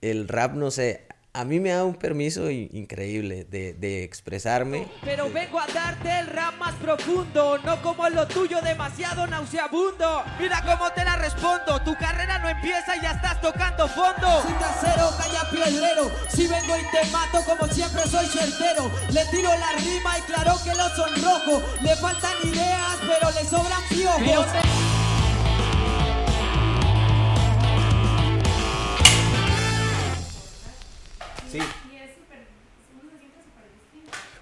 el 0.00 0.28
rap, 0.28 0.54
no 0.54 0.70
sé, 0.70 1.06
a 1.32 1.44
mí 1.44 1.60
me 1.60 1.70
da 1.70 1.84
un 1.84 1.94
permiso 1.94 2.50
increíble 2.50 3.44
de, 3.44 3.72
de, 3.74 4.02
expresarme. 4.02 4.88
Pero 5.04 5.30
vengo 5.30 5.60
a 5.60 5.66
darte 5.68 6.18
el 6.18 6.26
rap 6.26 6.56
más 6.58 6.74
profundo, 6.74 7.58
no 7.64 7.80
como 7.82 8.08
lo 8.08 8.26
tuyo 8.26 8.60
demasiado 8.62 9.26
nauseabundo. 9.28 10.24
Mira 10.40 10.60
cómo 10.62 10.90
te 10.90 11.04
la 11.04 11.16
respondo, 11.16 11.80
tu 11.84 11.94
carrera 11.94 12.40
no 12.40 12.48
empieza 12.48 12.96
y 12.96 13.02
ya 13.02 13.12
estás 13.12 13.40
tocando 13.40 13.86
fondo. 13.86 14.42
Sin 14.42 14.56
acero, 14.56 15.10
calla 15.18 15.48
piedrero, 15.50 16.10
si 16.30 16.48
vengo 16.48 16.76
y 16.76 16.82
te 16.90 17.10
mato 17.12 17.38
como 17.46 17.72
siempre 17.72 18.02
soy 18.08 18.26
certero. 18.26 18.90
Le 19.12 19.24
tiro 19.26 19.50
la 19.56 19.72
rima 19.78 20.18
y 20.18 20.22
claro 20.22 20.54
que 20.64 20.74
lo 20.74 20.88
sonrojo. 20.88 21.62
Le 21.82 21.94
faltan 21.96 22.36
ideas, 22.42 22.98
pero 23.06 23.30
le 23.30 23.44
sobran 23.44 23.82
piojos. 23.88 24.46
Sí. 31.50 31.58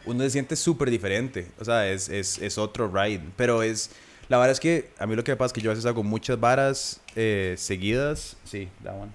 Uno 0.05 0.25
se 0.25 0.31
siente 0.31 0.57
súper 0.57 0.91
diferente. 0.91 1.51
O 1.61 1.65
sea, 1.65 1.89
es, 1.89 2.09
es, 2.09 2.39
es, 2.39 2.59
otro 2.59 2.89
ride. 2.89 3.23
Pero 3.37 3.63
es. 3.63 3.91
La 4.29 4.39
verdad 4.39 4.53
es 4.53 4.61
que 4.61 4.91
a 4.99 5.07
mí 5.07 5.15
lo 5.17 5.25
que 5.25 5.37
pasa 5.37 5.47
es 5.47 5.53
que 5.53 5.61
yo 5.61 5.71
a 5.71 5.75
veces 5.75 5.87
hago 5.87 6.03
muchas 6.03 6.39
varas 6.39 7.01
eh, 7.15 7.55
seguidas. 7.59 8.37
Sí, 8.45 8.69
that 8.83 8.95
one. 8.95 9.13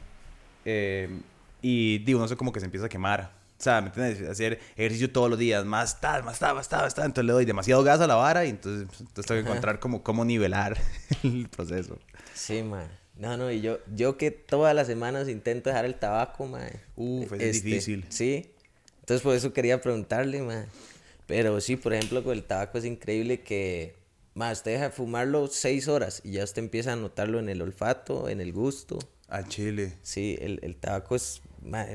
Eh, 0.66 1.10
y 1.62 2.00
digo, 2.00 2.20
no 2.20 2.28
sé, 2.28 2.36
como 2.36 2.52
que 2.52 2.60
se 2.60 2.66
empieza 2.66 2.88
a 2.88 2.90
quemar. 2.90 3.32
O 3.60 3.64
sea, 3.64 3.82
¿me 3.82 3.88
entiendes? 3.88 4.30
Hacer 4.30 4.60
ejercicio 4.76 5.12
todos 5.12 5.30
los 5.30 5.40
días, 5.40 5.66
más 5.66 6.02
tal, 6.02 6.24
más 6.24 6.38
tal, 6.38 6.56
más 6.56 6.68
tal, 6.68 6.82
más 6.82 6.94
tal. 6.94 7.06
Entonces 7.06 7.26
le 7.26 7.34
doy 7.34 7.46
demasiado 7.46 7.84
gas 7.84 8.02
a 8.02 8.08
la 8.08 8.16
vara 8.16 8.46
y 8.46 8.50
entonces, 8.50 8.88
entonces 9.00 9.26
tengo 9.26 9.42
que 9.42 9.48
encontrar 9.50 9.80
como 9.80 10.04
cómo 10.04 10.26
nivelar 10.26 10.78
el 11.24 11.48
proceso. 11.50 11.98
Sí, 12.34 12.62
man. 12.62 13.03
No, 13.18 13.38
no, 13.38 13.52
y 13.52 13.62
yo, 13.62 13.80
yo 13.96 14.18
que 14.18 14.32
todas 14.32 14.76
las 14.76 14.88
semanas 14.88 15.30
intento 15.30 15.70
dejar 15.70 15.86
el 15.86 15.96
tabaco, 15.96 16.48
mae. 16.48 16.80
Uf, 16.96 17.32
es 17.34 17.58
este, 17.58 17.68
difícil. 17.68 18.06
Sí. 18.10 18.50
Entonces 19.02 19.22
por 19.22 19.36
eso 19.36 19.54
quería 19.54 19.82
preguntarle, 19.82 20.42
mae. 20.42 20.66
Pero 21.28 21.60
sí, 21.62 21.76
por 21.76 21.94
ejemplo, 21.94 22.24
con 22.24 22.34
el 22.34 22.44
tabaco 22.44 22.78
es 22.78 22.86
increíble 22.86 23.42
que, 23.42 23.96
más 24.36 24.60
usted 24.60 24.72
deja 24.72 24.86
de 24.86 24.92
fumarlo 24.92 25.48
seis 25.48 25.88
horas 25.88 26.22
y 26.24 26.32
ya 26.34 26.44
usted 26.44 26.64
empieza 26.64 26.94
a 26.94 26.96
notarlo 26.96 27.40
en 27.40 27.50
el 27.50 27.62
olfato, 27.62 28.30
en 28.30 28.42
el 28.42 28.52
gusto. 28.52 29.00
A 29.30 29.48
chile. 29.48 29.94
Sí, 30.02 30.38
el, 30.42 30.60
el 30.64 30.76
tabaco 30.76 31.16
es, 31.16 31.42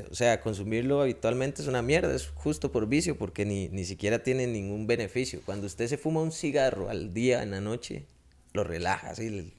o 0.09 0.15
sea, 0.15 0.41
consumirlo 0.41 1.01
habitualmente 1.01 1.61
es 1.61 1.67
una 1.67 1.81
mierda, 1.81 2.13
es 2.13 2.27
justo 2.29 2.71
por 2.71 2.87
vicio 2.87 3.17
porque 3.17 3.45
ni, 3.45 3.69
ni 3.69 3.85
siquiera 3.85 4.23
tiene 4.23 4.47
ningún 4.47 4.87
beneficio. 4.87 5.41
Cuando 5.45 5.67
usted 5.67 5.87
se 5.87 5.97
fuma 5.97 6.21
un 6.21 6.31
cigarro 6.31 6.89
al 6.89 7.13
día, 7.13 7.43
en 7.43 7.51
la 7.51 7.61
noche, 7.61 8.05
lo 8.53 8.63
relaja, 8.63 9.11
así, 9.11 9.53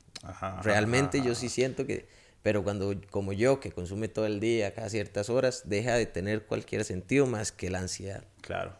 Realmente 0.62 1.22
yo 1.22 1.34
sí 1.34 1.48
siento 1.48 1.86
que, 1.86 2.06
pero 2.42 2.62
cuando 2.62 2.94
como 3.10 3.32
yo, 3.32 3.60
que 3.60 3.72
consume 3.72 4.08
todo 4.08 4.26
el 4.26 4.40
día, 4.40 4.74
cada 4.74 4.88
ciertas 4.88 5.30
horas, 5.30 5.62
deja 5.66 5.94
de 5.94 6.06
tener 6.06 6.46
cualquier 6.46 6.84
sentido 6.84 7.26
más 7.26 7.52
que 7.52 7.70
la 7.70 7.78
ansiedad. 7.78 8.24
Claro. 8.40 8.76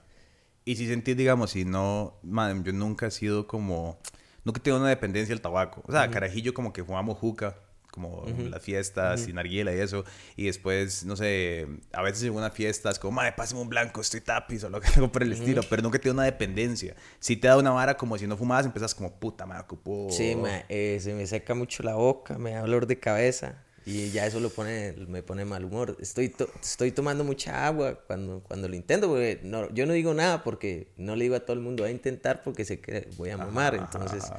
Y 0.65 0.77
si 0.77 0.87
sentís, 0.87 1.17
digamos, 1.17 1.53
si 1.53 1.65
no, 1.65 2.19
man, 2.23 2.65
yo 2.65 2.73
nunca 2.73 3.07
he 3.07 3.11
sido 3.11 3.47
como, 3.47 3.99
nunca 4.45 4.63
tengo 4.63 4.79
una 4.79 4.89
dependencia 4.89 5.35
del 5.35 5.41
tabaco. 5.41 5.83
O 5.87 5.93
sea, 5.93 6.11
carajillo 6.11 6.55
como 6.55 6.73
que 6.73 6.85
fumamos 6.85 7.19
juca 7.19 7.57
como 7.91 8.25
las 8.49 8.63
fiestas, 8.63 9.21
sin 9.21 9.39
arguila 9.39 9.75
y 9.75 9.79
eso. 9.79 10.05
Y 10.37 10.47
después, 10.47 11.05
no 11.05 11.17
sé, 11.17 11.67
a 11.93 12.03
veces 12.03 12.25
en 12.25 12.35
una 12.35 12.51
fiesta 12.51 12.91
es 12.91 12.99
como, 12.99 13.13
madre, 13.13 13.33
pásame 13.37 13.61
un 13.61 13.69
blanco, 13.69 14.01
estoy 14.01 14.21
tapiz 14.21 14.65
o 14.65 14.71
lo 14.71 14.81
que 14.81 14.89
hago 14.89 15.11
por 15.13 15.23
el 15.23 15.33
estilo, 15.33 15.63
pero 15.69 15.83
nunca 15.83 15.99
te 15.99 16.09
da 16.09 16.15
una 16.15 16.25
dependencia. 16.25 16.95
Si 17.19 17.37
te 17.37 17.49
da 17.49 17.57
una 17.57 17.71
vara 17.71 17.97
como 17.97 18.17
si 18.19 18.27
no 18.27 18.37
fumabas, 18.37 18.67
empiezas 18.67 18.95
como, 18.95 19.19
puta, 19.19 19.47
me 19.47 19.59
ocupo. 19.59 20.09
Sí, 20.11 20.37
eh, 20.69 20.99
se 21.01 21.15
me 21.15 21.27
seca 21.27 21.55
mucho 21.55 21.83
la 21.83 21.95
boca, 21.95 22.39
me 22.39 22.53
da 22.53 22.61
dolor 22.61 22.87
de 22.87 22.99
cabeza. 22.99 23.63
Y 23.91 24.11
ya 24.13 24.25
eso 24.25 24.39
lo 24.39 24.51
pone, 24.51 24.95
me 25.09 25.25
pone 25.25 25.45
mal 25.45 25.65
humor. 25.65 25.97
Estoy, 26.01 26.33
estoy 26.63 26.93
tomando 26.93 27.25
mucha 27.25 27.67
agua 27.67 28.01
cuando, 28.07 28.41
cuando 28.41 28.69
lo 28.69 28.77
intento, 28.77 29.09
porque 29.09 29.41
no, 29.43 29.69
yo 29.71 29.85
no 29.85 29.95
digo 29.95 30.15
nada 30.15 30.45
porque 30.45 30.93
no 30.97 31.17
le 31.17 31.25
digo 31.25 31.35
a 31.35 31.41
todo 31.41 31.55
el 31.55 31.61
mundo 31.61 31.83
a 31.83 31.91
intentar 31.91 32.45
porque 32.45 32.65
sé 32.65 32.81
que 32.81 33.09
voy 33.17 33.31
a 33.31 33.37
mamar. 33.37 33.75
Entonces 33.75 34.31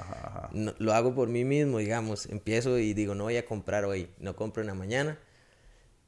lo 0.54 0.94
hago 0.94 1.14
por 1.14 1.28
mí 1.28 1.44
mismo, 1.44 1.80
digamos. 1.80 2.28
Empiezo 2.28 2.80
y 2.80 2.94
digo, 2.94 3.14
no 3.14 3.26
voy 3.26 3.36
a 3.36 3.46
comprar 3.46 3.84
hoy, 3.84 4.10
no 4.20 4.38
compro 4.38 4.62
en 4.62 4.68
la 4.68 4.74
mañana. 4.74 5.20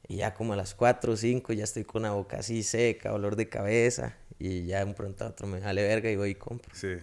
Y 0.08 0.16
ya 0.16 0.32
como 0.32 0.54
a 0.54 0.56
las 0.56 0.74
4 0.74 1.12
o 1.12 1.16
5 1.16 1.52
ya 1.52 1.64
estoy 1.64 1.84
con 1.84 2.02
la 2.02 2.12
boca 2.12 2.38
así 2.38 2.62
seca, 2.62 3.10
dolor 3.10 3.36
de 3.36 3.50
cabeza. 3.50 4.16
Y 4.38 4.64
ya 4.64 4.82
un 4.86 4.94
pronto 4.94 5.24
a 5.24 5.28
otro 5.28 5.46
me 5.46 5.60
jale 5.60 5.82
verga 5.82 6.10
y 6.10 6.16
voy 6.16 6.30
y 6.30 6.34
compro. 6.34 6.74
Sí. 6.74 6.96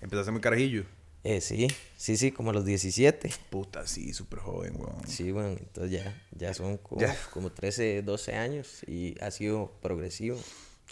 Empezaste 0.00 0.30
muy 0.30 0.40
carajillo. 0.40 0.84
Eh, 1.24 1.40
sí, 1.40 1.68
sí, 1.96 2.16
sí, 2.16 2.32
como 2.32 2.50
a 2.50 2.52
los 2.52 2.64
17. 2.64 3.30
Puta, 3.50 3.86
sí, 3.86 4.12
súper 4.12 4.38
joven, 4.38 4.74
weón. 4.76 5.06
Sí, 5.06 5.32
bueno, 5.32 5.50
entonces 5.50 5.90
ya, 5.90 6.22
ya 6.30 6.54
son 6.54 6.78
como, 6.78 7.04
como 7.32 7.50
13, 7.50 8.02
12 8.02 8.34
años 8.34 8.82
y 8.86 9.14
ha 9.20 9.30
sido 9.30 9.72
progresivo, 9.82 10.38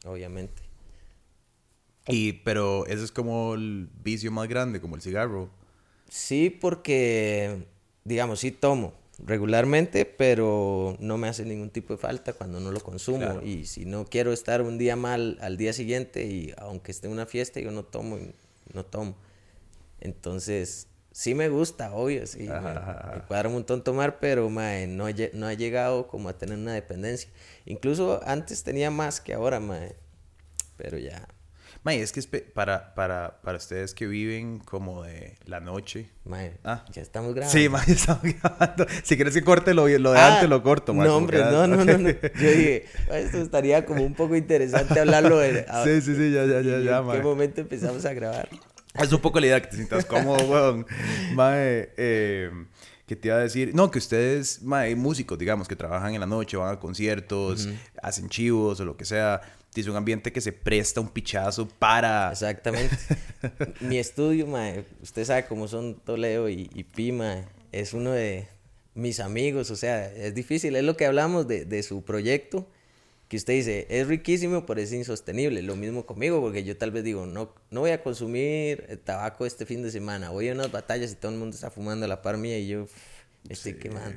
obviamente. 0.04 0.62
Y, 2.08 2.34
pero 2.34 2.86
ese 2.86 3.04
es 3.04 3.12
como 3.12 3.54
el 3.54 3.88
vicio 4.02 4.30
más 4.30 4.48
grande, 4.48 4.80
como 4.80 4.96
el 4.96 5.02
cigarro. 5.02 5.50
Sí, 6.08 6.50
porque, 6.50 7.66
digamos, 8.04 8.40
sí 8.40 8.52
tomo 8.52 8.94
regularmente, 9.18 10.04
pero 10.04 10.96
no 11.00 11.16
me 11.16 11.28
hace 11.28 11.44
ningún 11.44 11.70
tipo 11.70 11.94
de 11.94 11.98
falta 11.98 12.32
cuando 12.34 12.60
no 12.60 12.70
lo 12.70 12.80
consumo. 12.80 13.40
Y 13.42 13.66
si 13.66 13.86
no 13.86 14.04
quiero 14.04 14.32
estar 14.32 14.62
un 14.62 14.78
día 14.78 14.96
mal 14.96 15.38
al 15.40 15.56
día 15.56 15.72
siguiente 15.72 16.26
y 16.26 16.52
aunque 16.58 16.92
esté 16.92 17.06
en 17.06 17.14
una 17.14 17.26
fiesta, 17.26 17.60
yo 17.60 17.70
no 17.70 17.84
tomo, 17.84 18.18
no 18.72 18.84
tomo. 18.84 19.16
Entonces, 20.00 20.88
sí 21.16 21.34
me 21.34 21.48
gusta, 21.48 21.94
obvio, 21.94 22.26
sí. 22.26 22.40
me, 22.40 23.22
cuadra 23.26 23.48
un 23.48 23.54
montón 23.54 23.82
tomar, 23.82 24.20
pero 24.20 24.50
mae, 24.50 24.86
no, 24.86 25.06
no 25.32 25.46
ha 25.46 25.54
llegado 25.54 26.08
como 26.08 26.28
a 26.28 26.36
tener 26.36 26.58
una 26.58 26.74
dependencia. 26.74 27.30
Incluso 27.64 28.20
antes 28.26 28.62
tenía 28.64 28.90
más 28.90 29.20
que 29.20 29.32
ahora, 29.32 29.58
mae. 29.58 29.96
Pero 30.76 30.98
ya. 30.98 31.26
Mae, 31.84 32.02
es 32.02 32.12
que 32.12 32.20
es 32.20 32.26
para, 32.26 32.94
para, 32.94 33.40
para 33.42 33.56
ustedes 33.56 33.94
que 33.94 34.06
viven 34.06 34.58
como 34.58 35.04
de 35.04 35.38
la 35.46 35.60
noche. 35.60 36.10
Mae, 36.24 36.58
ah. 36.64 36.84
ya 36.92 37.00
estamos 37.00 37.32
grabando. 37.34 37.58
Sí, 37.58 37.70
mae, 37.70 37.84
estamos 37.92 38.22
grabando. 38.22 38.86
Si 39.02 39.16
quieres 39.16 39.32
que 39.32 39.42
corte 39.42 39.72
lo, 39.72 39.88
lo 39.88 40.12
de 40.12 40.18
ah, 40.18 40.34
antes, 40.34 40.50
lo 40.50 40.62
corto, 40.62 40.92
mae. 40.92 41.06
No, 41.06 41.16
hombre, 41.16 41.38
no, 41.38 41.66
no, 41.66 41.82
no, 41.82 41.92
Yo 41.96 42.50
dije, 42.50 42.84
esto 43.10 43.38
estaría 43.38 43.86
como 43.86 44.04
un 44.04 44.14
poco 44.14 44.36
interesante 44.36 45.00
hablarlo 45.00 45.38
de... 45.38 45.64
sí, 45.84 46.02
sí, 46.02 46.14
sí, 46.14 46.32
ya, 46.32 46.44
ya, 46.44 46.60
ya, 46.60 46.78
ya, 46.80 46.98
¿En 46.98 47.10
qué 47.10 47.22
momento 47.22 47.62
empezamos 47.62 48.04
a 48.04 48.12
grabar? 48.12 48.50
Es 49.02 49.12
un 49.12 49.20
poco 49.20 49.40
la 49.40 49.46
idea 49.46 49.60
que 49.62 49.68
te 49.68 49.76
sientas 49.76 50.04
cómodo, 50.04 50.44
weón. 50.48 50.86
Mae, 51.34 51.90
eh, 51.96 52.50
que 53.06 53.16
te 53.16 53.28
iba 53.28 53.36
a 53.36 53.40
decir, 53.40 53.74
no, 53.74 53.90
que 53.90 53.98
ustedes, 53.98 54.62
mae, 54.62 54.94
músicos, 54.96 55.38
digamos, 55.38 55.68
que 55.68 55.76
trabajan 55.76 56.14
en 56.14 56.20
la 56.20 56.26
noche, 56.26 56.56
van 56.56 56.74
a 56.74 56.80
conciertos, 56.80 57.68
hacen 58.02 58.28
chivos 58.28 58.80
o 58.80 58.84
lo 58.84 58.96
que 58.96 59.04
sea. 59.04 59.40
Es 59.74 59.86
un 59.88 59.96
ambiente 59.96 60.32
que 60.32 60.40
se 60.40 60.52
presta 60.52 61.02
un 61.02 61.08
pichazo 61.08 61.68
para... 61.68 62.30
Exactamente. 62.32 62.96
Mi 63.80 63.98
estudio, 63.98 64.46
mae, 64.46 64.86
usted 65.02 65.24
sabe 65.24 65.44
cómo 65.44 65.68
son 65.68 65.96
Toledo 65.96 66.48
y, 66.48 66.70
y 66.74 66.84
Pima, 66.84 67.44
es 67.72 67.92
uno 67.92 68.12
de 68.12 68.48
mis 68.94 69.20
amigos, 69.20 69.70
o 69.70 69.76
sea, 69.76 70.10
es 70.10 70.34
difícil, 70.34 70.74
es 70.76 70.82
lo 70.82 70.96
que 70.96 71.04
hablamos 71.04 71.46
de, 71.46 71.66
de 71.66 71.82
su 71.82 72.02
proyecto 72.02 72.66
que 73.28 73.36
usted 73.36 73.54
dice, 73.54 73.86
es 73.90 74.06
riquísimo, 74.06 74.66
pero 74.66 74.80
es 74.80 74.92
insostenible. 74.92 75.60
Lo 75.62 75.74
mismo 75.74 76.06
conmigo, 76.06 76.40
porque 76.40 76.62
yo 76.62 76.76
tal 76.76 76.92
vez 76.92 77.02
digo, 77.02 77.26
no, 77.26 77.52
no 77.70 77.80
voy 77.80 77.90
a 77.90 78.02
consumir 78.02 79.00
tabaco 79.04 79.46
este 79.46 79.66
fin 79.66 79.82
de 79.82 79.90
semana. 79.90 80.30
Voy 80.30 80.48
a 80.48 80.52
unas 80.52 80.70
batallas 80.70 81.12
y 81.12 81.16
todo 81.16 81.32
el 81.32 81.38
mundo 81.38 81.54
está 81.54 81.70
fumando 81.70 82.04
a 82.04 82.08
la 82.08 82.22
par 82.22 82.36
mía 82.36 82.58
y 82.58 82.68
yo 82.68 82.86
estoy 83.48 83.74
quemando. 83.74 84.16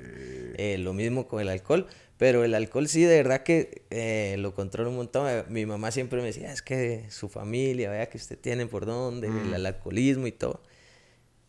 Eh, 0.57 0.77
lo 0.79 0.93
mismo 0.93 1.27
con 1.27 1.41
el 1.41 1.49
alcohol. 1.49 1.87
Pero 2.17 2.43
el 2.43 2.53
alcohol 2.53 2.87
sí, 2.87 3.03
de 3.03 3.15
verdad 3.15 3.43
que 3.43 3.83
eh, 3.89 4.35
lo 4.37 4.53
controlo 4.53 4.91
un 4.91 4.97
montón. 4.97 5.27
Eh, 5.27 5.43
mi 5.49 5.65
mamá 5.65 5.89
siempre 5.89 6.19
me 6.19 6.27
decía, 6.27 6.51
es 6.51 6.61
que 6.61 7.05
su 7.09 7.29
familia, 7.29 7.89
vea 7.89 8.09
que 8.09 8.17
usted 8.17 8.37
tiene 8.37 8.67
por 8.67 8.85
dónde, 8.85 9.27
el, 9.27 9.33
mm. 9.33 9.65
alcoholismo 9.65 10.27
y 10.27 10.33
todo. 10.33 10.61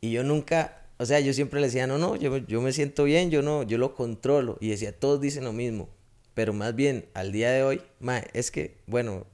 Y 0.00 0.12
yo 0.12 0.22
nunca, 0.22 0.87
o 0.97 1.04
sea, 1.04 1.20
yo 1.20 1.34
siempre 1.34 1.60
le 1.60 1.66
decía, 1.66 1.87
no, 1.87 1.99
no, 1.99 2.16
yo, 2.16 2.38
yo 2.38 2.62
me 2.62 2.72
siento 2.72 3.04
bien, 3.04 3.31
yo 3.31 3.43
no, 3.43 3.65
yo 3.65 3.76
lo 3.76 3.94
controlo. 3.94 4.56
Y 4.60 4.70
decía, 4.70 4.99
todos 4.99 5.20
dicen 5.20 5.44
lo 5.44 5.53
mismo 5.53 5.91
pero 6.35 6.53
más 6.53 6.75
bien, 6.75 7.07
al 7.15 7.33
día 7.33 7.50
de 7.50 7.62
hoy, 7.62 7.82
es 8.32 8.50
que, 8.50 8.77
bueno, 8.87 9.27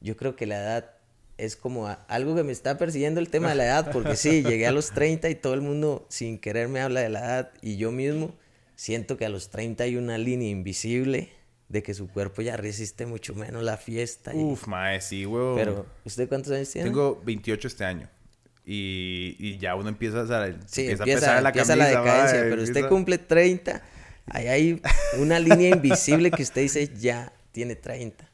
yo 0.00 0.16
creo 0.16 0.36
que 0.36 0.46
la 0.46 0.56
edad 0.56 0.90
es 1.38 1.56
como 1.56 1.88
algo 2.08 2.34
que 2.34 2.42
me 2.42 2.52
está 2.52 2.78
persiguiendo 2.78 3.20
el 3.20 3.28
tema 3.28 3.50
de 3.50 3.54
la 3.56 3.64
edad, 3.64 3.92
porque 3.92 4.16
sí, 4.16 4.42
llegué 4.46 4.66
a 4.66 4.72
los 4.72 4.90
30 4.92 5.30
y 5.30 5.34
todo 5.34 5.54
el 5.54 5.60
mundo 5.60 6.06
sin 6.08 6.38
querer 6.38 6.68
me 6.68 6.80
habla 6.80 7.00
de 7.00 7.08
la 7.08 7.20
edad 7.20 7.52
y 7.62 7.76
yo 7.76 7.90
mismo 7.90 8.34
siento 8.76 9.16
que 9.16 9.24
a 9.24 9.28
los 9.28 9.50
30 9.50 9.84
hay 9.84 9.96
una 9.96 10.18
línea 10.18 10.48
invisible 10.48 11.30
de 11.68 11.82
que 11.82 11.94
su 11.94 12.08
cuerpo 12.08 12.42
ya 12.42 12.56
resiste 12.56 13.06
mucho 13.06 13.34
menos 13.34 13.62
la 13.62 13.76
fiesta. 13.76 14.32
Uf, 14.34 14.66
mae, 14.66 15.00
sí, 15.00 15.26
huevo. 15.26 15.56
Pero, 15.56 15.86
¿usted 16.04 16.28
cuántos 16.28 16.52
años 16.52 16.70
tiene? 16.70 16.88
Tengo 16.88 17.20
28 17.24 17.68
este 17.68 17.84
año. 17.84 18.08
Y, 18.66 19.36
y 19.38 19.58
ya 19.58 19.74
uno 19.74 19.88
empieza, 19.88 20.20
a, 20.20 20.46
sí, 20.66 20.82
empieza, 20.82 21.02
empieza, 21.02 21.38
a 21.38 21.40
la 21.40 21.48
empieza 21.50 21.76
la 21.76 21.86
decadencia, 21.86 22.40
pero 22.48 22.62
usted 22.62 22.88
cumple 22.88 23.18
30 23.18 23.82
Ahí 24.26 24.48
hay 24.48 24.82
una 25.18 25.38
línea 25.38 25.70
invisible 25.70 26.30
que 26.30 26.42
usted 26.42 26.62
dice 26.62 26.90
ya 26.98 27.32
tiene 27.52 27.76
30. 27.76 28.28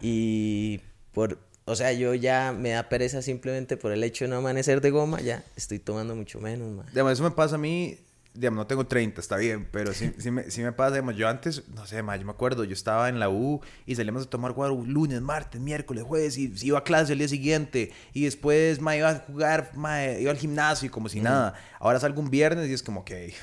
Y 0.00 0.80
por, 1.12 1.38
o 1.64 1.74
sea, 1.76 1.92
yo 1.92 2.14
ya 2.14 2.52
me 2.52 2.70
da 2.70 2.88
pereza 2.88 3.20
simplemente 3.22 3.76
por 3.76 3.92
el 3.92 4.02
hecho 4.04 4.24
de 4.24 4.30
no 4.30 4.36
amanecer 4.36 4.80
de 4.80 4.90
goma, 4.90 5.20
ya 5.20 5.44
estoy 5.56 5.78
tomando 5.78 6.14
mucho 6.14 6.40
menos, 6.40 6.70
más. 6.70 7.12
eso 7.12 7.22
me 7.22 7.30
pasa 7.32 7.56
a 7.56 7.58
mí 7.58 7.98
digamos, 8.38 8.58
no 8.58 8.66
tengo 8.68 8.86
30, 8.86 9.20
está 9.20 9.36
bien, 9.36 9.66
pero 9.72 9.92
sí, 9.92 10.12
sí, 10.18 10.30
me, 10.30 10.48
sí 10.50 10.62
me 10.62 10.70
pasa, 10.70 10.92
digamos, 10.92 11.16
yo 11.16 11.28
antes, 11.28 11.68
no 11.68 11.86
sé, 11.86 12.02
ma, 12.02 12.16
yo 12.16 12.24
me 12.24 12.30
acuerdo, 12.30 12.62
yo 12.62 12.72
estaba 12.72 13.08
en 13.08 13.18
la 13.18 13.28
U 13.28 13.60
y 13.84 13.96
salíamos 13.96 14.24
a 14.24 14.30
tomar 14.30 14.52
guaro 14.52 14.80
lunes, 14.84 15.20
martes, 15.20 15.60
miércoles, 15.60 16.04
jueves, 16.04 16.38
y 16.38 16.52
iba 16.62 16.78
a 16.78 16.84
clase 16.84 17.14
el 17.14 17.18
día 17.18 17.28
siguiente, 17.28 17.90
y 18.12 18.24
después, 18.24 18.80
ma, 18.80 18.96
iba 18.96 19.10
a 19.10 19.14
jugar, 19.20 19.72
ma, 19.74 20.04
iba 20.04 20.30
al 20.30 20.36
gimnasio 20.36 20.86
y 20.86 20.90
como 20.90 21.08
si 21.08 21.20
nada. 21.20 21.54
Ahora 21.80 21.98
salgo 21.98 22.20
un 22.20 22.30
viernes 22.30 22.68
y 22.68 22.72
es 22.72 22.82
como, 22.82 23.04
que 23.04 23.34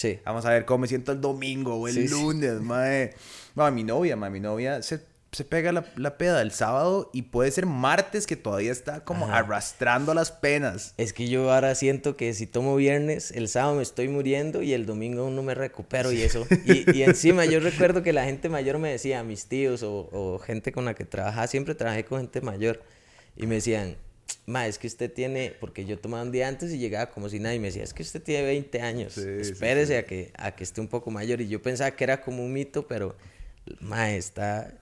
Sí. 0.00 0.18
Vamos 0.24 0.46
a 0.46 0.50
ver 0.50 0.64
cómo 0.64 0.78
me 0.78 0.88
siento 0.88 1.12
el 1.12 1.20
domingo 1.20 1.74
o 1.74 1.86
el 1.86 1.92
Sí, 1.94 2.08
sí. 2.08 2.14
lunes, 2.14 2.60
mae. 2.62 3.12
Ma, 3.54 3.70
mi 3.70 3.84
novia, 3.84 4.16
ma, 4.16 4.30
mi 4.30 4.40
novia 4.40 4.80
se, 4.82 5.02
se 5.30 5.44
pega 5.44 5.72
la, 5.72 5.84
la 5.96 6.16
peda 6.16 6.40
el 6.40 6.52
sábado 6.52 7.10
y 7.12 7.20
puede 7.22 7.50
ser 7.50 7.66
martes 7.66 8.26
que 8.26 8.34
todavía 8.34 8.72
está 8.72 9.04
como 9.04 9.26
Ajá. 9.26 9.40
arrastrando 9.40 10.14
las 10.14 10.32
penas. 10.32 10.94
Es 10.96 11.12
que 11.12 11.28
yo 11.28 11.52
ahora 11.52 11.74
siento 11.74 12.16
que 12.16 12.32
si 12.32 12.46
tomo 12.46 12.76
viernes, 12.76 13.30
el 13.32 13.46
sábado 13.48 13.74
me 13.74 13.82
estoy 13.82 14.08
muriendo 14.08 14.62
y 14.62 14.72
el 14.72 14.86
domingo 14.86 15.24
aún 15.24 15.36
no 15.36 15.42
me 15.42 15.54
recupero 15.54 16.12
y 16.12 16.22
eso. 16.22 16.46
Y, 16.64 16.96
y 16.96 17.02
encima 17.02 17.44
yo 17.44 17.60
recuerdo 17.60 18.02
que 18.02 18.14
la 18.14 18.24
gente 18.24 18.48
mayor 18.48 18.78
me 18.78 18.90
decía, 18.90 19.22
mis 19.22 19.48
tíos 19.48 19.82
o, 19.82 20.08
o 20.12 20.38
gente 20.38 20.72
con 20.72 20.86
la 20.86 20.94
que 20.94 21.04
trabajaba, 21.04 21.46
siempre 21.46 21.74
trabajé 21.74 22.06
con 22.06 22.20
gente 22.22 22.40
mayor, 22.40 22.80
y 23.36 23.46
me 23.46 23.56
decían, 23.56 23.96
ma, 24.50 24.66
es 24.66 24.78
que 24.78 24.86
usted 24.88 25.10
tiene, 25.12 25.54
porque 25.60 25.84
yo 25.84 25.98
tomaba 25.98 26.22
un 26.24 26.32
día 26.32 26.48
antes 26.48 26.72
y 26.72 26.78
llegaba 26.78 27.10
como 27.10 27.28
si 27.28 27.38
nada, 27.38 27.54
y 27.54 27.58
me 27.60 27.68
decía, 27.68 27.84
es 27.84 27.94
que 27.94 28.02
usted 28.02 28.20
tiene 28.22 28.44
20 28.44 28.82
años, 28.82 29.12
Sí, 29.14 29.22
sí, 29.22 29.52
espérese 29.52 29.96
A, 29.96 30.04
que, 30.04 30.32
a 30.36 30.54
que 30.54 30.64
esté 30.64 30.80
un 30.80 30.88
poco 30.88 31.10
mayor. 31.10 31.40
Y 31.40 31.48
yo 31.48 31.62
pensaba 31.62 31.90
que 31.92 32.04
era 32.04 32.20
como 32.20 32.44
un 32.44 32.52
mito, 32.52 32.86
pero, 32.86 33.16
ma, 33.80 34.10
está... 34.10 34.74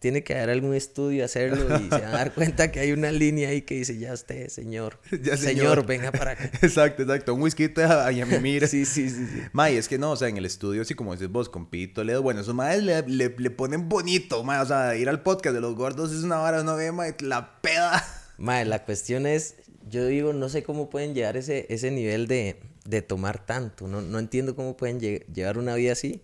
Tiene 0.00 0.24
que 0.24 0.34
haber 0.34 0.50
algún 0.50 0.74
estudio, 0.74 1.24
hacerlo 1.24 1.76
y 1.78 1.84
se 1.84 1.88
van 1.90 2.04
a 2.06 2.10
dar 2.10 2.34
cuenta 2.34 2.72
que 2.72 2.80
hay 2.80 2.90
una 2.90 3.12
línea 3.12 3.50
ahí 3.50 3.62
que 3.62 3.76
dice, 3.76 3.96
ya 3.98 4.12
usted, 4.14 4.48
señor, 4.48 4.98
Ya, 5.22 5.36
señor, 5.36 5.38
señor. 5.38 5.86
venga 5.86 6.10
para 6.10 6.32
acá. 6.32 6.50
Exacto, 6.62 7.02
exacto. 7.02 7.34
Un 7.34 7.42
whisky 7.42 7.70
a 7.76 8.10
me 8.26 8.40
mira. 8.40 8.66
Sí, 8.66 8.84
sí, 8.84 9.08
sí, 9.10 9.26
sí. 9.26 9.42
May, 9.52 9.76
es 9.76 9.86
que 9.86 9.96
no, 9.98 10.10
o 10.10 10.16
sea, 10.16 10.26
en 10.26 10.38
el 10.38 10.44
estudio, 10.46 10.82
así 10.82 10.94
como 10.94 11.12
dices 11.12 11.28
vos, 11.30 11.48
con 11.48 11.70
Pito, 11.70 12.02
Ledo, 12.02 12.22
bueno, 12.22 12.40
esos 12.40 12.54
madres 12.54 12.82
le, 12.82 13.02
le, 13.02 13.32
le 13.36 13.50
ponen 13.50 13.88
bonito, 13.88 14.42
mae, 14.42 14.60
o 14.60 14.66
sea, 14.66 14.96
ir 14.96 15.08
al 15.08 15.22
podcast 15.22 15.54
de 15.54 15.60
los 15.60 15.76
gordos 15.76 16.10
es 16.10 16.24
una 16.24 16.38
vara, 16.38 16.62
uno 16.62 16.74
ve, 16.74 16.90
la 17.20 17.60
peda. 17.60 18.02
Mae, 18.40 18.64
la 18.64 18.84
cuestión 18.84 19.26
es, 19.26 19.56
yo 19.88 20.06
digo, 20.06 20.32
no 20.32 20.48
sé 20.48 20.62
cómo 20.62 20.88
pueden 20.88 21.14
llegar 21.14 21.36
ese, 21.36 21.66
ese 21.68 21.90
nivel 21.90 22.26
de, 22.26 22.58
de 22.86 23.02
tomar 23.02 23.44
tanto. 23.44 23.86
No, 23.86 24.00
no 24.00 24.18
entiendo 24.18 24.56
cómo 24.56 24.76
pueden 24.76 24.98
lle- 24.98 25.26
llevar 25.32 25.58
una 25.58 25.74
vida 25.74 25.92
así. 25.92 26.22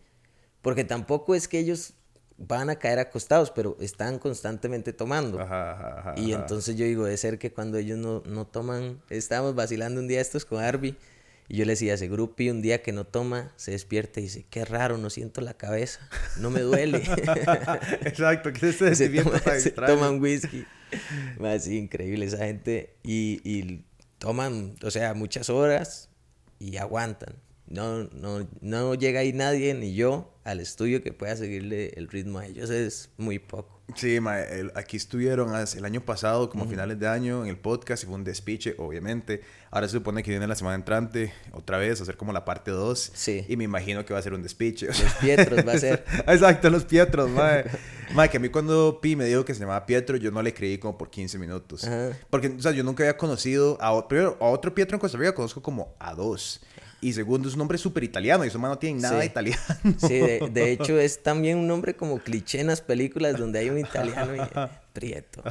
Porque 0.63 0.83
tampoco 0.83 1.35
es 1.35 1.47
que 1.47 1.59
ellos 1.59 1.93
van 2.39 2.71
a 2.71 2.77
caer 2.79 2.99
acostados, 2.99 3.51
pero 3.51 3.77
están 3.81 4.19
constantemente 4.19 4.93
tomando. 4.95 5.39
Ajá, 5.41 5.73
ajá, 5.73 5.99
ajá, 6.01 6.15
Y 6.17 6.33
entonces 6.33 6.77
yo 6.77 6.87
digo, 6.87 7.05
de 7.05 7.17
ser 7.19 7.39
que 7.39 7.53
cuando 7.53 7.77
ellos 7.77 7.99
no, 7.99 8.23
no 8.27 8.47
toman, 8.47 9.03
estábamos 9.11 9.55
vacilando 9.55 10.01
un 10.01 10.09
día 10.09 10.21
estos 10.23 10.45
con 10.47 10.62
Arby, 10.62 10.97
y 11.49 11.57
yo 11.59 11.65
le 11.65 11.73
decía, 11.73 11.95
ese 11.95 12.09
grupi 12.09 12.51
un 12.51 12.63
día 12.63 12.83
que 12.83 12.93
no 12.93 13.05
toma, 13.07 13.53
se 13.57 13.71
despierta 13.73 14.21
y 14.21 14.25
dice, 14.25 14.47
qué 14.51 14.65
raro, 14.65 14.99
no 14.99 15.11
siento 15.11 15.41
la 15.41 15.55
cabeza, 15.55 16.09
no 16.39 16.51
me 16.51 16.61
duele. 16.61 16.99
Exacto, 18.03 18.53
que 18.53 18.73
se, 18.73 18.95
sentimiento 18.95 19.39
toma- 19.41 19.61
se 19.61 19.71
toman 19.71 20.21
whisky. 20.21 20.65
Más 21.39 21.67
increíble 21.69 22.27
esa 22.27 22.39
gente. 22.39 22.97
Y, 23.03 23.41
y 23.45 23.85
toman, 24.19 24.77
o 24.83 24.91
sea, 24.91 25.15
muchas 25.15 25.51
horas 25.51 26.11
y 26.59 26.77
aguantan. 26.77 27.37
No, 27.69 28.05
no, 28.05 28.49
no 28.61 28.95
llega 28.95 29.21
ahí 29.21 29.33
nadie, 29.33 29.75
ni 29.75 29.95
yo, 29.95 30.39
al 30.45 30.61
estudio 30.61 31.03
que 31.03 31.13
pueda 31.13 31.35
seguirle 31.37 31.93
el 31.97 32.09
ritmo 32.09 32.39
a 32.39 32.47
ellos. 32.47 32.71
Es 32.71 33.11
muy 33.17 33.39
poco. 33.41 33.75
Sí, 33.94 34.19
ma, 34.19 34.41
el- 34.41 34.73
aquí 34.75 34.97
estuvieron 34.97 35.55
el 35.55 35.85
año 35.85 36.00
pasado, 36.00 36.50
como 36.50 36.65
a 36.65 36.67
finales 36.67 36.99
de 36.99 37.06
año, 37.06 37.44
en 37.44 37.50
el 37.50 37.56
podcast, 37.56 38.03
y 38.03 38.06
fue 38.06 38.17
un 38.17 38.25
despiche, 38.25 38.75
obviamente. 38.79 39.43
Ahora 39.71 39.87
se 39.87 39.93
supone 39.93 40.23
que 40.25 40.31
viene 40.31 40.47
la 40.49 40.56
semana 40.56 40.75
entrante, 40.75 41.33
otra 41.53 41.79
vez, 41.79 42.00
a 42.00 42.03
hacer 42.03 42.17
como 42.17 42.33
la 42.33 42.44
parte 42.44 42.73
2. 42.73 43.12
Sí. 43.15 43.44
Y 43.49 43.56
me 43.56 43.62
imagino 43.65 44.05
que 44.05 44.12
va 44.12 44.19
a 44.19 44.23
ser 44.23 44.35
un 44.35 44.43
despiche. 44.43 44.87
Los 44.87 45.00
Pietros 45.21 45.67
va 45.67 45.73
a 45.75 45.79
ser. 45.79 46.05
Exacto, 46.27 46.69
los 46.69 46.85
Pietros, 46.85 47.31
mae. 47.31 47.65
Mae, 48.15 48.29
que 48.31 48.37
a 48.37 48.41
mí 48.41 48.49
cuando 48.49 49.00
Pi 49.00 49.17
me 49.17 49.25
dijo 49.25 49.44
que 49.44 49.53
se 49.53 49.61
llamaba 49.61 49.85
Pietro, 49.85 50.17
yo 50.17 50.31
no 50.31 50.41
le 50.41 50.55
creí 50.55 50.79
como 50.79 50.97
por 50.97 51.11
15 51.11 51.38
minutos. 51.38 51.85
Ajá. 51.85 52.11
Porque, 52.31 52.49
o 52.49 52.61
sea, 52.62 52.71
yo 52.73 52.85
nunca 52.85 53.03
había 53.03 53.17
conocido 53.17 53.79
a, 53.81 54.06
primero, 54.09 54.37
a 54.41 54.44
otro 54.47 54.73
Pietro 54.75 54.97
en 54.97 55.00
Costa 55.00 55.19
Rica, 55.19 55.35
conozco 55.35 55.61
como 55.62 55.94
a 55.99 56.15
dos. 56.15 56.61
Y 57.01 57.13
segundo, 57.13 57.49
es 57.49 57.55
un 57.55 57.59
nombre 57.59 57.77
súper 57.79 58.05
italiano 58.05 58.45
y 58.45 58.49
esos 58.49 58.61
más 58.61 58.71
no 58.71 58.79
tienen 58.79 59.03
nada 59.03 59.21
Sí. 59.21 59.27
italiano. 59.27 59.63
Sí, 59.99 60.15
de, 60.19 60.49
de 60.51 60.71
hecho 60.73 60.99
es 60.99 61.23
también 61.23 61.59
un 61.59 61.67
nombre 61.67 61.95
como 61.95 62.19
cliché 62.19 62.61
en 62.61 62.69
las 62.69 62.81
películas 62.81 63.39
donde 63.39 63.59
hay 63.59 63.69
un 63.69 63.79
italiano 63.79 64.35
y 64.35 64.41
Prieto. 64.93 65.43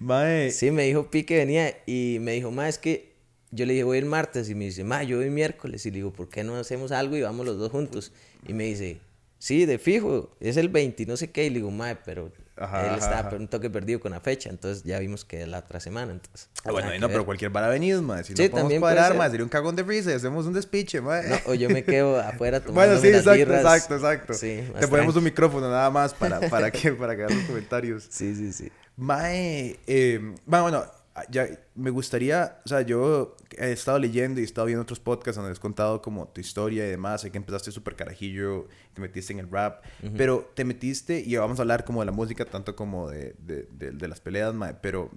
Mae, 0.00 0.50
Sí, 0.50 0.70
me 0.70 0.84
dijo 0.84 1.10
Pi 1.10 1.24
que 1.24 1.36
venía 1.38 1.76
y 1.86 2.18
me 2.20 2.32
dijo, 2.32 2.50
ma, 2.50 2.68
es 2.68 2.78
que 2.78 3.12
yo 3.50 3.66
le 3.66 3.72
dije, 3.74 3.84
voy 3.84 3.98
el 3.98 4.06
martes 4.06 4.48
y 4.50 4.54
me 4.54 4.64
dice, 4.66 4.82
ma, 4.82 5.02
yo 5.02 5.18
voy 5.18 5.30
miércoles 5.30 5.84
y 5.86 5.90
le 5.90 5.96
digo, 5.96 6.12
¿por 6.12 6.28
qué 6.28 6.42
no 6.42 6.56
hacemos 6.56 6.90
algo 6.92 7.16
y 7.16 7.22
vamos 7.22 7.46
los 7.46 7.58
dos 7.58 7.70
juntos? 7.70 8.12
Y 8.48 8.52
me 8.54 8.64
dice, 8.64 8.98
sí, 9.42 9.66
de 9.66 9.78
fijo, 9.80 10.36
es 10.38 10.56
el 10.56 10.68
20 10.68 11.02
y 11.02 11.06
no 11.06 11.16
sé 11.16 11.32
qué. 11.32 11.46
Y 11.46 11.50
le 11.50 11.56
digo, 11.56 11.72
ma, 11.72 11.98
pero 12.04 12.30
Ajá, 12.56 12.86
él 12.86 12.94
estaba 12.94 13.28
ajá. 13.28 13.36
un 13.36 13.48
toque 13.48 13.70
perdido 13.70 13.98
con 13.98 14.12
la 14.12 14.20
fecha, 14.20 14.50
entonces 14.50 14.84
ya 14.84 15.00
vimos 15.00 15.24
que 15.24 15.44
la 15.48 15.58
otra 15.58 15.80
semana, 15.80 16.12
entonces. 16.12 16.48
Ah, 16.64 16.70
bueno, 16.70 16.90
no, 17.00 17.08
pero 17.08 17.24
cualquier 17.24 17.50
vara 17.50 17.68
venido, 17.68 18.00
mae. 18.02 18.22
Si 18.22 18.36
Sí, 18.36 18.44
no 18.44 18.50
podemos 18.52 18.74
cuadrar, 18.78 19.16
mae, 19.16 19.30
sería 19.30 19.42
un 19.42 19.48
cagón 19.50 19.74
de 19.74 19.82
risa 19.82 20.14
hacemos 20.14 20.46
un 20.46 20.52
despiche, 20.52 21.00
mae. 21.00 21.28
No, 21.28 21.36
o 21.46 21.54
yo 21.54 21.68
me 21.70 21.82
quedo 21.84 22.20
afuera 22.20 22.60
tomando 22.60 22.74
Bueno, 22.94 23.00
sí, 23.00 23.08
las 23.10 23.20
exacto, 23.22 23.38
birras. 23.38 23.60
exacto, 23.62 23.94
exacto. 23.96 24.34
Sí, 24.34 24.62
Te 24.78 24.86
ponemos 24.86 24.90
tranqui. 25.14 25.18
un 25.18 25.24
micrófono 25.24 25.68
nada 25.68 25.90
más 25.90 26.14
para, 26.14 26.38
para 26.48 26.70
que 26.70 26.92
para 26.92 27.16
que 27.16 27.24
hagan 27.24 27.36
los 27.36 27.46
comentarios. 27.46 28.06
Sí, 28.10 28.36
sí, 28.36 28.52
sí. 28.52 28.70
Mae, 28.96 29.80
eh, 29.88 30.20
bueno, 30.46 30.62
bueno, 30.62 30.84
ya 31.30 31.46
me 31.74 31.90
gustaría, 31.90 32.58
o 32.64 32.68
sea, 32.68 32.80
yo 32.82 33.36
he 33.58 33.72
estado 33.72 33.98
leyendo 33.98 34.40
y 34.40 34.44
he 34.44 34.46
estado 34.46 34.66
viendo 34.66 34.82
otros 34.82 34.98
podcasts 34.98 35.36
donde 35.36 35.52
has 35.52 35.58
contado 35.60 36.00
como 36.00 36.26
tu 36.28 36.40
historia 36.40 36.86
y 36.86 36.90
demás, 36.90 37.20
sé 37.20 37.30
que 37.30 37.36
empezaste 37.38 37.70
súper 37.70 37.96
carajillo, 37.96 38.66
te 38.94 39.00
metiste 39.02 39.32
en 39.32 39.38
el 39.40 39.50
rap, 39.50 39.84
pero 40.16 40.50
te 40.54 40.64
metiste, 40.64 41.20
y 41.20 41.36
vamos 41.36 41.58
a 41.58 41.62
hablar 41.62 41.84
como 41.84 42.00
de 42.00 42.06
la 42.06 42.12
música, 42.12 42.44
tanto 42.46 42.74
como 42.74 43.10
de, 43.10 43.34
de, 43.40 43.68
de- 43.72 43.90
de 43.90 44.08
las 44.08 44.20
peleas, 44.20 44.54
mae, 44.54 44.74
pero 44.80 45.10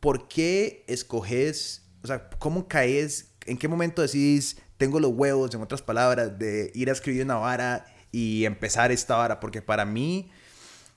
¿por 0.00 0.28
qué 0.28 0.84
escoges, 0.88 1.82
o 2.02 2.06
sea, 2.06 2.28
cómo 2.38 2.66
caes, 2.68 3.34
en 3.46 3.58
qué 3.58 3.68
momento 3.68 4.02
decís, 4.02 4.56
tengo 4.76 4.98
los 5.00 5.12
huevos, 5.12 5.54
en 5.54 5.60
otras 5.62 5.82
palabras, 5.82 6.38
de 6.38 6.70
ir 6.74 6.88
a 6.88 6.92
escribir 6.92 7.24
una 7.24 7.36
vara 7.36 7.86
y 8.10 8.44
empezar 8.44 8.90
esta 8.90 9.16
vara? 9.16 9.38
Porque 9.38 9.62
para 9.62 9.84
mí, 9.84 10.30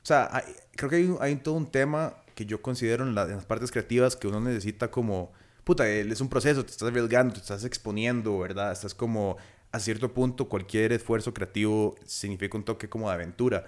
o 0.02 0.06
sea, 0.06 0.30
hay- 0.32 0.44
creo 0.76 0.90
que 0.90 0.96
hay, 0.98 1.16
hay 1.20 1.36
todo 1.38 1.56
un 1.56 1.70
tema 1.70 2.16
que 2.36 2.46
yo 2.46 2.62
considero 2.62 3.04
en, 3.06 3.16
la- 3.16 3.24
en 3.24 3.38
las 3.38 3.46
partes 3.46 3.72
creativas 3.72 4.16
que 4.16 4.28
uno 4.28 4.40
necesita 4.42 4.92
como, 4.92 5.32
puta, 5.64 5.90
es 5.90 6.22
un 6.22 6.30
proceso, 6.30 6.64
te 6.64 6.72
estás 6.72 6.90
arriesgando, 6.90 7.34
te 7.34 7.40
estás 7.40 7.64
exponiendo, 7.64 8.38
¿verdad? 8.38 8.72
Estás 8.72 8.94
como, 8.94 9.38
a 9.72 9.80
cierto 9.80 10.14
punto, 10.14 10.48
cualquier 10.48 10.92
esfuerzo 10.94 11.34
creativo 11.34 11.96
significa 12.06 12.58
un 12.58 12.64
toque 12.66 12.88
como 12.90 13.08
de 13.10 13.16
aventura. 13.16 13.66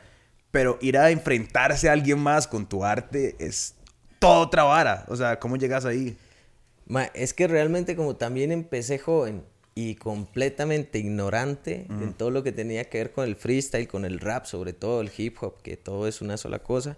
Pero 0.52 0.78
ir 0.82 0.98
a 0.98 1.12
enfrentarse 1.12 1.90
a 1.90 1.94
alguien 1.94 2.20
más 2.20 2.48
con 2.48 2.68
tu 2.68 2.84
arte 2.86 3.36
es 3.40 3.76
toda 4.20 4.40
otra 4.40 4.64
vara. 4.64 5.06
O 5.10 5.16
sea, 5.16 5.40
¿cómo 5.40 5.58
llegas 5.58 5.84
ahí? 5.86 6.16
Ma, 6.88 7.04
es 7.14 7.34
que 7.34 7.48
realmente 7.48 7.96
como 7.98 8.16
también 8.16 8.52
empecé 8.54 8.98
joven 8.98 9.44
y 9.76 9.96
completamente 9.96 11.00
ignorante 11.00 11.86
en 11.90 12.14
todo 12.14 12.32
lo 12.32 12.44
que 12.44 12.52
tenía 12.52 12.86
que 12.86 12.98
ver 13.00 13.12
con 13.12 13.26
el 13.28 13.36
freestyle, 13.36 13.88
con 13.88 14.06
el 14.06 14.20
rap, 14.20 14.46
sobre 14.46 14.74
todo 14.74 15.02
el 15.02 15.12
hip 15.16 15.36
hop, 15.42 15.62
que 15.62 15.78
todo 15.78 16.08
es 16.08 16.22
una 16.22 16.38
sola 16.38 16.60
cosa. 16.60 16.98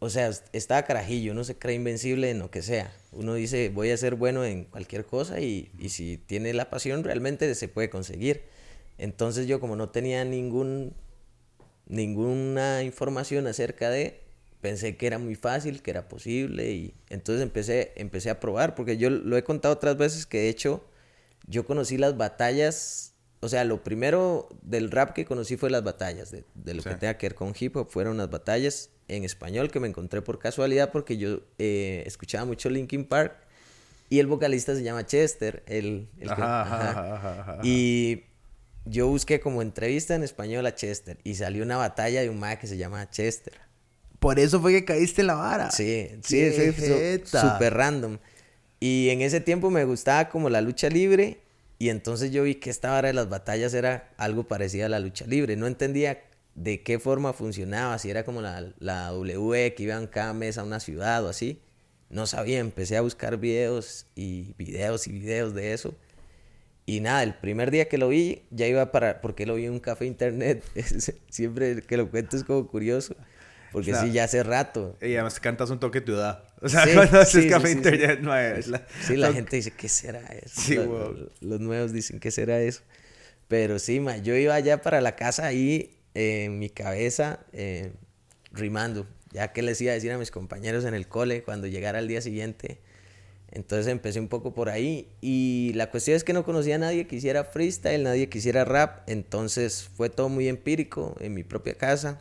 O 0.00 0.10
sea, 0.10 0.28
est- 0.28 0.46
estaba 0.52 0.82
carajillo, 0.84 1.32
uno 1.32 1.42
se 1.44 1.56
cree 1.56 1.74
invencible 1.74 2.30
en 2.30 2.38
lo 2.38 2.50
que 2.50 2.62
sea. 2.62 2.92
Uno 3.12 3.34
dice, 3.34 3.68
voy 3.70 3.90
a 3.90 3.96
ser 3.96 4.14
bueno 4.14 4.44
en 4.44 4.64
cualquier 4.64 5.04
cosa 5.04 5.40
y, 5.40 5.70
y 5.78 5.88
si 5.88 6.18
tiene 6.18 6.52
la 6.54 6.70
pasión 6.70 7.02
realmente 7.04 7.52
se 7.54 7.68
puede 7.68 7.90
conseguir. 7.90 8.42
Entonces 8.98 9.46
yo 9.48 9.58
como 9.60 9.74
no 9.76 9.88
tenía 9.90 10.24
ningún 10.24 10.94
ninguna 11.86 12.82
información 12.82 13.46
acerca 13.46 13.90
de, 13.90 14.20
pensé 14.60 14.96
que 14.96 15.06
era 15.06 15.18
muy 15.18 15.34
fácil, 15.34 15.82
que 15.82 15.90
era 15.90 16.08
posible 16.08 16.70
y 16.70 16.94
entonces 17.08 17.42
empecé, 17.42 17.92
empecé 17.96 18.30
a 18.30 18.40
probar, 18.40 18.74
porque 18.74 18.96
yo 18.98 19.10
lo 19.10 19.36
he 19.36 19.44
contado 19.44 19.74
otras 19.74 19.96
veces 19.96 20.26
que 20.26 20.38
de 20.38 20.48
hecho 20.48 20.84
yo 21.46 21.64
conocí 21.64 21.96
las 21.96 22.16
batallas, 22.16 23.14
o 23.40 23.48
sea, 23.48 23.64
lo 23.64 23.82
primero 23.82 24.48
del 24.62 24.90
rap 24.90 25.12
que 25.14 25.24
conocí 25.24 25.56
fue 25.56 25.70
las 25.70 25.82
batallas, 25.82 26.30
de, 26.30 26.44
de 26.54 26.74
lo 26.74 26.82
Sí. 26.82 26.90
que 26.90 26.94
tenga 26.96 27.16
que 27.16 27.26
ver 27.28 27.34
con 27.34 27.54
hip 27.58 27.76
hop, 27.76 27.88
fueron 27.88 28.18
las 28.18 28.28
batallas 28.30 28.90
en 29.08 29.24
español 29.24 29.70
que 29.70 29.80
me 29.80 29.88
encontré 29.88 30.22
por 30.22 30.38
casualidad 30.38 30.90
porque 30.92 31.16
yo 31.16 31.40
eh, 31.58 32.02
escuchaba 32.06 32.44
mucho 32.44 32.68
Linkin 32.70 33.04
Park 33.06 33.34
y 34.10 34.20
el 34.20 34.26
vocalista 34.26 34.74
se 34.74 34.82
llama 34.82 35.04
Chester, 35.06 35.62
el, 35.66 36.08
el 36.18 36.28
que- 36.28 36.32
Ajá, 36.42 36.62
ajá, 36.62 36.90
ajá. 36.90 36.90
ajá, 37.16 37.16
ajá, 37.40 37.52
ajá. 37.54 37.60
Y 37.64 38.24
yo 38.84 39.06
busqué 39.08 39.40
como 39.40 39.60
entrevista 39.62 40.14
en 40.14 40.22
español 40.22 40.64
a 40.66 40.74
Chester 40.74 41.18
y 41.24 41.34
salió 41.34 41.62
una 41.62 41.76
batalla 41.76 42.20
de 42.22 42.30
un 42.30 42.38
mae 42.38 42.58
que 42.58 42.66
se 42.66 42.76
llama 42.78 43.10
Chester. 43.10 43.54
Por 44.18 44.38
eso 44.38 44.60
fue 44.60 44.72
que 44.72 44.84
caíste 44.84 45.20
en 45.20 45.26
la 45.28 45.34
vara. 45.34 45.70
Sí, 46.24 46.50
sí, 46.50 46.72
sí, 46.72 46.82
súper 47.52 47.74
random. 47.74 48.18
Y 48.80 49.10
en 49.10 49.20
ese 49.22 49.40
tiempo 49.40 49.70
me 49.70 49.84
gustaba 49.84 50.28
como 50.28 50.48
la 50.50 50.60
lucha 50.60 50.88
libre 50.88 51.40
y 51.78 51.90
entonces 51.90 52.30
yo 52.32 52.42
vi 52.44 52.56
que 52.56 52.70
esta 52.70 52.90
vara 52.90 53.08
de 53.08 53.14
las 53.14 53.28
batallas 53.28 53.74
era 53.74 54.10
algo 54.16 54.48
parecido 54.48 54.86
a 54.86 54.88
la 54.88 55.00
lucha 55.00 55.26
libre. 55.26 55.54
No 55.56 55.66
entendía 55.66 56.22
de 56.58 56.82
qué 56.82 56.98
forma 56.98 57.32
funcionaba, 57.32 57.98
si 57.98 58.10
era 58.10 58.24
como 58.24 58.42
la, 58.42 58.72
la 58.80 59.08
W 59.08 59.74
que 59.74 59.82
iban 59.84 60.08
cada 60.08 60.34
mes 60.34 60.58
a 60.58 60.64
una 60.64 60.80
ciudad 60.80 61.24
o 61.24 61.28
así. 61.28 61.62
No 62.10 62.26
sabía, 62.26 62.58
empecé 62.58 62.96
a 62.96 63.00
buscar 63.00 63.36
videos 63.36 64.06
y 64.16 64.54
videos 64.56 65.06
y 65.06 65.12
videos 65.12 65.52
de 65.54 65.74
eso 65.74 65.94
Y 66.86 67.00
nada, 67.00 67.22
el 67.22 67.34
primer 67.34 67.70
día 67.70 67.86
que 67.86 67.98
lo 67.98 68.08
vi, 68.08 68.44
ya 68.50 68.66
iba 68.66 68.90
para, 68.90 69.20
porque 69.20 69.44
lo 69.46 69.54
vi 69.56 69.66
en 69.66 69.72
un 69.72 69.78
café 69.78 70.06
internet, 70.06 70.64
siempre 71.28 71.82
que 71.82 71.96
lo 71.96 72.10
cuento 72.10 72.36
es 72.36 72.44
como 72.44 72.66
curioso, 72.66 73.14
porque 73.70 73.94
sí, 73.94 74.10
ya 74.10 74.24
hace 74.24 74.42
rato. 74.42 74.96
Y 75.00 75.14
además 75.14 75.38
cantas 75.38 75.70
un 75.70 75.78
toque 75.78 76.00
de 76.00 76.12
edad. 76.14 76.44
O 76.60 76.68
sea, 76.68 76.92
cuando 76.92 77.20
haces 77.20 77.46
café 77.46 77.70
internet, 77.70 78.18
no 78.20 78.36
es. 78.36 78.66
La, 78.66 78.84
sí, 79.02 79.16
la 79.16 79.32
gente 79.32 79.54
dice, 79.54 79.70
¿qué 79.70 79.88
será 79.88 80.22
eso? 80.22 81.28
los, 81.40 81.60
nuevos 81.60 81.92
dicen, 81.92 82.18
¿qué 82.18 82.32
será 82.32 82.58
eso? 82.58 82.80
Pero 83.46 83.78
sí, 83.78 84.00
ma, 84.00 84.16
yo 84.16 84.34
iba 84.34 84.54
allá 84.54 84.82
para 84.82 85.00
la 85.00 85.14
casa 85.14 85.46
ahí, 85.46 85.97
en 86.14 86.58
mi 86.58 86.70
cabeza, 86.70 87.40
eh, 87.52 87.92
rimando, 88.52 89.06
ya 89.32 89.52
que 89.52 89.62
les 89.62 89.80
iba 89.80 89.92
a 89.92 89.94
decir 89.94 90.12
a 90.12 90.18
mis 90.18 90.30
compañeros 90.30 90.84
en 90.84 90.94
el 90.94 91.08
cole 91.08 91.42
cuando 91.42 91.66
llegara 91.66 91.98
el 91.98 92.08
día 92.08 92.20
siguiente 92.20 92.80
entonces 93.50 93.86
empecé 93.86 94.20
un 94.20 94.28
poco 94.28 94.52
por 94.52 94.68
ahí 94.68 95.08
y 95.20 95.72
la 95.74 95.90
cuestión 95.90 96.16
es 96.16 96.24
que 96.24 96.32
no 96.32 96.44
conocía 96.44 96.74
a 96.74 96.78
nadie 96.78 97.06
que 97.06 97.16
hiciera 97.16 97.44
freestyle, 97.44 98.02
nadie 98.02 98.28
que 98.28 98.38
hiciera 98.38 98.64
rap, 98.64 99.08
entonces 99.08 99.88
fue 99.96 100.10
todo 100.10 100.28
muy 100.28 100.48
empírico 100.48 101.16
en 101.20 101.34
mi 101.34 101.44
propia 101.44 101.74
casa. 101.74 102.20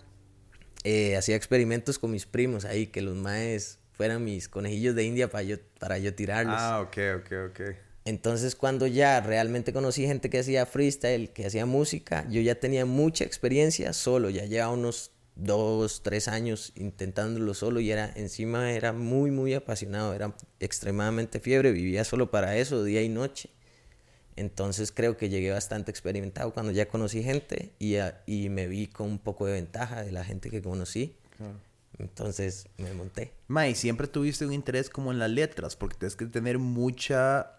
Eh, 0.83 1.17
hacía 1.17 1.35
experimentos 1.35 1.99
con 1.99 2.11
mis 2.11 2.25
primos 2.25 2.63
ahí, 2.63 2.87
que 2.87 3.01
los 3.01 3.15
maes 3.15 3.79
fueran 3.91 4.23
mis 4.23 4.47
conejillos 4.47 4.95
de 4.95 5.03
India 5.03 5.29
para 5.29 5.43
yo, 5.43 5.57
para 5.79 5.97
yo 5.97 6.13
tirarlos. 6.13 6.55
Ah, 6.57 6.79
ok, 6.81 6.97
ok, 7.17 7.31
ok. 7.49 7.61
Entonces 8.07 8.55
cuando 8.55 8.87
ya 8.87 9.19
realmente 9.19 9.73
conocí 9.73 10.07
gente 10.07 10.29
que 10.29 10.39
hacía 10.39 10.65
freestyle, 10.65 11.29
que 11.31 11.45
hacía 11.45 11.65
música, 11.65 12.25
yo 12.29 12.39
ya 12.39 12.55
tenía 12.55 12.85
mucha 12.85 13.25
experiencia 13.25 13.91
solo, 13.91 14.29
ya 14.29 14.45
llevaba 14.45 14.71
unos 14.71 15.11
dos, 15.35 16.03
tres 16.03 16.29
años 16.29 16.71
intentándolo 16.77 17.53
solo 17.53 17.81
y 17.81 17.91
era 17.91 18.09
encima 18.15 18.71
era 18.71 18.93
muy, 18.93 19.29
muy 19.29 19.53
apasionado, 19.53 20.13
era 20.13 20.33
extremadamente 20.61 21.41
fiebre, 21.41 21.73
vivía 21.73 22.05
solo 22.05 22.31
para 22.31 22.55
eso, 22.55 22.81
día 22.85 23.01
y 23.03 23.09
noche. 23.09 23.49
Entonces 24.37 24.93
creo 24.93 25.17
que 25.17 25.27
llegué 25.27 25.51
bastante 25.51 25.91
experimentado 25.91 26.53
cuando 26.53 26.71
ya 26.71 26.87
conocí 26.87 27.23
gente 27.23 27.73
y, 27.77 27.97
y 28.25 28.47
me 28.47 28.67
vi 28.67 28.87
con 28.87 29.09
un 29.09 29.19
poco 29.19 29.47
de 29.47 29.51
ventaja 29.51 30.03
de 30.03 30.13
la 30.13 30.23
gente 30.23 30.49
que 30.49 30.61
conocí. 30.61 31.13
Entonces 31.99 32.67
me 32.77 32.93
monté. 32.93 33.33
May, 33.47 33.73
siempre 33.75 34.07
tuviste 34.07 34.45
un 34.45 34.53
interés 34.53 34.89
como 34.89 35.11
en 35.11 35.19
las 35.19 35.31
letras, 35.31 35.75
porque 35.75 35.97
tienes 35.97 36.15
que 36.15 36.25
tener 36.27 36.59
mucha 36.59 37.57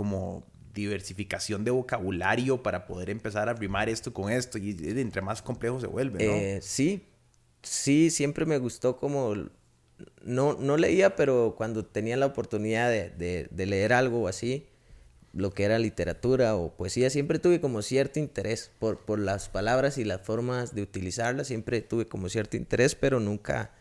como 0.00 0.46
diversificación 0.72 1.62
de 1.62 1.70
vocabulario 1.70 2.62
para 2.62 2.86
poder 2.86 3.10
empezar 3.10 3.50
a 3.50 3.52
rimar 3.52 3.90
esto 3.90 4.14
con 4.14 4.32
esto 4.32 4.56
y 4.56 4.74
entre 4.80 5.20
más 5.20 5.42
complejo 5.42 5.78
se 5.78 5.86
vuelve, 5.86 6.24
¿no? 6.24 6.32
Eh, 6.32 6.60
sí, 6.62 7.04
sí, 7.60 8.08
siempre 8.08 8.46
me 8.46 8.56
gustó 8.56 8.96
como, 8.96 9.34
no, 10.22 10.54
no 10.54 10.78
leía, 10.78 11.16
pero 11.16 11.52
cuando 11.54 11.84
tenía 11.84 12.16
la 12.16 12.24
oportunidad 12.24 12.88
de, 12.88 13.10
de, 13.50 13.66
leer 13.66 13.92
algo 13.92 14.26
así, 14.26 14.68
lo 15.34 15.52
que 15.52 15.64
era 15.64 15.78
literatura 15.78 16.56
o 16.56 16.74
poesía, 16.74 17.10
siempre 17.10 17.38
tuve 17.38 17.60
como 17.60 17.82
cierto 17.82 18.18
interés 18.18 18.70
por, 18.78 19.00
por 19.00 19.18
las 19.18 19.50
palabras 19.50 19.98
y 19.98 20.04
las 20.04 20.22
formas 20.22 20.74
de 20.74 20.80
utilizarlas, 20.80 21.48
siempre 21.48 21.82
tuve 21.82 22.08
como 22.08 22.30
cierto 22.30 22.56
interés, 22.56 22.94
pero 22.94 23.20
nunca 23.20 23.74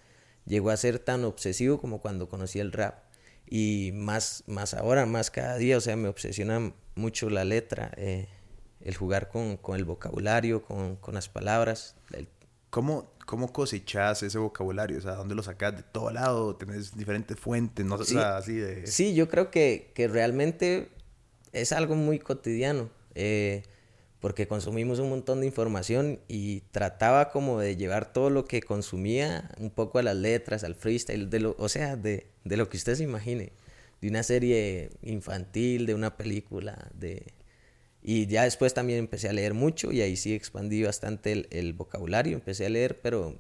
llegó 0.45 0.69
a 0.69 0.75
ser 0.75 0.99
tan 0.99 1.23
obsesivo 1.23 1.79
como 1.79 2.01
cuando 2.01 2.27
conocí 2.27 2.59
el 2.59 2.73
rap. 2.73 3.08
Y 3.50 3.91
más, 3.94 4.44
más 4.48 4.74
ahora, 4.74 5.06
más 5.06 5.32
cada 5.32 5.58
día, 5.58 5.77
o 5.77 5.82
sea, 5.82 5.96
me 5.96 6.08
obsesiona 6.08 6.72
mucho 6.96 7.29
la 7.29 7.44
letra, 7.46 7.91
eh, 7.98 8.27
el 8.82 8.96
jugar 8.96 9.29
con, 9.29 9.58
con, 9.58 9.75
el 9.75 9.86
vocabulario, 9.86 10.62
con, 10.62 10.98
con 10.98 11.15
las 11.15 11.29
palabras. 11.29 11.96
¿Cómo, 12.70 13.12
¿Cómo 13.25 13.51
cosechas 13.51 14.22
ese 14.22 14.38
vocabulario? 14.38 15.00
O 15.00 15.01
sea, 15.01 15.15
¿dónde 15.15 15.34
lo 15.34 15.41
sacas? 15.41 15.75
¿De 15.75 15.84
todo 15.84 16.12
lado? 16.12 16.56
¿Tenés 16.56 16.96
diferentes 16.96 17.39
fuentes? 17.39 17.86
No 17.86 18.03
sí, 18.03 18.18
así 18.18 18.58
de... 18.58 18.86
Sí, 18.86 19.15
yo 19.15 19.27
creo 19.27 19.50
que, 19.50 19.91
que 19.96 20.08
realmente 20.08 20.89
es 21.51 21.72
algo 21.72 21.96
muy 21.96 22.20
cotidiano. 22.20 22.89
Eh, 23.15 23.63
porque 24.19 24.47
consumimos 24.47 24.99
un 24.99 25.09
montón 25.09 25.41
de 25.41 25.47
información 25.47 26.19
y 26.27 26.61
trataba 26.71 27.31
como 27.31 27.59
de 27.59 27.75
llevar 27.75 28.11
todo 28.11 28.29
lo 28.29 28.45
que 28.45 28.61
consumía 28.61 29.49
un 29.57 29.69
poco 29.69 29.99
a 29.99 30.03
las 30.03 30.15
letras, 30.15 30.63
al 30.63 30.75
freestyle, 30.75 31.29
de 31.29 31.39
lo, 31.39 31.55
o 31.57 31.69
sea, 31.69 31.95
de, 31.95 32.27
de 32.43 32.57
lo 32.57 32.69
que 32.69 32.77
usted 32.77 32.95
se 32.95 33.03
imagine, 33.03 33.53
de 34.01 34.07
una 34.09 34.23
serie 34.23 34.91
infantil, 35.01 35.85
de 35.85 35.95
una 35.95 36.17
película, 36.17 36.89
de, 36.93 37.33
y 38.01 38.27
ya 38.27 38.43
después 38.43 38.73
también 38.73 38.99
empecé 38.99 39.29
a 39.29 39.33
leer 39.33 39.53
mucho 39.53 39.91
y 39.91 40.01
ahí 40.01 40.15
sí 40.15 40.33
expandí 40.33 40.83
bastante 40.83 41.31
el, 41.31 41.47
el 41.51 41.73
vocabulario. 41.73 42.33
Empecé 42.33 42.65
a 42.65 42.69
leer, 42.69 42.99
pero 43.01 43.38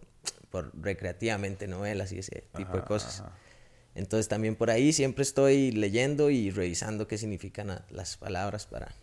por 0.49 0.71
recreativamente, 0.81 1.67
novelas 1.67 2.11
y 2.11 2.19
ese 2.19 2.43
tipo 2.55 2.75
de 2.75 2.83
cosas. 2.83 3.23
Entonces 3.95 4.27
también 4.27 4.55
por 4.55 4.69
ahí 4.69 4.93
siempre 4.93 5.23
estoy 5.23 5.71
leyendo 5.71 6.29
y 6.29 6.51
revisando 6.51 7.07
qué 7.07 7.17
significan 7.17 7.83
las 7.89 8.17
palabras 8.17 8.65
para, 8.65 8.93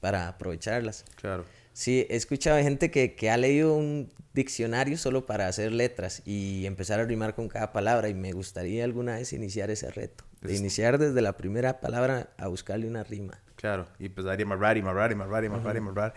para 0.00 0.28
aprovecharlas. 0.28 1.04
Claro. 1.16 1.44
Sí, 1.72 2.06
he 2.10 2.16
escuchado 2.16 2.58
gente 2.58 2.90
que, 2.90 3.14
que, 3.14 3.30
ha 3.30 3.36
leído 3.36 3.74
un 3.74 4.12
diccionario 4.34 4.96
solo 4.98 5.26
para 5.26 5.46
hacer 5.46 5.72
letras 5.72 6.22
y 6.24 6.66
empezar 6.66 7.00
a 7.00 7.04
rimar 7.04 7.34
con 7.34 7.48
cada 7.48 7.72
palabra 7.72 8.08
y 8.08 8.14
me 8.14 8.32
gustaría 8.32 8.84
alguna 8.84 9.14
vez 9.14 9.32
iniciar 9.32 9.70
ese 9.70 9.90
reto, 9.90 10.24
de 10.40 10.56
iniciar 10.56 10.98
desde 10.98 11.20
la 11.22 11.36
primera 11.36 11.80
palabra 11.80 12.30
a 12.38 12.48
buscarle 12.48 12.86
una 12.86 13.04
rima. 13.04 13.40
Claro, 13.56 13.86
y 13.98 14.08
raro 14.08 14.40
y 14.40 14.44
más 14.44 14.58
raro 14.58 14.78
y 14.78 14.82
más 14.82 14.94
raro 14.94 15.12
y 15.12 15.16
más 15.16 15.62
raro 15.62 15.78
y 15.78 15.80
más 15.80 15.94
raro. 15.94 16.14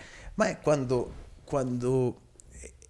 Cuando, 0.64 1.12
cuando 1.46 2.22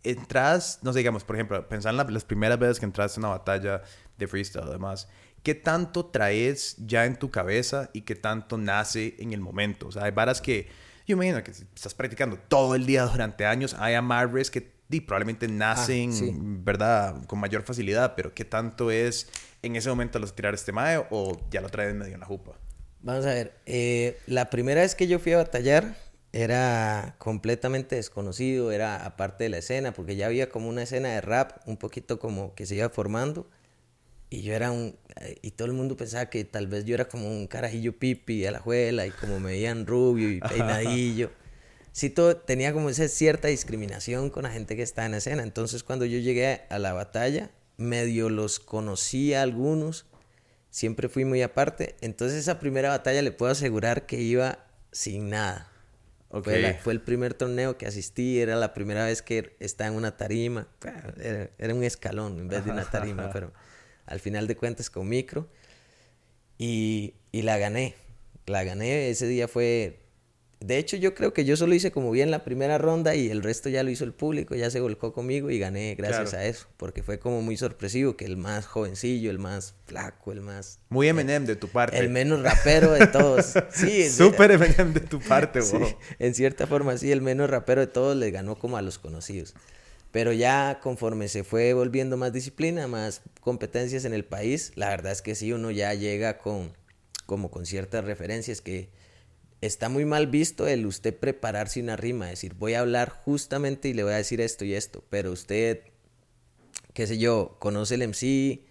entras, 0.03 0.79
no 0.83 0.93
sé, 0.93 0.99
digamos, 0.99 1.23
por 1.23 1.35
ejemplo, 1.35 1.67
pensar 1.67 1.95
en 1.95 2.13
las 2.13 2.25
primeras 2.25 2.59
veces 2.59 2.79
que 2.79 2.85
entras 2.85 3.17
en 3.17 3.23
una 3.23 3.29
batalla 3.29 3.81
de 4.17 4.27
freestyle, 4.27 4.65
además, 4.67 5.07
¿qué 5.41 5.55
tanto 5.55 6.05
traes 6.05 6.75
ya 6.77 7.05
en 7.05 7.17
tu 7.17 7.31
cabeza 7.31 7.89
y 7.93 8.01
qué 8.01 8.15
tanto 8.15 8.57
nace 8.57 9.15
en 9.19 9.33
el 9.33 9.41
momento? 9.41 9.87
O 9.87 9.91
sea, 9.91 10.03
hay 10.03 10.11
varas 10.11 10.41
que, 10.41 10.67
yo 11.07 11.17
me 11.17 11.25
imagino 11.25 11.43
que 11.43 11.53
si 11.53 11.63
estás 11.75 11.93
practicando 11.93 12.37
todo 12.37 12.75
el 12.75 12.85
día 12.85 13.03
durante 13.05 13.45
años, 13.45 13.75
hay 13.79 13.95
amarres 13.95 14.49
que 14.51 14.73
probablemente 15.01 15.47
nacen, 15.47 16.11
ah, 16.11 16.61
¿verdad? 16.63 17.25
Con 17.25 17.39
mayor 17.39 17.63
facilidad, 17.63 18.15
pero 18.15 18.33
¿qué 18.33 18.45
tanto 18.45 18.91
es 18.91 19.27
en 19.61 19.75
ese 19.75 19.89
momento 19.89 20.19
los 20.19 20.35
tirar 20.35 20.53
este 20.53 20.71
mae 20.71 21.03
o 21.09 21.37
ya 21.49 21.61
lo 21.61 21.69
traes 21.69 21.95
medio 21.95 22.13
en 22.13 22.19
la 22.19 22.25
jupa? 22.25 22.53
Vamos 23.01 23.25
a 23.25 23.33
ver, 23.33 23.59
eh, 23.65 24.17
la 24.27 24.49
primera 24.49 24.81
vez 24.81 24.95
que 24.95 25.07
yo 25.07 25.19
fui 25.19 25.33
a 25.33 25.37
batallar 25.37 25.97
era 26.31 27.15
completamente 27.17 27.95
desconocido, 27.95 28.71
era 28.71 29.05
aparte 29.05 29.43
de 29.43 29.49
la 29.49 29.57
escena, 29.57 29.93
porque 29.93 30.15
ya 30.15 30.27
había 30.27 30.49
como 30.49 30.69
una 30.69 30.83
escena 30.83 31.09
de 31.09 31.21
rap, 31.21 31.51
un 31.67 31.77
poquito 31.77 32.19
como 32.19 32.55
que 32.55 32.65
se 32.65 32.75
iba 32.75 32.89
formando, 32.89 33.47
y 34.33 34.41
yo 34.41 34.53
era 34.53 34.71
un, 34.71 34.97
y 35.41 35.51
todo 35.51 35.67
el 35.67 35.73
mundo 35.73 35.95
pensaba 35.95 36.27
que 36.29 36.43
tal 36.43 36.65
vez 36.67 36.85
yo 36.85 36.95
era 36.95 37.07
como 37.07 37.29
un 37.29 37.45
carajillo 37.45 37.97
pipi 37.97 38.45
a 38.47 38.51
la 38.51 38.59
juela, 38.59 39.05
y 39.05 39.11
como 39.11 39.39
me 39.39 39.51
veían 39.51 39.85
rubio 39.85 40.29
y 40.29 40.39
peinadillo. 40.39 41.31
Sí, 41.95 42.09
todo, 42.09 42.35
tenía 42.35 42.73
como 42.73 42.89
esa 42.89 43.07
cierta 43.07 43.49
discriminación 43.49 44.31
con 44.31 44.41
la 44.41 44.49
gente 44.49 44.75
que 44.75 44.81
está 44.81 45.05
en 45.05 45.11
la 45.11 45.17
escena. 45.17 45.43
Entonces, 45.43 45.83
cuando 45.83 46.05
yo 46.05 46.17
llegué 46.17 46.61
a 46.71 46.79
la 46.79 46.91
batalla, 46.91 47.51
medio 47.77 48.29
los 48.29 48.59
conocía 48.59 49.43
algunos, 49.43 50.07
siempre 50.71 51.07
fui 51.07 51.23
muy 51.23 51.43
aparte. 51.43 51.95
Entonces 52.01 52.39
esa 52.39 52.59
primera 52.59 52.89
batalla 52.89 53.21
le 53.21 53.31
puedo 53.31 53.51
asegurar 53.51 54.07
que 54.07 54.19
iba 54.19 54.65
sin 54.91 55.29
nada. 55.29 55.69
Fue, 56.41 56.79
fue, 56.81 56.93
el 56.93 57.01
primer 57.01 57.35
torneo 57.35 57.77
que 57.77 57.85
asistí, 57.85 58.39
era 58.39 58.55
la 58.55 58.73
primera 58.73 59.05
vez 59.05 59.21
que 59.21 59.55
estaba 59.59 59.91
en 59.91 59.95
una 59.95 60.17
tarima. 60.17 60.67
Era, 61.59 61.75
un 61.75 61.83
escalón 61.83 62.39
en 62.39 62.47
vez 62.47 62.65
de 62.65 62.71
una 62.71 62.89
tarima, 62.89 63.29
pero 63.33 63.53
al 64.05 64.19
final 64.19 64.47
de 64.47 64.55
cuentas 64.55 64.89
con 64.89 65.07
micro. 65.07 65.47
Y, 66.57 67.15
y 67.31 67.41
la 67.41 67.57
gané. 67.57 67.95
La 68.45 68.63
gané. 68.63 69.09
Ese 69.09 69.27
día 69.27 69.47
fue 69.47 70.03
de 70.63 70.77
hecho, 70.77 70.95
yo 70.95 71.13
creo 71.13 71.33
que 71.33 71.43
yo 71.43 71.57
solo 71.57 71.75
hice 71.75 71.91
como 71.91 72.09
bien 72.09 72.31
la 72.31 72.45
primera 72.45 72.77
ronda 72.77 73.15
y 73.15 73.29
el 73.29 73.43
resto 73.43 73.67
ya 73.67 73.83
lo 73.83 73.89
hizo 73.89 74.05
el 74.05 74.13
público, 74.13 74.55
ya 74.55 74.69
se 74.69 74.79
volcó 74.79 75.11
conmigo 75.11 75.49
y 75.49 75.59
gané 75.59 75.93
gracias 75.95 76.33
a 76.33 76.45
eso, 76.45 76.67
porque 76.77 77.03
fue 77.03 77.19
como 77.19 77.41
muy 77.41 77.57
sorpresivo 77.57 78.15
que 78.15 78.23
el 78.23 78.37
más 78.37 78.65
jovencillo, 78.65 79.29
el 79.29 79.39
más 79.39 79.75
flaco, 79.85 80.31
el 80.31 80.39
más... 80.39 80.79
Muy 80.87 81.09
Eminem 81.09 81.45
de 81.45 81.57
tu 81.57 81.67
parte. 81.67 81.97
El 81.97 82.09
menos 82.09 82.41
rapero 82.41 82.93
de 82.93 83.07
todos. 83.07 83.53
Sí. 83.73 84.09
Súper 84.09 84.51
Eminem 84.51 84.93
de 84.93 85.01
tu 85.01 85.19
parte, 85.19 85.61
sí, 85.63 85.77
En 86.19 86.33
cierta 86.33 86.65
forma, 86.65 86.97
sí, 86.97 87.11
el 87.11 87.21
menos 87.21 87.49
rapero 87.49 87.81
de 87.81 87.87
todos 87.87 88.15
le 88.15 88.31
ganó 88.31 88.57
como 88.57 88.77
a 88.77 88.81
los 88.81 88.99
conocidos. 88.99 89.55
Pero 90.13 90.31
ya 90.31 90.79
conforme 90.79 91.27
se 91.27 91.43
fue 91.43 91.73
volviendo 91.73 92.17
más 92.17 92.31
disciplina, 92.31 92.87
más 92.87 93.23
competencias 93.41 94.05
en 94.05 94.13
el 94.13 94.23
país, 94.23 94.71
la 94.75 94.89
verdad 94.89 95.11
es 95.11 95.23
que 95.23 95.33
sí, 95.33 95.51
uno 95.51 95.71
ya 95.71 95.91
llega 95.95 96.37
con 96.37 96.71
como 97.25 97.49
con 97.49 97.65
ciertas 97.65 98.05
referencias 98.05 98.61
que 98.61 98.89
está 99.61 99.89
muy 99.89 100.05
mal 100.05 100.27
visto 100.27 100.67
el 100.67 100.85
usted 100.85 101.17
prepararse 101.17 101.81
una 101.81 101.95
rima, 101.95 102.27
decir, 102.27 102.53
voy 102.53 102.75
a 102.75 102.81
hablar 102.81 103.09
justamente 103.09 103.89
y 103.89 103.93
le 103.93 104.03
voy 104.03 104.13
a 104.13 104.17
decir 104.17 104.39
esto 104.39 104.65
y 104.65 104.75
esto, 104.75 105.03
pero 105.09 105.31
usted, 105.31 105.79
qué 106.93 107.07
sé 107.07 107.17
yo, 107.17 107.57
conoce 107.57 107.95
el 107.95 108.07
MC, 108.07 108.67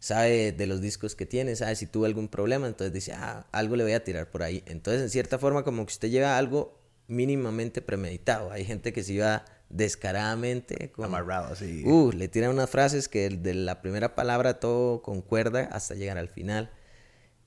sabe 0.00 0.50
de 0.50 0.66
los 0.66 0.80
discos 0.80 1.14
que 1.14 1.24
tiene, 1.24 1.54
sabe 1.54 1.76
si 1.76 1.86
tuvo 1.86 2.06
algún 2.06 2.26
problema, 2.26 2.66
entonces 2.66 2.92
dice, 2.92 3.12
ah, 3.12 3.46
algo 3.52 3.76
le 3.76 3.84
voy 3.84 3.92
a 3.92 4.02
tirar 4.02 4.28
por 4.28 4.42
ahí. 4.42 4.64
Entonces, 4.66 5.02
en 5.02 5.10
cierta 5.10 5.38
forma, 5.38 5.62
como 5.62 5.86
que 5.86 5.92
usted 5.92 6.10
lleva 6.10 6.36
algo 6.36 6.80
mínimamente 7.06 7.80
premeditado. 7.80 8.50
Hay 8.50 8.64
gente 8.64 8.92
que 8.92 9.04
se 9.04 9.12
iba 9.12 9.44
descaradamente. 9.74 10.92
Amarrado, 11.02 11.52
así. 11.52 11.82
Uh, 11.84 12.12
le 12.12 12.28
tira 12.28 12.48
unas 12.48 12.70
frases 12.70 13.08
que 13.08 13.28
de 13.28 13.54
la 13.54 13.82
primera 13.82 14.14
palabra 14.14 14.60
todo 14.60 15.02
concuerda 15.02 15.68
hasta 15.72 15.94
llegar 15.94 16.16
al 16.16 16.28
final. 16.28 16.70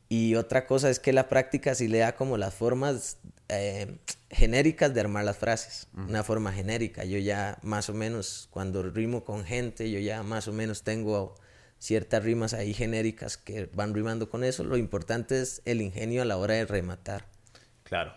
Y 0.10 0.36
otra 0.36 0.68
cosa 0.68 0.90
es 0.90 1.00
que 1.00 1.14
la 1.14 1.28
práctica 1.28 1.74
sí 1.74 1.88
le 1.88 2.00
da 2.00 2.16
como 2.16 2.38
las 2.38 2.54
formas 2.54 3.18
eh, 3.50 3.98
genéricas 4.30 4.94
de 4.94 5.02
armar 5.02 5.26
las 5.26 5.38
frases, 5.38 5.88
una 5.94 6.24
forma 6.24 6.54
genérica. 6.54 7.04
Yo 7.04 7.18
ya 7.18 7.58
más 7.62 7.90
o 7.90 7.94
menos, 7.94 8.48
cuando 8.52 8.84
rimo 8.84 9.24
con 9.24 9.44
gente, 9.44 9.90
yo 9.90 10.00
ya 10.00 10.24
más 10.24 10.48
o 10.48 10.54
menos 10.54 10.84
tengo 10.84 11.36
ciertas 11.80 12.24
rimas 12.24 12.54
ahí 12.54 12.74
genéricas 12.74 13.38
que 13.38 13.70
van 13.74 13.94
rimando 13.94 14.30
con 14.30 14.44
eso. 14.44 14.64
Lo 14.64 14.78
importante 14.78 15.42
es 15.42 15.62
el 15.66 15.82
ingenio 15.82 16.22
a 16.22 16.26
la 16.26 16.38
hora 16.38 16.56
de 16.56 16.66
rematar. 16.66 17.26
Claro, 17.84 18.14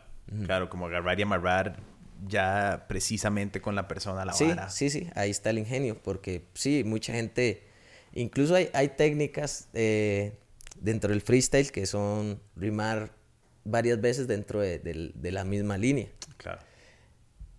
claro, 0.47 0.69
como 0.69 0.87
agarrar 0.87 1.19
y 1.19 1.23
amarrar 1.23 1.89
ya 2.27 2.87
precisamente 2.89 3.61
con 3.61 3.75
la 3.75 3.89
persona 3.89 4.23
a 4.23 4.25
la 4.25 4.33
sí, 4.33 4.45
vara. 4.47 4.71
Sí, 4.71 4.91
sí, 4.91 5.09
ahí 5.15 5.31
está 5.31 5.50
el 5.50 5.59
ingenio, 5.59 5.97
porque 6.03 6.45
sí, 6.55 6.85
mucha 6.85 7.12
gente, 7.12 7.62
incluso 8.12 8.55
hay, 8.55 8.69
hay 8.73 8.89
técnicas 8.91 9.69
eh, 9.75 10.33
dentro 10.81 11.11
del 11.11 11.21
freestyle 11.21 11.71
que 11.71 11.87
son 11.87 12.41
rimar 12.57 13.12
varias 13.65 14.00
veces 14.00 14.27
dentro 14.27 14.61
de, 14.61 14.79
de- 14.79 15.12
de 15.15 15.33
la 15.33 15.45
misma 15.45 15.79
línea. 15.79 16.09
Claro. 16.37 16.61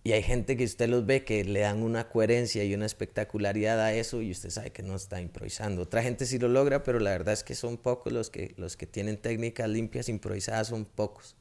Y 0.04 0.10
hay 0.12 0.22
gente 0.24 0.56
que 0.56 0.64
usted 0.64 0.88
los 0.88 1.06
ve 1.06 1.22
que 1.24 1.44
le 1.44 1.60
dan 1.60 1.80
una 1.80 2.08
coherencia 2.08 2.64
y 2.64 2.74
una 2.74 2.86
espectacularidad 2.86 3.80
a 3.80 3.92
eso 3.94 4.20
y 4.20 4.32
usted 4.32 4.50
sabe 4.50 4.70
que 4.72 4.82
no 4.82 4.96
está 4.96 5.20
improvisando. 5.20 5.82
Otra 5.82 6.02
gente 6.02 6.26
sí 6.26 6.40
lo 6.40 6.48
logra, 6.48 6.82
pero 6.82 6.98
la 6.98 7.10
verdad 7.12 7.32
es 7.32 7.44
que 7.44 7.54
son 7.54 7.76
pocos 7.76 8.12
los 8.12 8.28
que, 8.28 8.52
los 8.56 8.76
que 8.76 8.86
tienen 8.88 9.16
técnicas 9.16 9.68
limpias 9.68 10.08
improvisadas, 10.08 10.66
son 10.68 10.86
pocos. 10.86 11.36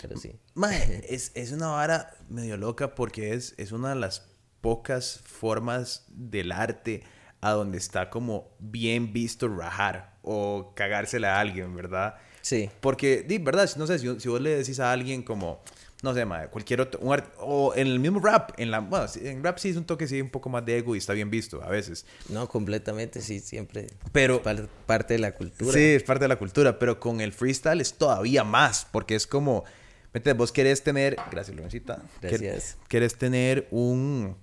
Pero 0.00 0.16
sí. 0.16 0.36
Mae, 0.54 1.04
es, 1.08 1.32
es 1.34 1.52
una 1.52 1.68
vara 1.68 2.14
medio 2.28 2.56
loca 2.56 2.94
porque 2.94 3.34
es, 3.34 3.54
es 3.58 3.72
una 3.72 3.90
de 3.90 3.96
las 3.96 4.26
pocas 4.60 5.20
formas 5.24 6.04
del 6.08 6.52
arte 6.52 7.02
a 7.40 7.52
donde 7.52 7.78
está 7.78 8.10
como 8.10 8.48
bien 8.58 9.12
visto 9.12 9.48
rajar 9.48 10.18
o 10.22 10.72
cagársela 10.76 11.36
a 11.36 11.40
alguien, 11.40 11.74
¿verdad? 11.74 12.16
Sí. 12.42 12.70
Porque, 12.80 13.22
di, 13.26 13.38
¿verdad? 13.38 13.70
No 13.76 13.86
sé, 13.86 13.98
si, 13.98 14.20
si 14.20 14.28
vos 14.28 14.40
le 14.40 14.56
decís 14.56 14.78
a 14.80 14.92
alguien 14.92 15.22
como, 15.22 15.62
no 16.02 16.12
sé, 16.12 16.26
cualquier 16.50 16.82
otro, 16.82 17.00
un 17.00 17.18
o 17.38 17.72
en 17.74 17.86
el 17.86 17.98
mismo 17.98 18.20
rap, 18.20 18.50
en 18.58 18.70
la, 18.70 18.80
bueno, 18.80 19.06
en 19.22 19.42
rap 19.42 19.56
sí 19.58 19.70
es 19.70 19.76
un 19.76 19.84
toque, 19.84 20.06
sí, 20.06 20.20
un 20.20 20.28
poco 20.30 20.50
más 20.50 20.64
de 20.66 20.76
ego 20.78 20.94
y 20.94 20.98
está 20.98 21.14
bien 21.14 21.30
visto 21.30 21.62
a 21.62 21.68
veces. 21.70 22.04
No, 22.28 22.46
completamente, 22.46 23.22
sí, 23.22 23.40
siempre. 23.40 23.86
Pero- 24.12 24.36
es 24.36 24.40
par- 24.40 24.68
parte 24.86 25.14
de 25.14 25.20
la 25.20 25.32
cultura. 25.32 25.72
Sí, 25.72 25.80
es 25.82 26.02
parte 26.02 26.24
de 26.24 26.28
la 26.28 26.36
cultura, 26.36 26.78
pero 26.78 27.00
con 27.00 27.22
el 27.22 27.32
freestyle 27.32 27.80
es 27.80 27.94
todavía 27.94 28.44
más, 28.44 28.86
porque 28.90 29.14
es 29.14 29.26
como, 29.26 29.64
¿me 30.12 30.18
entiendes? 30.18 30.38
Vos 30.38 30.52
querés 30.52 30.82
tener, 30.82 31.16
gracias 31.30 31.56
Lorencita, 31.56 32.02
Gracias. 32.20 32.76
querés 32.88 33.16
tener 33.16 33.66
un, 33.70 34.36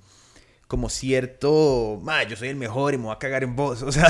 como 0.67 0.89
cierto, 0.89 1.99
ma, 2.03 2.23
yo 2.23 2.35
soy 2.35 2.49
el 2.49 2.55
mejor 2.55 2.93
y 2.93 2.97
me 2.97 3.05
voy 3.05 3.15
a 3.15 3.19
cagar 3.19 3.43
en 3.43 3.55
vos, 3.55 3.81
o 3.83 3.91
sea, 3.91 4.07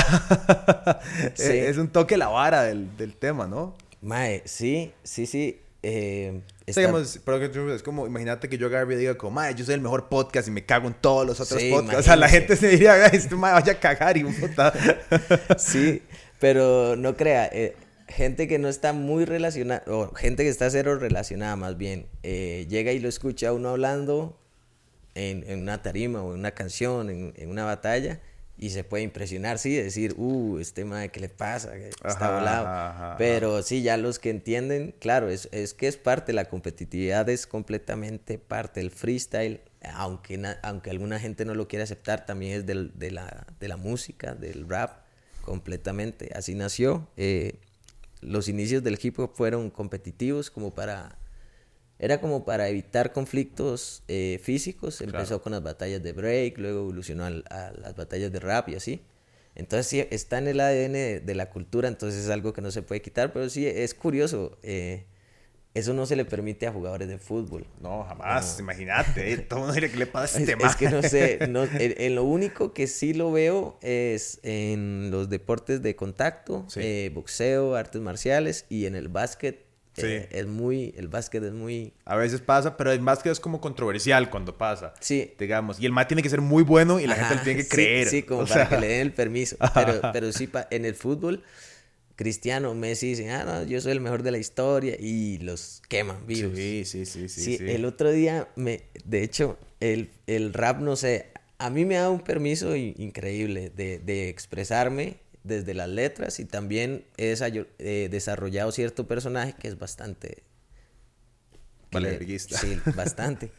Sí. 1.36 1.44
es, 1.58 1.78
un 1.78 1.90
toque 1.90 2.18
la 2.18 2.28
vara 2.30 2.64
del, 2.64 2.96
del 2.98 3.16
tema, 3.16 3.48
¿no? 3.48 3.76
Mae, 4.02 4.42
sí, 4.46 4.94
sí, 5.04 5.26
sí. 5.26 5.60
eh, 5.84 6.42
está- 6.66 6.82
digamos, 6.82 7.20
pero 7.26 7.44
es 7.74 7.82
como, 7.84 8.06
imagínate 8.08 8.50
que 8.50 8.58
yo 8.58 8.68
agarre 8.68 8.94
y 8.96 8.98
diga 8.98 9.16
como, 9.18 9.32
ma, 9.32 9.52
yo 9.52 9.66
soy 9.66 9.76
el 9.76 9.82
mejor 9.82 10.10
podcast 10.10 10.48
y 10.48 10.52
me 10.52 10.66
cago 10.66 10.88
en 10.88 10.94
todos 10.96 11.26
los 11.26 11.40
otros 11.40 11.62
Sí, 11.62 11.70
podcasts, 11.72 12.00
o 12.00 12.04
sea, 12.04 12.16
la 12.16 12.28
gente 12.30 12.56
se 12.56 12.68
diría, 12.70 12.94
"Ay, 13.06 13.12
este 13.14 13.36
ma 13.36 13.54
vaya 13.54 13.74
a 13.74 13.80
cagar 13.80 14.18
y 14.18 14.24
un 14.24 14.34
puta. 14.36 14.74
Sí, 15.58 16.02
pero 16.40 16.96
no 16.96 17.16
crea, 17.16 17.48
eh, 17.52 17.76
gente 18.08 18.48
que 18.48 18.58
no 18.60 18.70
está 18.70 18.94
muy 18.94 19.26
relacionada, 19.26 19.84
o 19.88 20.14
gente 20.14 20.44
que 20.44 20.50
está 20.50 20.70
cero 20.70 20.98
relacionada 20.98 21.56
más 21.56 21.78
bien, 21.78 22.08
eh, 22.24 22.66
llega 22.70 22.92
y 22.92 23.00
lo 23.00 23.10
escucha 23.10 23.54
uno 23.54 23.70
hablando 23.70 24.40
en, 25.16 25.44
en 25.50 25.62
una 25.62 25.82
tarima 25.82 26.22
o 26.24 26.34
en 26.34 26.40
una 26.40 26.52
canción, 26.52 27.10
en, 27.10 27.34
en 27.36 27.50
una 27.50 27.66
batalla, 27.66 28.20
y 28.60 28.72
se 28.72 28.84
puede 28.84 29.04
impresionar, 29.04 29.60
sí, 29.60 29.76
decir, 29.76 30.16
uh, 30.18 30.58
este 30.58 30.84
madre, 30.84 31.10
¿qué 31.10 31.20
le 31.20 31.30
pasa? 31.30 31.76
Está 31.76 32.02
Ajá, 32.10 32.36
volado. 32.40 32.66
ajá, 32.68 32.90
ajá. 33.10 33.18
Pero 33.18 33.62
sí, 33.62 33.84
ya 33.84 33.98
los 33.98 34.18
que 34.20 34.32
entienden, 34.32 34.96
claro, 35.00 35.30
es, 35.30 35.48
es 35.52 35.76
que 35.76 35.88
es 35.88 35.96
parte, 35.98 36.34
la 36.34 36.46
competitividad 36.46 37.30
es 37.30 37.46
completamente 37.46 38.40
parte 38.40 38.80
del 38.80 38.90
freestyle, 38.90 39.62
aunque, 39.94 40.42
aunque 40.64 40.90
alguna 40.90 41.20
gente 41.20 41.46
no 41.46 41.54
lo 41.54 41.68
quiere 41.68 41.84
aceptar, 41.84 42.26
también 42.26 42.54
es 42.60 42.66
del- 42.66 42.98
de, 42.98 43.12
la, 43.12 43.46
de 43.60 43.68
la 43.68 43.78
música, 43.78 44.34
del 44.34 44.68
rap, 44.68 45.02
completamente. 45.44 46.32
Así 46.36 46.56
nació. 46.56 47.08
eh, 47.16 47.60
los 48.28 48.48
inicios 48.48 48.84
del 48.84 49.00
hip 49.02 49.20
hop 49.20 49.32
fueron 49.36 49.70
competitivos 49.70 50.50
como 50.52 50.74
para... 50.74 51.18
Era 52.00 52.22
como 52.22 52.46
para 52.46 52.70
evitar 52.70 53.12
conflictos 53.12 54.04
eh, 54.08 54.40
físicos. 54.44 55.02
Empezó 55.02 55.26
Claro. 55.28 55.42
con 55.42 55.52
las 55.54 55.64
batallas 55.64 56.04
de 56.04 56.14
break, 56.14 56.60
luego 56.60 56.82
evolucionó 56.82 57.26
a, 57.26 57.32
las 57.32 57.96
batallas 57.96 58.32
de 58.32 58.40
rap 58.40 58.70
y 58.70 58.76
así. 58.76 59.02
Entonces 59.56 59.88
sí, 59.88 60.06
está 60.12 60.38
en 60.38 60.48
el 60.48 60.60
ADN 60.60 60.94
de, 60.94 61.20
de 61.22 61.36
la 61.36 61.50
cultura, 61.50 61.88
entonces 61.88 62.24
es 62.26 62.30
algo 62.30 62.54
que 62.54 62.62
no 62.62 62.70
se 62.70 62.84
puede 62.84 63.02
quitar, 63.02 63.34
pero 63.34 63.50
sí, 63.50 63.66
es 63.66 63.96
curioso. 63.96 64.60
eh, 64.62 65.06
eso 65.78 65.94
no 65.94 66.06
se 66.06 66.16
le 66.16 66.26
permite 66.26 66.68
a 66.68 66.72
jugadores 66.72 67.08
de 67.08 67.18
fútbol. 67.18 67.66
No, 67.82 68.04
jamás, 68.04 68.60
imagínate, 68.60 69.32
eh, 69.34 69.38
todo 69.50 69.60
el 69.60 69.66
mundo 69.74 69.82
que 69.92 69.98
le 69.98 70.08
pasa 70.08 70.40
este 70.40 70.58
es 70.62 70.76
que 70.76 70.86
ma?" 70.90 70.92
no 70.92 71.04
sé, 71.04 71.40
no, 71.50 71.64
en, 71.64 71.94
en 71.98 72.16
lo 72.16 72.24
único 72.24 72.74
que 72.74 72.88
sí 72.88 73.14
lo 73.14 73.32
veo 73.32 73.78
es 73.82 74.40
en 74.44 75.10
los 75.12 75.30
deportes 75.30 75.82
de 75.82 75.96
contacto, 75.96 76.66
Sí. 76.68 76.80
eh, 76.84 77.12
boxeo, 77.14 77.76
artes 77.76 78.02
marciales 78.02 78.66
y 78.70 78.86
en 78.86 78.96
el 78.96 79.08
básquet. 79.08 79.56
eh, 80.00 80.28
Sí. 80.30 80.38
es 80.38 80.46
muy, 80.46 80.94
el 80.96 81.08
básquet 81.08 81.44
es 81.44 81.54
muy... 81.54 81.92
A 82.06 82.16
veces 82.16 82.40
pasa, 82.40 82.78
pero 82.78 82.92
es 82.92 83.00
más 83.02 83.24
que 83.24 83.32
es 83.32 83.40
como 83.40 83.60
controversial 83.60 84.30
cuando 84.30 84.56
pasa. 84.56 84.94
Sí. 85.00 85.34
Digamos. 85.40 85.80
Y 85.80 85.88
el 85.88 85.92
ma 85.92 86.08
tiene 86.08 86.22
que 86.22 86.30
ser 86.30 86.40
muy 86.42 86.62
bueno 86.62 87.00
y 87.00 87.08
la 87.08 87.16
gente 87.16 87.34
le 87.36 87.42
tiene 87.42 87.58
que 87.58 87.64
sí, 87.64 87.70
creer. 87.70 88.08
Sí, 88.08 88.22
como 88.22 88.42
O 88.42 88.46
para 88.46 88.68
sea, 88.68 88.70
que 88.70 88.78
le 88.80 88.88
den 88.90 89.02
el 89.02 89.12
permiso. 89.14 89.58
Pero, 89.74 90.00
pero 90.14 90.32
sí, 90.32 90.46
pa- 90.46 90.68
en 90.70 90.86
el 90.86 90.94
fútbol, 90.94 91.42
Cristiano, 92.18 92.74
Messi 92.74 93.10
dicen, 93.10 93.30
ah, 93.30 93.44
no, 93.46 93.64
yo 93.64 93.80
soy 93.80 93.94
el 93.94 94.02
mejor 94.02 94.24
de 94.24 94.32
la 94.32 94.40
historia 94.40 94.98
y 95.00 95.38
los 95.38 95.84
queman 95.88 96.26
vivos. 96.26 96.58
Sí, 96.58 96.84
sí, 96.84 97.06
sí, 97.06 97.30
sí. 97.30 97.42
Sí, 97.42 97.58
sí. 97.58 97.66
el 97.70 97.86
otro 97.86 98.12
día, 98.12 98.50
me, 98.56 98.82
de 99.06 99.22
hecho, 99.22 99.58
el, 99.80 100.10
el 100.26 100.54
rap, 100.54 100.80
no 100.82 100.96
sé, 100.96 101.28
a 101.60 101.70
mí 101.70 101.86
me 101.86 101.96
ha 101.96 102.02
dado 102.02 102.14
un 102.14 102.24
permiso 102.24 102.76
increíble 102.76 103.70
de, 103.70 104.00
de 104.00 104.30
expresarme 104.30 105.18
desde 105.44 105.76
las 105.76 105.90
letras 105.90 106.40
y 106.40 106.46
también 106.46 107.06
he 107.18 107.36
eh, 107.80 108.08
desarrollado 108.10 108.72
cierto 108.72 109.08
personaje 109.08 109.54
que 109.54 109.68
es 109.68 109.78
bastante... 109.78 110.44
Valeverguista. 111.92 112.58
Sí, 112.58 112.80
bastante. 112.96 113.52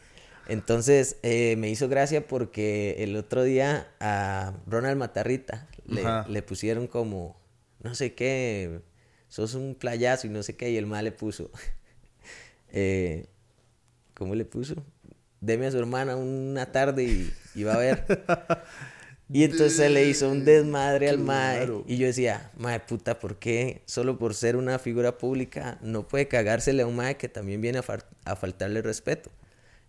Entonces, 0.49 1.15
eh, 1.23 1.55
me 1.57 1.69
hizo 1.69 1.87
gracia 1.87 2.27
porque 2.27 2.97
el 2.99 3.15
otro 3.15 3.43
día 3.43 3.87
a 4.01 4.53
Ronald 4.67 4.97
Matarrita 4.97 5.67
le 6.27 6.41
pusieron 6.41 6.87
como, 6.87 7.38
no 7.83 7.95
sé 7.95 8.13
qué, 8.15 8.81
sos 9.27 9.53
un 9.55 9.75
playazo 9.75 10.27
y 10.27 10.29
no 10.29 10.43
sé 10.43 10.55
qué, 10.55 10.71
y 10.71 10.77
el 10.77 10.85
mal 10.85 11.05
le 11.05 11.11
puso, 11.11 11.51
eh, 12.71 13.27
¿cómo 14.13 14.35
le 14.35 14.45
puso? 14.45 14.75
Deme 15.41 15.67
a 15.67 15.71
su 15.71 15.79
hermana 15.79 16.15
una 16.15 16.71
tarde 16.71 17.03
y, 17.05 17.33
y 17.55 17.63
va 17.63 17.75
a 17.75 17.77
ver. 17.79 18.05
Y 19.31 19.43
entonces 19.43 19.73
se 19.75 19.91
le 19.91 20.07
hizo 20.07 20.27
un 20.27 20.43
desmadre 20.43 21.07
al 21.07 21.19
mae. 21.19 21.57
Claro. 21.57 21.83
Y 21.87 21.97
yo 21.97 22.07
decía, 22.07 22.49
mae 22.57 22.79
puta, 22.79 23.19
¿por 23.19 23.37
qué 23.37 23.83
solo 23.85 24.17
por 24.17 24.33
ser 24.33 24.55
una 24.55 24.79
figura 24.79 25.19
pública 25.19 25.77
no 25.83 26.07
puede 26.07 26.27
cagársele 26.27 26.81
a 26.81 26.87
un 26.87 26.95
mae 26.95 27.15
que 27.15 27.29
también 27.29 27.61
viene 27.61 27.77
a, 27.77 27.83
fal- 27.83 28.05
a 28.25 28.35
faltarle 28.35 28.81
respeto? 28.81 29.29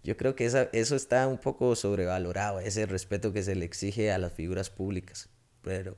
Yo 0.04 0.18
creo 0.18 0.34
que 0.36 0.44
esa- 0.44 0.68
eso 0.74 0.94
está 0.94 1.26
un 1.26 1.38
poco 1.38 1.74
sobrevalorado, 1.74 2.60
ese 2.60 2.84
respeto 2.84 3.32
que 3.32 3.42
se 3.42 3.54
le 3.54 3.64
exige 3.64 4.12
a 4.12 4.18
las 4.18 4.34
figuras 4.34 4.68
públicas. 4.68 5.30
Pero 5.62 5.96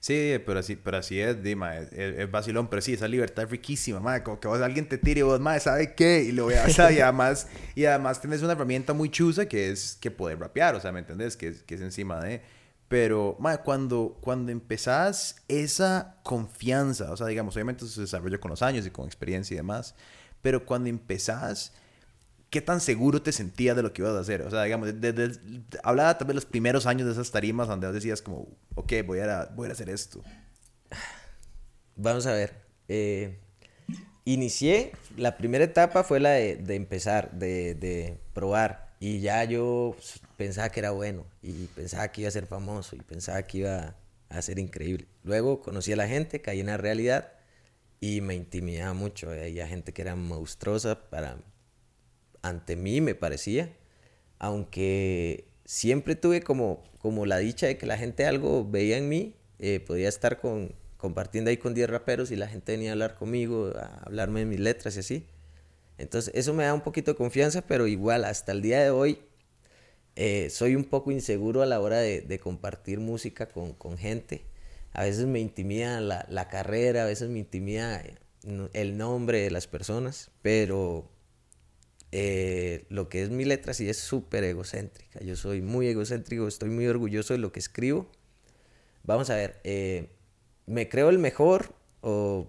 Sí, 0.00 0.40
pero 0.46 0.60
así, 0.60 0.76
pero 0.76 0.96
así 0.96 1.20
es, 1.20 1.42
Dima, 1.42 1.76
es, 1.76 1.92
es- 1.92 2.30
vacilón, 2.30 2.68
pero 2.68 2.80
sí, 2.82 2.94
esa 2.94 3.06
libertad 3.06 3.44
es 3.44 3.50
riquísima, 3.50 4.00
madre, 4.00 4.22
como 4.22 4.40
que 4.40 4.48
vos 4.48 4.60
alguien 4.60 4.88
te 4.88 4.96
tire 4.98 5.20
y 5.20 5.22
vos, 5.22 5.38
madre, 5.40 5.60
¿sabe 5.60 5.94
qué? 5.94 6.22
Y 6.22 6.32
lo 6.32 6.46
veas, 6.46 6.76
y 6.78 6.80
además, 7.00 7.48
y 7.74 7.84
además 7.84 8.20
tenés 8.20 8.42
una 8.42 8.52
herramienta 8.52 8.92
muy 8.94 9.10
chusa 9.10 9.46
que 9.46 9.70
es 9.70 9.96
que 10.00 10.10
poder 10.10 10.38
rapear, 10.40 10.74
o 10.74 10.80
sea, 10.80 10.90
¿me 10.92 11.00
entendés? 11.00 11.36
Que 11.36 11.48
es, 11.48 11.62
que 11.62 11.74
es 11.74 11.80
encima 11.82 12.20
de... 12.20 12.40
Pero, 12.88 13.36
madre, 13.38 13.60
cuando, 13.64 14.18
cuando 14.20 14.50
empezás 14.50 15.36
esa 15.46 16.16
confianza, 16.24 17.12
o 17.12 17.16
sea, 17.16 17.28
digamos, 17.28 17.54
obviamente 17.54 17.84
eso 17.84 17.94
se 17.94 18.00
desarrolla 18.00 18.38
con 18.38 18.50
los 18.50 18.62
años 18.62 18.84
y 18.84 18.90
con 18.90 19.06
experiencia 19.06 19.54
y 19.54 19.58
demás, 19.58 19.94
pero 20.42 20.66
cuando 20.66 20.88
empezás, 20.88 21.72
¿qué 22.50 22.60
tan 22.60 22.80
seguro 22.80 23.22
te 23.22 23.32
sentías 23.32 23.76
de 23.76 23.82
lo 23.82 23.92
que 23.92 24.02
ibas 24.02 24.14
a 24.14 24.20
hacer? 24.20 24.42
O 24.42 24.50
sea, 24.50 24.64
digamos, 24.64 25.00
desde, 25.00 25.38
hablaba 25.82 26.18
también 26.18 26.34
los 26.36 26.46
primeros 26.46 26.86
años 26.86 27.06
de 27.06 27.12
esas 27.12 27.30
tarimas 27.30 27.68
donde 27.68 27.90
decías 27.92 28.22
como, 28.22 28.48
ok, 28.74 28.92
voy 29.06 29.20
a, 29.20 29.50
voy 29.54 29.68
a 29.68 29.72
hacer 29.72 29.88
esto. 29.90 30.22
Vamos 31.96 32.26
a 32.26 32.32
ver. 32.32 32.54
eh, 32.88 33.38
inicié, 34.24 34.92
la 35.16 35.36
primera 35.36 35.64
etapa 35.64 36.04
fue 36.04 36.20
la 36.20 36.30
de, 36.30 36.56
de 36.56 36.74
empezar, 36.76 37.30
de, 37.32 37.74
de 37.74 38.18
probar. 38.32 38.90
Y 39.00 39.20
ya 39.20 39.44
yo 39.44 39.96
pensaba 40.36 40.68
que 40.70 40.80
era 40.80 40.90
bueno 40.90 41.26
y 41.42 41.66
pensaba 41.68 42.08
que 42.08 42.22
iba 42.22 42.28
a 42.28 42.32
ser 42.32 42.46
famoso 42.46 42.96
y 42.96 43.00
pensaba 43.00 43.42
que 43.44 43.58
iba 43.58 43.96
a 44.28 44.42
ser 44.42 44.58
increíble. 44.58 45.06
Luego 45.24 45.60
conocí 45.62 45.92
a 45.92 45.96
la 45.96 46.06
gente, 46.06 46.42
caí 46.42 46.60
en 46.60 46.66
la 46.66 46.76
realidad 46.76 47.32
y 48.00 48.20
me 48.20 48.34
intimidaba 48.34 48.92
mucho. 48.94 49.32
eh, 49.32 49.42
Había 49.46 49.66
gente 49.68 49.92
que 49.92 50.02
era 50.02 50.16
monstruosa 50.16 51.08
para, 51.10 51.38
ante 52.42 52.76
mí, 52.76 53.00
me 53.00 53.14
parecía. 53.14 53.72
Aunque 54.38 55.46
siempre 55.64 56.16
tuve 56.16 56.42
como, 56.42 56.82
como 56.98 57.26
la 57.26 57.38
dicha 57.38 57.66
de 57.66 57.76
que 57.78 57.86
la 57.86 57.98
gente 57.98 58.26
algo 58.26 58.68
veía 58.68 58.98
en 58.98 59.08
mí. 59.08 59.34
eh, 59.58 59.80
podía 59.80 60.08
estar 60.08 60.40
con, 60.40 60.74
compartiendo 60.96 61.50
ahí 61.50 61.56
con 61.56 61.74
10 61.74 61.90
raperos 61.90 62.30
y 62.30 62.36
la 62.36 62.48
gente 62.48 62.72
venía 62.72 62.90
a 62.90 62.92
hablar 62.92 63.14
conmigo, 63.16 63.72
a 63.76 64.02
hablarme 64.04 64.40
de 64.40 64.46
mis 64.46 64.60
letras 64.60 64.96
y 64.96 65.00
así. 65.00 65.26
Entonces, 65.98 66.32
eso 66.34 66.54
me 66.54 66.64
da 66.64 66.74
un 66.74 66.80
poquito 66.82 67.12
de 67.12 67.16
confianza, 67.16 67.62
pero 67.62 67.86
igual, 67.86 68.24
hasta 68.24 68.52
el 68.52 68.62
día 68.62 68.82
de 68.82 68.90
hoy, 68.90 69.20
eh, 70.16 70.50
soy 70.50 70.76
un 70.76 70.84
poco 70.84 71.10
inseguro 71.10 71.62
a 71.62 71.66
la 71.66 71.80
hora 71.80 71.98
de, 71.98 72.40
compartir 72.40 73.00
música 73.00 73.48
con, 73.48 73.74
con, 73.74 73.98
gente. 73.98 74.44
A 74.92 75.04
veces 75.04 75.26
me 75.26 75.40
intimida 75.40 76.00
la, 76.00 76.26
la, 76.28 76.48
carrera, 76.48 77.04
a 77.04 77.06
veces 77.06 77.28
me 77.30 77.38
intimida 77.38 78.02
el 78.72 78.98
nombre 78.98 79.42
de 79.42 79.50
las 79.50 79.66
personas, 79.66 80.30
pero 80.42 81.08
eh, 82.12 82.86
lo 82.88 83.08
que 83.08 83.22
es 83.22 83.30
mi 83.30 83.44
letra 83.44 83.74
sí 83.74 83.88
es 83.88 83.98
súper 83.98 84.44
egocéntrica. 84.44 85.20
Yo 85.20 85.36
soy 85.36 85.62
muy 85.62 85.86
egocéntrico, 85.86 86.48
estoy 86.48 86.70
muy 86.70 86.86
orgulloso 86.86 87.34
de 87.34 87.38
lo 87.38 87.52
que 87.52 87.60
escribo. 87.60 88.10
Vamos 89.04 89.30
a 89.30 89.36
ver, 89.36 89.60
eh, 89.64 90.08
me 90.66 90.88
creo 90.88 91.08
el 91.10 91.18
mejor 91.18 91.74
o 92.00 92.46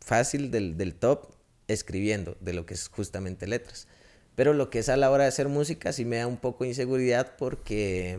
fácil 0.00 0.50
del, 0.50 0.76
del, 0.76 0.94
top 0.94 1.32
escribiendo 1.68 2.36
de 2.40 2.52
lo 2.52 2.66
que 2.66 2.74
es 2.74 2.88
justamente 2.88 3.46
letras. 3.46 3.88
Pero 4.34 4.52
lo 4.52 4.70
que 4.70 4.80
es 4.80 4.88
a 4.88 4.96
la 4.96 5.10
hora 5.10 5.24
de 5.24 5.28
hacer 5.28 5.48
música 5.48 5.92
sí 5.92 6.04
me 6.04 6.16
da 6.16 6.26
un 6.26 6.36
poco 6.36 6.64
de 6.64 6.70
inseguridad 6.70 7.36
porque 7.38 8.18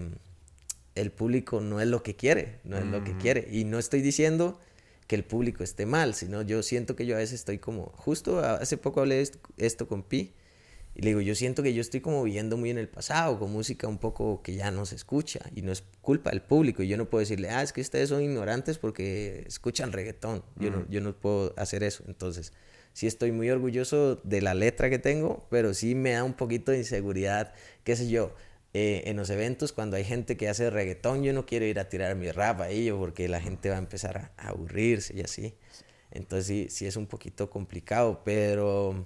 el 0.96 1.12
público 1.12 1.62
no 1.62 1.80
es 1.80 1.88
lo 1.88 2.02
que 2.02 2.16
quiere, 2.16 2.60
no 2.64 2.78
es 2.78 2.86
lo 2.86 3.04
que 3.04 3.16
quiere. 3.18 3.48
Y 3.52 3.64
no 3.64 3.78
estoy 3.78 4.02
diciendo 4.02 4.60
que 5.06 5.16
el 5.16 5.24
público 5.24 5.64
esté 5.64 5.86
mal, 5.86 6.16
sino 6.16 6.42
yo 6.42 6.64
siento 6.64 6.96
que 6.96 7.06
yo 7.06 7.16
a 7.16 7.20
veces 7.20 7.36
estoy 7.36 7.60
como, 7.60 7.94
justo 7.96 8.40
hace 8.40 8.78
poco 8.78 9.02
hablé 9.02 9.24
esto 9.58 9.88
con 9.88 10.04
Pi, 10.04 10.34
y 10.98 11.04
le 11.04 11.10
digo, 11.10 11.22
yo 11.22 11.36
siento 11.36 11.62
que 11.62 11.76
yo 11.76 11.82
estoy 11.82 12.02
como 12.02 12.24
viviendo 12.24 12.58
muy 12.58 12.72
en 12.72 12.80
el 12.80 12.90
pasado, 12.90 13.38
con 13.38 13.52
música 13.52 13.88
un 13.88 14.00
poco 14.00 14.42
que 14.42 14.56
ya 14.56 14.72
no 14.72 14.84
se 14.88 14.96
escucha, 14.96 15.42
y 15.54 15.62
no 15.62 15.72
es 15.72 15.84
culpa 16.02 16.32
del 16.32 16.42
público, 16.42 16.82
y 16.82 16.88
yo 16.88 16.98
no 16.98 17.08
puedo 17.08 17.20
decirle, 17.20 17.52
ah, 17.52 17.62
es 17.62 17.72
que 17.72 17.82
ustedes 17.82 18.10
son 18.10 18.24
ignorantes 18.24 18.80
porque 18.80 19.44
escuchan 19.46 19.92
reggaetón, 19.92 20.44
yo, 20.56 20.72
no, 20.72 20.88
yo 20.90 21.00
no 21.02 21.16
puedo 21.16 21.54
hacer 21.56 21.84
eso, 21.84 22.04
entonces 22.08 22.52
sí 22.94 23.06
estoy 23.06 23.32
muy 23.32 23.48
orgulloso 23.52 24.16
de 24.24 24.42
la 24.42 24.56
letra 24.56 24.90
que 24.90 24.98
tengo, 24.98 25.46
pero 25.52 25.76
sí 25.76 25.94
me 25.94 26.14
da 26.14 26.24
un 26.24 26.34
poquito 26.34 26.72
de 26.72 26.80
inseguridad, 26.80 27.54
qué 27.84 27.96
sé 27.96 28.10
yo, 28.10 28.34
eh, 28.74 29.04
en 29.06 29.18
los 29.18 29.30
eventos 29.30 29.74
cuando 29.74 29.98
hay 29.98 30.04
gente 30.04 30.36
que 30.36 30.50
hace 30.50 30.72
reggaetón, 30.72 31.24
yo 31.24 31.32
no 31.32 31.46
quiero 31.46 31.66
ir 31.66 31.80
a 31.80 31.90
tirar 31.90 32.16
mi 32.16 32.32
rap 32.32 32.62
a 32.62 32.70
ellos 32.70 32.98
porque 32.98 33.28
la 33.28 33.40
gente 33.40 33.70
va 33.70 33.76
a 33.76 33.80
empezar 33.80 34.32
a, 34.36 34.50
aburrirse 34.50 35.16
y 35.16 35.22
así. 35.22 35.54
Entonces 36.10 36.48
sí, 36.48 36.68
sí 36.72 36.88
es 36.88 36.96
un 36.96 37.06
poquito 37.06 37.52
complicado, 37.52 38.24
pero 38.26 39.06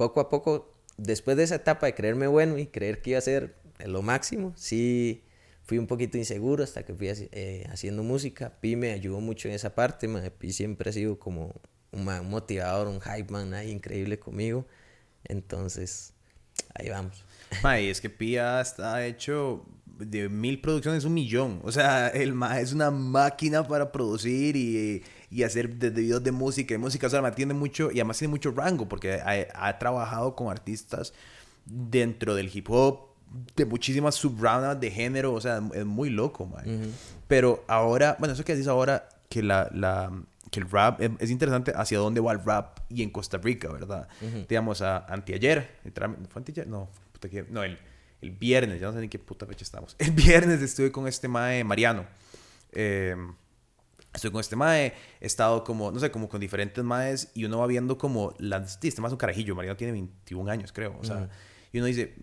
poco 0.00 0.20
a 0.20 0.30
poco, 0.30 0.72
después 0.96 1.36
de 1.36 1.42
esa 1.42 1.56
etapa 1.56 1.84
de 1.84 1.94
creerme 1.94 2.26
bueno 2.26 2.56
y 2.56 2.68
creer 2.68 3.02
que 3.02 3.10
iba 3.10 3.18
a 3.18 3.20
ser 3.20 3.56
lo 3.84 4.00
máximo, 4.00 4.54
sí 4.56 5.24
fui 5.62 5.76
un 5.76 5.86
poquito 5.86 6.16
inseguro 6.16 6.64
hasta 6.64 6.86
que 6.86 6.94
fui 6.94 7.08
eh, 7.10 7.66
haciendo 7.70 8.02
música. 8.02 8.58
Pi 8.62 8.76
me 8.76 8.92
ayudó 8.92 9.20
mucho 9.20 9.48
en 9.48 9.54
esa 9.54 9.74
parte, 9.74 10.08
Pi 10.38 10.52
siempre 10.54 10.88
ha 10.88 10.92
sido 10.94 11.18
como 11.18 11.54
un, 11.92 12.04
motivador, 12.30 12.88
un 12.88 13.02
hype 13.02 13.30
man 13.30 13.52
ahí 13.52 13.70
increíble 13.70 14.18
conmigo. 14.18 14.66
Entonces, 15.24 16.14
ahí 16.74 16.88
vamos. 16.88 17.22
Mae, 17.62 17.90
es 17.90 18.00
que 18.00 18.08
Pia 18.08 18.62
está 18.62 19.04
hecho 19.04 19.66
de 19.98 20.30
mil 20.30 20.62
producciones, 20.62 21.04
un 21.04 21.12
millón. 21.12 21.60
O 21.62 21.72
sea, 21.72 22.08
el 22.08 22.32
ma 22.32 22.58
es 22.58 22.72
una 22.72 22.90
máquina 22.90 23.68
para 23.68 23.92
producir 23.92 24.56
y, 24.56 25.02
y 25.30 25.44
hacer 25.44 25.76
desde 25.76 26.00
videos 26.00 26.22
de 26.22 26.32
música 26.32 26.74
y 26.74 26.78
música. 26.78 27.06
O 27.06 27.10
sea, 27.10 27.22
me 27.22 27.28
atiende 27.28 27.54
mucho 27.54 27.90
y 27.90 27.94
además 27.94 28.18
tiene 28.18 28.30
mucho 28.30 28.50
rango 28.50 28.88
porque 28.88 29.14
ha, 29.14 29.68
ha 29.68 29.78
trabajado 29.78 30.34
con 30.34 30.50
artistas 30.50 31.12
dentro 31.64 32.34
del 32.34 32.50
hip 32.52 32.68
hop, 32.70 33.10
de 33.56 33.64
muchísimas 33.64 34.16
subramas 34.16 34.80
de 34.80 34.90
género. 34.90 35.32
O 35.32 35.40
sea, 35.40 35.62
es 35.74 35.86
muy 35.86 36.10
loco, 36.10 36.46
mae. 36.46 36.90
Pero 37.28 37.64
ahora, 37.68 38.16
bueno, 38.18 38.34
eso 38.34 38.44
que 38.44 38.54
dices 38.54 38.68
ahora, 38.68 39.08
que 39.28 39.42
la, 39.42 39.70
la 39.72 40.12
que 40.50 40.60
el 40.60 40.68
rap 40.68 41.00
es, 41.00 41.30
interesante 41.30 41.72
hacia 41.74 41.98
dónde 41.98 42.20
va 42.20 42.32
el 42.32 42.44
rap 42.44 42.80
y 42.88 43.02
en 43.02 43.10
Costa 43.10 43.38
Rica, 43.38 43.72
¿verdad? 43.72 44.08
Digamos, 44.48 44.82
a, 44.82 45.06
anteayer, 45.06 45.78
¿fue 45.94 46.40
anteayer? 46.40 46.66
No, 46.66 46.90
puta, 47.12 47.28
no, 47.50 47.62
el, 47.62 47.78
el 48.20 48.30
viernes, 48.32 48.80
ya 48.80 48.88
no 48.88 48.92
sé 48.92 49.00
ni 49.00 49.08
qué 49.08 49.18
puta 49.18 49.46
fecha 49.46 49.64
estamos. 49.64 49.94
El 49.98 50.10
viernes 50.10 50.60
estuve 50.60 50.90
con 50.90 51.06
este 51.06 51.28
mae 51.28 51.62
Mariano. 51.64 52.04
Eh, 52.72 53.16
estoy 54.14 54.30
con 54.30 54.40
este 54.40 54.56
mae, 54.56 54.94
he 55.20 55.26
estado 55.26 55.64
como, 55.64 55.90
no 55.90 56.00
sé, 56.00 56.10
como 56.10 56.28
con 56.28 56.40
diferentes 56.40 56.82
maes 56.84 57.30
y 57.34 57.44
uno 57.44 57.58
va 57.58 57.66
viendo 57.66 57.98
como, 57.98 58.34
las, 58.38 58.78
este 58.82 59.00
mae 59.00 59.08
es 59.08 59.12
un 59.12 59.18
carajillo, 59.18 59.54
Mariano 59.54 59.76
tiene 59.76 59.92
21 59.92 60.50
años, 60.50 60.72
creo, 60.72 60.96
o 61.00 61.04
sea, 61.04 61.28
y 61.72 61.78
uno 61.78 61.86
dice, 61.86 62.16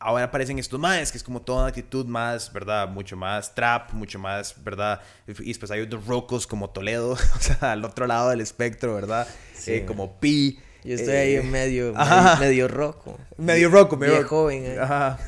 ahora 0.00 0.26
aparecen 0.26 0.58
estos 0.58 0.78
más, 0.78 1.10
que 1.10 1.18
es 1.18 1.24
como 1.24 1.42
toda 1.42 1.60
una 1.60 1.68
actitud 1.68 2.06
más, 2.06 2.52
¿verdad? 2.52 2.88
Mucho 2.88 3.16
más 3.16 3.54
trap, 3.54 3.92
mucho 3.92 4.18
más, 4.18 4.54
¿verdad? 4.62 5.00
Y 5.26 5.48
después 5.48 5.70
hay 5.70 5.80
otros 5.80 6.06
rocos 6.06 6.46
como 6.46 6.70
Toledo, 6.70 7.10
o 7.36 7.40
sea, 7.40 7.72
al 7.72 7.84
otro 7.84 8.06
lado 8.06 8.30
del 8.30 8.40
espectro, 8.40 8.94
¿verdad? 8.94 9.26
Eh, 9.66 9.84
como 9.86 10.18
Pi. 10.18 10.60
Yo 10.84 10.94
estoy 10.94 11.14
ahí 11.14 11.34
en 11.34 11.50
medio, 11.50 11.92
medio, 12.40 12.68
roco. 12.68 13.18
Medio 13.36 13.68
roco, 13.68 13.96
medio 13.96 14.26
joven. 14.26 14.64
Eh. 14.64 14.78
Ajá. 14.80 15.18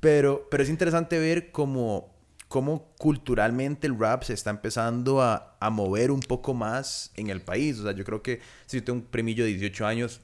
Pero, 0.00 0.48
pero 0.50 0.62
es 0.62 0.68
interesante 0.68 1.18
ver 1.18 1.50
cómo, 1.50 2.11
cómo 2.52 2.92
culturalmente 2.98 3.86
el 3.86 3.98
rap 3.98 4.24
se 4.24 4.34
está 4.34 4.50
empezando 4.50 5.22
a, 5.22 5.56
a 5.58 5.70
mover 5.70 6.10
un 6.10 6.20
poco 6.20 6.52
más 6.52 7.10
en 7.16 7.30
el 7.30 7.40
país. 7.40 7.78
O 7.78 7.84
sea, 7.84 7.92
yo 7.92 8.04
creo 8.04 8.22
que 8.22 8.42
si 8.66 8.76
yo 8.76 8.84
tengo 8.84 8.98
un 8.98 9.06
premio 9.06 9.42
de 9.42 9.54
18 9.54 9.86
años, 9.86 10.20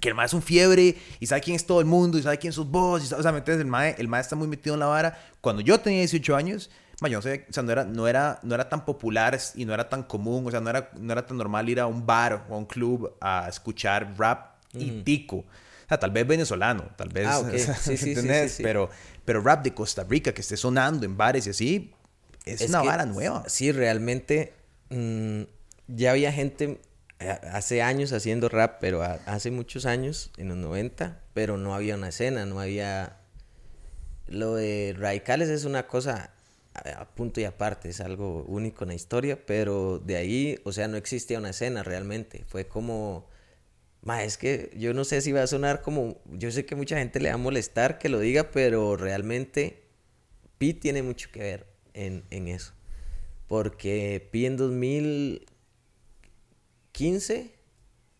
que 0.00 0.10
el 0.10 0.14
mae 0.14 0.26
es 0.26 0.32
un 0.32 0.42
fiebre 0.42 0.96
y 1.18 1.26
sabe 1.26 1.40
quién 1.40 1.56
es 1.56 1.66
todo 1.66 1.80
el 1.80 1.86
mundo 1.86 2.18
y 2.18 2.22
sabe 2.22 2.38
quién 2.38 2.52
sos 2.52 2.70
vos. 2.70 3.02
Y 3.02 3.12
o 3.12 3.20
sea, 3.20 3.32
El 3.36 3.66
mae, 3.66 3.96
el 3.98 4.06
mae 4.06 4.20
está 4.20 4.36
muy 4.36 4.46
metido 4.46 4.74
en 4.74 4.80
la 4.80 4.86
vara. 4.86 5.18
Cuando 5.40 5.60
yo 5.60 5.80
tenía 5.80 5.98
18 5.98 6.36
años, 6.36 6.70
mae, 7.00 7.10
yo 7.10 7.18
no 7.18 7.22
sé, 7.22 7.46
o 7.50 7.52
sea, 7.52 7.64
no 7.64 7.72
era, 7.72 7.84
no, 7.84 8.06
era, 8.06 8.38
no 8.44 8.54
era 8.54 8.68
tan 8.68 8.84
popular 8.84 9.36
y 9.56 9.64
no 9.64 9.74
era 9.74 9.88
tan 9.88 10.04
común, 10.04 10.46
o 10.46 10.52
sea, 10.52 10.60
no 10.60 10.70
era, 10.70 10.92
no 11.00 11.12
era 11.12 11.26
tan 11.26 11.36
normal 11.36 11.68
ir 11.68 11.80
a 11.80 11.88
un 11.88 12.06
bar 12.06 12.46
o 12.48 12.54
a 12.54 12.58
un 12.58 12.66
club 12.66 13.12
a 13.20 13.48
escuchar 13.48 14.14
rap 14.16 14.54
y 14.72 15.02
pico. 15.02 15.38
O 15.38 15.44
sea, 15.88 15.98
tal 15.98 16.10
vez 16.10 16.26
venezolano, 16.26 16.90
tal 16.96 17.08
vez. 17.08 17.26
Ah, 17.28 17.42
sí, 17.80 17.96
sí, 17.96 18.14
sí, 18.14 18.62
Pero, 18.62 18.90
pero 19.24 19.40
rap 19.42 19.64
de 19.64 19.74
Costa 19.74 20.04
Rica 20.04 20.32
que 20.32 20.40
esté 20.40 20.56
sonando 20.56 21.06
en 21.06 21.16
bares 21.16 21.46
y 21.46 21.50
así, 21.50 21.94
es, 22.44 22.68
una 22.68 22.82
vara 22.82 23.06
nueva. 23.06 23.44
Sí, 23.48 23.72
realmente. 23.72 24.54
Mm, 24.90 25.42
ya 25.88 26.10
había 26.10 26.32
gente 26.32 26.80
eh, 27.20 27.38
hace 27.52 27.82
años 27.82 28.12
haciendo 28.12 28.48
rap, 28.48 28.78
pero 28.80 29.02
hace 29.02 29.50
muchos 29.50 29.86
años, 29.86 30.30
en 30.36 30.48
los 30.48 30.56
90, 30.56 31.20
pero 31.34 31.56
no 31.56 31.74
había 31.74 31.96
una 31.96 32.08
escena, 32.08 32.46
no 32.46 32.60
había... 32.60 33.16
Lo 34.26 34.54
de 34.54 34.94
Radicales 34.98 35.48
es 35.48 35.64
una 35.64 35.86
cosa 35.86 36.30
a 36.84 37.06
punto 37.06 37.40
y 37.40 37.44
aparte, 37.44 37.88
es 37.88 38.00
algo 38.00 38.44
único 38.44 38.84
en 38.84 38.88
la 38.88 38.94
historia, 38.94 39.38
pero 39.46 39.98
de 39.98 40.16
ahí, 40.16 40.60
o 40.64 40.72
sea, 40.72 40.86
no 40.86 40.96
existía 40.96 41.38
una 41.38 41.50
escena 41.50 41.82
realmente, 41.82 42.44
fue 42.46 42.66
como... 42.66 43.27
Ma, 44.08 44.24
es 44.24 44.38
que 44.38 44.70
yo 44.74 44.94
no 44.94 45.04
sé 45.04 45.20
si 45.20 45.32
va 45.32 45.42
a 45.42 45.46
sonar 45.46 45.82
como... 45.82 46.18
Yo 46.24 46.50
sé 46.50 46.64
que 46.64 46.74
mucha 46.74 46.96
gente 46.96 47.20
le 47.20 47.28
va 47.28 47.34
a 47.34 47.36
molestar 47.36 47.98
que 47.98 48.08
lo 48.08 48.18
diga, 48.20 48.50
pero 48.50 48.96
realmente 48.96 49.82
Pi 50.56 50.72
tiene 50.72 51.02
mucho 51.02 51.30
que 51.30 51.40
ver 51.40 51.66
en, 51.92 52.24
en 52.30 52.48
eso. 52.48 52.72
Porque 53.48 54.26
Pi 54.32 54.46
en 54.46 54.56
2000 54.56 55.46
15 56.92 57.52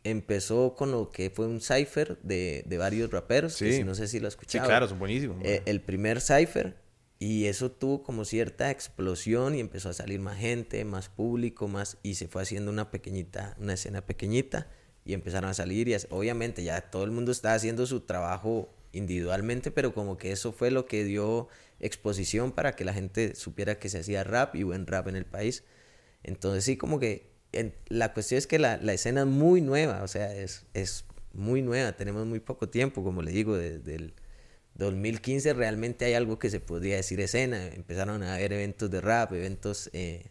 empezó 0.05 0.75
con 0.75 0.93
lo 0.93 1.11
que 1.11 1.31
fue 1.31 1.47
un 1.47 1.63
cipher 1.63 2.19
de, 2.23 2.65
de 2.67 2.77
varios 2.77 3.11
raperos, 3.11 3.55
sí. 3.55 3.83
no 3.83 3.95
sé 3.95 4.09
si 4.09 4.21
lo 4.21 4.29
escuchado. 4.29 4.67
Sí, 4.67 4.69
claro, 4.69 4.89
son 4.89 4.99
buenísimos. 4.99 5.39
Eh, 5.43 5.63
el 5.65 5.81
primer 5.81 6.21
cipher, 6.21 6.77
y 7.19 7.47
eso 7.47 7.71
tuvo 7.71 8.03
como 8.03 8.27
cierta 8.27 8.71
explosión 8.71 9.55
y 9.55 9.61
empezó 9.61 9.89
a 9.89 9.95
salir 9.95 10.21
más 10.21 10.37
gente, 10.37 10.85
más 10.85 11.09
público, 11.09 11.67
más, 11.67 11.97
y 12.03 12.17
se 12.17 12.29
fue 12.29 12.43
haciendo 12.43 12.71
una 12.71 12.91
pequeñita, 12.91 13.57
una 13.59 13.73
escena 13.73 14.05
pequeñita, 14.05 14.69
y 15.09 15.15
empezaron 15.15 15.49
a 15.49 15.55
salir, 15.55 15.89
y 15.89 15.97
obviamente 16.11 16.63
ya 16.63 16.83
todo 16.83 17.05
el 17.05 17.11
mundo 17.11 17.33
estaba 17.33 17.55
haciendo 17.55 17.87
su 17.87 18.01
trabajo 18.03 18.69
individualmente, 18.93 19.71
pero 19.71 19.95
como 19.95 20.19
que 20.19 20.33
eso 20.33 20.53
fue 20.53 20.71
lo 20.71 20.85
que 20.85 21.03
dio 21.03 21.49
exposición 21.81 22.53
para 22.53 22.77
que 22.77 22.85
la 22.85 22.93
gente 22.93 23.35
supiera 23.35 23.79
que 23.79 23.89
se 23.89 24.01
hacía 24.01 24.23
rap 24.23 24.55
y 24.55 24.65
buen 24.65 24.87
rap 24.87 25.09
en 25.09 25.17
el 25.17 25.25
país. 25.25 25.65
Entonces 26.25 26.65
sí, 26.65 26.77
como 26.77 27.01
que 27.01 27.31
la 27.89 28.13
cuestión 28.13 28.37
es 28.37 28.47
que 28.47 28.59
la, 28.59 28.77
la, 28.77 28.93
escena 28.93 29.23
es 29.23 29.27
muy 29.27 29.63
nueva, 29.63 30.03
o 30.03 30.09
sea, 30.09 30.35
es, 30.37 30.67
es 30.75 31.07
muy 31.33 31.63
nueva, 31.63 31.93
tenemos 31.93 32.27
muy 32.27 32.41
poco 32.41 32.69
tiempo, 32.69 33.03
como 33.03 33.23
le 33.23 33.31
digo, 33.31 33.57
desde 33.57 33.95
el 33.95 34.15
2015 34.75 35.55
realmente 35.55 36.05
hay 36.05 36.13
algo 36.13 36.39
que 36.39 36.51
se 36.51 36.61
podría 36.61 36.97
decir 36.97 37.19
escena, 37.21 37.69
empezaron 37.69 38.23
a 38.23 38.35
haber 38.35 38.53
eventos 38.53 38.91
de 38.91 39.01
rap, 39.01 39.33
eventos, 39.33 39.89
eh, 39.95 40.27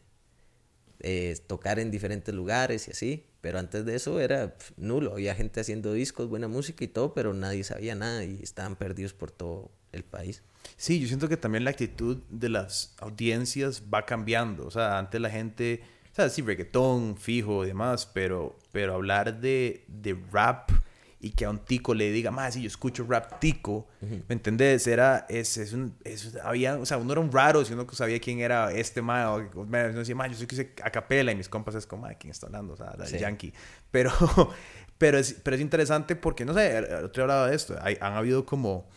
eh, 0.99 1.35
tocar 1.47 1.79
en 1.79 1.89
diferentes 1.89 2.35
lugares 2.35 2.87
y 2.89 2.91
así, 2.91 3.26
pero 3.41 3.59
antes 3.59 3.85
de 3.85 3.95
eso 3.95 4.19
era 4.19 4.55
nulo, 4.77 5.13
había 5.13 5.35
gente 5.35 5.59
haciendo 5.59 5.93
discos, 5.93 6.27
buena 6.27 6.47
música 6.47 6.83
y 6.83 6.87
todo, 6.87 7.13
pero 7.13 7.33
nadie 7.33 7.63
sabía 7.63 7.95
nada 7.95 8.23
y 8.23 8.39
estaban 8.41 8.75
perdidos 8.75 9.13
por 9.13 9.31
todo 9.31 9.71
el 9.91 10.03
país. 10.03 10.43
Sí, 10.75 10.99
yo 10.99 11.07
siento 11.07 11.29
que 11.29 11.37
también 11.37 11.63
la 11.63 11.69
actitud 11.69 12.17
de 12.29 12.49
las 12.49 12.93
audiencias 12.99 13.83
va 13.93 14.05
cambiando, 14.05 14.65
o 14.65 14.71
sea, 14.71 14.97
antes 14.97 15.21
la 15.21 15.29
gente 15.29 15.81
sea, 16.17 16.29
sí, 16.29 16.41
reggaetón, 16.41 17.15
fijo 17.15 17.63
y 17.63 17.67
demás, 17.67 18.09
pero, 18.11 18.57
pero 18.71 18.95
hablar 18.95 19.39
de, 19.39 19.85
de 19.87 20.17
rap 20.31 20.71
y 21.19 21.31
que 21.31 21.45
a 21.45 21.49
un 21.49 21.59
tico 21.59 21.95
le 21.95 22.11
diga, 22.11 22.29
más 22.29 22.53
si 22.53 22.61
yo 22.61 22.67
escucho 22.67 23.05
rap 23.07 23.39
tico, 23.39 23.87
¿me 24.01 24.23
entendés? 24.29 24.85
Era, 24.85 25.25
es, 25.29 25.57
es 25.57 25.73
un, 25.73 25.95
es, 26.03 26.37
había, 26.43 26.77
o 26.77 26.85
sea, 26.85 26.97
uno 26.97 27.11
era 27.11 27.21
un 27.21 27.31
raro 27.31 27.65
si 27.65 27.73
uno 27.73 27.87
sabía 27.91 28.19
quién 28.19 28.39
era 28.39 28.71
este 28.71 29.01
ma, 29.01 29.33
o 29.33 29.65
me 29.65 29.79
decía, 29.89 30.15
ma, 30.15 30.27
yo 30.27 30.35
soy 30.35 30.45
que 30.45 30.55
se 30.55 30.73
a 30.83 30.91
capela, 30.91 31.31
y 31.31 31.35
mis 31.35 31.49
compas 31.49 31.73
es 31.75 31.87
como, 31.87 32.07
¿quién 32.19 32.31
está 32.31 32.45
hablando? 32.45 32.73
O 32.73 32.77
sea, 32.77 32.95
el 33.03 33.19
yankee. 33.19 33.51
Pero, 33.89 34.11
pero, 34.99 35.17
es, 35.17 35.33
pero 35.43 35.55
es 35.55 35.61
interesante 35.61 36.15
porque, 36.15 36.45
no 36.45 36.53
sé, 36.53 36.77
el 36.77 37.05
otro 37.05 37.23
hablaba 37.23 37.49
de 37.49 37.55
esto, 37.55 37.75
Hay, 37.81 37.97
han 37.99 38.13
habido 38.13 38.45
como 38.45 38.87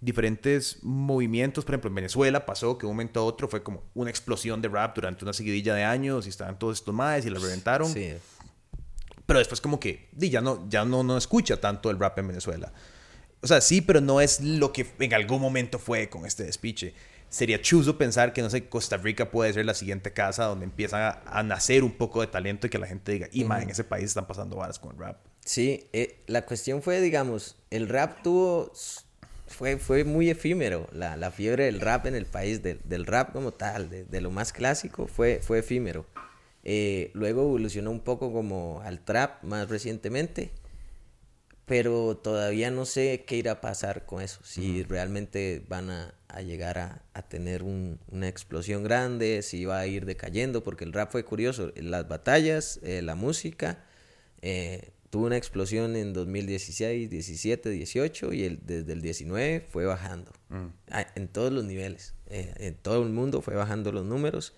diferentes 0.00 0.78
movimientos, 0.82 1.64
por 1.64 1.74
ejemplo, 1.74 1.88
en 1.88 1.94
Venezuela 1.94 2.44
pasó 2.46 2.78
que 2.78 2.86
de 2.86 2.90
un 2.90 2.96
momento 2.96 3.20
a 3.20 3.24
otro 3.24 3.48
fue 3.48 3.62
como 3.62 3.82
una 3.94 4.10
explosión 4.10 4.62
de 4.62 4.68
rap 4.68 4.94
durante 4.94 5.24
una 5.24 5.32
seguidilla 5.32 5.74
de 5.74 5.84
años 5.84 6.26
y 6.26 6.30
estaban 6.30 6.58
todos 6.58 6.78
estos 6.78 6.94
maes 6.94 7.24
y 7.26 7.30
la 7.30 7.38
reventaron. 7.38 7.88
Sí. 7.88 8.14
Pero 9.26 9.40
después 9.40 9.60
como 9.60 9.80
que 9.80 10.08
ya 10.12 10.40
no, 10.40 10.68
ya 10.68 10.84
no, 10.84 11.02
no 11.02 11.16
escucha 11.16 11.60
tanto 11.60 11.90
el 11.90 11.98
rap 11.98 12.18
en 12.18 12.28
Venezuela. 12.28 12.72
O 13.42 13.46
sea, 13.46 13.60
sí, 13.60 13.80
pero 13.80 14.00
no 14.00 14.20
es 14.20 14.40
lo 14.40 14.72
que 14.72 14.86
en 14.98 15.14
algún 15.14 15.40
momento 15.40 15.78
fue 15.78 16.08
con 16.08 16.26
este 16.26 16.44
despiche. 16.44 16.94
Sería 17.28 17.60
chuzo 17.60 17.98
pensar 17.98 18.32
que, 18.32 18.40
no 18.40 18.48
sé, 18.50 18.68
Costa 18.68 18.96
Rica 18.96 19.30
puede 19.30 19.52
ser 19.52 19.66
la 19.66 19.74
siguiente 19.74 20.12
casa 20.12 20.44
donde 20.44 20.64
empiezan 20.64 21.18
a, 21.26 21.42
nacer 21.42 21.82
un 21.82 21.92
poco 21.92 22.20
de 22.20 22.28
talento 22.28 22.66
y 22.66 22.70
que 22.70 22.78
la 22.78 22.86
gente 22.86 23.12
diga, 23.12 23.28
y 23.32 23.42
en 23.42 23.70
ese 23.70 23.84
país 23.84 24.06
están 24.06 24.26
pasando 24.26 24.56
varas 24.56 24.78
con 24.78 24.92
el 24.92 24.98
rap. 24.98 25.18
Sí, 25.44 25.88
eh, 25.92 26.22
la 26.26 26.46
cuestión 26.46 26.82
fue, 26.82 27.00
digamos, 27.00 27.56
el 27.70 27.88
rap 27.88 28.22
tuvo, 28.22 28.72
fue, 29.46 29.76
fue 29.76 30.04
muy 30.04 30.30
efímero. 30.30 30.88
La, 30.92 31.16
la 31.16 31.30
fiebre 31.30 31.64
del 31.64 31.80
rap 31.80 32.06
en 32.06 32.14
el 32.14 32.26
país, 32.26 32.62
del 32.62 33.06
rap 33.06 33.32
como 33.32 33.52
tal, 33.52 33.90
de, 33.90 34.04
de, 34.04 34.20
lo 34.20 34.30
más 34.30 34.52
clásico, 34.52 35.06
fue, 35.06 35.40
fue 35.42 35.60
efímero. 35.60 36.06
Eh, 36.68 37.12
luego 37.14 37.42
evolucionó 37.42 37.92
un 37.92 38.00
poco 38.00 38.32
como 38.32 38.80
al 38.84 38.98
trap 38.98 39.44
más 39.44 39.68
recientemente, 39.68 40.50
pero 41.64 42.16
todavía 42.16 42.72
no 42.72 42.86
sé 42.86 43.22
qué 43.24 43.36
irá 43.36 43.52
a 43.52 43.60
pasar 43.60 44.04
con 44.04 44.20
eso, 44.20 44.40
si 44.42 44.82
realmente 44.82 45.64
van 45.68 45.90
a, 45.90 46.12
llegar 46.44 46.78
a, 47.14 47.22
tener 47.28 47.62
una 47.62 48.26
explosión 48.26 48.82
grande, 48.82 49.42
si 49.42 49.64
va 49.64 49.78
a 49.78 49.86
ir 49.86 50.06
decayendo, 50.06 50.64
porque 50.64 50.82
el 50.82 50.92
rap 50.92 51.12
fue 51.12 51.24
curioso, 51.24 51.72
las 51.76 52.08
batallas, 52.08 52.80
eh, 52.82 53.00
la 53.00 53.14
música, 53.14 53.84
eh, 54.42 54.90
tuvo 55.10 55.26
una 55.26 55.36
explosión 55.36 55.94
en 55.94 56.12
2016, 56.12 57.08
17, 57.08 57.70
18 57.70 58.32
y 58.32 58.42
el, 58.42 58.58
desde 58.66 58.92
el 58.92 59.02
19 59.02 59.68
fue 59.68 59.84
bajando, 59.84 60.32
mm. 60.48 60.66
ah, 60.90 61.06
en 61.14 61.28
todos 61.28 61.52
los 61.52 61.62
niveles, 61.62 62.14
en 62.28 62.74
todo 62.74 63.04
el 63.04 63.10
mundo 63.10 63.40
fue 63.40 63.54
bajando 63.54 63.92
los 63.92 64.04
números 64.04 64.52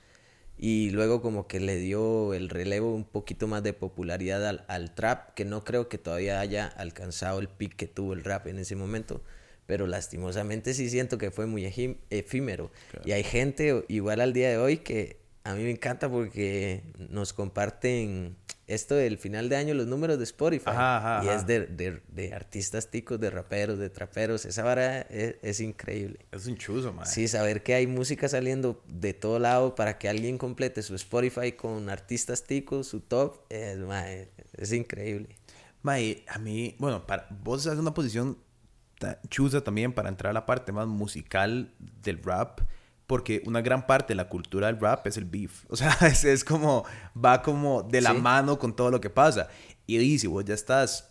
y 0.58 0.90
luego 0.90 1.22
como 1.22 1.46
que 1.46 1.60
le 1.60 1.76
dio 1.76 2.34
el 2.34 2.48
relevo 2.48 2.92
un 2.92 3.04
poquito 3.04 3.46
más 3.46 3.62
de 3.62 3.72
popularidad 3.72 4.46
al, 4.46 4.64
al, 4.66 4.94
trap, 4.94 5.34
que 5.34 5.44
no 5.44 5.64
creo 5.64 5.88
que 5.88 5.98
todavía 5.98 6.40
haya 6.40 6.66
alcanzado 6.66 7.38
el 7.38 7.48
pic 7.48 7.76
que 7.76 7.86
tuvo 7.86 8.12
el 8.12 8.24
rap 8.24 8.48
en 8.48 8.58
ese 8.58 8.74
momento, 8.74 9.22
pero 9.66 9.86
lastimosamente 9.86 10.74
sí 10.74 10.90
siento 10.90 11.16
que 11.16 11.30
fue 11.30 11.46
muy 11.46 11.64
efímero. 12.10 12.72
Y 13.04 13.12
hay 13.12 13.22
gente 13.22 13.84
igual 13.88 14.20
al 14.20 14.32
día 14.32 14.50
de 14.50 14.58
hoy 14.58 14.78
que 14.78 15.18
a 15.44 15.54
mí 15.54 15.62
me 15.62 15.70
encanta 15.70 16.10
porque 16.10 16.82
nos 16.98 17.32
comparten 17.32 18.36
esto 18.68 18.94
del 18.94 19.18
final 19.18 19.48
de 19.48 19.56
año, 19.56 19.74
los 19.74 19.86
números 19.86 20.18
de 20.18 20.24
Spotify. 20.24 20.70
y 21.24 21.28
es 21.28 21.46
de, 21.46 22.00
de, 22.06 22.34
artistas 22.34 22.90
ticos, 22.90 23.18
de 23.18 23.30
raperos, 23.30 23.78
de 23.78 23.90
traperos. 23.90 24.44
Esa 24.44 24.62
vara 24.62 25.00
es, 25.00 25.60
increíble. 25.60 26.20
Es 26.30 26.46
un 26.46 26.56
chuzo, 26.56 26.92
man. 26.92 27.06
Sí, 27.06 27.26
saber 27.26 27.62
que 27.62 27.74
hay 27.74 27.86
música 27.86 28.28
saliendo 28.28 28.82
de 28.86 29.14
todo 29.14 29.38
lado 29.38 29.74
para 29.74 29.98
que 29.98 30.08
alguien 30.08 30.38
complete 30.38 30.82
su 30.82 30.94
Spotify 30.94 31.52
con 31.52 31.88
artistas 31.88 32.44
ticos, 32.44 32.86
su 32.86 33.00
top, 33.00 33.40
es, 33.48 33.78
es 34.52 34.72
increíble. 34.72 35.34
Mae, 35.82 36.24
a 36.28 36.38
mí, 36.38 36.76
bueno, 36.78 37.06
para, 37.06 37.26
vos 37.42 37.66
haces 37.66 37.78
una 37.78 37.94
posición 37.94 38.38
chusa 39.28 39.62
también 39.62 39.92
para 39.92 40.08
entrar 40.08 40.30
a 40.30 40.34
la 40.34 40.44
parte 40.44 40.72
más 40.72 40.86
musical 40.86 41.72
del 42.02 42.22
rap 42.22 42.60
porque 43.08 43.42
una 43.46 43.62
gran 43.62 43.86
parte 43.86 44.12
de 44.12 44.16
la 44.16 44.28
cultura 44.28 44.66
del 44.66 44.78
rap 44.78 45.04
es 45.06 45.16
el 45.16 45.24
beef. 45.24 45.64
O 45.70 45.76
sea, 45.76 45.96
es, 46.02 46.24
es 46.24 46.44
como, 46.44 46.84
va 47.16 47.42
como 47.42 47.82
de 47.82 48.00
la 48.02 48.12
mano 48.12 48.58
con 48.58 48.76
todo 48.76 48.90
lo 48.92 49.00
que 49.00 49.10
pasa. 49.10 49.48
Y 49.86 49.96
dice, 49.96 50.28
vos 50.28 50.44
ya 50.44 50.54
estás 50.54 51.10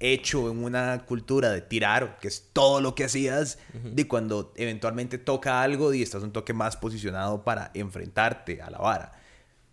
hecho 0.00 0.50
en 0.50 0.64
una 0.64 1.04
cultura 1.06 1.50
de 1.50 1.60
tirar, 1.60 2.18
que 2.18 2.28
es 2.28 2.48
todo 2.52 2.80
lo 2.80 2.94
que 2.94 3.04
hacías, 3.04 3.58
de 3.72 4.08
cuando 4.08 4.52
eventualmente 4.56 5.18
toca 5.18 5.62
algo 5.62 5.92
y 5.92 6.02
estás 6.02 6.22
un 6.22 6.32
toque 6.32 6.54
más 6.54 6.76
posicionado 6.76 7.44
para 7.44 7.70
enfrentarte 7.74 8.62
a 8.62 8.70
la 8.70 8.78
vara. 8.78 9.12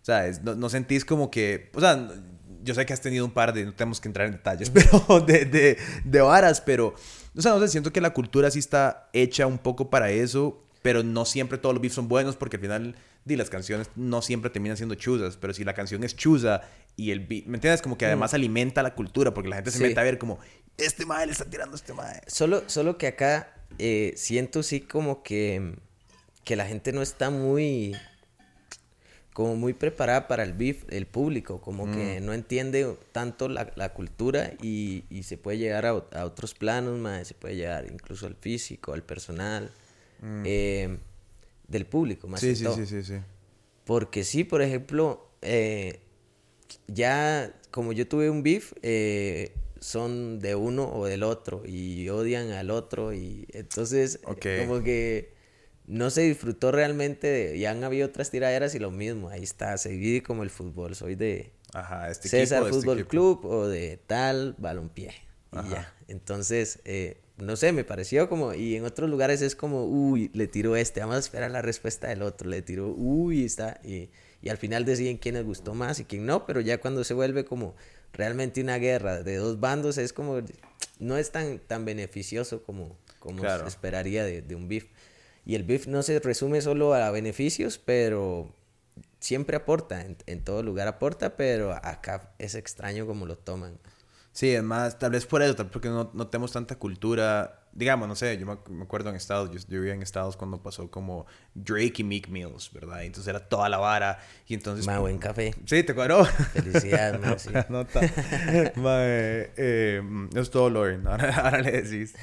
O 0.02 0.04
sea, 0.04 0.30
no, 0.42 0.54
no, 0.54 0.68
sentís 0.68 1.04
como 1.04 1.30
que, 1.30 1.70
o 1.74 1.80
sea, 1.80 2.08
yo 2.62 2.74
sé 2.74 2.84
que 2.84 2.92
has 2.92 3.00
tenido 3.00 3.24
un 3.24 3.32
par 3.32 3.54
de, 3.54 3.64
no 3.64 3.74
tenemos 3.74 4.00
que 4.00 4.08
entrar 4.08 4.26
en 4.26 4.32
detalles, 4.32 4.70
pero 4.70 5.20
de, 5.26 5.46
de, 5.46 5.78
de 6.04 6.20
varas, 6.20 6.60
pero, 6.60 6.94
o 7.34 7.40
sea, 7.40 7.52
no 7.52 7.60
sé, 7.60 7.68
siento 7.68 7.92
que 7.92 8.00
la 8.00 8.10
cultura 8.10 8.50
sí 8.50 8.58
está 8.58 9.08
hecha 9.14 9.46
un 9.46 9.58
poco 9.58 9.88
para 9.88 10.10
eso 10.10 10.61
pero 10.82 11.02
no 11.02 11.24
siempre 11.24 11.58
todos 11.58 11.74
los 11.74 11.80
beats 11.80 11.94
son 11.94 12.08
buenos 12.08 12.36
porque 12.36 12.56
al 12.56 12.62
final 12.62 12.96
di, 13.24 13.36
las 13.36 13.50
canciones 13.50 13.88
no 13.96 14.20
siempre 14.20 14.50
terminan 14.50 14.76
siendo 14.76 14.94
chuzas, 14.96 15.36
pero 15.36 15.54
si 15.54 15.64
la 15.64 15.74
canción 15.74 16.04
es 16.04 16.16
chuza 16.16 16.62
y 16.96 17.12
el 17.12 17.20
beat, 17.20 17.46
¿me 17.46 17.56
entiendes? 17.56 17.80
Como 17.80 17.96
que 17.96 18.06
además 18.06 18.32
mm. 18.32 18.36
alimenta 18.36 18.82
la 18.82 18.94
cultura 18.94 19.32
porque 19.32 19.48
la 19.48 19.56
gente 19.56 19.70
se 19.70 19.78
mete 19.78 19.98
a 19.98 20.02
ver 20.02 20.18
como, 20.18 20.38
este 20.76 21.06
mae 21.06 21.26
le 21.26 21.32
está 21.32 21.44
tirando 21.44 21.74
a 21.74 21.76
este 21.76 21.92
mae. 21.92 22.20
Solo, 22.26 22.64
solo 22.66 22.98
que 22.98 23.06
acá 23.06 23.54
eh, 23.78 24.12
siento 24.16 24.62
sí 24.62 24.80
como 24.80 25.22
que, 25.22 25.76
que 26.44 26.56
la 26.56 26.66
gente 26.66 26.92
no 26.92 27.02
está 27.02 27.30
muy 27.30 27.94
como 29.32 29.56
muy 29.56 29.72
preparada 29.72 30.28
para 30.28 30.42
el 30.42 30.52
beef, 30.52 30.84
el 30.90 31.06
público, 31.06 31.62
como 31.62 31.90
que 31.90 32.20
mm. 32.20 32.26
no 32.26 32.34
entiende 32.34 32.98
tanto 33.12 33.48
la, 33.48 33.72
la 33.76 33.94
cultura 33.94 34.52
y, 34.60 35.04
y, 35.08 35.22
se 35.22 35.38
puede 35.38 35.56
llegar 35.56 35.86
a, 35.86 35.90
a 35.90 36.24
otros 36.26 36.52
planos, 36.52 36.98
mae, 36.98 37.24
se 37.24 37.32
puede 37.32 37.56
llegar 37.56 37.86
incluso 37.90 38.26
al 38.26 38.34
físico, 38.34 38.92
al 38.92 39.02
personal. 39.02 39.70
Mm. 40.22 40.42
Eh, 40.46 40.98
del 41.66 41.86
público, 41.86 42.28
más 42.28 42.40
sí, 42.40 42.54
sí, 42.54 42.66
Sí, 42.74 42.86
sí, 42.86 43.02
sí. 43.02 43.14
Porque 43.84 44.24
sí, 44.24 44.44
por 44.44 44.62
ejemplo, 44.62 45.28
eh, 45.42 46.00
ya 46.86 47.52
como 47.70 47.92
yo 47.92 48.06
tuve 48.06 48.30
un 48.30 48.42
beef, 48.42 48.72
eh, 48.82 49.52
son 49.80 50.38
de 50.38 50.54
uno 50.54 50.88
o 50.88 51.06
del 51.06 51.24
otro 51.24 51.62
y 51.66 52.08
odian 52.08 52.52
al 52.52 52.70
otro 52.70 53.12
y 53.12 53.48
entonces 53.52 54.20
como 54.22 54.84
que 54.84 55.34
no 55.86 56.10
se 56.10 56.22
disfrutó 56.22 56.70
realmente 56.70 57.26
de, 57.26 57.58
ya 57.58 57.72
han 57.72 57.82
habido 57.82 58.06
otras 58.06 58.30
tiraderas 58.30 58.76
y 58.76 58.78
lo 58.78 58.92
mismo, 58.92 59.28
ahí 59.28 59.42
está, 59.42 59.76
se 59.78 59.88
divide 59.88 60.22
como 60.22 60.44
el 60.44 60.50
fútbol, 60.50 60.94
soy 60.94 61.16
de 61.16 61.52
Ajá, 61.72 62.10
este 62.10 62.28
César 62.28 62.62
este 62.62 62.74
Fútbol 62.78 63.06
Club 63.08 63.44
o 63.44 63.66
de 63.66 63.98
tal 64.06 64.54
balompié 64.58 65.12
y 65.50 65.70
ya, 65.70 65.92
entonces 66.06 66.80
no 67.42 67.56
sé, 67.56 67.72
me 67.72 67.84
pareció 67.84 68.28
como, 68.28 68.54
y 68.54 68.76
en 68.76 68.84
otros 68.84 69.10
lugares 69.10 69.42
es 69.42 69.54
como, 69.56 69.84
uy, 69.84 70.30
le 70.34 70.46
tiró 70.46 70.76
este, 70.76 71.00
vamos 71.00 71.16
a 71.16 71.18
esperar 71.18 71.50
la 71.50 71.62
respuesta 71.62 72.08
del 72.08 72.22
otro, 72.22 72.48
le 72.48 72.62
tiró, 72.62 72.88
uy, 72.88 73.44
está, 73.44 73.80
y, 73.84 74.10
y 74.40 74.48
al 74.48 74.56
final 74.56 74.84
deciden 74.84 75.18
quién 75.18 75.34
les 75.34 75.44
gustó 75.44 75.74
más 75.74 76.00
y 76.00 76.04
quién 76.04 76.26
no, 76.26 76.46
pero 76.46 76.60
ya 76.60 76.78
cuando 76.78 77.04
se 77.04 77.14
vuelve 77.14 77.44
como 77.44 77.74
realmente 78.12 78.60
una 78.60 78.78
guerra 78.78 79.22
de 79.22 79.36
dos 79.36 79.60
bandos 79.60 79.98
es 79.98 80.12
como, 80.12 80.40
no 80.98 81.16
es 81.16 81.30
tan, 81.30 81.58
tan 81.58 81.84
beneficioso 81.84 82.62
como, 82.62 82.96
como 83.18 83.42
se 83.42 83.66
esperaría 83.66 84.24
de, 84.24 84.42
de 84.42 84.54
un 84.54 84.68
beef. 84.68 84.86
Y 85.44 85.56
el 85.56 85.64
beef 85.64 85.86
no 85.86 86.02
se 86.02 86.20
resume 86.20 86.60
solo 86.60 86.94
a 86.94 87.10
beneficios, 87.10 87.78
pero 87.78 88.54
siempre 89.18 89.56
aporta, 89.56 90.02
en, 90.02 90.16
en 90.26 90.44
todo 90.44 90.62
lugar 90.62 90.86
aporta, 90.88 91.36
pero 91.36 91.72
acá 91.72 92.32
es 92.38 92.54
extraño 92.54 93.06
como 93.06 93.26
lo 93.26 93.36
toman. 93.36 93.78
Sí, 94.32 94.52
además, 94.52 94.98
tal 94.98 95.12
vez 95.12 95.26
por 95.26 95.42
eso, 95.42 95.54
porque 95.68 95.88
no, 95.88 96.10
no 96.14 96.26
tenemos 96.28 96.52
tanta 96.52 96.78
cultura 96.78 97.61
digamos, 97.72 98.06
no 98.06 98.14
sé, 98.14 98.36
yo 98.38 98.46
me, 98.46 98.82
acuerdo 98.82 99.10
en 99.10 99.16
Estados, 99.16 99.50
yo, 99.50 99.58
yo, 99.58 99.80
vivía 99.80 99.94
en 99.94 100.02
Estados 100.02 100.36
cuando 100.36 100.62
pasó 100.62 100.90
como 100.90 101.26
Drake 101.54 101.94
y 101.98 102.04
Meek 102.04 102.28
Mills, 102.28 102.70
¿verdad? 102.72 103.02
entonces 103.04 103.28
era 103.28 103.40
toda 103.40 103.68
la 103.68 103.78
vara 103.78 104.18
y 104.46 104.54
entonces... 104.54 104.86
Ma, 104.86 104.98
buen 104.98 105.18
café. 105.18 105.54
Sí, 105.64 105.82
te 105.82 105.94
cuadró. 105.94 106.24
Felicidades, 106.24 107.20
ma, 107.20 107.38
sí. 107.38 107.50
Nota. 107.70 108.00
ma, 108.76 108.98
eh, 109.00 110.02
es 110.34 110.50
todo 110.50 110.68
Lauren, 110.68 111.06
ahora, 111.06 111.34
ahora 111.34 111.62
le 111.62 111.82
decís. 111.82 112.14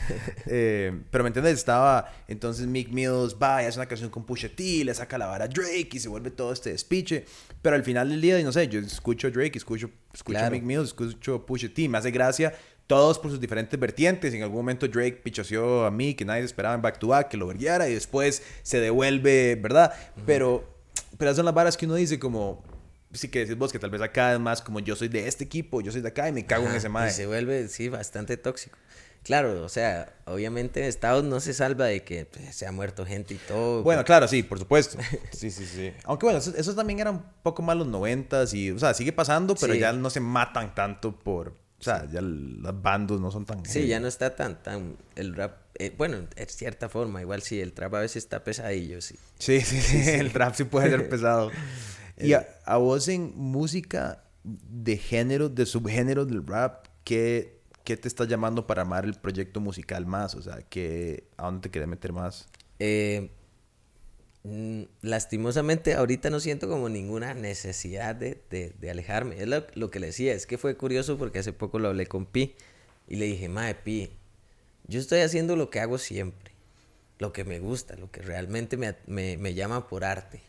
Eh, 0.46 1.02
pero 1.10 1.24
me 1.24 1.30
entiendes, 1.30 1.54
estaba, 1.54 2.12
entonces 2.28 2.68
Meek 2.68 2.90
Mills 2.90 3.36
va 3.42 3.64
y 3.64 3.66
hace 3.66 3.80
una 3.80 3.88
canción 3.88 4.12
con 4.12 4.26
Pusha 4.26 4.50
T, 4.50 4.84
le 4.84 4.94
saca 4.94 5.18
la 5.18 5.26
vara 5.26 5.46
a 5.46 5.48
Drake 5.48 5.90
y 5.94 6.00
se 6.00 6.10
vuelve 6.10 6.30
todo 6.30 6.54
este 6.54 6.72
despiche, 6.72 7.26
pero 7.62 7.76
al 7.76 7.84
final 7.84 8.10
del 8.10 8.22
día, 8.22 8.42
no 8.44 8.52
sé, 8.52 8.68
yo 8.68 8.80
escucho 8.80 9.32
Drake, 9.32 9.58
escucho, 9.58 9.90
escucho 10.14 10.52
Meek 10.52 10.64
Mills, 10.64 10.90
escucho 10.90 11.44
Pusha 11.46 11.70
T, 11.74 11.90
me 11.90 11.98
hace 11.98 12.12
gracia 12.12 12.54
todos 12.90 13.20
por 13.20 13.30
sus 13.30 13.40
diferentes 13.40 13.80
vertientes. 13.80 14.34
En 14.34 14.42
algún 14.42 14.58
momento 14.58 14.88
Drake 14.88 15.22
pichoseó 15.24 15.86
a 15.86 15.92
mí, 15.92 16.16
que 16.16 16.26
nadie 16.26 16.44
esperaba 16.44 16.74
en 16.74 16.82
back 16.82 16.98
to 16.98 17.10
back, 17.10 17.28
que 17.30 17.38
lo 17.38 17.46
verguiara 17.46 17.88
y 17.88 17.94
después 17.94 18.42
se 18.64 18.80
devuelve, 18.80 19.56
¿verdad? 19.62 19.94
Pero, 20.26 20.68
pero 21.20 21.36
son 21.36 21.46
las 21.46 21.54
varas 21.54 21.78
que 21.78 21.86
uno 21.86 21.94
dice 21.94 22.18
como, 22.18 22.64
sí 23.14 23.28
que 23.28 23.42
decís 23.42 23.56
vos 23.56 23.72
que 23.72 23.78
tal 23.78 23.92
vez 23.92 24.02
acá 24.02 24.34
es 24.34 24.40
más 24.40 24.64
como 24.64 24.80
yo 24.80 24.96
soy 24.96 25.08
de 25.08 25.28
este 25.28 25.44
equipo, 25.44 25.82
yo 25.82 25.92
soy 25.92 26.02
de 26.02 26.08
acá 26.08 26.28
y 26.30 26.32
me 26.32 26.48
cago 26.48 26.68
en 26.68 26.74
ese 26.74 26.90
madre. 26.90 27.12
Y 27.12 27.14
se 27.14 27.28
vuelve, 27.28 27.68
sí, 27.68 27.90
bastante 27.90 28.38
tóxico. 28.38 28.76
Claro, 29.22 29.64
o 29.64 29.70
sea, 29.70 30.12
obviamente 30.26 30.88
Estados 30.88 31.24
no 31.24 31.40
se 31.42 31.54
salva 31.54 31.86
de 31.86 32.04
que 32.04 32.26
pues, 32.26 32.56
se 32.56 32.66
ha 32.66 32.72
muerto 32.72 33.06
gente 33.06 33.36
y 33.36 33.38
todo. 33.38 33.84
Bueno, 33.84 34.04
claro, 34.04 34.28
sí, 34.28 34.42
por 34.42 34.58
supuesto. 34.58 34.98
Sí, 35.32 35.52
sí, 35.52 35.68
sí. 35.68 35.94
Aunque 36.06 36.26
bueno, 36.26 36.40
eso, 36.40 36.74
también 36.74 37.00
era 37.00 37.12
un 37.12 37.24
poco 37.44 37.62
más 37.62 37.78
los 37.78 37.86
noventas 37.86 38.56
y, 38.56 38.72
o 38.72 38.80
sea, 38.80 38.96
sigue 38.96 39.12
pasando, 39.12 39.54
pero 39.54 39.76
ya 39.76 39.94
no 39.94 40.10
se 40.10 40.22
matan 40.22 40.74
tanto 40.74 41.12
por 41.12 41.54
O 41.80 41.84
sea, 41.84 42.06
ya 42.12 42.20
los 42.22 42.82
bandos 42.82 43.22
no 43.22 43.32
son 43.32 43.46
tan... 43.46 43.66
Sí, 43.66 43.88
ya 43.88 44.02
no 44.02 44.08
está 44.08 44.36
tan, 44.36 44.62
tan, 44.62 44.98
el 45.16 45.34
rap, 45.34 45.60
eh, 45.76 45.94
bueno, 45.98 46.18
en 46.18 46.50
cierta 46.50 46.90
forma, 46.90 47.22
igual 47.22 47.42
sí, 47.42 47.62
el 47.62 47.72
trap 47.72 47.96
a 47.96 48.00
veces 48.02 48.24
está 48.24 48.44
pesadillo, 48.44 49.00
sí. 49.00 49.16
Sí, 49.38 49.62
sí, 49.62 49.80
sí, 49.80 50.10
el 50.10 50.34
trap 50.34 50.56
sí 50.56 50.66
puede 50.66 50.90
ser 50.90 51.08
pesado. 51.10 51.52
y 52.18 52.34
a, 52.34 52.46
vos 52.76 53.08
en 53.08 53.32
música 53.36 54.24
de 54.44 54.98
género, 54.98 55.48
de 55.48 55.66
subgénero 55.66 56.26
del 56.26 56.46
rap, 56.46 56.88
¿qué, 57.06 57.62
¿qué 57.86 57.96
te 57.96 58.10
está 58.10 58.26
llamando 58.26 58.68
para 58.68 58.82
amar 58.82 59.06
el 59.06 59.14
proyecto 59.14 59.62
musical 59.62 60.06
más? 60.06 60.36
O 60.36 60.42
sea, 60.42 60.62
¿qué, 60.70 61.30
¿a 61.38 61.46
dónde 61.46 61.62
te 61.62 61.72
quieres 61.72 61.88
meter 61.88 62.12
más? 62.12 62.50
Eh, 62.80 63.32
lastimosamente 65.02 65.94
ahorita 65.94 66.30
no 66.30 66.40
siento 66.40 66.70
como 66.70 66.90
ninguna 66.90 67.34
necesidad 67.34 68.16
de, 68.16 68.42
de, 68.50 68.90
alejarme. 68.90 69.42
Es 69.42 69.48
lo, 69.48 69.92
que 69.92 70.00
le 70.00 70.08
decía, 70.08 70.34
es 70.34 70.46
que 70.46 70.58
fue 70.58 70.76
curioso 70.78 71.18
porque 71.18 71.40
hace 71.40 71.54
poco 71.54 71.80
lo 71.80 71.90
hablé 71.90 72.08
con 72.08 72.26
Pi 72.26 72.56
y 73.08 73.18
le 73.18 73.26
dije, 73.26 73.50
Mae 73.50 73.76
Pi, 73.76 74.12
yo 74.88 75.00
estoy 75.00 75.20
haciendo 75.20 75.56
lo 75.56 75.70
que 75.70 75.80
hago 75.80 75.98
siempre, 75.98 76.52
lo 77.20 77.34
que 77.34 77.44
me 77.44 77.60
gusta, 77.60 77.96
lo 77.96 78.10
que 78.12 78.22
realmente 78.22 78.78
me, 78.78 78.96
me, 79.08 79.38
me 79.38 79.54
llama 79.54 79.88
por 79.88 80.06
arte. 80.06 80.42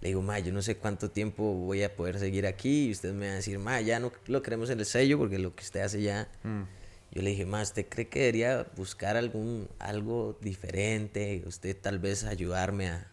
Le 0.00 0.08
digo, 0.10 0.22
Mae, 0.22 0.44
yo 0.44 0.52
no 0.52 0.62
sé 0.62 0.76
cuánto 0.76 1.10
tiempo 1.10 1.54
voy 1.54 1.82
a 1.82 1.96
poder 1.96 2.20
seguir 2.20 2.46
aquí 2.46 2.86
y 2.86 2.92
usted 2.92 3.12
me 3.12 3.26
va 3.26 3.32
a 3.32 3.36
decir, 3.36 3.58
Mae, 3.58 3.84
ya 3.84 3.98
no 3.98 4.12
lo 4.26 4.42
queremos 4.42 4.70
en 4.70 4.78
el 4.78 4.86
sello 4.86 5.18
porque 5.18 5.38
lo 5.38 5.54
que 5.54 5.64
usted 5.64 5.80
hace 5.80 6.02
ya... 6.02 6.28
Mm. 6.44 6.77
Yo 7.10 7.22
le 7.22 7.30
dije, 7.30 7.46
más, 7.46 7.68
¿usted 7.68 7.86
cree 7.88 8.08
que 8.08 8.20
debería 8.20 8.66
buscar 8.76 9.16
algún, 9.16 9.68
algo 9.78 10.38
diferente? 10.40 11.42
Usted 11.46 11.76
tal 11.80 11.98
vez 11.98 12.24
ayudarme 12.24 12.90
a, 12.90 13.10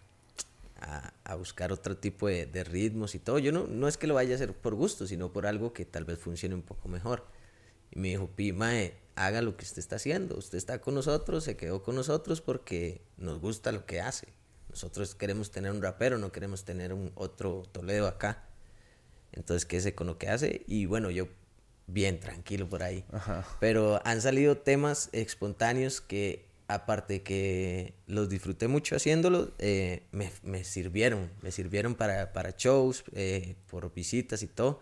a, 1.23 1.35
buscar 1.35 1.71
otro 1.71 1.97
tipo 1.97 2.27
de, 2.27 2.63
ritmos 2.63 3.15
y 3.15 3.19
todo. 3.19 3.39
Yo 3.39 3.51
no, 3.51 3.67
no 3.67 3.87
es 3.87 3.97
que 3.97 4.07
lo 4.07 4.15
vaya 4.15 4.33
a 4.33 4.35
hacer 4.35 4.53
por 4.53 4.75
gusto, 4.75 5.07
sino 5.07 5.31
por 5.31 5.47
algo 5.47 5.73
que 5.73 5.85
tal 5.85 6.05
vez 6.05 6.19
funcione 6.19 6.55
un 6.55 6.61
poco 6.61 6.89
mejor. 6.89 7.25
Y 7.91 7.99
me 7.99 8.09
dijo, 8.09 8.27
Pi, 8.27 8.51
mae, 8.51 8.95
haga 9.15 9.41
lo 9.41 9.55
que 9.57 9.63
usted 9.63 9.79
está 9.79 9.95
haciendo. 9.95 10.37
Usted 10.37 10.57
está 10.57 10.79
con 10.81 10.93
nosotros, 10.95 11.43
se 11.43 11.57
quedó 11.57 11.83
con 11.83 11.95
nosotros 11.95 12.41
porque 12.41 13.01
nos 13.17 13.39
gusta 13.39 13.71
lo 13.71 13.85
que 13.85 14.01
hace. 14.01 14.27
Nosotros 14.69 15.15
queremos 15.15 15.51
tener 15.51 15.71
un 15.71 15.81
rapero, 15.81 16.17
no 16.17 16.31
queremos 16.31 16.65
tener 16.65 16.93
un 16.93 17.11
otro 17.15 17.63
Toledo 17.71 18.07
acá. 18.07 18.43
Entonces, 19.31 19.65
quédese 19.65 19.95
con 19.95 20.07
lo 20.07 20.17
que 20.17 20.29
hace. 20.29 20.63
Y 20.67 20.85
bueno, 20.85 21.09
yo 21.11 21.27
bien 21.87 22.19
tranquilo 22.19 22.67
por 22.69 22.83
ahí. 22.83 23.03
Pero 23.59 24.01
han 24.05 24.21
salido 24.21 24.57
temas 24.57 25.09
espontáneos 25.11 26.01
que 26.01 26.45
aparte 26.67 27.21
que 27.21 27.93
los 28.07 28.29
disfruté 28.29 28.67
mucho 28.67 28.95
haciéndolo, 28.95 29.51
eh, 29.59 30.03
me, 30.11 30.31
me, 30.43 30.63
sirvieron, 30.63 31.31
me 31.41 31.51
sirvieron 31.51 31.95
para, 31.95 32.33
para 32.33 32.55
shows, 32.57 33.03
eh, 33.13 33.55
por 33.67 33.93
visitas 33.93 34.41
y 34.41 34.47
todo. 34.47 34.79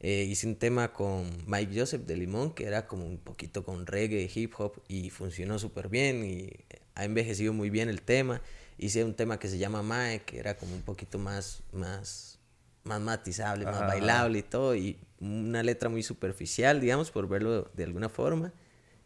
Eh, 0.00 0.26
hice 0.28 0.46
un 0.46 0.56
tema 0.56 0.92
con 0.92 1.30
Mike 1.46 1.80
Joseph 1.80 2.02
de 2.02 2.16
Limón, 2.16 2.52
que 2.52 2.66
era 2.66 2.86
como 2.86 3.06
un 3.06 3.18
poquito 3.18 3.64
con 3.64 3.86
reggae, 3.86 4.30
hip 4.32 4.52
hop, 4.58 4.82
y 4.86 5.10
funcionó 5.10 5.58
súper 5.58 5.88
bien, 5.88 6.24
y 6.24 6.50
ha 6.94 7.04
envejecido 7.04 7.52
muy 7.52 7.70
bien 7.70 7.88
el 7.88 8.02
tema. 8.02 8.42
Hice 8.76 9.02
un 9.04 9.14
tema 9.14 9.38
que 9.38 9.48
se 9.48 9.58
llama 9.58 9.82
Mae, 9.82 10.22
que 10.22 10.38
era 10.38 10.56
como 10.56 10.74
un 10.74 10.82
poquito 10.82 11.18
más, 11.18 11.62
más, 11.72 12.38
más 12.82 13.00
matizable, 13.00 13.64
más 13.64 13.80
bailable 13.80 14.40
y 14.40 14.42
todo, 14.42 14.76
y 14.76 14.98
una 15.20 15.62
letra 15.62 15.88
muy 15.88 16.02
superficial, 16.02 16.80
digamos, 16.80 17.10
por 17.10 17.28
verlo 17.28 17.70
de 17.74 17.84
alguna 17.84 18.08
forma 18.08 18.52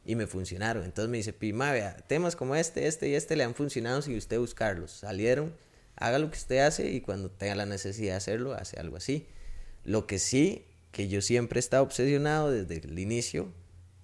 y 0.09 0.17
me 0.17 0.27
funcionaron. 0.27 0.85
Entonces 0.85 1.11
me 1.11 1.19
dice, 1.19 1.35
Pima, 1.35 1.71
vea, 1.71 1.97
temas 2.07 2.35
como 2.35 2.57
este, 2.57 2.87
este 2.87 3.11
y 3.11 3.15
este 3.15 3.37
le 3.37 3.45
han 3.45 3.55
funcionado 3.55 4.01
sin 4.01 4.17
usted 4.17 4.39
buscarlos. 4.39 4.91
Salieron, 4.91 5.55
haga 5.97 6.19
lo 6.19 6.31
que 6.31 6.39
usted 6.39 6.61
hace 6.61 6.91
y 6.91 7.03
cuando 7.03 7.31
tenga 7.31 7.55
la 7.55 7.67
necesidad 7.67 8.13
de 8.13 8.17
hacerlo, 8.17 8.55
hace 8.55 8.81
algo 8.81 8.97
así. 8.97 9.27
Lo 9.85 10.07
que 10.07 10.19
sí, 10.19 10.65
que 10.93 11.09
yo 11.09 11.21
siempre 11.21 11.59
he 11.59 11.61
estado 11.61 11.83
obsesionado 11.83 12.51
desde 12.51 12.77
el 12.87 12.99
inicio, 12.99 13.53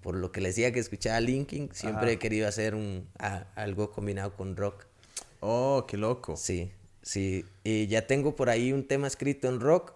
por 0.02 0.14
lo 0.14 0.30
que 0.30 0.42
les 0.42 0.56
decía 0.56 0.72
que 0.72 0.80
escuchaba 0.80 1.18
Linkin, 1.20 1.70
siempre 1.72 2.12
he 2.12 2.18
querido 2.18 2.46
hacer 2.46 2.74
un, 2.74 3.08
algo 3.54 3.90
combinado 3.90 4.36
con 4.36 4.56
rock. 4.56 4.84
Oh, 5.40 5.86
qué 5.88 5.96
loco. 5.96 6.36
Sí, 6.36 6.70
sí. 7.00 7.46
Y 7.64 7.86
ya 7.86 8.06
tengo 8.06 8.36
por 8.36 8.50
ahí 8.50 8.74
un 8.74 8.86
tema 8.86 9.06
escrito 9.06 9.48
en 9.48 9.60
rock 9.60 9.94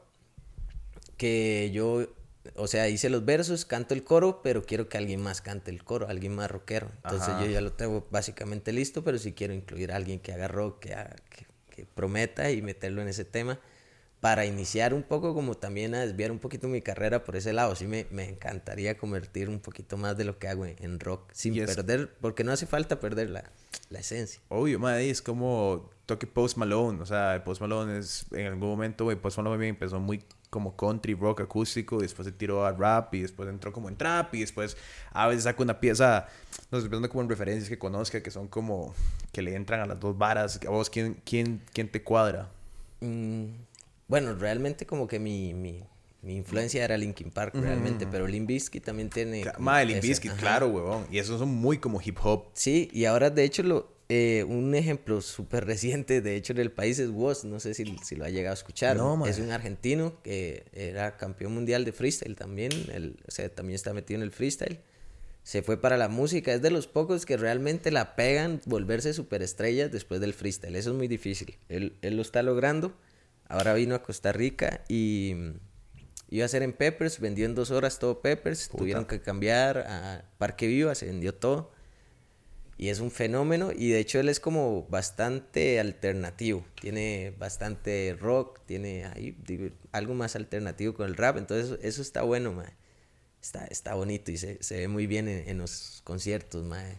que 1.19 1.71
yo 1.73 2.09
o 2.55 2.67
sea, 2.67 2.89
hice 2.89 3.11
los 3.11 3.25
versos, 3.25 3.65
canto 3.65 3.95
el 3.95 4.05
coro, 4.05 4.41
pero 4.43 4.63
quiero 4.65 4.89
que 4.89 4.99
alguien 4.99 5.21
más 5.21 5.41
cante 5.41 5.71
el 5.71 5.85
coro, 5.85 6.09
alguien 6.09 6.35
más 6.35 6.51
rockero. 6.51 6.91
Entonces 7.05 7.35
yo 7.41 7.47
ya 7.47 7.61
lo 7.61 7.73
tengo 7.73 8.07
básicamente 8.11 8.73
listo, 8.73 9.05
pero 9.05 9.19
si 9.19 9.33
quiero 9.33 9.55
incluir 9.55 9.93
a 9.93 9.97
alguien 9.97 10.21
que 10.21 10.33
haga 10.33 10.49
rock, 10.49 10.81
que, 10.81 10.97
que, 11.71 11.87
prometa 11.95 12.51
y 12.51 12.61
meterlo 12.61 13.03
en 13.03 13.09
ese 13.09 13.25
tema 13.25 13.61
para 14.21 14.45
iniciar 14.45 14.95
un 14.95 15.05
poco 15.05 15.33
como 15.33 15.55
también 15.55 15.95
a 15.95 16.01
desviar 16.01 16.33
un 16.33 16.41
poquito 16.41 16.67
mi 16.67 16.83
carrera 16.83 17.23
por 17.23 17.37
ese 17.37 17.53
lado. 17.53 17.77
Sí 17.77 17.87
me, 17.87 18.07
me 18.11 18.29
encantaría 18.29 18.99
convertir 18.99 19.49
un 19.49 19.61
poquito 19.61 19.97
más 19.97 20.17
de 20.17 20.25
lo 20.25 20.39
que 20.39 20.49
hago 20.49 20.67
en, 20.67 20.99
rock 20.99 21.31
sin 21.33 21.55
perder, 21.55 22.13
porque 22.21 22.43
no 22.43 22.51
hace 22.51 22.67
falta 22.67 22.99
perder 22.99 23.31
la, 23.91 24.01
esencia. 24.01 24.41
Obvio, 24.49 24.79
madre, 24.79 25.11
es 25.11 25.23
como 25.23 25.91
toque 26.07 26.27
Post 26.27 26.57
Malone, 26.57 27.01
o 27.03 27.07
sea, 27.07 27.43
Post 27.45 27.61
Malone 27.61 27.99
es 27.99 28.27
en 28.33 28.47
algún 28.47 28.69
momento, 28.69 29.05
güey, 29.05 29.17
Post 29.17 29.39
Malone 29.39 29.69
empezó 29.69 30.01
muy 30.01 30.25
como 30.51 30.77
country 30.77 31.15
rock 31.15 31.43
acústico, 31.43 31.99
y 31.99 32.03
después 32.03 32.27
se 32.27 32.33
tiró 32.33 32.65
a 32.65 32.73
rap 32.73 33.15
y 33.15 33.23
después 33.23 33.49
entró 33.49 33.73
como 33.73 33.89
en 33.89 33.97
trap 33.97 34.35
y 34.35 34.41
después 34.41 34.77
a 35.13 35.27
veces 35.27 35.45
saca 35.45 35.63
una 35.63 35.81
pieza, 35.81 36.27
no 36.71 36.81
sé, 36.81 36.85
pensando 36.85 37.09
como 37.09 37.23
en 37.23 37.29
referencias 37.29 37.69
que 37.69 37.79
conozca 37.79 38.23
que 38.23 38.31
son 38.31 38.49
como 38.49 38.95
que 39.33 39.43
le 39.43 39.55
entran 39.55 39.81
a 39.81 39.87
las 39.87 40.01
dos 40.01 40.17
varas. 40.17 40.59
¿A 40.67 40.71
vos 40.71 40.89
quién, 40.89 41.21
quién, 41.25 41.63
quién 41.73 41.91
te 41.91 42.03
cuadra? 42.03 42.49
Mm, 43.01 43.47
bueno, 44.09 44.35
realmente 44.35 44.87
como 44.87 45.07
que 45.07 45.19
mi, 45.19 45.53
mi, 45.53 45.85
mi 46.23 46.37
influencia 46.37 46.85
era 46.85 46.97
Linkin 46.97 47.31
Park, 47.31 47.55
realmente, 47.55 48.07
pero 48.07 48.27
Limp 48.27 48.49
Bizkit 48.49 48.85
también 48.85 49.09
tiene... 49.09 49.45
Madre, 49.59 49.87
Limp 49.87 50.03
Bizkit, 50.03 50.33
claro, 50.33 50.69
huevón. 50.69 51.07
Y 51.11 51.19
esos 51.19 51.39
son 51.39 51.49
muy 51.49 51.79
como 51.79 52.01
hip 52.05 52.19
hop. 52.23 52.47
Sí, 52.55 52.91
y 52.93 53.05
ahora 53.05 53.31
de 53.31 53.45
hecho 53.45 53.63
lo, 53.63 53.99
eh, 54.11 54.45
un 54.49 54.75
ejemplo 54.75 55.21
súper 55.21 55.67
reciente, 55.67 56.23
de 56.23 56.35
hecho, 56.35 56.55
en 56.55 56.61
el 56.61 56.73
país 56.73 56.99
es 56.99 57.11
Woz, 57.11 57.45
no 57.45 57.61
sé 57.61 57.75
si, 57.75 57.85
si 58.03 58.17
lo 58.17 58.25
ha 58.25 58.31
llegado 58.31 58.53
a 58.53 58.55
escuchar. 58.55 58.99
es 59.27 59.39
un 59.39 59.51
argentino 59.51 60.23
que 60.23 60.65
era 60.73 61.19
campeón 61.19 61.53
mundial 61.53 61.85
de 61.85 61.93
freestyle 61.93 62.35
también, 62.35 62.73
o 63.27 63.31
sea, 63.31 63.49
también 63.55 63.75
está 63.75 63.93
metido 63.93 64.19
en 64.19 64.23
el 64.23 64.33
freestyle. 64.33 64.81
Se 65.43 65.63
fue 65.63 65.79
para 65.79 65.99
la 65.99 66.09
música, 66.09 66.55
es 66.55 66.63
de 66.63 66.71
los 66.71 66.87
pocos 66.87 67.27
que 67.27 67.37
realmente 67.37 67.91
la 67.91 68.17
pegan 68.17 68.61
volverse 68.65 69.13
superestrellas 69.13 69.93
después 69.93 70.21
del 70.21 70.33
freestyle. 70.35 70.77
Eso 70.77 70.91
es 70.91 70.97
muy 70.97 71.09
difícil. 71.09 71.57
Él, 71.69 71.97
él 72.03 72.17
lo 72.17 72.23
está 72.23 72.43
logrando. 72.43 72.95
Ahora 73.47 73.73
vino 73.73 73.95
a 73.95 74.03
Costa 74.03 74.33
Rica 74.33 74.85
y 74.89 75.35
iba 76.29 76.45
a 76.45 76.49
ser 76.49 76.63
en 76.63 76.73
Peppers, 76.73 77.21
vendió 77.21 77.47
en 77.47 77.55
dos 77.55 77.71
horas 77.71 77.99
todo 77.99 78.21
Peppers, 78.21 78.69
tuvieron 78.69 79.05
que 79.07 79.21
cambiar 79.21 79.79
a 79.79 80.25
Parque 80.39 80.67
Viva, 80.67 80.95
se 80.95 81.07
vendió 81.07 81.35
todo 81.35 81.71
y 82.79 82.91
es 82.91 83.01
un 83.01 83.11
fenómeno 83.11 83.73
y 83.75 83.91
de 83.91 83.99
hecho 83.99 84.21
él 84.21 84.29
es 84.29 84.39
como 84.39 84.87
bastante 84.89 85.81
alternativo, 85.81 86.65
tiene 86.81 87.35
bastante 87.37 88.17
rock, 88.19 88.61
tiene 88.67 89.05
ahí 89.05 89.37
algo 89.91 90.15
más 90.15 90.37
alternativo 90.37 90.95
con 90.95 91.09
el 91.09 91.17
rap, 91.17 91.37
entonces 91.37 91.79
eso, 91.83 92.01
está 92.01 92.23
bueno, 92.23 92.53
mae. 92.53 92.73
Está, 93.43 93.67
está 93.67 93.95
bonito 93.95 94.33
y 94.33 94.37
se, 94.37 94.63
se 94.63 94.79
ve 94.79 94.89
muy 94.89 95.07
bien 95.07 95.29
en, 95.29 95.59
los 95.59 96.01
conciertos, 96.05 96.65
mae. 96.65 96.99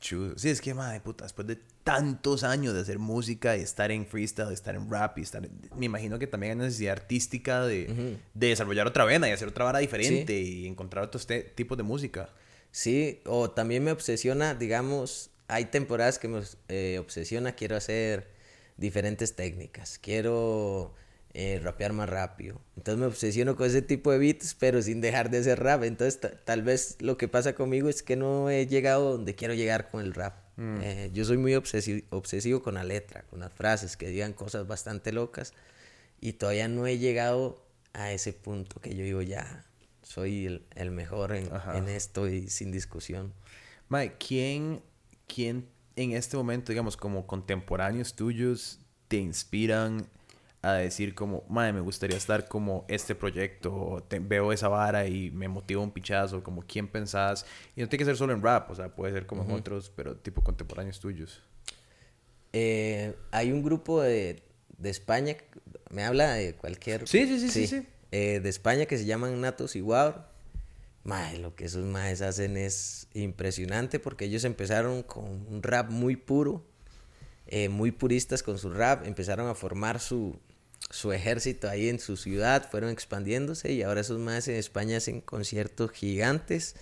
Chudo. 0.00 0.36
Sí, 0.36 0.48
es 0.48 0.60
que, 0.60 0.74
mae, 0.74 1.00
puta, 1.00 1.24
después 1.24 1.46
de 1.46 1.58
tantos 1.84 2.42
años 2.42 2.74
de 2.74 2.80
hacer 2.80 2.98
música 2.98 3.56
y 3.56 3.60
estar 3.60 3.90
en 3.90 4.06
freestyle, 4.06 4.48
de 4.48 4.54
estar 4.54 4.74
en 4.74 4.90
rap 4.90 5.18
y 5.18 5.22
estar... 5.22 5.48
Me 5.76 5.86
imagino 5.86 6.18
que 6.18 6.26
también 6.26 6.52
hay 6.52 6.66
necesidad 6.66 6.92
artística 6.92 7.66
de, 7.66 8.18
de 8.32 8.46
desarrollar 8.48 8.86
otra 8.86 9.04
vena 9.04 9.28
y 9.28 9.32
hacer 9.32 9.48
otra 9.48 9.66
vara 9.66 9.78
diferente 9.78 10.40
y 10.40 10.66
encontrar 10.66 11.04
otros 11.04 11.26
tipos 11.54 11.76
de 11.76 11.84
música. 11.84 12.30
Sí, 12.70 13.20
o 13.26 13.50
también 13.50 13.84
me 13.84 13.92
obsesiona, 13.92 14.54
digamos, 14.54 15.30
hay 15.46 15.66
temporadas 15.66 16.18
que 16.18 16.26
me 16.26 16.42
eh, 16.68 16.98
obsesiona, 16.98 17.52
quiero 17.52 17.76
hacer 17.76 18.32
diferentes 18.76 19.36
técnicas, 19.36 19.98
quiero 19.98 20.94
eh, 21.34 21.60
rapear 21.62 21.92
más 21.92 22.08
rápido. 22.08 22.60
Entonces 22.76 22.98
me 22.98 23.06
obsesiono 23.06 23.56
con 23.56 23.66
ese 23.66 23.82
tipo 23.82 24.10
de 24.10 24.18
beats, 24.18 24.54
pero 24.54 24.80
sin 24.82 25.00
dejar 25.00 25.30
de 25.30 25.38
hacer 25.38 25.62
rap. 25.62 25.84
Entonces 25.84 26.18
tal 26.44 26.62
vez 26.62 26.96
lo 27.00 27.18
que 27.18 27.28
pasa 27.28 27.54
conmigo 27.54 27.88
es 27.88 28.02
que 28.02 28.16
no 28.16 28.50
he 28.50 28.66
llegado 28.66 29.12
donde 29.12 29.34
quiero 29.34 29.54
llegar 29.54 29.90
con 29.90 30.00
el 30.00 30.14
rap. 30.14 30.43
Mm. 30.56 30.76
Eh, 30.82 31.10
yo 31.12 31.24
soy 31.24 31.36
muy 31.36 31.54
obsesivo, 31.54 32.06
obsesivo 32.10 32.62
con 32.62 32.74
la 32.74 32.84
letra, 32.84 33.22
con 33.30 33.40
las 33.40 33.52
frases 33.52 33.96
que 33.96 34.08
digan 34.08 34.32
cosas 34.32 34.66
bastante 34.66 35.12
locas 35.12 35.52
y 36.20 36.34
todavía 36.34 36.68
no 36.68 36.86
he 36.86 36.98
llegado 36.98 37.64
a 37.92 38.12
ese 38.12 38.32
punto 38.32 38.80
que 38.80 38.94
yo 38.94 39.04
digo 39.04 39.22
ya 39.22 39.64
soy 40.02 40.62
el, 40.74 40.90
mejor 40.90 41.34
en, 41.34 41.88
esto 41.88 42.28
y 42.28 42.48
sin 42.48 42.70
discusión. 42.70 43.32
Mike, 43.88 44.16
¿quién, 44.18 44.82
¿quién 45.26 45.66
en 45.96 46.12
este 46.12 46.36
momento, 46.36 46.72
digamos, 46.72 46.96
como 46.96 47.26
contemporáneos 47.26 48.14
tuyos, 48.14 48.80
te 49.08 49.16
inspiran 49.16 50.06
a 50.64 50.72
decir 50.74 51.14
como, 51.14 51.44
madre, 51.48 51.74
me 51.74 51.80
gustaría 51.80 52.16
estar 52.16 52.48
como 52.48 52.86
este 52.88 53.14
proyecto, 53.14 54.02
veo 54.22 54.50
esa 54.50 54.68
vara 54.68 55.06
y 55.06 55.30
me 55.30 55.46
motiva 55.46 55.82
un 55.82 55.90
pichazo, 55.90 56.42
como 56.42 56.62
quién 56.62 56.88
pensás, 56.88 57.44
y 57.76 57.82
no 57.82 57.88
tiene 57.88 57.98
que 57.98 58.06
ser 58.06 58.16
solo 58.16 58.32
en 58.32 58.42
rap, 58.42 58.70
o 58.70 58.74
sea, 58.74 58.88
puede 58.94 59.12
ser 59.12 59.26
como 59.26 59.44
en 59.44 59.50
otros, 59.50 59.92
pero 59.94 60.16
tipo 60.16 60.42
contemporáneos 60.42 61.00
tuyos. 61.00 61.42
Eh, 62.54 63.14
hay 63.30 63.52
un 63.52 63.62
grupo 63.62 64.00
de, 64.00 64.42
de 64.78 64.90
España, 64.90 65.36
me 65.90 66.04
habla 66.04 66.32
de 66.32 66.54
cualquier... 66.54 67.06
Sí, 67.06 67.26
sí, 67.26 67.38
sí, 67.40 67.50
sí, 67.50 67.66
sí. 67.66 67.86
Eh, 68.10 68.40
de 68.40 68.48
España 68.48 68.86
que 68.86 68.96
se 68.96 69.04
llaman 69.04 69.40
Natos 69.40 69.76
y 69.76 69.82
Mae, 71.02 71.38
lo 71.38 71.54
que 71.54 71.66
esos 71.66 71.84
maes 71.84 72.22
hacen 72.22 72.56
es 72.56 73.08
impresionante 73.12 73.98
porque 73.98 74.24
ellos 74.24 74.44
empezaron 74.44 75.02
con 75.02 75.24
un 75.24 75.62
rap 75.62 75.90
muy 75.90 76.16
puro, 76.16 76.64
eh, 77.46 77.68
muy 77.68 77.90
puristas 77.90 78.42
con 78.42 78.56
su 78.56 78.70
rap, 78.70 79.06
empezaron 79.06 79.48
a 79.48 79.54
formar 79.54 80.00
su, 80.00 80.40
su 80.90 81.12
ejército 81.12 81.68
ahí 81.68 81.88
en 81.88 81.98
su 81.98 82.16
ciudad, 82.16 82.70
fueron 82.70 82.90
expandiéndose 82.90 83.72
y 83.72 83.82
ahora 83.82 84.02
esos 84.02 84.18
maes 84.18 84.48
en 84.48 84.56
España 84.56 84.98
hacen 84.98 85.20
conciertos 85.20 85.90
gigantes. 85.90 86.76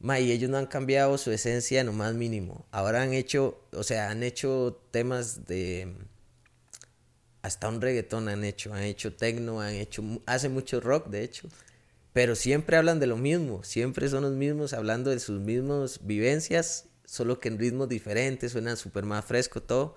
Mae, 0.00 0.22
y 0.22 0.32
ellos 0.32 0.50
no 0.50 0.56
han 0.56 0.66
cambiado 0.66 1.18
su 1.18 1.30
esencia 1.30 1.80
en 1.80 1.86
lo 1.86 1.92
más 1.92 2.14
mínimo. 2.14 2.66
Ahora 2.70 3.02
han 3.02 3.12
hecho, 3.12 3.62
o 3.72 3.82
sea, 3.82 4.10
han 4.10 4.22
hecho 4.22 4.82
temas 4.90 5.46
de 5.46 5.94
hasta 7.42 7.68
un 7.68 7.80
reggaetón 7.80 8.28
han 8.28 8.44
hecho, 8.44 8.74
han 8.74 8.82
hecho 8.82 9.14
techno, 9.14 9.60
han 9.60 9.74
hecho, 9.74 10.02
hace 10.26 10.48
mucho 10.48 10.80
rock 10.80 11.08
de 11.08 11.22
hecho, 11.22 11.48
pero 12.12 12.34
siempre 12.34 12.76
hablan 12.76 13.00
de 13.00 13.06
lo 13.06 13.16
mismo, 13.16 13.62
siempre 13.64 14.08
son 14.08 14.22
los 14.22 14.32
mismos 14.32 14.72
hablando 14.72 15.10
de 15.10 15.20
sus 15.20 15.40
mismas 15.40 16.00
vivencias, 16.02 16.86
solo 17.04 17.38
que 17.38 17.48
en 17.48 17.58
ritmos 17.58 17.88
diferentes, 17.88 18.52
suena 18.52 18.76
súper 18.76 19.04
más 19.04 19.24
fresco 19.24 19.62
todo. 19.62 19.94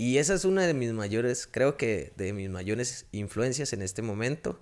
Y 0.00 0.16
esa 0.16 0.32
es 0.32 0.46
una 0.46 0.66
de 0.66 0.72
mis 0.72 0.94
mayores, 0.94 1.46
creo 1.46 1.76
que 1.76 2.14
de 2.16 2.32
mis 2.32 2.48
mayores 2.48 3.04
influencias 3.12 3.74
en 3.74 3.82
este 3.82 4.00
momento, 4.00 4.58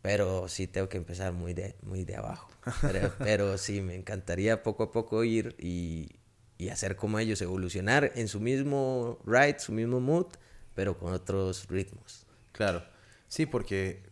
pero 0.00 0.46
sí 0.46 0.68
tengo 0.68 0.88
que 0.88 0.96
empezar 0.96 1.32
muy 1.32 1.54
de, 1.54 1.74
muy 1.82 2.04
de 2.04 2.14
abajo. 2.14 2.48
Pero, 2.80 3.12
pero 3.18 3.58
sí, 3.58 3.80
me 3.80 3.96
encantaría 3.96 4.62
poco 4.62 4.84
a 4.84 4.92
poco 4.92 5.24
ir 5.24 5.56
y, 5.58 6.20
y 6.56 6.68
hacer 6.68 6.94
como 6.94 7.18
ellos, 7.18 7.42
evolucionar 7.42 8.12
en 8.14 8.28
su 8.28 8.38
mismo 8.38 9.18
ride, 9.26 9.58
su 9.58 9.72
mismo 9.72 9.98
mood, 9.98 10.26
pero 10.76 10.96
con 11.00 11.12
otros 11.12 11.66
ritmos. 11.66 12.24
Claro. 12.52 12.84
Sí, 13.26 13.46
porque, 13.46 14.04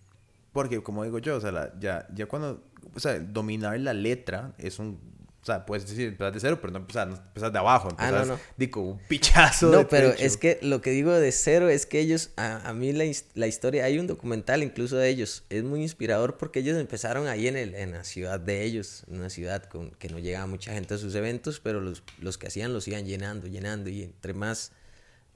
porque 0.51 0.82
como 0.82 1.05
digo 1.05 1.20
yo, 1.20 1.36
o 1.36 1.40
sea, 1.40 1.72
ya, 1.78 2.09
ya 2.12 2.26
cuando, 2.26 2.64
o 2.93 2.99
sea, 2.99 3.20
dominar 3.20 3.78
la 3.78 3.95
letra 3.95 4.57
es 4.59 4.80
un, 4.80 4.99
o 5.43 5.45
sea, 5.45 5.66
puedes 5.66 5.88
decir, 5.88 6.07
empezar 6.07 6.32
de 6.32 6.38
cero, 6.38 6.59
pero 6.61 6.72
no 6.72 6.78
empezar, 6.78 7.09
no 7.09 7.51
de 7.51 7.59
abajo, 7.59 7.88
ah, 7.99 8.12
no, 8.12 8.24
no. 8.24 8.40
digo, 8.57 8.80
un 8.80 8.99
pichazo 9.09 9.70
No, 9.72 9.78
de 9.78 9.84
pero 9.86 10.11
es 10.11 10.36
que 10.36 10.61
lo 10.62 10.80
que 10.80 10.90
digo 10.93 11.11
de 11.11 11.32
cero 11.32 11.68
es 11.68 11.84
que 11.84 11.99
ellos, 11.99 12.30
a, 12.36 12.68
a 12.68 12.72
mí 12.72 12.93
la, 12.93 13.05
la 13.34 13.49
historia, 13.49 13.84
hay 13.84 13.99
un 13.99 14.07
documental 14.07 14.62
incluso 14.62 14.97
de 14.97 15.09
ellos, 15.09 15.43
es 15.51 15.64
muy 15.64 15.82
inspirador 15.82 16.36
porque 16.36 16.61
ellos 16.61 16.78
empezaron 16.78 17.26
ahí 17.26 17.49
en, 17.49 17.57
el, 17.57 17.74
en 17.74 17.90
la 17.90 18.05
ciudad 18.05 18.38
de 18.38 18.62
ellos, 18.62 19.03
en 19.09 19.16
una 19.16 19.30
ciudad 19.30 19.64
con, 19.64 19.90
que 19.90 20.09
no 20.09 20.20
llegaba 20.20 20.47
mucha 20.47 20.74
gente 20.74 20.95
a 20.95 20.99
sus 20.99 21.12
eventos, 21.16 21.59
pero 21.59 21.80
los, 21.80 22.05
los 22.20 22.38
que 22.38 22.47
hacían 22.47 22.72
los 22.72 22.86
iban 22.86 23.05
llenando, 23.05 23.49
llenando, 23.49 23.90
y 23.90 24.05
entre 24.05 24.34
más, 24.34 24.70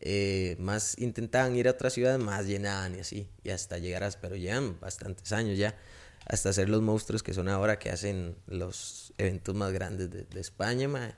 eh, 0.01 0.55
más 0.61 0.97
intentaban 0.99 1.57
ir 1.57 1.67
a 1.67 1.73
otras 1.73 1.95
ciudades, 1.95 2.21
más 2.21 2.47
llenaban 2.47 2.95
y 2.95 3.01
así, 3.01 3.29
y 3.43 3.51
hasta 3.51 3.79
llegar 3.79 4.05
a, 4.05 4.11
pero 4.21 4.37
llevan 4.37 4.79
bastantes 4.79 5.33
años 5.33 5.59
ya, 5.59 5.75
hasta 6.27 6.53
ser 6.53 6.69
los 6.69 6.83
monstruos 6.83 7.23
que 7.23 7.33
son 7.33 7.49
ahora 7.49 7.79
que 7.79 7.91
hacen 7.91 8.37
los 8.47 9.15
eventos 9.17 9.55
más 9.55 9.73
grandes 9.73 10.11
de, 10.11 10.25
de 10.25 10.41
España, 10.41 10.89
mae. 10.89 11.15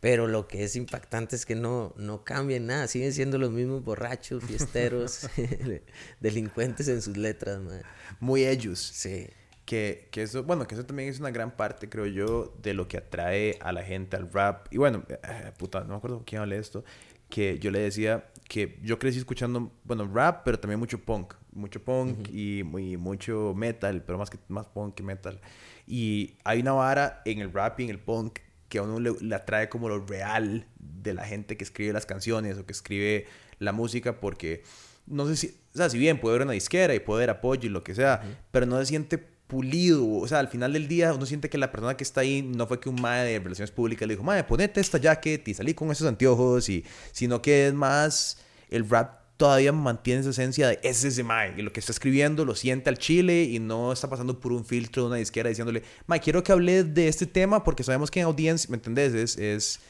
Pero 0.00 0.26
lo 0.26 0.46
que 0.46 0.64
es 0.64 0.76
impactante 0.76 1.34
es 1.34 1.46
que 1.46 1.54
no, 1.54 1.94
no 1.96 2.24
cambian 2.24 2.66
nada, 2.66 2.88
siguen 2.88 3.12
siendo 3.12 3.38
los 3.38 3.50
mismos 3.50 3.82
borrachos, 3.82 4.44
fiesteros, 4.46 5.28
delincuentes 6.20 6.88
en 6.88 7.02
sus 7.02 7.16
letras, 7.16 7.60
mae. 7.60 7.82
Muy 8.20 8.44
ellos. 8.44 8.78
Sí. 8.78 9.28
Que, 9.64 10.08
que 10.12 10.22
eso, 10.22 10.44
bueno, 10.44 10.68
que 10.68 10.74
eso 10.74 10.84
también 10.84 11.08
es 11.08 11.20
una 11.20 11.30
gran 11.30 11.56
parte, 11.56 11.88
creo 11.88 12.04
yo, 12.04 12.54
de 12.62 12.74
lo 12.74 12.86
que 12.86 12.98
atrae 12.98 13.58
a 13.60 13.72
la 13.72 13.82
gente 13.82 14.16
al 14.16 14.30
rap. 14.30 14.66
Y 14.70 14.76
bueno, 14.76 15.04
eh, 15.08 15.52
puta, 15.56 15.80
no 15.80 15.88
me 15.88 15.96
acuerdo 15.96 16.22
quién 16.26 16.42
hablé 16.42 16.56
de 16.56 16.60
esto, 16.60 16.84
que 17.30 17.58
yo 17.58 17.70
le 17.70 17.78
decía 17.78 18.30
que 18.46 18.78
yo 18.82 18.98
crecí 18.98 19.18
escuchando, 19.18 19.72
bueno, 19.84 20.08
rap, 20.12 20.42
pero 20.44 20.60
también 20.60 20.78
mucho 20.78 20.98
punk. 20.98 21.32
Mucho 21.54 21.82
punk 21.82 22.28
y, 22.30 22.62
muy, 22.64 22.96
mucho 22.96 23.54
metal, 23.56 24.02
pero 24.04 24.18
más, 24.18 24.30
que, 24.30 24.38
más 24.48 24.66
punk 24.66 24.94
que 24.94 25.02
metal. 25.02 25.40
Y 25.86 26.36
hay 26.44 26.60
una 26.60 26.72
vara 26.72 27.22
en 27.24 27.40
el 27.40 27.52
rap 27.52 27.80
y 27.80 27.84
en 27.84 27.90
el 27.90 27.98
punk 27.98 28.40
que 28.68 28.78
a 28.78 28.82
uno 28.82 28.98
le, 28.98 29.12
le 29.20 29.34
atrae 29.34 29.68
como 29.68 29.88
lo 29.88 30.04
real 30.04 30.66
de 30.78 31.14
la 31.14 31.24
gente 31.24 31.56
que 31.56 31.64
escribe 31.64 31.92
las 31.92 32.06
canciones 32.06 32.58
o 32.58 32.66
que 32.66 32.72
escribe 32.72 33.26
la 33.58 33.72
música, 33.72 34.20
porque 34.20 34.62
no 35.06 35.26
sé 35.26 35.36
si, 35.36 35.46
o 35.74 35.78
sea, 35.78 35.90
si 35.90 35.98
bien 35.98 36.18
puede 36.18 36.34
haber 36.34 36.46
una 36.46 36.54
disquera 36.54 36.94
y 36.94 37.00
puede 37.00 37.20
haber 37.20 37.30
apoyo 37.30 37.68
y 37.68 37.70
lo 37.70 37.84
que 37.84 37.94
sea, 37.94 38.22
pero 38.50 38.66
no 38.66 38.78
se 38.78 38.86
siente 38.86 39.18
pulido, 39.18 40.08
o 40.08 40.26
sea, 40.26 40.38
al 40.38 40.48
final 40.48 40.72
del 40.72 40.88
día 40.88 41.12
uno 41.12 41.26
siente 41.26 41.50
que 41.50 41.58
la 41.58 41.70
persona 41.70 41.96
que 41.96 42.04
está 42.04 42.22
ahí 42.22 42.42
no 42.42 42.66
fue 42.66 42.80
que 42.80 42.88
un 42.88 43.00
mae 43.00 43.24
de 43.24 43.38
relaciones 43.38 43.70
públicas 43.70 44.08
le 44.08 44.14
dijo, 44.14 44.24
mae, 44.24 44.42
ponete 44.44 44.80
esta 44.80 44.98
jacket 44.98 45.46
y 45.46 45.54
salí 45.54 45.74
con 45.74 45.90
esos 45.90 46.08
anteojos, 46.08 46.68
y, 46.68 46.84
sino 47.12 47.42
que 47.42 47.68
es 47.68 47.74
más, 47.74 48.38
el 48.70 48.88
rap 48.88 49.23
todavía 49.36 49.72
mantiene 49.72 50.20
esa 50.20 50.30
esencia 50.30 50.68
de 50.68 50.78
ese 50.82 51.08
es 51.08 51.24
mae, 51.24 51.54
y 51.56 51.62
lo 51.62 51.72
que 51.72 51.80
está 51.80 51.92
escribiendo 51.92 52.44
lo 52.44 52.54
siente 52.54 52.88
al 52.88 52.98
chile 52.98 53.42
y 53.44 53.58
no 53.58 53.92
está 53.92 54.08
pasando 54.08 54.38
por 54.38 54.52
un 54.52 54.64
filtro 54.64 55.02
de 55.02 55.08
una 55.08 55.16
disquera 55.16 55.48
diciéndole, 55.48 55.82
mae, 56.06 56.20
quiero 56.20 56.42
que 56.42 56.52
hable 56.52 56.84
de 56.84 57.08
este 57.08 57.26
tema 57.26 57.64
porque 57.64 57.82
sabemos 57.82 58.10
que 58.10 58.20
en 58.20 58.26
audiencia, 58.26 58.70
¿me 58.70 58.76
entendés? 58.76 59.14
Es, 59.14 59.36
es... 59.36 59.80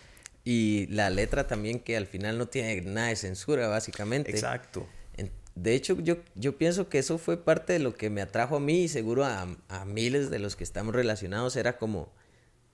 Y 0.45 0.87
la 0.89 1.09
letra 1.11 1.47
también 1.47 1.81
que 1.81 1.97
al 1.97 2.07
final 2.07 2.37
no 2.37 2.47
tiene 2.49 2.81
nada 2.83 3.09
de 3.09 3.17
censura, 3.17 3.69
básicamente. 3.69 4.31
Exacto. 4.31 4.87
De 5.55 5.75
hecho, 5.75 5.97
yo, 6.01 6.17
yo 6.35 6.59
pienso 6.59 6.89
que 6.89 6.99
eso 6.99 7.17
fue 7.17 7.37
parte 7.37 7.75
de 7.75 7.79
lo 7.79 7.95
que 7.95 8.11
me 8.11 8.21
atrajo 8.21 8.57
a 8.57 8.61
mí 8.61 8.83
y 8.83 8.89
seguro 8.89 9.25
a, 9.25 9.47
a 9.69 9.85
miles 9.85 10.29
de 10.29 10.41
los 10.41 10.57
que 10.57 10.65
estamos 10.65 10.95
relacionados. 10.95 11.55
Era 11.55 11.79
como, 11.79 12.13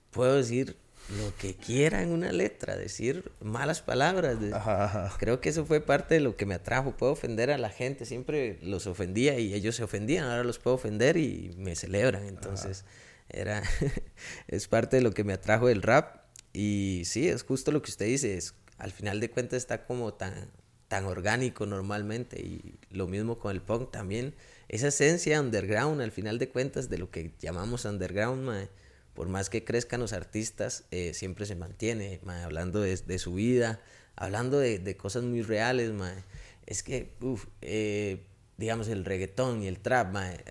puedo 0.09 0.35
decir 0.35 0.77
lo 1.09 1.35
que 1.37 1.55
quiera 1.55 2.01
en 2.01 2.11
una 2.11 2.31
letra, 2.31 2.77
decir 2.77 3.31
malas 3.41 3.81
palabras. 3.81 4.37
Ajá, 4.53 4.85
ajá. 4.85 5.17
Creo 5.19 5.41
que 5.41 5.49
eso 5.49 5.65
fue 5.65 5.81
parte 5.81 6.15
de 6.15 6.21
lo 6.21 6.37
que 6.37 6.45
me 6.45 6.55
atrajo. 6.55 6.95
Puedo 6.95 7.11
ofender 7.11 7.51
a 7.51 7.57
la 7.57 7.69
gente, 7.69 8.05
siempre 8.05 8.59
los 8.61 8.87
ofendía 8.87 9.37
y 9.39 9.53
ellos 9.53 9.75
se 9.75 9.83
ofendían, 9.83 10.25
ahora 10.25 10.43
los 10.43 10.59
puedo 10.59 10.75
ofender 10.75 11.17
y 11.17 11.53
me 11.57 11.75
celebran. 11.75 12.25
Entonces, 12.25 12.85
era 13.29 13.61
es 14.47 14.67
parte 14.67 14.97
de 14.97 15.03
lo 15.03 15.11
que 15.11 15.23
me 15.23 15.33
atrajo 15.33 15.67
del 15.67 15.81
rap. 15.81 16.21
Y 16.53 17.03
sí, 17.05 17.27
es 17.27 17.43
justo 17.43 17.71
lo 17.71 17.81
que 17.81 17.91
usted 17.91 18.05
dice, 18.05 18.37
es, 18.37 18.55
al 18.77 18.91
final 18.91 19.19
de 19.19 19.29
cuentas 19.29 19.57
está 19.57 19.85
como 19.85 20.13
tan, 20.13 20.49
tan 20.87 21.05
orgánico 21.05 21.65
normalmente 21.65 22.41
y 22.41 22.75
lo 22.89 23.07
mismo 23.07 23.39
con 23.39 23.51
el 23.51 23.61
punk 23.61 23.91
también. 23.91 24.35
Esa 24.67 24.87
esencia 24.87 25.39
underground, 25.39 26.01
al 26.01 26.11
final 26.11 26.39
de 26.39 26.49
cuentas, 26.49 26.89
de 26.89 26.97
lo 26.97 27.11
que 27.11 27.33
llamamos 27.39 27.85
underground, 27.85 28.43
mae, 28.43 28.69
por 29.13 29.27
más 29.27 29.49
que 29.49 29.63
crezcan 29.63 29.99
los 29.99 30.13
artistas, 30.13 30.85
eh, 30.91 31.13
siempre 31.13 31.45
se 31.45 31.55
mantiene, 31.55 32.19
mae, 32.23 32.43
hablando 32.43 32.81
de, 32.81 32.95
de 32.95 33.19
su 33.19 33.33
vida, 33.33 33.81
hablando 34.15 34.59
de, 34.59 34.79
de 34.79 34.97
cosas 34.97 35.23
muy 35.23 35.41
reales, 35.41 35.91
mae. 35.91 36.23
Es 36.65 36.83
que, 36.83 37.13
uf, 37.21 37.47
eh, 37.61 38.23
digamos, 38.57 38.87
el 38.87 39.05
reggaetón 39.05 39.63
y 39.63 39.67
el 39.67 39.79
trap, 39.79 40.13
mae, 40.13 40.43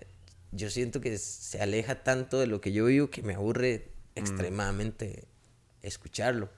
yo 0.51 0.69
siento 0.69 1.01
que 1.01 1.17
se 1.17 1.61
aleja 1.61 2.03
tanto 2.03 2.39
de 2.39 2.47
lo 2.47 2.61
que 2.61 2.71
yo 2.71 2.85
vivo 2.85 3.09
que 3.09 3.23
me 3.23 3.35
aburre 3.35 3.87
extremadamente 4.15 5.25
escucharlo. 5.81 6.49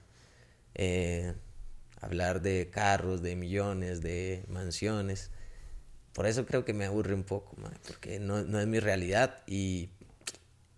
Eh, 0.74 1.34
hablar 2.00 2.42
de 2.42 2.68
carros, 2.70 3.22
de 3.22 3.36
millones, 3.36 4.02
de 4.02 4.44
mansiones. 4.48 5.30
Por 6.12 6.26
eso 6.26 6.46
creo 6.46 6.64
que 6.64 6.74
me 6.74 6.84
aburre 6.84 7.14
un 7.14 7.24
poco, 7.24 7.56
mae, 7.56 7.72
porque 7.86 8.20
no, 8.20 8.42
no 8.42 8.60
es 8.60 8.66
mi 8.66 8.78
realidad 8.78 9.42
y 9.46 9.88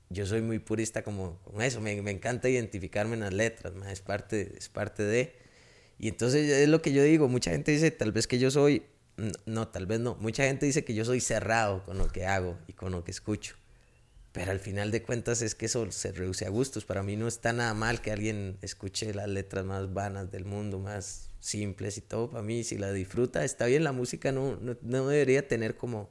yo 0.09 0.27
soy 0.27 0.43
muy 0.43 0.59
purista 0.59 1.03
como 1.03 1.41
eso, 1.61 1.81
me, 1.81 1.93
encanta 1.93 2.49
identificarme 2.49 3.15
en 3.15 3.21
las 3.21 3.33
letras, 3.33 3.73
es, 3.91 4.01
parte, 4.01 4.53
es 4.57 4.69
parte 4.69 5.03
de... 5.03 5.35
Y 5.99 6.09
entonces 6.09 6.51
es 6.51 6.69
lo 6.69 6.83
que 6.83 6.93
yo 6.93 7.03
digo, 7.03 7.27
mucha 7.29 7.51
gente 7.51 7.73
dice 7.73 7.91
tal 7.91 8.13
vez 8.13 8.27
que 8.27 8.39
yo 8.39 8.51
soy, 8.51 8.83
no, 9.47 9.69
tal 9.69 9.87
vez 9.87 9.99
no, 9.99 10.15
mucha 10.17 10.45
gente 10.45 10.67
dice 10.67 10.85
que 10.85 10.95
yo 10.95 11.05
soy 11.05 11.21
cerrado 11.21 11.85
con 11.85 11.97
lo 11.97 12.09
que 12.09 12.27
hago 12.27 12.59
y 12.67 12.75
con 12.75 12.93
lo 12.93 13.03
que 13.03 13.11
escucho. 13.11 13.57
Pero 14.33 14.51
al 14.51 14.61
final 14.61 14.91
de 14.91 15.03
cuentas 15.03 15.41
es 15.41 15.55
que 15.55 15.65
eso 15.65 15.91
se 15.91 16.13
reduce 16.13 16.45
a 16.45 16.51
gustos. 16.51 16.85
Para 16.85 17.03
mí 17.03 17.17
no 17.17 17.27
está 17.27 17.55
nada 17.55 17.73
mal 17.73 18.03
que 18.03 18.13
alguien 18.13 18.59
escuche 18.61 19.15
las 19.15 19.29
letras 19.29 19.65
más 19.65 19.95
vanas 19.95 20.31
del 20.31 20.45
mundo, 20.45 20.79
más 20.79 21.31
simples 21.41 21.97
y 21.97 22.03
todo. 22.03 22.31
Para 22.31 22.43
mí, 22.43 22.63
si 22.63 22.77
la 22.77 22.93
disfruta, 22.93 23.47
está 23.47 23.65
bien. 23.65 23.83
La 23.83 23.93
música 23.93 24.33
no, 24.33 24.59
no 24.61 25.09
debería 25.09 25.49
tener 25.49 25.79
como... 25.79 26.11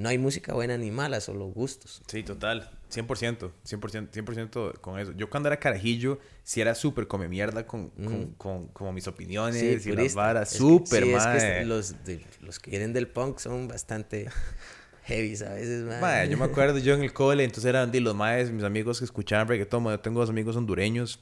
No 0.00 0.08
hay 0.08 0.16
música 0.16 0.54
buena 0.54 0.78
ni 0.78 0.90
mala, 0.90 1.20
solo 1.20 1.44
gustos. 1.44 2.00
Sí, 2.06 2.22
total. 2.22 2.70
100%. 2.90 3.50
100%, 3.66 4.08
100 4.10 4.72
con 4.80 4.98
eso. 4.98 5.12
Yo 5.12 5.28
cuando 5.28 5.50
era 5.50 5.58
carajillo, 5.58 6.18
sí 6.42 6.62
era 6.62 6.74
súper 6.74 7.06
come 7.06 7.28
mierda 7.28 7.66
con, 7.66 7.90
con, 7.90 8.32
con- 8.38 8.68
como 8.68 8.94
mis 8.94 9.06
opiniones 9.06 9.84
y 9.86 9.92
las 9.92 10.14
varas. 10.14 10.48
Súper, 10.48 11.04
sí, 11.04 11.10
es 11.12 11.22
que 11.26 11.28
mae. 11.38 11.66
los, 11.66 12.02
de- 12.04 12.24
los 12.40 12.58
que 12.58 12.70
vienen 12.70 12.94
del 12.94 13.08
punk 13.08 13.40
son 13.40 13.68
bastante 13.68 14.30
heavy 15.04 15.34
a 15.44 15.50
veces, 15.50 15.84
mae. 15.84 16.00
Mae, 16.00 16.28
yo 16.30 16.38
me 16.38 16.46
acuerdo 16.46 16.78
yo 16.78 16.94
en 16.94 17.02
el 17.02 17.12
cole, 17.12 17.44
entonces 17.44 17.66
eran 17.68 17.92
de 17.92 18.00
los 18.00 18.14
maes, 18.14 18.50
mis 18.50 18.64
amigos 18.64 19.00
que 19.00 19.04
escuchaban 19.04 19.48
reggaetón. 19.48 19.84
Yo 19.84 20.00
tengo 20.00 20.20
dos 20.20 20.30
amigos 20.30 20.56
hondureños 20.56 21.20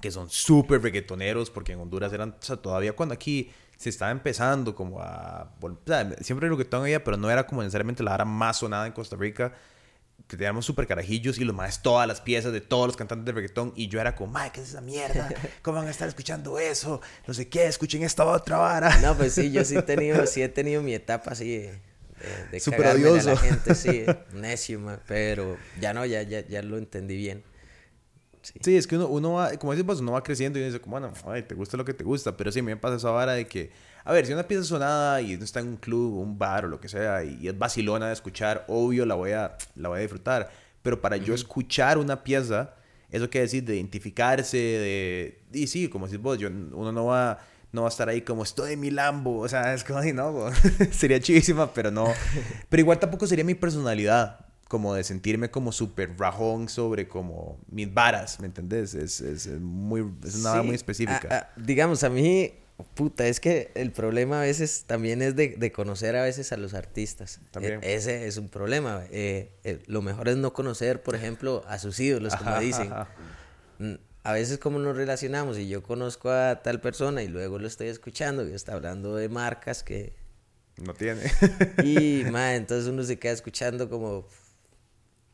que 0.00 0.10
son 0.10 0.28
súper 0.28 0.82
reggaetoneros, 0.82 1.48
porque 1.48 1.72
en 1.72 1.78
Honduras 1.78 2.12
eran, 2.12 2.30
o 2.30 2.42
sea, 2.44 2.56
todavía 2.56 2.94
cuando 2.94 3.14
aquí 3.14 3.52
se 3.76 3.88
estaba 3.88 4.10
empezando 4.10 4.74
como 4.74 5.00
a... 5.00 5.52
O 5.60 5.78
sea, 5.86 6.08
siempre 6.20 6.48
reggaetón 6.48 6.82
había, 6.82 7.02
pero 7.02 7.16
no 7.16 7.30
era 7.30 7.46
como 7.46 7.62
necesariamente 7.62 8.02
la 8.02 8.12
vara 8.12 8.24
más 8.24 8.58
sonada 8.58 8.86
en 8.86 8.92
Costa 8.92 9.16
Rica. 9.16 9.52
Que 10.28 10.36
teníamos 10.38 10.64
súper 10.64 10.86
carajillos 10.86 11.38
y 11.38 11.44
los 11.44 11.54
maes 11.54 11.82
todas 11.82 12.08
las 12.08 12.20
piezas 12.22 12.52
de 12.52 12.62
todos 12.62 12.86
los 12.86 12.96
cantantes 12.96 13.26
de 13.26 13.32
reggaetón. 13.32 13.72
Y 13.76 13.88
yo 13.88 14.00
era 14.00 14.14
como, 14.14 14.32
mae, 14.32 14.50
¿qué 14.52 14.62
es 14.62 14.70
esa 14.70 14.80
mierda? 14.80 15.28
¿Cómo 15.62 15.78
van 15.78 15.88
a 15.88 15.90
estar 15.90 16.08
escuchando 16.08 16.58
eso? 16.58 17.00
No 17.26 17.34
sé 17.34 17.48
qué, 17.48 17.66
escuchen 17.66 18.02
esta 18.02 18.24
otra 18.24 18.56
vara. 18.58 18.96
No, 19.00 19.16
pues 19.16 19.34
sí, 19.34 19.52
yo 19.52 19.64
sí 19.64 19.76
he 19.76 19.82
tenido, 19.82 20.26
sí 20.26 20.42
he 20.42 20.48
tenido 20.48 20.82
mi 20.82 20.94
etapa 20.94 21.32
así 21.32 21.58
de, 21.58 21.80
de 22.50 22.60
Súper 22.60 22.82
cagarme 22.82 23.20
a 23.20 23.22
la 23.22 23.36
gente, 23.36 23.74
sí, 23.74 24.04
necio, 24.32 24.80
ma, 24.80 25.00
pero 25.06 25.58
ya 25.80 25.92
no, 25.92 26.06
ya, 26.06 26.22
ya, 26.22 26.46
ya 26.46 26.62
lo 26.62 26.78
entendí 26.78 27.16
bien. 27.16 27.42
Sí. 28.44 28.52
Sí, 28.60 28.76
es 28.76 28.86
que 28.86 28.96
uno, 28.96 29.08
uno 29.08 29.32
va, 29.32 29.56
como 29.56 29.72
dices, 29.72 29.86
pues 29.86 30.00
uno 30.00 30.12
va 30.12 30.22
creciendo 30.22 30.58
y 30.58 30.62
uno 30.62 30.70
dice, 30.70 30.80
como, 30.80 31.00
bueno, 31.00 31.14
ay, 31.26 31.44
te 31.44 31.54
gusta 31.54 31.78
lo 31.78 31.84
que 31.84 31.94
te 31.94 32.04
gusta, 32.04 32.36
pero 32.36 32.52
sí, 32.52 32.58
a 32.58 32.62
mí 32.62 32.66
me 32.66 32.76
pasa 32.76 32.96
esa 32.96 33.10
vara 33.10 33.32
de 33.32 33.46
que, 33.46 33.70
a 34.04 34.12
ver, 34.12 34.26
si 34.26 34.34
una 34.34 34.46
pieza 34.46 34.62
sonada 34.64 35.22
y 35.22 35.34
uno 35.34 35.44
está 35.44 35.60
en 35.60 35.68
un 35.68 35.76
club, 35.78 36.18
un 36.18 36.38
bar 36.38 36.66
o 36.66 36.68
lo 36.68 36.78
que 36.78 36.90
sea, 36.90 37.24
y, 37.24 37.48
es 37.48 37.58
vacilona 37.58 38.08
de 38.08 38.12
escuchar, 38.12 38.66
obvio 38.68 39.06
la 39.06 39.14
voy 39.14 39.32
a, 39.32 39.56
la 39.76 39.88
voy 39.88 39.98
a 39.98 40.02
disfrutar, 40.02 40.50
pero 40.82 41.00
para 41.00 41.16
yo 41.16 41.32
escuchar 41.32 41.96
una 41.96 42.22
pieza, 42.22 42.74
eso 43.10 43.30
quiere 43.30 43.46
decir 43.46 43.64
de 43.64 43.76
identificarse, 43.76 44.58
de, 44.58 45.42
y 45.52 45.66
sí, 45.66 45.88
como 45.88 46.06
decís 46.06 46.20
vos, 46.20 46.36
yo, 46.38 46.48
uno 46.48 46.92
no 46.92 47.06
va, 47.06 47.38
no 47.72 47.82
va 47.82 47.88
a 47.88 47.90
estar 47.90 48.10
ahí 48.10 48.20
como, 48.20 48.42
estoy 48.42 48.74
en 48.74 48.80
mi 48.80 48.90
Lambo, 48.90 49.38
o 49.38 49.48
sea, 49.48 49.72
es 49.72 49.84
como, 49.84 50.00
ay, 50.00 50.12
no, 50.12 50.50
sería 50.92 51.18
chivísima, 51.18 51.72
pero 51.72 51.90
no, 51.90 52.12
pero 52.68 52.80
igual 52.82 52.98
tampoco 52.98 53.26
sería 53.26 53.44
mi 53.44 53.54
personalidad, 53.54 54.43
como 54.68 54.94
de 54.94 55.04
sentirme 55.04 55.50
como 55.50 55.72
súper 55.72 56.18
rajón 56.18 56.68
sobre 56.68 57.06
como 57.08 57.58
mis 57.70 57.92
varas, 57.92 58.40
¿me 58.40 58.46
entendés? 58.46 58.94
Es, 58.94 59.20
es, 59.20 59.46
es 59.46 59.60
muy, 59.60 60.00
es 60.26 60.34
una 60.36 60.60
Sí, 60.60 60.66
muy 60.66 60.74
específica. 60.74 61.28
a- 61.30 61.36
a- 61.36 61.50
digamos, 61.56 62.02
a 62.02 62.08
mí, 62.10 62.54
puta, 62.94 63.26
es 63.28 63.40
que 63.40 63.70
el 63.74 63.92
problema 63.92 64.38
a 64.38 64.42
veces 64.42 64.84
también 64.86 65.22
es 65.22 65.36
de, 65.36 65.50
de 65.50 65.70
conocer 65.70 66.16
a 66.16 66.22
veces 66.24 66.50
a 66.52 66.56
los 66.56 66.74
artistas. 66.74 67.40
También. 67.50 67.80
E- 67.82 67.94
ese 67.94 68.26
es 68.26 68.36
un 68.36 68.48
problema. 68.48 69.04
eh, 69.10 69.52
eh, 69.64 69.82
lo 69.86 70.02
mejor 70.02 70.28
es 70.28 70.36
no 70.38 70.52
conocer, 70.52 71.02
por 71.02 71.14
ejemplo, 71.14 71.62
a 71.68 71.78
sus 71.78 72.00
ídolos, 72.00 72.34
como 72.34 72.50
Ajá, 72.50 72.60
dicen. 72.60 72.92
ajá. 72.92 73.08
Mm, 73.78 73.94
A 74.24 74.32
veces 74.32 74.56
como 74.58 74.78
nos 74.78 74.96
relacionamos 74.96 75.58
y 75.58 75.68
yo 75.68 75.82
conozco 75.82 76.30
a 76.30 76.62
tal 76.62 76.80
persona 76.80 77.22
y 77.22 77.28
luego 77.28 77.58
lo 77.58 77.66
estoy 77.68 77.88
escuchando 77.88 78.48
y 78.48 78.54
está 78.54 78.72
hablando 78.72 79.14
de 79.16 79.28
marcas 79.28 79.82
que... 79.84 80.14
No 80.82 80.94
tiene. 80.94 81.20
Y, 81.84 82.24
ma, 82.32 82.54
entonces 82.56 82.88
uno 82.88 83.02
se 83.04 83.18
queda 83.18 83.32
escuchando 83.32 83.88
como... 83.90 84.26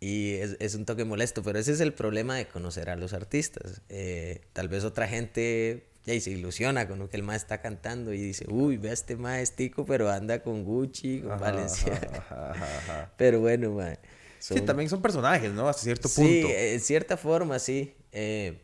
Y 0.02 0.34
es, 0.36 0.56
es 0.60 0.74
un 0.74 0.86
toque 0.86 1.04
molesto, 1.04 1.42
pero 1.42 1.58
ese 1.58 1.72
es 1.72 1.80
el 1.80 1.92
problema 1.92 2.34
de 2.36 2.48
conocer 2.48 2.88
a 2.88 2.96
los 2.96 3.12
artistas. 3.12 3.82
Eh, 3.90 4.40
tal 4.54 4.68
vez 4.68 4.84
otra 4.84 5.06
gente 5.06 5.86
ya 6.06 6.14
y 6.14 6.22
se 6.22 6.30
ilusiona 6.30 6.88
con 6.88 6.98
lo 6.98 7.10
que 7.10 7.18
el 7.18 7.22
ma 7.22 7.36
está 7.36 7.60
cantando 7.60 8.14
y 8.14 8.18
dice, 8.18 8.46
uy, 8.48 8.78
ve 8.78 8.88
a 8.88 8.92
este 8.94 9.16
ma 9.16 9.40
es 9.42 9.54
tico, 9.56 9.84
pero 9.84 10.10
anda 10.10 10.42
con 10.42 10.64
Gucci, 10.64 11.20
con 11.20 11.32
ajá. 11.32 13.12
Pero 13.18 13.40
bueno, 13.40 13.72
ma. 13.72 13.98
Sí, 14.38 14.54
son- 14.56 14.64
también 14.64 14.88
son 14.88 15.02
personajes, 15.02 15.52
¿no? 15.52 15.68
Hasta 15.68 15.82
cierto 15.82 16.08
punto. 16.08 16.48
Sí, 16.48 16.54
en 16.56 16.80
cierta 16.80 17.18
forma, 17.18 17.58
sí. 17.58 17.94
Eh, 18.12 18.62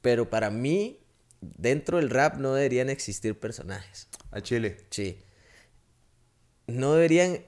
pero 0.00 0.30
para 0.30 0.50
mí, 0.50 1.00
dentro 1.40 1.96
del 1.98 2.10
rap 2.10 2.36
no 2.36 2.54
deberían 2.54 2.90
existir 2.90 3.36
personajes. 3.36 4.06
A 4.30 4.40
Chile. 4.40 4.76
Sí. 4.90 5.18
No 6.68 6.94
deberían 6.94 7.40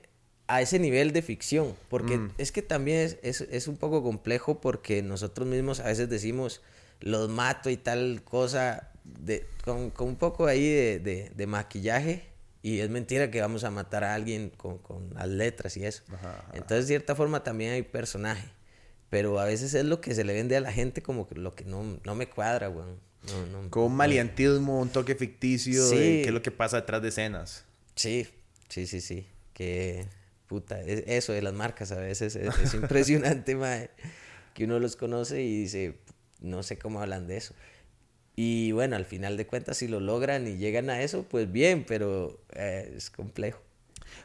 a 0.48 0.60
ese 0.62 0.78
nivel 0.78 1.12
de 1.12 1.22
ficción, 1.22 1.74
porque 1.88 2.16
Mm. 2.16 2.30
es 2.38 2.52
que 2.52 2.62
también 2.62 2.98
es, 3.00 3.18
es, 3.22 3.42
es 3.42 3.68
un 3.68 3.76
poco 3.76 4.02
complejo 4.02 4.60
porque 4.60 5.02
nosotros 5.02 5.46
mismos 5.46 5.78
a 5.80 5.84
veces 5.84 6.08
decimos 6.08 6.62
los 7.00 7.28
mato 7.28 7.70
y 7.70 7.76
tal 7.76 8.22
cosa 8.24 8.90
de, 9.04 9.46
con, 9.64 9.90
con 9.90 10.08
un 10.08 10.16
poco 10.16 10.46
ahí 10.46 10.66
de, 10.68 10.98
de- 10.98 11.30
de 11.34 11.46
maquillaje 11.46 12.24
y 12.62 12.80
es 12.80 12.90
mentira 12.90 13.30
que 13.30 13.40
vamos 13.40 13.62
a 13.64 13.70
matar 13.70 14.02
a 14.04 14.14
alguien 14.14 14.50
con, 14.56 14.78
con 14.78 15.14
las 15.14 15.28
letras 15.28 15.76
y 15.76 15.84
eso. 15.84 16.02
Ajá, 16.12 16.30
ajá. 16.38 16.50
Entonces, 16.54 16.86
de 16.86 16.92
cierta 16.92 17.14
forma 17.14 17.44
también 17.44 17.72
hay 17.72 17.82
personaje, 17.82 18.48
pero 19.10 19.38
a 19.38 19.44
veces 19.44 19.74
es 19.74 19.84
lo 19.84 20.00
que 20.00 20.14
se 20.14 20.24
le 20.24 20.32
vende 20.34 20.56
a 20.56 20.60
la 20.60 20.72
gente 20.72 21.02
como 21.02 21.28
que 21.28 21.34
lo 21.36 21.54
que 21.54 21.64
no, 21.64 21.98
no 22.04 22.14
me 22.14 22.28
cuadra, 22.28 22.68
weón. 22.68 22.96
No, 23.26 23.46
no, 23.62 23.70
Con 23.70 23.82
un 23.84 23.90
no. 23.92 23.96
maliantismo, 23.96 24.80
un 24.80 24.88
toque 24.88 25.14
ficticio 25.14 25.84
de 25.88 25.96
Sí. 25.96 25.96
qué 26.22 26.28
es 26.28 26.32
lo 26.32 26.40
que 26.42 26.50
pasa 26.50 26.76
detrás 26.80 27.02
de 27.02 27.08
escenas. 27.08 27.64
Sí, 27.94 28.26
sí, 28.68 28.86
sí, 28.86 29.00
sí. 29.00 29.26
Que, 29.52 30.06
puta, 30.48 30.80
es- 30.80 31.04
eso 31.06 31.32
de 31.32 31.42
las 31.42 31.54
marcas 31.54 31.92
a 31.92 31.96
veces 32.00 32.34
es, 32.34 32.58
es 32.58 32.74
impresionante, 32.74 33.54
mae, 33.56 33.90
que 34.54 34.64
uno 34.64 34.80
los 34.80 34.96
conoce 34.96 35.42
y 35.42 35.60
dice, 35.60 35.98
no 36.40 36.62
sé 36.64 36.78
cómo 36.78 37.00
hablan 37.00 37.28
de 37.28 37.36
eso. 37.36 37.54
Y 38.34 38.72
bueno, 38.72 38.96
al 38.96 39.04
final 39.04 39.36
de 39.36 39.46
cuentas, 39.46 39.76
si 39.78 39.88
lo 39.88 40.00
logran 40.00 40.46
y 40.46 40.56
llegan 40.56 40.90
a 40.90 41.02
eso, 41.02 41.24
pues 41.28 41.50
bien, 41.50 41.84
pero 41.86 42.40
eh, 42.54 42.92
es 42.96 43.10
complejo. 43.10 43.60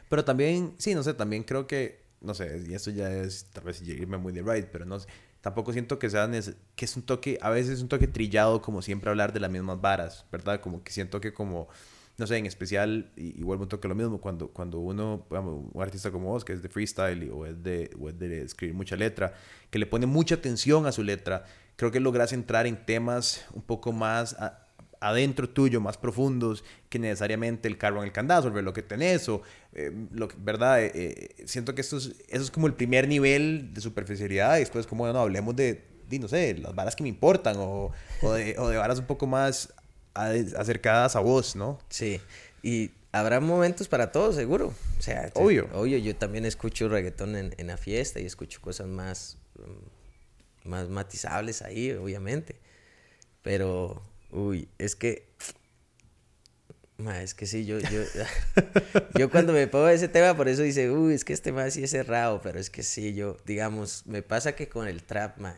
Pero 0.08 0.24
también, 0.24 0.74
sí, 0.78 0.94
no 0.94 1.02
sé, 1.02 1.14
también 1.14 1.42
creo 1.42 1.66
que, 1.66 2.00
no 2.20 2.32
sé, 2.34 2.62
y 2.68 2.74
esto 2.74 2.90
ya 2.90 3.10
es 3.12 3.46
tal 3.52 3.64
vez 3.64 3.82
irme 3.82 4.16
muy 4.16 4.32
de 4.32 4.42
right, 4.42 4.66
pero 4.66 4.84
no 4.86 5.00
sé, 5.00 5.08
tampoco 5.40 5.72
siento 5.72 5.98
que 5.98 6.08
sea 6.10 6.26
neces- 6.28 6.54
que 6.76 6.84
es 6.84 6.96
un 6.96 7.02
toque, 7.02 7.38
a 7.42 7.50
veces 7.50 7.72
es 7.74 7.82
un 7.82 7.88
toque 7.88 8.06
trillado 8.06 8.62
como 8.62 8.82
siempre 8.82 9.10
hablar 9.10 9.32
de 9.32 9.40
las 9.40 9.50
mismas 9.50 9.80
varas, 9.80 10.24
¿verdad? 10.30 10.60
Como 10.60 10.82
que 10.84 10.92
siento 10.92 11.20
que 11.20 11.34
como, 11.34 11.68
no 12.16 12.26
sé, 12.26 12.36
en 12.36 12.46
especial, 12.46 13.10
y, 13.16 13.42
vuelvo 13.42 13.64
un 13.64 13.68
toque 13.68 13.88
lo 13.88 13.94
mismo, 13.94 14.20
cuando, 14.20 14.48
cuando 14.48 14.78
uno, 14.78 15.26
un 15.30 15.82
artista 15.82 16.10
como 16.10 16.30
vos, 16.30 16.44
que 16.44 16.52
es 16.52 16.62
de 16.62 16.68
freestyle 16.68 17.30
o, 17.30 17.44
es 17.46 17.62
de, 17.62 17.90
o 17.98 18.08
es 18.08 18.18
de 18.18 18.42
escribir 18.42 18.74
mucha 18.74 18.96
letra, 18.96 19.34
que 19.70 19.78
le 19.78 19.86
pone 19.86 20.06
mucha 20.06 20.36
atención 20.36 20.86
a 20.86 20.92
su 20.92 21.02
letra, 21.02 21.44
creo 21.76 21.90
que 21.90 21.98
logras 22.00 22.32
entrar 22.32 22.66
en 22.66 22.84
temas 22.86 23.44
un 23.52 23.62
poco 23.62 23.92
más... 23.92 24.36
adentro 25.00 25.46
tuyo, 25.50 25.82
más 25.82 25.98
profundos 25.98 26.64
que 26.88 26.98
necesariamente 26.98 27.68
el 27.68 27.76
carro 27.76 27.98
en 27.98 28.04
el 28.04 28.12
candado, 28.12 28.42
sobre 28.44 28.62
lo 28.62 28.72
que 28.72 28.80
tenés 28.82 29.28
o, 29.28 29.42
eh, 29.74 29.92
lo 30.12 30.28
que- 30.28 30.36
¿verdad? 30.38 30.82
Eh, 30.82 30.92
eh, 30.94 31.46
siento 31.46 31.74
que 31.74 31.82
esto 31.82 31.98
es, 31.98 32.14
eso 32.28 32.42
es 32.42 32.50
como 32.50 32.66
el 32.68 32.72
primer 32.74 33.06
nivel 33.06 33.74
de 33.74 33.80
superficialidad 33.82 34.56
y 34.56 34.60
después 34.60 34.86
como, 34.86 35.06
no, 35.12 35.18
hablemos 35.18 35.54
de, 35.56 35.84
di, 36.08 36.18
no 36.18 36.28
sé, 36.28 36.56
las 36.56 36.74
varas 36.74 36.96
que 36.96 37.02
me 37.02 37.10
importan 37.10 37.56
o, 37.58 37.90
o, 38.22 38.32
de, 38.32 38.56
o 38.58 38.68
de 38.68 38.78
varas 38.78 38.98
un 38.98 39.06
poco 39.06 39.26
más 39.26 39.74
acercadas 40.14 41.16
a 41.16 41.20
vos, 41.20 41.56
¿no? 41.56 41.78
Sí, 41.88 42.20
y 42.62 42.90
habrá 43.12 43.40
momentos 43.40 43.88
para 43.88 44.10
todo, 44.10 44.32
seguro. 44.32 44.74
O 44.98 45.02
sea, 45.02 45.30
Obvio. 45.34 45.68
Obvio, 45.72 45.98
yo 45.98 46.16
también 46.16 46.44
escucho 46.44 46.88
reggaetón 46.88 47.36
en, 47.36 47.54
en 47.58 47.66
la 47.66 47.76
fiesta 47.76 48.20
y 48.20 48.26
escucho 48.26 48.60
cosas 48.60 48.86
más, 48.86 49.38
mm, 49.58 50.68
más 50.68 50.88
matizables 50.88 51.62
ahí, 51.62 51.92
obviamente. 51.92 52.56
Pero, 53.42 54.02
uy, 54.30 54.68
es 54.78 54.96
que... 54.96 55.28
Ma, 56.96 57.22
es 57.22 57.34
que 57.34 57.46
sí, 57.46 57.66
yo, 57.66 57.80
yo, 57.80 58.02
yo 59.18 59.28
cuando 59.28 59.52
me 59.52 59.66
pongo 59.66 59.88
ese 59.88 60.08
tema, 60.08 60.36
por 60.36 60.48
eso 60.48 60.62
dice, 60.62 60.90
uy, 60.90 61.14
es 61.14 61.24
que 61.24 61.32
este 61.32 61.50
más 61.50 61.74
sí 61.74 61.82
es 61.82 61.90
cerrado, 61.90 62.40
pero 62.40 62.58
es 62.60 62.70
que 62.70 62.84
sí, 62.84 63.14
yo, 63.14 63.36
digamos, 63.44 64.06
me 64.06 64.22
pasa 64.22 64.54
que 64.54 64.68
con 64.68 64.86
el 64.86 65.02
trap, 65.02 65.38
ma, 65.38 65.56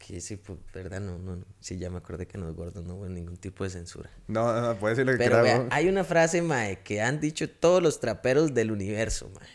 aquí 0.00 0.20
sí, 0.20 0.36
pues, 0.36 0.58
verdad, 0.72 1.00
no, 1.00 1.18
no, 1.18 1.36
no, 1.36 1.44
sí, 1.60 1.76
ya 1.76 1.90
me 1.90 1.98
acordé 1.98 2.26
que 2.26 2.36
en 2.38 2.44
los 2.44 2.54
gordos 2.54 2.84
no 2.84 2.94
hubo 2.94 3.08
ningún 3.08 3.36
tipo 3.36 3.64
de 3.64 3.70
censura. 3.70 4.10
No, 4.28 4.52
no, 4.52 4.60
no, 4.60 4.78
puede 4.78 4.96
ser 4.96 5.06
lo 5.06 5.12
que 5.12 5.18
Pero 5.18 5.42
vea, 5.42 5.58
¿no? 5.58 5.68
hay 5.70 5.88
una 5.88 6.04
frase, 6.04 6.40
mae, 6.42 6.80
que 6.82 7.02
han 7.02 7.20
dicho 7.20 7.50
todos 7.50 7.82
los 7.82 8.00
traperos 8.00 8.54
del 8.54 8.70
universo, 8.70 9.30
mae. 9.34 9.48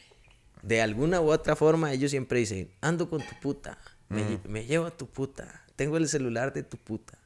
De 0.61 0.81
alguna 0.81 1.19
u 1.21 1.31
otra 1.31 1.55
forma, 1.55 1.91
ellos 1.91 2.11
siempre 2.11 2.39
dicen, 2.39 2.69
ando 2.81 3.09
con 3.09 3.21
tu 3.21 3.39
puta, 3.41 3.77
me, 4.09 4.21
lle- 4.21 4.43
me 4.47 4.65
llevo 4.65 4.85
a 4.85 4.95
tu 4.95 5.07
puta, 5.07 5.63
tengo 5.75 5.97
el 5.97 6.07
celular 6.07 6.53
de 6.53 6.63
tu 6.63 6.77
puta. 6.77 7.17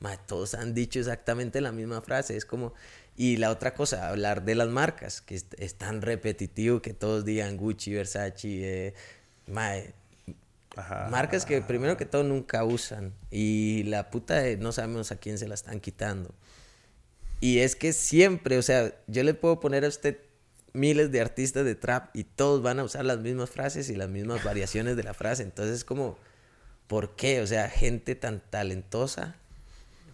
Mae, 0.00 0.18
todos 0.26 0.54
han 0.54 0.72
dicho 0.72 0.98
exactamente 0.98 1.60
la 1.60 1.72
misma 1.72 2.00
frase, 2.00 2.36
es 2.36 2.44
como... 2.46 2.72
Y 3.16 3.36
la 3.36 3.50
otra 3.50 3.74
cosa, 3.74 4.08
hablar 4.08 4.44
de 4.46 4.54
las 4.54 4.68
marcas, 4.68 5.20
que 5.20 5.34
es, 5.34 5.44
es 5.58 5.74
tan 5.74 6.00
repetitivo 6.00 6.80
que 6.80 6.94
todos 6.94 7.26
digan 7.26 7.58
Gucci, 7.58 7.92
Versace, 7.92 8.86
eh, 8.88 8.94
mae, 9.46 9.92
Ajá. 10.76 11.08
Marcas 11.10 11.44
que 11.44 11.60
primero 11.62 11.96
que 11.96 12.06
todo 12.06 12.22
nunca 12.22 12.64
usan. 12.64 13.12
Y 13.30 13.84
la 13.84 14.10
puta 14.10 14.36
de 14.36 14.56
no 14.56 14.72
sabemos 14.72 15.12
a 15.12 15.16
quién 15.16 15.38
se 15.38 15.48
la 15.48 15.54
están 15.54 15.80
quitando. 15.80 16.34
Y 17.40 17.60
es 17.60 17.74
que 17.74 17.92
siempre, 17.92 18.58
o 18.58 18.62
sea, 18.62 18.94
yo 19.06 19.22
le 19.22 19.34
puedo 19.34 19.60
poner 19.60 19.84
a 19.84 19.88
usted 19.88 20.18
miles 20.72 21.10
de 21.10 21.20
artistas 21.20 21.64
de 21.64 21.74
trap 21.74 22.14
y 22.14 22.24
todos 22.24 22.62
van 22.62 22.78
a 22.78 22.84
usar 22.84 23.04
las 23.04 23.18
mismas 23.18 23.50
frases 23.50 23.88
y 23.90 23.96
las 23.96 24.08
mismas 24.08 24.44
variaciones 24.44 24.96
de 24.96 25.02
la 25.02 25.14
frase. 25.14 25.42
Entonces 25.42 25.76
es 25.76 25.84
como, 25.84 26.18
¿por 26.86 27.16
qué? 27.16 27.40
O 27.40 27.46
sea, 27.46 27.68
gente 27.68 28.14
tan 28.14 28.40
talentosa, 28.40 29.36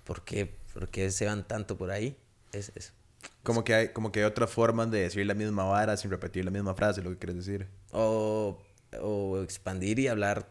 ¿por 0.04 0.24
qué, 0.24 0.54
por 0.72 0.88
qué 0.88 1.10
se 1.10 1.26
van 1.26 1.46
tanto 1.46 1.76
por 1.76 1.90
ahí? 1.90 2.16
Es 2.52 2.72
eso. 2.74 2.92
Como 3.42 3.64
que 3.64 3.74
hay, 3.74 3.88
como 3.88 4.12
que 4.12 4.20
hay 4.20 4.24
otras 4.24 4.50
formas 4.50 4.90
de 4.90 5.00
decir 5.00 5.26
la 5.26 5.34
misma 5.34 5.64
vara 5.64 5.96
sin 5.96 6.10
repetir 6.10 6.44
la 6.44 6.50
misma 6.50 6.74
frase, 6.74 7.02
lo 7.02 7.10
que 7.10 7.18
quieres 7.18 7.36
decir. 7.44 7.66
O, 7.90 8.58
o 9.00 9.40
expandir 9.42 9.98
y 9.98 10.08
hablar 10.08 10.48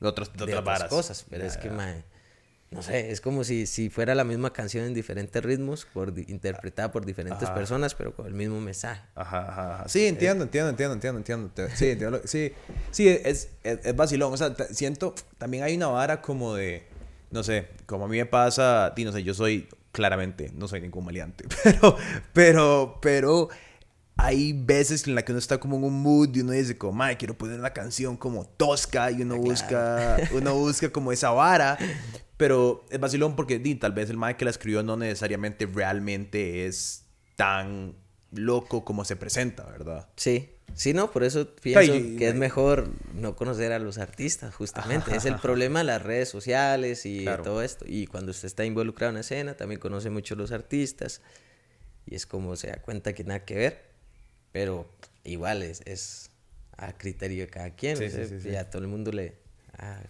De 0.00 0.08
otras, 0.08 0.32
de 0.32 0.46
de 0.46 0.56
otras 0.56 0.84
cosas, 0.84 1.24
pero 1.30 1.44
es 1.44 1.56
que, 1.56 1.68
ya. 1.68 1.74
mae, 1.74 2.04
no 2.70 2.82
sé, 2.82 3.10
es 3.12 3.20
como 3.20 3.44
si, 3.44 3.66
si 3.66 3.88
fuera 3.90 4.14
la 4.14 4.24
misma 4.24 4.52
canción 4.52 4.84
en 4.84 4.92
diferentes 4.94 5.42
ritmos, 5.42 5.86
por, 5.86 6.12
interpretada 6.18 6.90
por 6.92 7.06
diferentes 7.06 7.44
Ajá. 7.44 7.54
personas, 7.54 7.94
pero 7.94 8.14
con 8.14 8.26
el 8.26 8.34
mismo 8.34 8.60
mensaje. 8.60 9.02
Ajá, 9.14 9.48
ajá, 9.48 9.74
ajá. 9.76 9.88
Sí, 9.88 10.06
entiendo, 10.06 10.44
entiendo, 10.44 10.70
entiendo, 10.70 10.94
entiendo, 10.94 11.18
entiendo. 11.18 11.48
Te- 11.54 11.76
Sí, 11.76 11.90
entiendo. 11.90 12.20
Sí, 12.24 12.52
sí 12.90 13.08
es, 13.08 13.50
es, 13.62 13.78
es 13.84 13.96
vacilón. 13.96 14.32
O 14.32 14.36
sea, 14.36 14.54
siento, 14.70 15.14
también 15.38 15.62
hay 15.62 15.76
una 15.76 15.86
vara 15.88 16.20
como 16.20 16.54
de, 16.54 16.84
no 17.30 17.42
sé, 17.44 17.68
como 17.86 18.06
a 18.06 18.08
mí 18.08 18.18
me 18.18 18.26
pasa, 18.26 18.92
y 18.96 19.04
no 19.04 19.12
sé, 19.12 19.22
yo 19.22 19.32
soy, 19.32 19.68
claramente, 19.92 20.50
no 20.54 20.66
soy 20.68 20.80
ningún 20.80 21.04
maleante, 21.04 21.44
pero, 21.64 21.96
pero, 22.32 22.98
pero, 23.00 23.48
hay 24.16 24.52
veces 24.54 25.06
en 25.06 25.14
la 25.14 25.24
que 25.24 25.32
uno 25.32 25.38
está 25.38 25.58
como 25.58 25.76
en 25.76 25.84
un 25.84 26.02
mood 26.02 26.34
y 26.34 26.40
uno 26.40 26.52
dice 26.52 26.78
como, 26.78 26.92
"Mae, 26.92 27.16
quiero 27.16 27.36
poner 27.36 27.58
una 27.58 27.72
canción 27.72 28.16
como 28.16 28.46
tosca 28.46 29.10
y 29.10 29.22
uno 29.22 29.36
busca, 29.36 30.16
uno 30.32 30.54
busca 30.54 30.90
como 30.90 31.12
esa 31.12 31.30
vara. 31.30 31.78
Pero 32.36 32.84
es 32.90 33.00
vacilón 33.00 33.34
porque 33.36 33.58
di, 33.58 33.74
tal 33.76 33.92
vez 33.92 34.10
el 34.10 34.16
mae 34.18 34.36
que 34.36 34.44
la 34.44 34.50
escribió 34.50 34.82
no 34.82 34.96
necesariamente 34.96 35.66
realmente 35.66 36.66
es 36.66 37.04
tan 37.36 37.94
loco 38.30 38.84
como 38.84 39.04
se 39.04 39.16
presenta, 39.16 39.64
¿verdad? 39.64 40.08
Sí, 40.16 40.50
Sí, 40.74 40.92
no, 40.92 41.10
por 41.10 41.24
eso 41.24 41.54
pienso 41.56 41.92
que 42.18 42.28
es 42.28 42.34
mejor 42.34 42.90
no 43.14 43.34
conocer 43.34 43.72
a 43.72 43.78
los 43.78 43.96
artistas, 43.96 44.54
justamente. 44.54 45.16
es 45.16 45.24
el 45.24 45.36
problema 45.40 45.78
de 45.78 45.86
las 45.86 46.02
redes 46.02 46.28
sociales 46.28 47.06
y 47.06 47.24
todo 47.42 47.62
esto. 47.62 47.86
Y 47.88 48.06
cuando 48.06 48.32
usted 48.32 48.44
está 48.46 48.62
involucrado 48.66 49.08
en 49.10 49.14
la 49.14 49.20
escena, 49.20 49.54
también 49.56 49.80
conoce 49.80 50.10
mucho 50.10 50.34
a 50.34 50.36
los 50.36 50.52
artistas. 50.52 51.22
Y 52.04 52.14
es 52.14 52.26
como 52.26 52.56
se 52.56 52.66
da 52.66 52.82
cuenta 52.82 53.14
que 53.14 53.24
nada 53.24 53.44
que 53.46 53.54
ver. 53.54 53.85
Pero 54.52 54.88
igual 55.24 55.62
es, 55.62 55.82
es 55.84 56.30
a 56.76 56.92
criterio 56.92 57.44
de 57.44 57.50
cada 57.50 57.70
quien. 57.70 57.98
y 58.44 58.54
a 58.56 58.70
todo 58.70 58.82
el 58.82 58.88
mundo 58.88 59.12
le, 59.12 59.34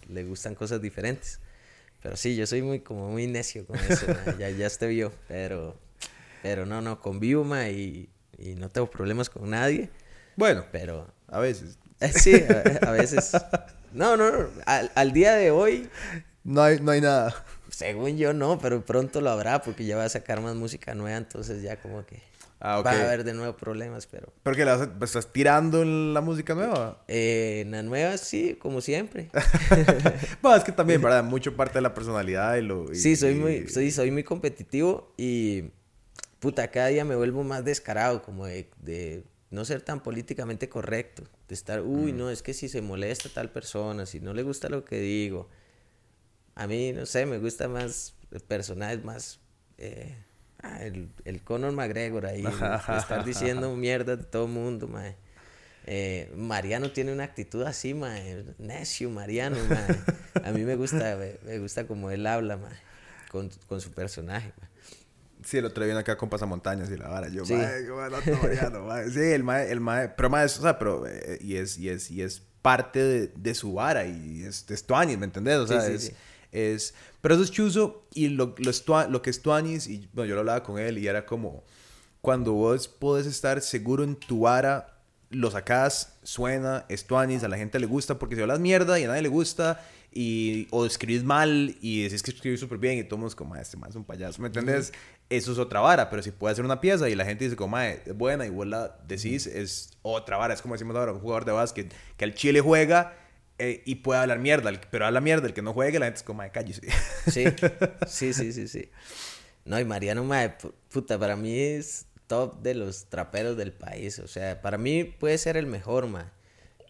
le 0.09 0.23
gustan 0.23 0.55
cosas 0.55 0.81
diferentes. 0.81 1.39
Pero 2.01 2.15
sí, 2.15 2.35
yo 2.35 2.45
soy 2.45 2.61
muy 2.61 2.79
como 2.79 3.09
muy 3.09 3.27
necio 3.27 3.65
con 3.65 3.77
eso. 3.77 4.05
ya, 4.39 4.49
ya 4.49 4.67
usted 4.67 4.89
vio. 4.89 5.11
Pero, 5.27 5.77
pero 6.41 6.65
no, 6.65 6.81
no, 6.81 7.01
convivo, 7.01 7.43
ma, 7.43 7.69
y, 7.69 8.09
y 8.37 8.55
no 8.55 8.69
tengo 8.69 8.89
problemas 8.89 9.29
con 9.29 9.49
nadie. 9.49 9.89
Bueno, 10.35 10.65
pero... 10.71 11.11
A 11.27 11.39
veces. 11.39 11.77
Sí, 12.13 12.43
a, 12.81 12.91
veces. 12.91 13.31
No, 13.93 14.15
no, 14.15 14.31
no. 14.31 14.49
Al, 14.65 15.11
día 15.11 15.33
de 15.33 15.49
hoy... 15.49 15.89
No 16.43 16.61
hay, 16.61 16.79
no 16.79 16.91
hay 16.91 17.01
nada. 17.01 17.43
Según 17.69 18.17
yo 18.17 18.31
no, 18.33 18.59
pero 18.59 18.85
pronto 18.85 19.19
lo 19.19 19.29
habrá 19.31 19.61
porque 19.61 19.85
ya 19.85 19.97
va 19.97 20.05
a 20.05 20.09
sacar 20.09 20.39
más 20.39 20.55
música 20.55 20.93
nueva, 20.93 21.17
entonces 21.17 21.61
ya 21.61 21.77
como 21.77 22.05
que... 22.05 22.21
Ah, 22.59 22.81
Va 22.81 22.91
a 22.91 23.03
haber 23.03 23.23
de 23.23 23.33
nuevo 23.33 23.55
problemas, 23.55 24.07
pero... 24.07 24.33
¿Pero 24.43 24.55
qué? 24.55 25.05
¿Estás 25.05 25.31
tirando 25.31 25.83
en 25.83 26.13
la 26.13 26.21
música 26.21 26.55
nueva? 26.55 27.03
Eh, 27.07 27.61
en 27.61 27.71
la 27.71 27.83
nueva 27.83 28.17
sí, 28.17 28.57
como 28.59 28.81
siempre. 28.81 29.29
bueno, 30.41 30.57
es 30.57 30.63
que 30.63 30.71
también, 30.71 31.01
¿verdad? 31.01 31.23
Mucho 31.25 31.55
parte 31.55 31.75
de 31.75 31.81
la 31.81 31.93
personalidad 31.93 32.55
y 32.55 32.61
lo... 32.63 32.93
sí, 32.93 33.15
soy 33.15 33.35
muy, 33.35 33.67
soy, 33.67 33.91
soy 33.91 34.11
muy 34.11 34.23
competitivo 34.23 35.13
y... 35.17 35.71
Puta, 36.39 36.69
cada 36.69 36.87
día 36.87 37.03
me 37.03 37.15
vuelvo 37.15 37.43
más 37.43 37.65
descarado, 37.65 38.21
como 38.21 38.45
de 38.45 39.23
no 39.49 39.63
ser 39.65 39.81
tan 39.81 40.01
políticamente 40.01 40.69
correcto, 40.69 41.23
de 41.47 41.55
estar, 41.55 41.81
uy, 41.81 42.11
no, 42.11 42.29
es 42.29 42.41
que 42.41 42.53
si 42.53 42.67
se 42.67 42.81
molesta 42.81 43.29
tal 43.29 43.51
persona, 43.51 44.05
si 44.05 44.19
no 44.19 44.33
le 44.33 44.43
gusta 44.43 44.69
lo 44.69 44.83
que 44.83 44.99
digo, 44.99 45.49
a 46.55 46.67
mí, 46.67 46.91
no 46.91 47.05
sé, 47.05 47.25
me 47.25 47.39
gusta 47.39 47.67
más 47.67 48.15
personajes 48.47 49.03
más, 49.03 49.39
eh, 49.77 50.17
ah, 50.63 50.83
el, 50.83 51.09
el, 51.25 51.41
Conor 51.41 51.73
McGregor 51.73 52.25
ahí, 52.25 52.45
estar 52.45 53.23
diciendo 53.25 53.75
mierda 53.75 54.15
de 54.15 54.23
todo 54.23 54.45
el 54.45 54.51
mundo, 54.51 54.87
mae. 54.87 55.15
Eh, 55.89 56.29
Mariano 56.35 56.91
tiene 56.91 57.13
una 57.13 57.23
actitud 57.23 57.63
así, 57.63 57.93
mae, 57.93 58.43
necio 58.57 59.09
Mariano, 59.09 59.57
mae. 59.69 60.43
A 60.43 60.51
mí 60.51 60.63
me 60.63 60.75
gusta, 60.75 61.17
me, 61.45 61.59
gusta 61.59 61.87
como 61.87 62.11
él 62.11 62.27
habla, 62.27 62.57
mae, 62.57 62.75
con, 63.31 63.49
con 63.67 63.81
su 63.81 63.91
personaje, 63.91 64.53
mae. 64.59 64.69
Sí, 65.43 65.59
el 65.59 65.65
otro 65.65 65.83
día 65.83 65.93
vino 65.93 65.99
acá 65.99 66.17
con 66.17 66.29
pasamontañas 66.29 66.89
y 66.89 66.97
la 66.97 67.07
vara. 67.07 67.29
Yo, 67.29 67.45
sí. 67.45 67.53
mae, 67.53 67.83
mae. 68.81 69.09
Sí, 69.09 69.19
el 69.19 69.43
mae, 69.43 69.71
el 69.71 69.79
mae, 69.79 70.09
pero 70.09 70.29
mae, 70.29 70.45
o 70.45 70.49
sea, 70.49 70.77
pero, 70.77 71.07
eh, 71.07 71.37
y 71.41 71.55
es, 71.55 71.77
y 71.77 71.89
es, 71.89 72.11
y 72.11 72.21
es 72.21 72.41
parte 72.61 73.01
de, 73.01 73.27
de 73.27 73.55
su 73.55 73.73
vara 73.73 74.05
y 74.05 74.43
es, 74.43 74.65
es 74.69 74.85
tuanis, 74.85 75.17
¿me 75.17 75.23
entendés? 75.23 75.55
O 75.55 75.67
sea, 75.67 75.81
sí, 75.81 75.93
es, 75.93 76.13
es, 76.57 76.93
pero 77.21 77.35
eso 77.35 77.43
es 77.43 77.51
chuzo 77.51 78.07
y 78.13 78.29
lo, 78.29 78.55
lo, 78.57 79.09
lo 79.09 79.21
que 79.21 79.29
es 79.29 79.41
tuanis, 79.41 79.87
y 79.87 80.09
bueno, 80.13 80.29
yo 80.29 80.35
lo 80.35 80.41
hablaba 80.41 80.63
con 80.63 80.79
él 80.79 80.97
y 80.97 81.07
era 81.07 81.25
como, 81.25 81.63
cuando 82.21 82.53
vos 82.53 82.87
podés 82.87 83.27
estar 83.27 83.61
seguro 83.61 84.03
en 84.03 84.15
tu 84.15 84.41
vara, 84.41 85.01
lo 85.29 85.51
sacás, 85.51 86.17
suena, 86.23 86.85
es 86.89 87.05
tuanis, 87.05 87.43
a 87.43 87.47
la 87.47 87.57
gente 87.57 87.79
le 87.79 87.85
gusta, 87.85 88.17
porque 88.17 88.35
si 88.35 88.41
hablas 88.41 88.59
mierda 88.59 88.99
y 88.99 89.03
a 89.03 89.07
nadie 89.07 89.21
le 89.21 89.29
gusta, 89.29 89.81
y, 90.13 90.67
o 90.71 90.85
escribís 90.85 91.23
mal 91.23 91.75
y 91.81 92.03
decís 92.03 92.23
que 92.23 92.31
escribís 92.31 92.59
súper 92.59 92.79
bien 92.79 92.97
y 92.97 93.03
todo 93.03 93.17
mundo 93.17 93.29
es 93.29 93.35
como, 93.35 93.55
este 93.55 93.77
más 93.77 93.91
es 93.91 93.95
un 93.95 94.03
payaso, 94.03 94.41
¿me 94.41 94.47
entendés? 94.47 94.91
Eso 95.29 95.51
es 95.51 95.59
otra 95.59 95.81
vara, 95.81 96.09
pero 96.09 96.23
si 96.23 96.31
puede 96.31 96.53
hacer 96.53 96.65
una 96.65 96.81
pieza 96.81 97.09
y 97.09 97.15
la 97.15 97.25
gente 97.25 97.43
dice 97.43 97.55
como, 97.55 97.77
es 97.79 98.15
buena 98.15 98.45
y 98.45 98.49
vos 98.49 98.65
la 98.65 98.97
decís, 99.07 99.45
es 99.45 99.91
otra 100.01 100.37
vara, 100.37 100.53
es 100.53 100.61
como 100.61 100.73
decimos 100.73 100.95
ahora, 100.95 101.11
un 101.11 101.19
jugador 101.19 101.45
de 101.45 101.51
básquet 101.51 101.93
que 102.15 102.25
al 102.25 102.33
Chile 102.33 102.61
juega 102.61 103.15
eh, 103.59 103.81
y 103.85 103.95
puede 103.95 104.21
hablar 104.21 104.39
mierda, 104.39 104.71
pero 104.91 105.05
habla 105.05 105.21
mierda, 105.21 105.47
el 105.47 105.53
que 105.53 105.61
no 105.61 105.73
juegue, 105.73 105.99
la 105.99 106.05
gente 106.05 106.17
es 106.17 106.23
como, 106.23 106.37
mae, 106.37 106.51
cállese. 106.51 106.81
Sí, 107.27 107.45
sí, 108.07 108.33
sí, 108.33 108.53
sí, 108.53 108.67
sí. 108.67 108.89
No, 109.65 109.79
y 109.79 109.85
Mariano, 109.85 110.23
mae, 110.23 110.55
puta, 110.89 111.17
para 111.19 111.35
mí 111.35 111.59
es 111.59 112.05
top 112.27 112.61
de 112.61 112.75
los 112.75 113.05
traperos 113.05 113.57
del 113.57 113.73
país, 113.73 114.19
o 114.19 114.27
sea, 114.27 114.61
para 114.61 114.77
mí 114.77 115.03
puede 115.03 115.37
ser 115.37 115.57
el 115.57 115.65
mejor, 115.65 116.07
mae. 116.07 116.25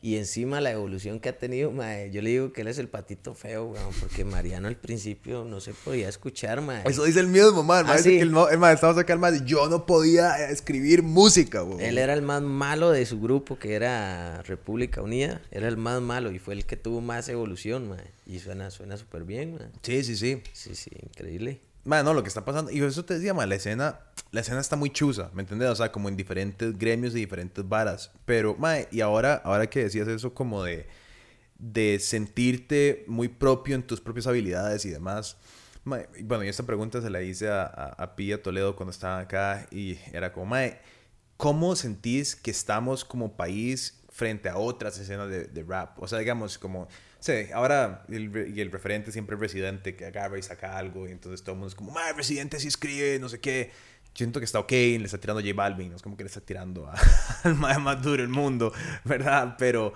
Y 0.01 0.17
encima 0.17 0.61
la 0.61 0.71
evolución 0.71 1.19
que 1.19 1.29
ha 1.29 1.37
tenido, 1.37 1.71
mae, 1.71 2.11
yo 2.11 2.21
le 2.21 2.29
digo 2.29 2.53
que 2.53 2.61
él 2.61 2.67
es 2.67 2.77
el 2.77 2.87
patito 2.87 3.33
feo, 3.33 3.65
weón, 3.65 3.93
porque 3.99 4.23
Mariano 4.23 4.67
al 4.67 4.75
principio 4.75 5.43
no 5.43 5.59
se 5.59 5.73
podía 5.73 6.07
escuchar, 6.07 6.61
mae. 6.61 6.83
Eso 6.85 7.03
dice 7.03 7.19
el 7.19 7.27
mismo, 7.27 7.63
mae. 7.63 7.83
Ah, 7.87 7.97
que 8.01 8.21
el, 8.21 8.35
el 8.51 8.57
mae 8.59 8.73
estaba 8.73 8.93
sacando 8.93 9.21
más, 9.21 9.43
yo 9.45 9.67
no 9.67 9.85
podía 9.85 10.49
escribir 10.49 11.03
música, 11.03 11.63
weón. 11.63 11.81
Él 11.81 11.97
era 11.97 12.13
el 12.13 12.21
más 12.21 12.41
malo 12.41 12.91
de 12.91 13.05
su 13.05 13.19
grupo, 13.19 13.57
que 13.57 13.73
era 13.73 14.41
República 14.43 15.01
Unida, 15.01 15.41
era 15.51 15.67
el 15.67 15.77
más 15.77 16.01
malo 16.01 16.31
y 16.31 16.39
fue 16.39 16.53
el 16.53 16.65
que 16.65 16.77
tuvo 16.77 17.01
más 17.01 17.27
evolución, 17.29 17.89
mae. 17.89 18.11
Y 18.25 18.39
suena 18.39 18.69
suena 18.71 18.97
súper 18.97 19.23
bien, 19.23 19.55
mae. 19.55 19.67
Sí, 19.81 20.03
sí, 20.03 20.15
sí. 20.15 20.43
Sí, 20.53 20.75
sí, 20.75 20.91
increíble. 21.03 21.61
Mae, 21.88 22.03
no, 22.03 22.13
lo 22.13 22.21
que 22.21 22.27
está 22.29 22.45
pasando, 22.45 22.69
y 22.69 22.81
eso 22.81 23.03
te 23.03 23.15
decía, 23.15 23.33
mae, 23.33 23.47
la 23.47 23.55
escena 23.55 23.99
la 24.31 24.41
escena 24.41 24.59
está 24.59 24.75
muy 24.75 24.89
chusa, 24.89 25.29
¿me 25.33 25.41
entiendes? 25.41 25.69
O 25.69 25.75
sea, 25.75 25.91
como 25.91 26.09
en 26.09 26.17
diferentes 26.17 26.77
gremios 26.77 27.13
y 27.15 27.19
diferentes 27.19 27.67
varas. 27.67 28.11
Pero, 28.25 28.55
mae, 28.55 28.88
y 28.91 29.01
ahora, 29.01 29.41
ahora 29.43 29.67
que 29.69 29.83
decías 29.83 30.07
eso 30.07 30.33
como 30.33 30.63
de, 30.63 30.88
de 31.57 31.99
sentirte 31.99 33.05
muy 33.07 33.29
propio 33.29 33.75
en 33.75 33.83
tus 33.83 34.01
propias 34.01 34.27
habilidades 34.27 34.85
y 34.85 34.89
demás. 34.89 35.38
Mae, 35.85 36.09
bueno, 36.23 36.43
y 36.43 36.49
esta 36.49 36.63
pregunta 36.63 37.01
se 37.01 37.09
la 37.09 37.21
hice 37.21 37.49
a, 37.49 37.63
a, 37.65 38.15
Pía 38.15 38.41
Toledo 38.43 38.75
cuando 38.75 38.91
estaba 38.91 39.19
acá 39.19 39.67
y 39.71 39.97
era 40.11 40.33
como, 40.33 40.47
mae, 40.47 40.79
¿cómo 41.38 41.75
sentís 41.75 42.35
que 42.35 42.51
estamos 42.51 43.05
como 43.05 43.38
país 43.38 44.01
frente 44.09 44.49
a 44.49 44.57
otras 44.57 44.99
escenas 44.99 45.29
de, 45.29 45.45
de 45.45 45.63
rap? 45.63 46.01
O 46.01 46.07
sea, 46.07 46.19
digamos, 46.19 46.57
como... 46.57 46.88
Sí, 47.20 47.34
ahora 47.53 48.05
el, 48.09 48.53
y 48.55 48.61
el 48.61 48.72
referente 48.72 49.11
siempre 49.11 49.36
es 49.36 49.39
Residente 49.39 49.95
que 49.95 50.05
agarra 50.05 50.38
y 50.38 50.43
saca 50.43 50.78
algo 50.78 51.07
y 51.07 51.11
entonces 51.11 51.41
todo 51.41 51.53
el 51.53 51.59
mundo 51.59 51.70
es 51.70 51.76
como, 51.76 51.91
mae, 51.91 52.13
Residente 52.13 52.59
sí 52.59 52.68
escribe, 52.68 53.18
no 53.20 53.28
sé 53.28 53.39
qué 53.39 53.72
siento 54.18 54.39
que 54.39 54.45
está 54.45 54.59
ok, 54.59 54.72
le 54.72 55.05
está 55.05 55.20
tirando 55.20 55.39
a 55.39 55.43
J 55.43 55.53
Balvin, 55.53 55.91
no 55.91 55.95
es 55.95 56.01
como 56.01 56.18
que 56.18 56.24
le 56.24 56.28
está 56.28 56.41
tirando 56.41 56.89
al 57.43 57.55
más, 57.55 58.01
duro 58.01 58.24
del 58.24 58.30
mundo, 58.30 58.74
¿verdad? 59.05 59.55
Pero, 59.59 59.93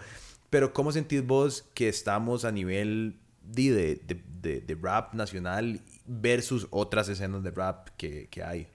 pero 0.52 0.74
¿cómo 0.74 0.92
sentís 0.92 1.26
vos 1.26 1.68
que 1.74 1.90
estamos 1.90 2.46
a 2.46 2.52
nivel 2.52 3.20
de, 3.42 4.00
de, 4.06 4.62
de, 4.62 4.78
rap 4.80 5.16
nacional 5.16 5.82
versus 6.06 6.68
otras 6.70 7.10
escenas 7.10 7.42
de 7.42 7.50
rap 7.50 7.90
que, 7.98 8.28
que 8.30 8.44
hay? 8.44 8.68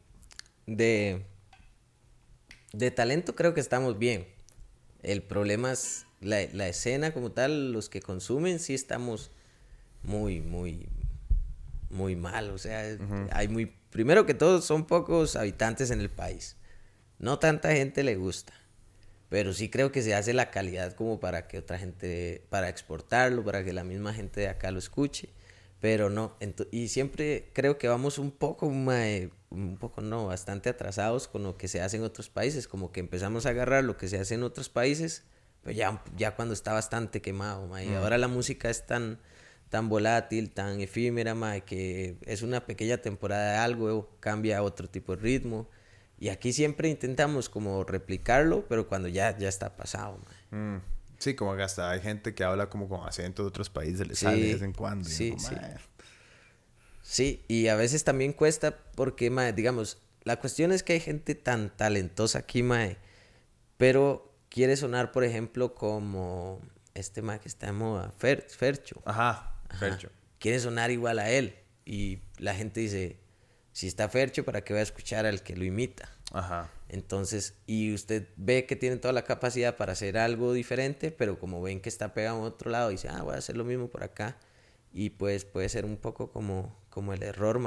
De, 0.66 1.24
de 2.72 2.90
talento 2.90 3.36
creo 3.36 3.54
que 3.54 3.60
estamos 3.60 4.00
bien. 4.00 4.26
El 5.04 5.22
problema 5.22 5.70
es 5.70 6.05
la, 6.26 6.46
la 6.52 6.68
escena 6.68 7.12
como 7.12 7.32
tal, 7.32 7.72
los 7.72 7.88
que 7.88 8.00
consumen 8.00 8.58
sí 8.58 8.74
estamos 8.74 9.30
muy, 10.02 10.40
muy, 10.40 10.88
muy 11.90 12.16
mal. 12.16 12.50
O 12.50 12.58
sea, 12.58 12.84
hay 13.32 13.48
muy 13.48 13.72
Primero 13.96 14.26
que 14.26 14.34
todo, 14.34 14.60
son 14.60 14.86
pocos 14.86 15.36
habitantes 15.36 15.90
en 15.90 16.02
el 16.02 16.10
país. 16.10 16.56
No 17.18 17.38
tanta 17.38 17.72
gente 17.72 18.04
le 18.04 18.16
gusta. 18.16 18.52
Pero 19.30 19.54
sí 19.54 19.70
creo 19.70 19.90
que 19.90 20.02
se 20.02 20.14
hace 20.14 20.34
la 20.34 20.50
calidad 20.50 20.92
como 20.92 21.18
para 21.18 21.48
que 21.48 21.56
otra 21.56 21.78
gente, 21.78 22.44
para 22.50 22.68
exportarlo, 22.68 23.42
para 23.42 23.64
que 23.64 23.72
la 23.72 23.84
misma 23.84 24.12
gente 24.12 24.42
de 24.42 24.48
acá 24.48 24.70
lo 24.70 24.78
escuche. 24.78 25.30
Pero 25.80 26.10
no, 26.10 26.36
y 26.70 26.88
siempre 26.88 27.48
creo 27.54 27.78
que 27.78 27.88
vamos 27.88 28.18
un 28.18 28.32
poco, 28.32 28.66
un 28.66 29.78
poco 29.80 30.02
no, 30.02 30.26
bastante 30.26 30.68
atrasados 30.68 31.26
con 31.26 31.42
lo 31.42 31.56
que 31.56 31.66
se 31.66 31.80
hace 31.80 31.96
en 31.96 32.02
otros 32.02 32.28
países. 32.28 32.68
Como 32.68 32.92
que 32.92 33.00
empezamos 33.00 33.46
a 33.46 33.48
agarrar 33.48 33.82
lo 33.82 33.96
que 33.96 34.08
se 34.08 34.18
hace 34.18 34.34
en 34.34 34.42
otros 34.42 34.68
países, 34.68 35.24
pero 35.66 35.76
ya, 35.76 36.00
ya 36.16 36.36
cuando 36.36 36.54
está 36.54 36.72
bastante 36.72 37.20
quemado. 37.20 37.68
Y 37.80 37.92
ahora 37.94 38.18
la 38.18 38.28
música 38.28 38.70
es 38.70 38.86
tan 38.86 39.18
tan 39.68 39.88
volátil, 39.88 40.52
tan 40.52 40.80
efímera, 40.80 41.34
mae, 41.34 41.62
que 41.62 42.18
es 42.22 42.42
una 42.42 42.64
pequeña 42.66 42.98
temporada 42.98 43.50
de 43.50 43.58
algo, 43.58 44.16
cambia 44.20 44.58
a 44.58 44.62
otro 44.62 44.88
tipo 44.88 45.16
de 45.16 45.22
ritmo. 45.22 45.68
Y 46.20 46.28
aquí 46.28 46.52
siempre 46.52 46.88
intentamos 46.88 47.48
como 47.48 47.82
replicarlo, 47.82 48.64
pero 48.68 48.86
cuando 48.86 49.08
ya, 49.08 49.36
ya 49.36 49.48
está 49.48 49.76
pasado, 49.76 50.20
mm. 50.52 50.76
Sí, 51.18 51.34
como 51.34 51.56
que 51.56 51.62
hasta 51.62 51.90
hay 51.90 52.00
gente 52.00 52.32
que 52.32 52.44
habla 52.44 52.70
como 52.70 52.88
con 52.88 53.04
acento 53.04 53.42
de 53.42 53.48
otros 53.48 53.68
países, 53.68 54.06
le 54.06 54.14
sale 54.14 54.40
de 54.40 54.52
vez 54.52 54.62
en 54.62 54.72
cuando. 54.72 55.08
Sí, 55.08 55.34
sí. 55.36 55.56
Sí, 57.02 57.44
y 57.48 57.66
a 57.66 57.74
veces 57.74 58.04
también 58.04 58.32
cuesta 58.32 58.78
porque, 58.94 59.30
mae, 59.30 59.52
digamos, 59.52 59.98
la 60.22 60.38
cuestión 60.38 60.70
es 60.70 60.84
que 60.84 60.92
hay 60.92 61.00
gente 61.00 61.34
tan 61.34 61.76
talentosa 61.76 62.38
aquí, 62.38 62.62
mae, 62.62 62.98
pero 63.78 64.35
quiere 64.56 64.74
sonar, 64.74 65.12
por 65.12 65.22
ejemplo, 65.22 65.74
como 65.74 66.62
este 66.94 67.20
mae 67.20 67.40
que 67.40 67.48
está 67.48 67.68
en 67.68 67.74
moda, 67.74 68.10
Fercho. 68.16 69.02
Ajá. 69.04 69.54
Quiere 70.38 70.58
sonar 70.60 70.90
igual 70.90 71.18
a 71.18 71.28
él. 71.28 71.56
Y 71.84 72.20
la 72.38 72.54
gente 72.54 72.80
dice, 72.80 73.18
si 73.72 73.86
está 73.86 74.08
Fercho, 74.08 74.46
¿para 74.46 74.62
qué 74.64 74.72
va 74.72 74.80
a 74.80 74.82
escuchar 74.82 75.26
al 75.26 75.42
que 75.42 75.56
lo 75.56 75.66
imita? 75.66 76.08
Ajá. 76.32 76.70
Entonces, 76.88 77.52
y 77.66 77.92
usted 77.92 78.28
ve 78.36 78.64
que 78.64 78.76
tiene 78.76 78.96
toda 78.96 79.12
la 79.12 79.24
capacidad 79.24 79.76
para 79.76 79.92
hacer 79.92 80.16
algo 80.16 80.54
diferente, 80.54 81.10
pero 81.10 81.38
como 81.38 81.60
ven 81.60 81.82
que 81.82 81.90
está 81.90 82.14
pegado 82.14 82.38
en 82.38 82.44
otro 82.44 82.70
lado, 82.70 82.88
dice, 82.88 83.10
ah, 83.10 83.24
voy 83.24 83.34
a 83.34 83.38
hacer 83.38 83.58
lo 83.58 83.64
mismo 83.64 83.88
por 83.88 84.04
acá. 84.04 84.38
Y 84.90 85.10
pues 85.10 85.44
puede 85.44 85.68
ser 85.68 85.84
un 85.84 85.98
poco 85.98 86.32
como, 86.32 86.74
como 86.88 87.12
el 87.12 87.22
error, 87.22 87.60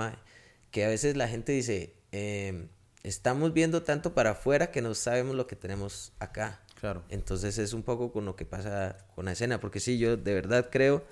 que 0.72 0.86
a 0.86 0.88
veces 0.88 1.16
la 1.16 1.28
gente 1.28 1.52
dice, 1.52 1.94
em, 2.12 2.70
estamos 3.04 3.54
viendo 3.54 3.84
tanto 3.84 4.16
para 4.16 4.32
afuera 4.32 4.72
que 4.72 4.82
no 4.82 4.96
sabemos 4.96 5.36
lo 5.36 5.46
que 5.46 5.56
tenemos 5.56 6.14
acá. 6.18 6.64
Claro. 6.80 7.04
Entonces 7.10 7.58
es 7.58 7.74
un 7.74 7.84
poco 7.84 8.12
con 8.12 8.26
lo 8.26 8.36
que 8.36 8.46
pasa 8.46 9.06
con 9.16 9.26
la 9.26 9.34
escena, 9.34 9.60
porque 9.60 9.80
sí, 9.80 9.98
yo 9.98 10.18
de 10.18 10.34
verdad 10.34 10.70
creo, 10.72 11.04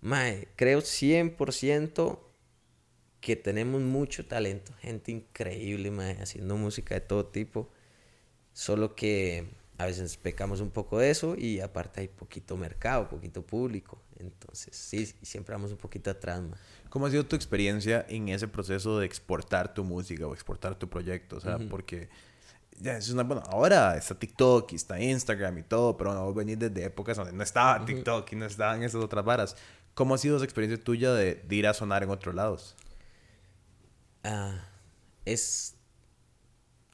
mae, 0.00 0.48
creo 0.56 0.80
100% 0.80 2.18
que 3.20 3.36
tenemos 3.36 3.82
mucho 3.82 4.26
talento, 4.26 4.72
gente 4.80 5.12
increíble, 5.12 5.90
mae, 5.90 6.18
haciendo 6.20 6.56
música 6.56 6.94
de 6.94 7.02
todo 7.02 7.26
tipo, 7.26 7.70
solo 8.52 8.94
que 8.96 9.46
a 9.78 9.86
veces 9.86 10.16
pecamos 10.16 10.60
un 10.60 10.70
poco 10.70 10.98
de 10.98 11.10
eso 11.10 11.34
y 11.36 11.60
aparte 11.60 12.00
hay 12.00 12.08
poquito 12.08 12.56
mercado, 12.56 13.08
poquito 13.08 13.42
público, 13.42 14.02
entonces 14.18 14.74
sí, 14.74 15.06
siempre 15.22 15.54
vamos 15.54 15.72
un 15.72 15.78
poquito 15.78 16.10
atrás, 16.10 16.40
mae. 16.42 16.58
¿Cómo 16.88 17.06
ha 17.06 17.10
sido 17.10 17.24
tu 17.24 17.36
experiencia 17.36 18.04
en 18.08 18.28
ese 18.28 18.48
proceso 18.48 18.98
de 18.98 19.06
exportar 19.06 19.72
tu 19.72 19.82
música 19.82 20.26
o 20.26 20.34
exportar 20.34 20.78
tu 20.78 20.90
proyecto? 20.90 21.36
O 21.36 21.40
sea, 21.40 21.58
porque 21.70 22.10
ya 22.82 22.96
es 22.96 23.08
una, 23.10 23.22
bueno, 23.22 23.42
ahora 23.48 23.96
está 23.96 24.18
TikTok 24.18 24.72
y 24.72 24.74
está 24.74 25.00
Instagram 25.00 25.58
y 25.58 25.62
todo, 25.62 25.96
pero 25.96 26.12
no 26.12 26.34
venir 26.34 26.58
desde 26.58 26.84
épocas 26.84 27.16
donde 27.16 27.32
no 27.32 27.42
estaba 27.42 27.84
TikTok 27.84 28.32
y 28.32 28.36
no 28.36 28.46
estaban 28.46 28.82
esas 28.82 29.02
otras 29.02 29.24
varas. 29.24 29.56
¿Cómo 29.94 30.14
ha 30.14 30.18
sido 30.18 30.36
esa 30.36 30.44
experiencia 30.44 30.82
tuya 30.82 31.12
de, 31.12 31.36
de 31.36 31.54
ir 31.56 31.66
a 31.68 31.74
sonar 31.74 32.02
en 32.02 32.10
otros 32.10 32.34
lados? 32.34 32.74
Ah, 34.24 34.66
es, 35.24 35.76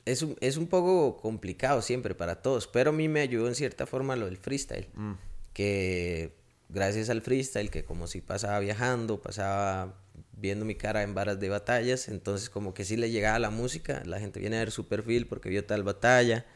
es, 0.05 0.23
un, 0.23 0.37
es 0.41 0.59
un 0.59 0.67
poco 0.67 1.17
complicado 1.17 1.81
siempre 1.81 2.15
para 2.15 2.43
todos, 2.43 2.67
pero 2.67 2.91
a 2.91 2.93
mí 2.93 3.09
me 3.09 3.21
ayudó 3.21 3.49
en 3.49 3.55
cierta 3.55 3.87
forma 3.87 4.15
lo 4.15 4.27
del 4.27 4.37
freestyle. 4.37 4.89
Mm. 4.95 5.13
Que 5.55 6.35
gracias 6.69 7.09
al 7.09 7.23
freestyle, 7.23 7.71
que 7.71 7.85
como 7.85 8.07
si 8.07 8.21
pasaba 8.21 8.59
viajando, 8.59 9.23
pasaba 9.23 9.95
viendo 10.41 10.65
mi 10.65 10.75
cara 10.75 11.03
en 11.03 11.15
varas 11.15 11.41
de 11.41 11.49
batallas, 11.49 12.09
entonces 12.09 12.51
como 12.51 12.75
que 12.75 12.85
sí 12.85 12.97
le 12.97 13.11
llegaba 13.11 13.39
la 13.39 13.51
música, 13.51 14.03
la 14.07 14.21
gente 14.21 14.41
viene 14.41 14.57
a 14.57 14.61
ver 14.61 14.71
su 14.71 14.87
perfil 14.87 15.27
porque 15.27 15.49
vio 15.49 15.65
tal 15.65 15.83
batalla 15.83 16.47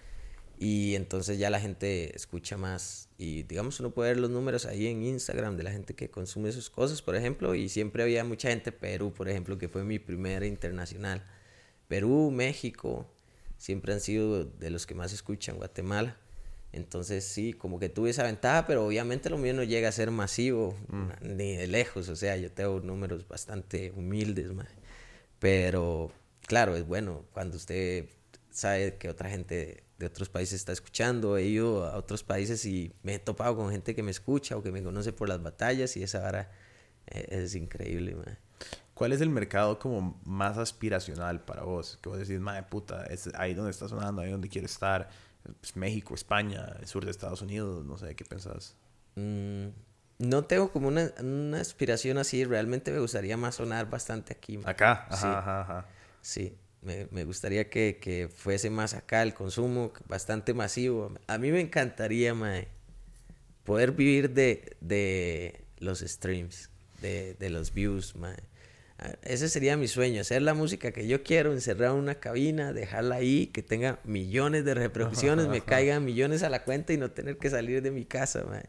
y 0.59 0.95
entonces 0.95 1.39
ya 1.39 1.51
la 1.51 1.61
gente 1.61 2.14
escucha 2.14 2.57
más 2.57 3.09
y 3.18 3.43
digamos 3.43 3.80
uno 3.80 3.91
puede 3.91 4.11
ver 4.11 4.20
los 4.20 4.30
números 4.30 4.66
ahí 4.66 4.87
en 4.87 5.03
Instagram 5.03 5.57
de 5.57 5.64
la 5.64 5.72
gente 5.72 5.95
que 5.95 6.11
consume 6.11 6.53
sus 6.53 6.70
cosas, 6.70 7.03
por 7.03 7.16
ejemplo, 7.16 7.55
y 7.55 7.68
siempre 7.68 8.03
había 8.03 8.24
mucha 8.24 8.49
gente 8.49 8.70
Perú, 8.72 9.12
por 9.12 9.28
ejemplo, 9.28 9.59
que 9.59 9.68
fue 9.68 9.85
mi 9.85 9.99
primera 9.99 10.47
internacional. 10.47 11.26
Perú, 11.89 12.30
México, 12.33 13.07
siempre 13.59 13.93
han 13.93 14.01
sido 14.01 14.45
de 14.45 14.70
los 14.70 14.87
que 14.87 14.95
más 14.95 15.12
escuchan, 15.12 15.57
Guatemala. 15.57 16.16
Entonces 16.73 17.25
sí, 17.25 17.53
como 17.53 17.79
que 17.79 17.91
tuve 17.91 18.11
esa 18.11 18.23
ventaja, 18.23 18.66
pero 18.66 18.87
obviamente 18.87 19.29
lo 19.29 19.37
mío 19.37 19.53
no 19.53 19.62
llega 19.62 19.89
a 19.91 19.93
ser 19.93 20.11
masivo, 20.11 20.75
ni 21.20 21.55
de 21.57 21.66
lejos, 21.66 22.09
o 22.09 22.16
sea, 22.16 22.37
yo 22.37 22.51
tengo 22.51 22.81
números 22.81 23.29
bastante 23.29 23.93
humildes, 23.95 24.53
mae. 24.53 24.66
pero 25.39 26.11
claro, 26.47 26.75
es 26.75 26.87
bueno 26.87 27.27
cuando 27.33 27.59
usted 27.59 28.07
sabe 28.51 28.97
que 28.97 29.11
otra 29.11 29.29
gente 29.29 29.85
de 29.99 30.07
otros 30.07 30.31
países 30.31 30.55
está 30.55 30.73
escuchando, 30.73 31.37
he 31.37 31.45
ido 31.45 31.85
a 31.87 31.97
otros 31.97 32.25
países 32.25 32.64
y 32.64 32.93
me 33.03 33.14
he 33.16 33.18
topado 33.18 33.55
con 33.57 33.70
gente 33.70 33.95
que 33.95 34.03
me 34.03 34.11
escucha 34.11 34.57
o 34.57 34.62
que 34.62 34.73
me 34.73 34.83
conoce 34.83 35.12
por 35.12 35.29
las 35.29 35.43
batallas 35.43 35.97
y 35.97 36.03
esa 36.03 36.20
vara 36.20 36.51
eh, 37.07 37.27
es 37.31 37.55
increíble, 37.55 38.14
mae. 38.14 38.39
¿Cuál 38.95 39.12
es 39.12 39.20
el 39.20 39.31
mercado 39.31 39.79
como 39.79 40.20
más 40.25 40.59
aspiracional 40.59 41.45
para 41.45 41.62
vos? 41.64 41.99
Que 42.03 42.09
vos 42.09 42.18
decís, 42.18 42.39
madre 42.41 42.62
puta, 42.64 43.05
es 43.07 43.29
ahí 43.35 43.55
donde 43.55 43.70
está 43.70 43.89
sonando, 43.89 44.23
ahí 44.23 44.31
donde 44.31 44.49
quiero 44.49 44.66
estar 44.66 45.09
pues, 45.61 45.76
México, 45.76 46.14
España, 46.14 46.76
el 46.80 46.86
sur 46.86 47.05
de 47.05 47.11
Estados 47.11 47.43
Unidos, 47.43 47.84
no 47.84 47.99
sé, 47.99 48.14
¿qué 48.14 48.24
pensás? 48.24 48.76
Mm, 49.16 49.68
no 50.18 50.45
tengo 50.45 50.70
como 50.70 50.88
una, 50.88 51.12
una, 51.20 51.61
aspiración 51.61 52.18
así, 52.18 52.45
realmente 52.45 52.93
me 52.93 53.01
gustaría 53.01 53.36
más 53.36 53.57
sonar 53.57 53.90
bastante 53.90 54.32
aquí. 54.32 54.61
Acá, 54.64 55.07
ajá, 55.09 55.16
sí. 55.16 55.26
ajá, 55.26 55.61
ajá. 55.62 55.86
Sí, 56.20 56.57
me, 56.82 57.09
me 57.11 57.24
gustaría 57.24 57.68
que, 57.68 57.99
que, 58.01 58.28
fuese 58.28 58.70
más 58.70 58.95
acá 58.95 59.22
el 59.22 59.34
consumo, 59.34 59.93
bastante 60.09 60.55
masivo. 60.55 61.12
A 61.26 61.38
mí 61.38 61.51
me 61.51 61.61
encantaría, 61.61 62.34
mae, 62.34 62.68
poder 63.64 63.93
vivir 63.93 64.30
de, 64.30 64.76
de 64.80 65.64
los 65.78 66.01
streams, 66.01 66.70
de, 67.01 67.34
de 67.34 67.51
los 67.51 67.74
views, 67.74 68.14
mae. 68.14 68.36
Ese 69.23 69.49
sería 69.49 69.77
mi 69.77 69.89
sueño, 69.89 70.21
hacer 70.21 70.43
la 70.43 70.55
música 70.55 70.93
que 70.93 71.07
yo 71.07 71.23
quiero, 71.23 71.53
encerrar 71.53 71.93
una 71.93 72.17
cabina, 72.17 72.73
dejarla 72.73 73.17
ahí, 73.17 73.47
que 73.47 73.63
tenga 73.63 73.99
millones 74.05 74.65
de 74.65 74.75
reproducciones, 74.75 75.49
me 75.49 75.61
caigan 75.65 76.05
millones 76.05 76.43
a 76.43 76.51
la 76.51 76.65
cuenta 76.65 76.93
y 76.93 76.97
no 76.97 77.11
tener 77.11 77.39
que 77.39 77.51
salir 77.51 77.83
de 77.83 77.91
mi 77.91 78.05
casa, 78.05 78.45
man. 78.45 78.63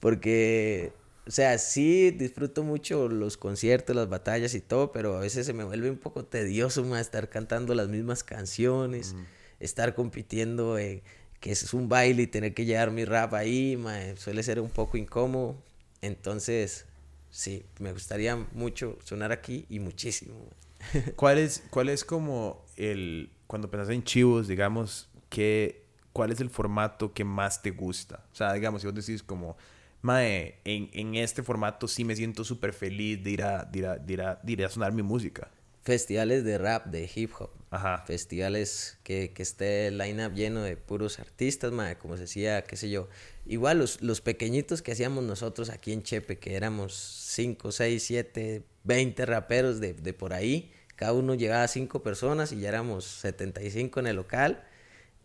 Porque, 0.00 0.92
o 1.26 1.30
sea, 1.30 1.58
sí 1.58 2.10
disfruto 2.10 2.62
mucho 2.62 3.08
los 3.08 3.36
conciertos, 3.36 3.94
las 3.94 4.08
batallas 4.08 4.54
y 4.54 4.60
todo, 4.60 4.92
pero 4.92 5.16
a 5.16 5.20
veces 5.20 5.46
se 5.46 5.52
me 5.52 5.64
vuelve 5.64 5.90
un 5.90 5.98
poco 5.98 6.24
tedioso, 6.24 6.84
man, 6.84 7.00
estar 7.00 7.28
cantando 7.28 7.74
las 7.74 7.88
mismas 7.88 8.24
canciones, 8.24 9.14
mm. 9.14 9.24
estar 9.60 9.94
compitiendo, 9.94 10.78
eh, 10.78 11.02
que 11.40 11.52
es 11.52 11.74
un 11.74 11.88
baile 11.88 12.22
y 12.22 12.26
tener 12.26 12.54
que 12.54 12.64
llevar 12.64 12.90
mi 12.90 13.04
rap 13.04 13.34
ahí, 13.34 13.76
man, 13.76 14.16
suele 14.16 14.42
ser 14.42 14.60
un 14.60 14.70
poco 14.70 14.96
incómodo. 14.96 15.56
Entonces, 16.00 16.86
sí, 17.34 17.66
me 17.80 17.92
gustaría 17.92 18.36
mucho 18.52 18.96
sonar 19.02 19.32
aquí 19.32 19.66
y 19.68 19.80
muchísimo. 19.80 20.48
¿Cuál 21.16 21.38
es, 21.38 21.64
cuál 21.68 21.88
es 21.88 22.04
como 22.04 22.64
el, 22.76 23.30
cuando 23.48 23.68
pensás 23.68 23.90
en 23.90 24.04
chivos, 24.04 24.46
digamos, 24.46 25.08
que, 25.28 25.84
cuál 26.12 26.30
es 26.30 26.40
el 26.40 26.48
formato 26.48 27.12
que 27.12 27.24
más 27.24 27.60
te 27.60 27.72
gusta? 27.72 28.24
O 28.32 28.36
sea, 28.36 28.52
digamos, 28.52 28.82
si 28.82 28.86
vos 28.86 28.94
decís 28.94 29.20
como, 29.24 29.56
mae, 30.00 30.60
en, 30.64 30.90
en 30.92 31.16
este 31.16 31.42
formato 31.42 31.88
sí 31.88 32.04
me 32.04 32.14
siento 32.14 32.44
súper 32.44 32.72
feliz 32.72 33.22
de 33.24 33.30
ir, 33.30 33.42
a, 33.42 33.64
de, 33.64 33.80
ir 33.80 33.86
a, 33.86 33.96
ir 34.06 34.22
a, 34.22 34.40
de 34.40 34.52
ir 34.52 34.64
a 34.64 34.68
sonar 34.68 34.92
mi 34.92 35.02
música. 35.02 35.50
Festivales 35.84 36.44
de 36.44 36.56
rap, 36.56 36.86
de 36.86 37.10
hip 37.14 37.32
hop. 37.38 37.50
Ajá. 37.70 38.04
Festivales 38.06 38.98
que, 39.02 39.32
que 39.34 39.42
esté 39.42 39.88
el 39.88 39.98
line-up 39.98 40.32
lleno 40.32 40.62
de 40.62 40.76
puros 40.78 41.18
artistas, 41.18 41.72
mae, 41.72 41.98
como 41.98 42.16
se 42.16 42.22
decía, 42.22 42.62
qué 42.62 42.76
sé 42.76 42.88
yo. 42.88 43.08
Igual 43.44 43.78
los, 43.78 44.00
los 44.00 44.22
pequeñitos 44.22 44.80
que 44.80 44.92
hacíamos 44.92 45.24
nosotros 45.24 45.68
aquí 45.68 45.92
en 45.92 46.02
Chepe, 46.02 46.38
que 46.38 46.54
éramos 46.54 46.94
5, 46.94 47.70
6, 47.70 48.02
7, 48.02 48.64
20 48.84 49.26
raperos 49.26 49.80
de, 49.80 49.92
de 49.92 50.12
por 50.14 50.32
ahí. 50.32 50.72
Cada 50.96 51.12
uno 51.12 51.34
llegaba 51.34 51.64
a 51.64 51.68
5 51.68 52.02
personas 52.02 52.52
y 52.52 52.60
ya 52.60 52.70
éramos 52.70 53.04
75 53.04 54.00
en 54.00 54.06
el 54.06 54.16
local. 54.16 54.64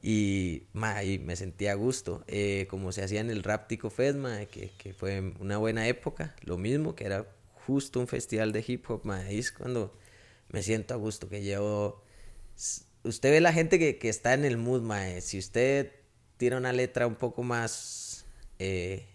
Y, 0.02 0.64
ma, 0.74 1.04
y 1.04 1.20
me 1.20 1.38
sentía 1.38 1.72
a 1.72 1.76
gusto. 1.76 2.24
Eh, 2.28 2.68
como 2.70 2.92
se 2.92 3.04
hacía 3.04 3.22
en 3.22 3.30
el 3.30 3.44
Rap 3.44 3.68
Tico 3.68 3.90
Fest, 3.90 4.18
ma, 4.18 4.46
que, 4.46 4.72
que 4.78 4.94
fue 4.94 5.34
una 5.40 5.58
buena 5.58 5.88
época. 5.88 6.36
Lo 6.42 6.58
mismo, 6.58 6.96
que 6.96 7.06
era 7.06 7.28
justo 7.66 8.00
un 8.00 8.08
festival 8.08 8.52
de 8.52 8.66
hip 8.68 8.90
hop, 8.90 9.06
ma. 9.06 9.20
Ahí 9.20 9.40
es 9.40 9.52
cuando 9.52 9.98
me 10.50 10.64
siento 10.64 10.94
a 10.94 10.98
gusto, 10.98 11.30
que 11.30 11.42
llevo... 11.42 12.04
Usted 13.04 13.32
ve 13.32 13.42
la 13.42 13.54
gente 13.54 13.80
que, 13.80 13.98
que 13.98 14.10
está 14.10 14.34
en 14.34 14.46
el 14.46 14.58
mood, 14.58 14.82
ma. 14.82 15.22
Si 15.22 15.38
usted 15.38 15.92
tira 16.38 16.58
una 16.58 16.74
letra 16.74 17.08
un 17.08 17.16
poco 17.16 17.44
más... 17.44 18.26
Eh, 18.60 19.06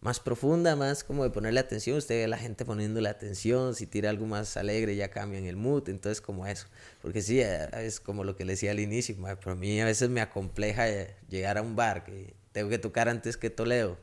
más 0.00 0.20
profunda, 0.20 0.76
más 0.76 1.02
como 1.02 1.24
de 1.24 1.30
ponerle 1.30 1.60
atención. 1.60 1.98
Usted 1.98 2.16
ve 2.16 2.24
a 2.24 2.28
la 2.28 2.38
gente 2.38 2.64
poniéndole 2.64 3.08
atención. 3.08 3.74
Si 3.74 3.86
tira 3.86 4.10
algo 4.10 4.26
más 4.26 4.56
alegre, 4.56 4.94
ya 4.96 5.08
cambian 5.10 5.44
el 5.44 5.56
mood. 5.56 5.88
Entonces, 5.88 6.20
como 6.20 6.46
eso. 6.46 6.66
Porque 7.02 7.22
sí, 7.22 7.40
es 7.40 8.00
como 8.00 8.24
lo 8.24 8.36
que 8.36 8.44
le 8.44 8.52
decía 8.52 8.70
al 8.70 8.80
inicio. 8.80 9.16
Para 9.16 9.54
mí, 9.54 9.80
a 9.80 9.84
veces 9.84 10.08
me 10.08 10.20
acompleja 10.20 10.86
llegar 11.28 11.58
a 11.58 11.62
un 11.62 11.74
bar 11.76 12.04
que 12.04 12.34
tengo 12.52 12.68
que 12.68 12.78
tocar 12.78 13.08
antes 13.08 13.36
que 13.36 13.50
Toledo. 13.50 13.98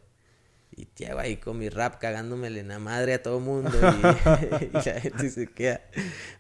Y 0.77 0.87
llego 0.97 1.19
ahí 1.19 1.37
con 1.37 1.57
mi 1.57 1.69
rap 1.69 1.99
cagándomele 1.99 2.59
en 2.59 2.67
la 2.67 2.79
madre 2.79 3.13
a 3.13 3.23
todo 3.23 3.39
mundo. 3.39 3.71
Y, 3.71 4.65
y 4.65 4.71
la 4.73 4.99
gente 5.01 5.29
se 5.29 5.47
queda. 5.47 5.81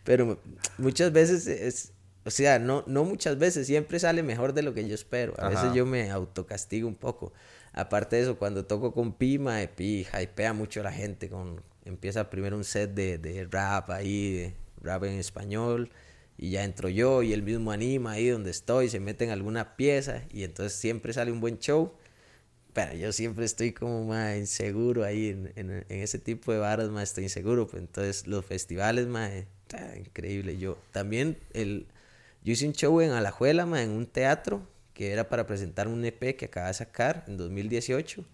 Pero 0.03 0.39
muchas 0.77 1.11
veces 1.11 1.47
es. 1.47 1.91
O 2.25 2.31
sea, 2.31 2.57
no, 2.57 2.83
no 2.87 3.03
muchas 3.03 3.37
veces, 3.37 3.67
siempre 3.67 3.99
sale 3.99 4.23
mejor 4.23 4.53
de 4.53 4.63
lo 4.63 4.73
que 4.73 4.87
yo 4.87 4.95
espero. 4.95 5.35
A 5.37 5.47
Ajá. 5.47 5.49
veces 5.49 5.75
yo 5.75 5.85
me 5.85 6.09
autocastigo 6.09 6.87
un 6.87 6.95
poco. 6.95 7.33
Aparte 7.71 8.15
de 8.15 8.23
eso, 8.23 8.37
cuando 8.37 8.65
toco 8.65 8.93
con 8.93 9.13
Pima, 9.13 9.59
Pi 9.75 10.07
hypea 10.11 10.53
mucho 10.53 10.79
a 10.79 10.83
la 10.83 10.91
gente. 10.91 11.29
Con, 11.29 11.61
empieza 11.85 12.29
primero 12.31 12.57
un 12.57 12.63
set 12.63 12.93
de, 12.93 13.19
de 13.19 13.47
rap 13.49 13.91
ahí, 13.91 14.33
de 14.33 14.53
rap 14.81 15.03
en 15.03 15.19
español. 15.19 15.91
Y 16.37 16.49
ya 16.49 16.63
entro 16.63 16.89
yo 16.89 17.23
y 17.23 17.31
él 17.31 17.43
mismo 17.43 17.71
anima 17.71 18.11
ahí 18.13 18.27
donde 18.27 18.51
estoy, 18.51 18.89
se 18.89 18.99
mete 18.99 19.23
en 19.23 19.29
alguna 19.31 19.77
pieza 19.77 20.23
y 20.31 20.43
entonces 20.43 20.77
siempre 20.77 21.13
sale 21.13 21.31
un 21.31 21.39
buen 21.39 21.59
show. 21.59 21.93
Pero 22.75 22.93
yo 22.93 23.11
siempre 23.13 23.45
estoy 23.45 23.71
como 23.71 24.05
más 24.05 24.37
inseguro 24.37 25.05
ahí 25.05 25.29
en, 25.29 25.51
en, 25.55 25.71
en 25.71 26.01
ese 26.01 26.19
tipo 26.19 26.51
de 26.51 26.59
varas, 26.59 26.89
más 26.89 27.03
estoy 27.03 27.23
inseguro. 27.23 27.67
Pues 27.67 27.81
entonces 27.81 28.27
los 28.27 28.45
festivales, 28.45 29.07
más 29.07 29.31
increíble. 29.97 30.57
Yo 30.57 30.77
también, 30.91 31.37
el, 31.53 31.87
yo 32.43 32.53
hice 32.53 32.67
un 32.67 32.73
show 32.73 32.99
en 33.01 33.11
Alajuela, 33.11 33.65
ma, 33.65 33.81
en 33.81 33.91
un 33.91 34.05
teatro 34.05 34.67
que 34.93 35.11
era 35.11 35.29
para 35.29 35.45
presentar 35.47 35.87
un 35.87 36.03
EP 36.03 36.35
que 36.35 36.45
acaba 36.45 36.67
de 36.67 36.73
sacar 36.73 37.23
en 37.27 37.37
2018. 37.37 38.25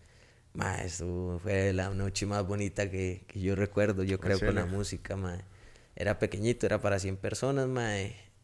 Ma, 0.53 0.81
eso 0.81 1.39
fue 1.43 1.71
la 1.71 1.91
noche 1.91 2.25
más 2.25 2.45
bonita 2.45 2.89
que, 2.89 3.23
que 3.27 3.39
yo 3.39 3.55
recuerdo, 3.55 4.03
yo 4.03 4.19
creo, 4.19 4.39
con 4.39 4.55
la 4.55 4.65
música, 4.65 5.15
ma. 5.15 5.37
Era 5.95 6.19
pequeñito, 6.19 6.65
era 6.65 6.81
para 6.81 6.99
100 6.99 7.17
personas, 7.17 7.67
ma. 7.67 7.95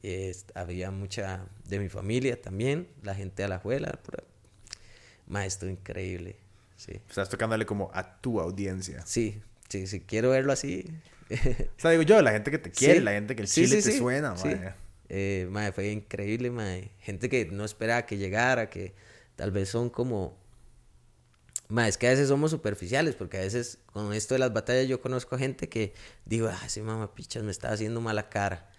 Eh, 0.03 0.35
había 0.53 0.91
mucha 0.91 1.47
de 1.65 1.79
mi 1.79 1.89
familia 1.89 2.39
también, 2.39 2.87
la 3.01 3.15
gente 3.15 3.41
de 3.41 3.49
la 3.49 3.55
abuela. 3.55 3.99
Ma, 5.27 5.45
esto 5.45 5.67
increíble, 5.67 6.37
sí. 6.75 6.93
Estás 7.09 7.29
tocándole 7.29 7.65
como 7.65 7.91
a 7.93 8.19
tu 8.21 8.39
audiencia. 8.39 9.05
Sí, 9.05 9.41
sí, 9.69 9.87
sí, 9.87 10.01
quiero 10.01 10.31
verlo 10.31 10.53
así. 10.53 10.85
o 11.29 11.79
sea, 11.79 11.91
digo 11.91 12.03
yo, 12.03 12.21
la 12.21 12.31
gente 12.31 12.51
que 12.51 12.57
te 12.57 12.71
quiere, 12.71 12.99
sí. 12.99 13.01
la 13.01 13.11
gente 13.11 13.35
que 13.35 13.41
el 13.41 13.47
chile 13.47 13.81
te 13.81 13.97
suena, 13.97 14.35
sí. 14.37 14.49
ma. 14.49 14.75
Eh, 15.09 15.47
mae, 15.51 15.71
fue 15.71 15.91
increíble, 15.91 16.51
mae. 16.51 16.91
Gente 16.99 17.29
que 17.29 17.45
no 17.45 17.65
esperaba 17.65 18.05
que 18.05 18.17
llegara, 18.17 18.69
que 18.69 18.93
tal 19.35 19.51
vez 19.51 19.69
son 19.69 19.89
como... 19.89 20.37
Ma, 21.69 21.87
es 21.87 21.97
que 21.97 22.07
a 22.07 22.11
veces 22.11 22.29
somos 22.29 22.51
superficiales, 22.51 23.15
porque 23.15 23.37
a 23.37 23.41
veces 23.41 23.79
con 23.87 24.13
esto 24.13 24.35
de 24.35 24.39
las 24.39 24.53
batallas 24.53 24.87
yo 24.87 25.01
conozco 25.01 25.37
gente 25.37 25.67
que 25.67 25.93
digo, 26.25 26.47
ah, 26.47 26.61
ese 26.65 26.81
mamá 26.81 27.13
pichas 27.13 27.43
me 27.43 27.51
está 27.51 27.71
haciendo 27.71 27.99
mala 27.99 28.29
cara. 28.29 28.69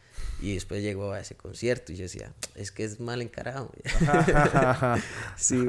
Y 0.41 0.55
después 0.55 0.83
llegó 0.83 1.13
a 1.13 1.21
ese 1.21 1.37
concierto 1.37 1.93
y 1.93 1.97
yo 1.97 2.03
decía, 2.03 2.33
es 2.55 2.71
que 2.71 2.85
es 2.85 3.01
mal 3.01 3.23
encarado. 3.23 3.73
sí, 5.37 5.67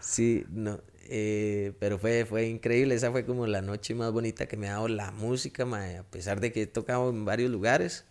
Sí, 0.00 0.46
no. 0.50 0.80
Eh, 1.12 1.72
pero 1.80 1.98
fue, 1.98 2.24
fue 2.24 2.46
increíble, 2.46 2.94
esa 2.94 3.10
fue 3.10 3.26
como 3.26 3.48
la 3.48 3.62
noche 3.62 3.96
más 3.96 4.12
bonita 4.12 4.46
que 4.46 4.56
me 4.56 4.68
ha 4.68 4.74
dado 4.74 4.86
la 4.86 5.10
música, 5.10 5.64
a 5.64 6.04
pesar 6.04 6.40
de 6.40 6.52
que 6.52 6.62
he 6.62 6.66
tocado 6.68 7.10
en 7.10 7.24
varios 7.24 7.50
lugares, 7.50 8.04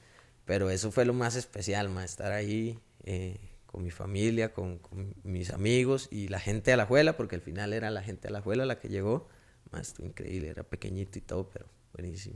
pero 0.44 0.70
eso 0.70 0.92
fue 0.92 1.06
lo 1.06 1.14
más 1.14 1.38
especial, 1.38 1.88
ma, 1.88 2.04
estar 2.04 2.34
ahí 2.34 2.78
eh, 3.06 3.38
con 3.68 3.84
mi 3.84 3.90
familia, 3.90 4.52
con, 4.54 4.82
mis 5.24 5.52
amigos 5.52 6.10
y 6.12 6.28
la 6.28 6.42
gente 6.42 6.72
de 6.72 6.78
la 6.78 6.86
juela, 6.86 7.16
porque 7.16 7.36
al 7.36 7.42
final 7.42 7.72
era 7.72 7.90
la 7.90 8.04
gente 8.04 8.28
de 8.28 8.34
la 8.34 8.42
juela 8.42 8.66
la 8.66 8.80
que 8.80 8.90
llegó, 8.90 9.30
más 9.72 9.88
estuvo 9.88 10.06
increíble, 10.06 10.50
era 10.50 10.64
pequeñito 10.64 11.18
y 11.20 11.22
todo, 11.22 11.50
pero 11.50 11.68
buenísimo. 11.94 12.36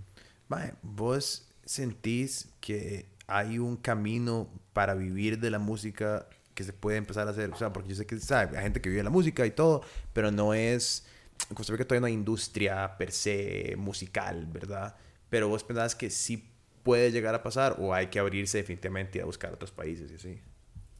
vos 0.81 1.52
sentís 1.65 2.49
que 2.59 3.07
hay 3.27 3.59
un 3.59 3.77
camino 3.77 4.49
para 4.73 4.95
vivir 4.95 5.39
de 5.39 5.49
la 5.49 5.59
música 5.59 6.27
que 6.53 6.63
se 6.63 6.73
puede 6.73 6.97
empezar 6.97 7.27
a 7.27 7.31
hacer? 7.31 7.51
O 7.51 7.57
sea, 7.57 7.73
porque 7.73 7.89
yo 7.89 7.95
sé 7.95 8.05
que 8.05 8.19
¿sabe? 8.19 8.57
hay 8.57 8.63
gente 8.63 8.81
que 8.81 8.89
vive 8.89 9.03
la 9.03 9.09
música 9.09 9.45
y 9.45 9.51
todo, 9.51 9.81
pero 10.13 10.31
no 10.31 10.53
es... 10.53 11.05
Costa 11.53 11.73
Rica 11.73 11.85
todavía 11.85 12.01
no 12.01 12.07
hay 12.07 12.13
industria 12.13 12.95
per 12.97 13.11
se 13.11 13.75
musical, 13.77 14.45
¿verdad? 14.45 14.95
Pero 15.29 15.49
vos 15.49 15.63
pensás 15.63 15.95
que 15.95 16.09
sí 16.09 16.47
puede 16.83 17.11
llegar 17.11 17.33
a 17.33 17.43
pasar 17.43 17.77
o 17.79 17.93
hay 17.93 18.07
que 18.07 18.19
abrirse 18.19 18.59
definitivamente 18.59 19.17
y 19.17 19.21
a 19.21 19.25
buscar 19.25 19.53
otros 19.53 19.71
países 19.71 20.11
y 20.11 20.15
así. 20.15 20.41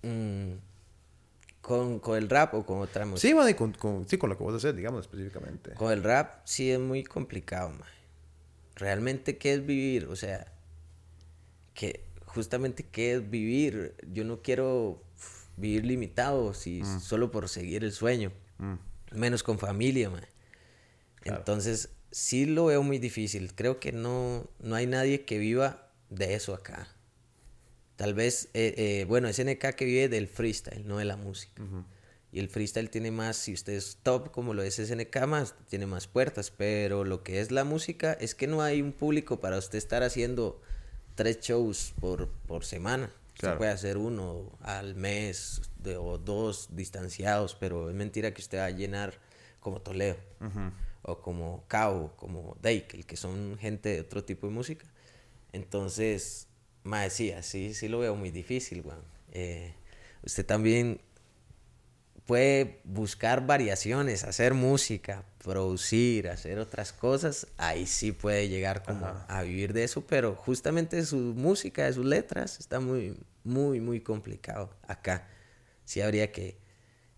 Mm, 0.02 0.58
¿Con, 1.62 2.00
¿Con, 2.00 2.18
el 2.18 2.30
rap 2.30 2.54
o 2.56 2.66
con 2.66 2.80
otra 2.80 3.06
música? 3.06 3.28
Sí, 3.28 3.34
bueno, 3.34 3.56
con, 3.78 4.08
sí, 4.08 4.18
con 4.18 4.30
lo 4.30 4.38
que 4.38 4.44
vos 4.44 4.56
haces, 4.56 4.76
digamos, 4.76 5.02
específicamente. 5.02 5.74
Con 5.76 5.92
el 5.92 6.04
rap 6.04 6.42
sí 6.46 6.72
es 6.72 6.80
muy 6.80 7.04
complicado, 7.04 7.70
man. 7.70 7.88
Realmente, 8.76 9.38
¿qué 9.38 9.54
es 9.54 9.66
vivir? 9.66 10.08
O 10.08 10.16
sea, 10.16 10.53
que 11.74 12.04
justamente 12.26 12.84
qué 12.84 13.16
es 13.16 13.30
vivir. 13.30 13.96
Yo 14.12 14.24
no 14.24 14.42
quiero 14.42 15.04
vivir 15.58 15.86
limitado 15.86 16.54
si 16.54 16.82
mm. 16.82 17.00
solo 17.00 17.32
por 17.32 17.50
seguir 17.50 17.84
el 17.84 17.92
sueño. 17.92 18.32
Mm. 18.58 18.76
Menos 19.12 19.44
con 19.44 19.60
familia, 19.60 20.10
man. 20.10 20.26
Entonces, 21.24 21.90
sí 22.12 22.46
lo 22.46 22.66
veo 22.66 22.84
muy 22.84 23.00
difícil. 23.00 23.54
Creo 23.56 23.80
que 23.80 23.92
no, 23.92 24.50
no 24.60 24.76
hay 24.76 24.88
nadie 24.88 25.26
que 25.26 25.38
viva 25.38 25.90
de 26.10 26.34
eso 26.34 26.54
acá. 26.54 26.88
Tal 27.96 28.14
vez, 28.14 28.50
eh, 28.54 28.74
eh, 28.78 29.06
bueno, 29.08 29.28
es 29.28 29.40
NK 29.44 29.76
que 29.76 29.86
vive 29.86 30.10
del 30.10 30.28
freestyle, 30.28 30.86
no 30.86 30.98
de 30.98 31.06
la 31.06 31.16
música. 31.16 31.62
Y 32.32 32.40
el 32.40 32.50
freestyle 32.50 32.90
tiene 32.90 33.12
más, 33.12 33.38
si 33.38 33.54
usted 33.54 33.74
es 33.74 34.00
top 34.02 34.32
como 34.32 34.56
lo 34.56 34.64
es 34.64 34.76
SNK, 34.76 35.28
más, 35.28 35.54
tiene 35.70 35.86
más 35.86 36.08
puertas. 36.08 36.50
Pero 36.50 37.04
lo 37.04 37.24
que 37.24 37.40
es 37.40 37.52
la 37.52 37.64
música 37.64 38.14
es 38.14 38.34
que 38.34 38.48
no 38.48 38.64
hay 38.64 38.82
un 38.82 38.92
público 38.92 39.40
para 39.40 39.58
usted 39.58 39.78
estar 39.78 40.02
haciendo 40.02 40.60
tres 41.16 41.40
shows 41.40 41.94
por, 42.00 42.30
por 42.48 42.66
semana. 42.66 43.10
Se 43.40 43.50
puede 43.52 43.72
hacer 43.72 43.98
uno 43.98 44.52
al 44.62 44.96
mes 44.96 45.62
o 46.00 46.18
dos 46.18 46.70
distanciados, 46.72 47.56
pero 47.56 47.90
es 47.90 47.96
mentira 47.96 48.34
que 48.34 48.42
usted 48.42 48.60
va 48.60 48.66
a 48.66 48.70
llenar 48.70 49.14
como 49.60 49.82
Toledo 49.82 50.16
o 51.02 51.20
como 51.20 51.66
Cabo, 51.68 52.14
como 52.16 52.56
Dake, 52.62 53.04
que 53.04 53.18
son 53.18 53.58
gente 53.60 53.90
de 53.90 54.02
otro 54.02 54.24
tipo 54.24 54.48
de 54.48 54.54
música. 54.54 54.86
Entonces, 55.52 56.48
más 56.84 57.04
decía, 57.04 57.44
sí, 57.44 57.74
sí 57.74 57.88
lo 57.88 58.00
veo 58.00 58.16
muy 58.16 58.32
difícil, 58.32 58.84
eh, 59.32 59.74
usted 60.24 60.46
también 60.46 61.02
puede 62.26 62.80
buscar 62.84 63.46
variaciones, 63.46 64.24
hacer 64.24 64.54
música, 64.54 65.24
producir, 65.44 66.30
hacer 66.30 66.60
otras 66.60 66.94
cosas, 66.94 67.48
ahí 67.58 67.86
sí 67.86 68.12
puede 68.12 68.48
llegar 68.48 68.84
como 68.84 69.06
a 69.28 69.42
vivir 69.42 69.74
de 69.74 69.84
eso, 69.84 70.06
pero 70.08 70.36
justamente 70.36 71.06
su 71.06 71.18
música, 71.18 71.86
de 71.86 71.94
sus 71.94 72.06
letras, 72.06 72.60
está 72.60 72.80
muy, 72.80 73.18
muy, 73.44 73.82
muy 73.82 74.00
complicado 74.00 74.70
acá. 74.88 75.28
Sí 75.86 76.02
habría 76.02 76.32
que, 76.32 76.58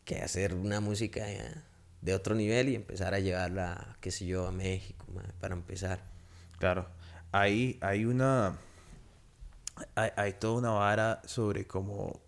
que 0.05 0.21
hacer 0.21 0.55
una 0.55 0.79
música 0.79 1.29
eh, 1.29 1.53
de 2.01 2.13
otro 2.15 2.33
nivel 2.33 2.69
y 2.69 2.75
empezar 2.75 3.13
a 3.13 3.19
llevarla, 3.19 3.97
qué 4.01 4.09
sé 4.09 4.25
yo, 4.25 4.47
a 4.47 4.51
México, 4.51 5.05
para 5.39 5.53
empezar. 5.53 5.99
Claro, 6.57 6.87
ahí 7.31 7.77
hay 7.81 8.05
una, 8.05 8.57
hay, 9.93 10.09
hay 10.15 10.33
toda 10.33 10.57
una 10.57 10.71
vara 10.71 11.21
sobre 11.25 11.67
cómo 11.67 12.24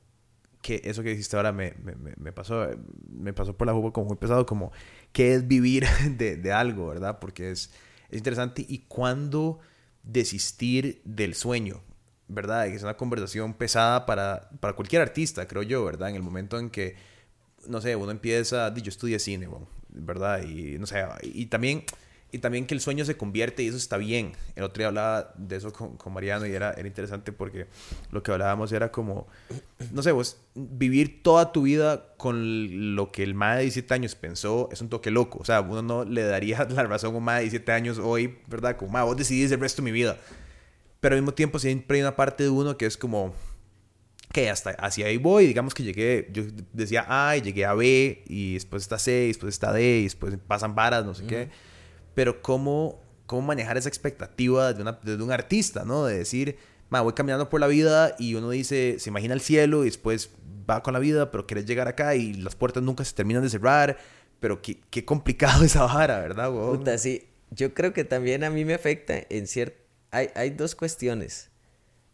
eso 0.76 1.04
que 1.04 1.10
dijiste 1.10 1.36
ahora 1.36 1.52
me, 1.52 1.74
me, 1.84 1.96
me, 2.18 2.32
pasó, 2.32 2.68
me 3.10 3.34
pasó 3.34 3.58
por 3.58 3.68
la 3.68 3.74
jugo 3.74 3.94
como 3.94 4.08
muy 4.08 4.18
pesado, 4.18 4.46
como 4.46 4.72
qué 5.12 5.34
es 5.34 5.48
vivir 5.48 5.86
de, 6.18 6.38
de 6.38 6.52
algo, 6.52 6.88
¿verdad? 6.88 7.20
Porque 7.20 7.52
es, 7.52 7.72
es, 8.10 8.18
interesante 8.18 8.66
y 8.68 8.80
cuándo 8.88 9.60
desistir 10.04 11.02
del 11.06 11.36
sueño, 11.36 11.82
¿verdad? 12.28 12.68
Es 12.68 12.84
una 12.84 12.98
conversación 12.98 13.54
pesada 13.54 14.06
para, 14.06 14.50
para 14.60 14.74
cualquier 14.74 15.02
artista, 15.02 15.48
creo 15.48 15.64
yo, 15.64 15.84
¿verdad? 15.84 16.10
En 16.10 16.16
el 16.16 16.24
momento 16.24 16.60
en 16.60 16.70
que, 16.70 16.96
no 17.68 17.82
sé, 17.82 17.96
uno 17.96 18.12
empieza, 18.12 18.74
yo 18.74 18.90
estudié 18.90 19.20
cine, 19.20 19.50
¿verdad? 19.90 20.44
Y 20.44 20.78
no 20.80 20.86
sé, 20.86 21.04
y 21.24 21.48
también 21.48 21.84
y 22.32 22.40
también 22.40 22.66
que 22.66 22.74
el 22.74 22.82
sueño 22.82 23.06
se 23.06 23.16
convierte 23.16 23.64
y 23.64 23.68
eso 23.68 23.78
está 23.78 23.96
bien. 23.98 24.34
El 24.56 24.64
otro 24.64 24.82
día 24.82 24.88
hablaba 24.88 25.34
de 25.38 25.56
eso 25.56 25.72
con, 25.72 25.96
con 25.96 26.14
Mariano 26.14 26.46
y 26.46 26.52
era, 26.52 26.74
era 26.74 26.86
interesante 26.86 27.32
porque 27.32 27.68
lo 28.12 28.22
que 28.22 28.32
hablábamos 28.32 28.72
era 28.74 28.92
como, 28.92 29.28
no 29.94 30.04
sé, 30.04 30.12
vos 30.12 30.38
vivir 30.54 31.24
toda 31.24 31.54
tu 31.54 31.62
vida 31.62 32.14
con 32.18 32.96
lo 32.96 33.12
que 33.12 33.24
el 33.24 33.34
más 33.34 33.58
de 33.58 33.64
17 33.64 33.94
años 33.94 34.16
pensó 34.16 34.68
es 34.74 34.82
un 34.82 34.90
toque 34.90 35.10
loco. 35.10 35.40
O 35.40 35.46
sea, 35.46 35.62
uno 35.62 35.82
no 35.82 36.04
le 36.04 36.24
daría 36.24 36.66
la 36.70 36.84
razón 36.84 37.16
a 37.16 37.18
un 37.18 37.24
más 37.24 37.38
de 37.38 37.44
17 37.44 37.72
años 37.72 37.98
hoy, 37.98 38.40
¿verdad? 38.48 38.76
Como, 38.76 38.92
más 38.92 39.06
vos 39.06 39.16
decidís 39.16 39.52
el 39.52 39.62
resto 39.62 39.82
de 39.82 39.86
mi 39.86 39.92
vida. 39.92 40.18
Pero 41.00 41.16
al 41.16 41.22
mismo 41.22 41.34
tiempo 41.34 41.60
siempre 41.60 41.98
hay 41.98 42.02
una 42.02 42.16
parte 42.16 42.44
de 42.44 42.50
uno 42.50 42.76
que 42.76 42.88
es 42.88 42.98
como, 42.98 43.34
que 44.34 44.50
hasta 44.50 44.72
hacia 44.72 45.06
ahí 45.06 45.16
voy, 45.16 45.48
digamos 45.48 45.74
que 45.74 45.84
llegué, 45.84 46.28
yo 46.34 46.44
decía 46.74 47.06
A 47.08 47.38
y 47.38 47.42
llegué 47.42 47.66
a 47.66 47.74
B 47.74 48.24
y 48.28 48.56
después 48.56 48.82
está 48.82 49.00
C 49.00 49.26
y 49.26 49.28
después 49.28 49.54
está 49.54 49.72
D 49.72 50.00
y 50.00 50.04
después 50.04 50.36
pasan 50.46 50.76
varas, 50.76 51.06
no 51.06 51.14
sé 51.14 51.26
qué 51.26 51.50
pero 52.18 52.42
cómo, 52.42 53.00
cómo 53.28 53.44
manejar 53.44 53.78
esa 53.78 53.90
expectativa 53.90 54.74
de, 54.74 54.82
una, 54.82 54.94
de 55.04 55.22
un 55.22 55.32
artista, 55.32 55.86
¿no? 55.86 56.04
De 56.04 56.18
decir, 56.18 56.58
voy 56.90 57.14
caminando 57.14 57.48
por 57.48 57.60
la 57.60 57.68
vida 57.68 58.16
y 58.18 58.34
uno 58.34 58.50
dice, 58.50 58.96
se 58.98 59.12
imagina 59.12 59.36
el 59.36 59.40
cielo 59.40 59.84
y 59.84 59.86
después 59.86 60.32
va 60.68 60.82
con 60.82 60.94
la 60.94 61.00
vida, 61.00 61.30
pero 61.30 61.46
quieres 61.46 61.68
llegar 61.68 61.88
acá 61.88 62.16
y 62.16 62.34
las 62.34 62.56
puertas 62.56 62.82
nunca 62.82 63.06
se 63.06 63.14
terminan 63.14 63.44
de 63.44 63.52
cerrar, 63.52 64.00
pero 64.40 64.64
qué, 64.64 64.80
qué 64.90 65.06
complicado 65.06 65.64
esa 65.64 65.84
vara, 65.84 66.20
¿verdad, 66.20 66.50
Puta, 66.50 66.98
sí. 66.98 67.28
Yo 67.52 67.76
creo 67.76 67.94
que 67.94 68.04
también 68.04 68.44
a 68.44 68.50
mí 68.50 68.66
me 68.66 68.74
afecta 68.74 69.14
en 69.30 69.46
cierto... 69.46 69.78
Hay, 70.10 70.30
hay 70.34 70.50
dos 70.50 70.74
cuestiones. 70.74 71.52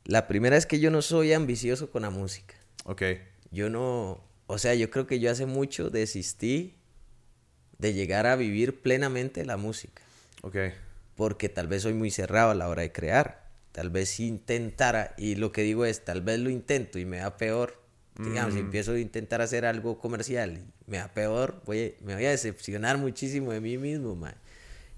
La 0.04 0.28
primera 0.28 0.58
es 0.58 0.66
que 0.66 0.82
yo 0.82 0.92
no 0.92 1.02
soy 1.02 1.32
ambicioso 1.32 1.92
con 1.92 2.02
la 2.02 2.10
música. 2.10 2.56
Ok. 2.84 3.04
Yo 3.52 3.70
no... 3.70 4.22
O 4.48 4.58
sea, 4.58 4.76
yo 4.76 4.90
creo 4.90 5.08
que 5.08 5.22
yo 5.22 5.32
hace 5.32 5.46
mucho 5.46 5.90
desistí 5.90 6.76
de 7.84 7.94
llegar 7.94 8.28
a 8.28 8.38
vivir 8.38 8.82
plenamente 8.82 9.46
la 9.46 9.58
música. 9.58 10.02
Ok. 10.42 10.56
Porque 11.16 11.50
tal 11.50 11.68
vez 11.68 11.84
soy 11.84 11.94
muy 11.94 12.12
cerrado 12.12 12.52
a 12.52 12.56
la 12.56 12.70
hora 12.70 12.82
de 12.82 12.94
crear. 12.94 13.44
Tal 13.74 13.90
vez 13.90 14.08
si 14.08 14.26
intentara, 14.26 15.14
y 15.18 15.36
lo 15.36 15.52
que 15.52 15.64
digo 15.64 15.84
es, 15.84 16.06
tal 16.06 16.22
vez 16.22 16.40
lo 16.40 16.50
intento 16.50 16.98
y 16.98 17.06
me 17.06 17.18
da 17.18 17.36
peor. 17.36 17.82
Digamos, 18.18 18.54
si 18.54 18.62
mm. 18.62 18.66
empiezo 18.66 18.92
a 18.94 19.00
intentar 19.00 19.42
hacer 19.42 19.66
algo 19.66 20.00
comercial 20.00 20.58
y 20.58 20.90
me 20.90 20.98
da 20.98 21.12
peor, 21.14 21.62
voy, 21.66 21.96
me 22.02 22.14
voy 22.14 22.26
a 22.26 22.30
decepcionar 22.30 22.98
muchísimo 23.00 23.52
de 23.52 23.60
mí 23.60 23.78
mismo, 23.78 24.16
man. 24.16 24.36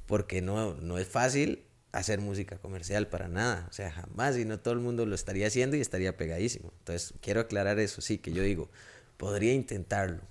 Porque 0.05 0.41
no, 0.41 0.75
no 0.75 0.99
es 0.99 1.07
fácil 1.07 1.63
hacer 1.91 2.19
música 2.19 2.57
comercial 2.59 3.07
para 3.07 3.27
nada. 3.27 3.65
O 3.69 3.73
sea, 3.73 3.91
jamás, 3.91 4.37
y 4.37 4.45
no 4.45 4.59
todo 4.59 4.75
el 4.75 4.81
mundo 4.81 5.07
lo 5.07 5.15
estaría 5.15 5.47
haciendo 5.47 5.75
y 5.75 5.81
estaría 5.81 6.17
pegadísimo. 6.17 6.71
Entonces, 6.79 7.15
quiero 7.19 7.39
aclarar 7.39 7.79
eso, 7.79 8.01
sí, 8.01 8.19
que 8.19 8.31
yo 8.31 8.43
digo, 8.43 8.69
podría 9.17 9.53
intentarlo. 9.53 10.21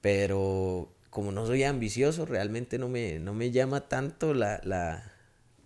Pero 0.00 0.93
como 1.14 1.30
no 1.30 1.46
soy 1.46 1.62
ambicioso, 1.62 2.26
realmente 2.26 2.76
no 2.76 2.88
me, 2.88 3.20
no 3.20 3.34
me 3.34 3.52
llama 3.52 3.88
tanto 3.88 4.34
la, 4.34 4.60
la, 4.64 5.12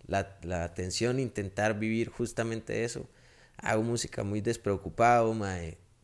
la, 0.06 0.62
atención 0.62 1.18
intentar 1.18 1.78
vivir 1.78 2.10
justamente 2.10 2.84
eso. 2.84 3.08
Hago 3.56 3.82
música 3.82 4.24
muy 4.24 4.42
despreocupado, 4.42 5.34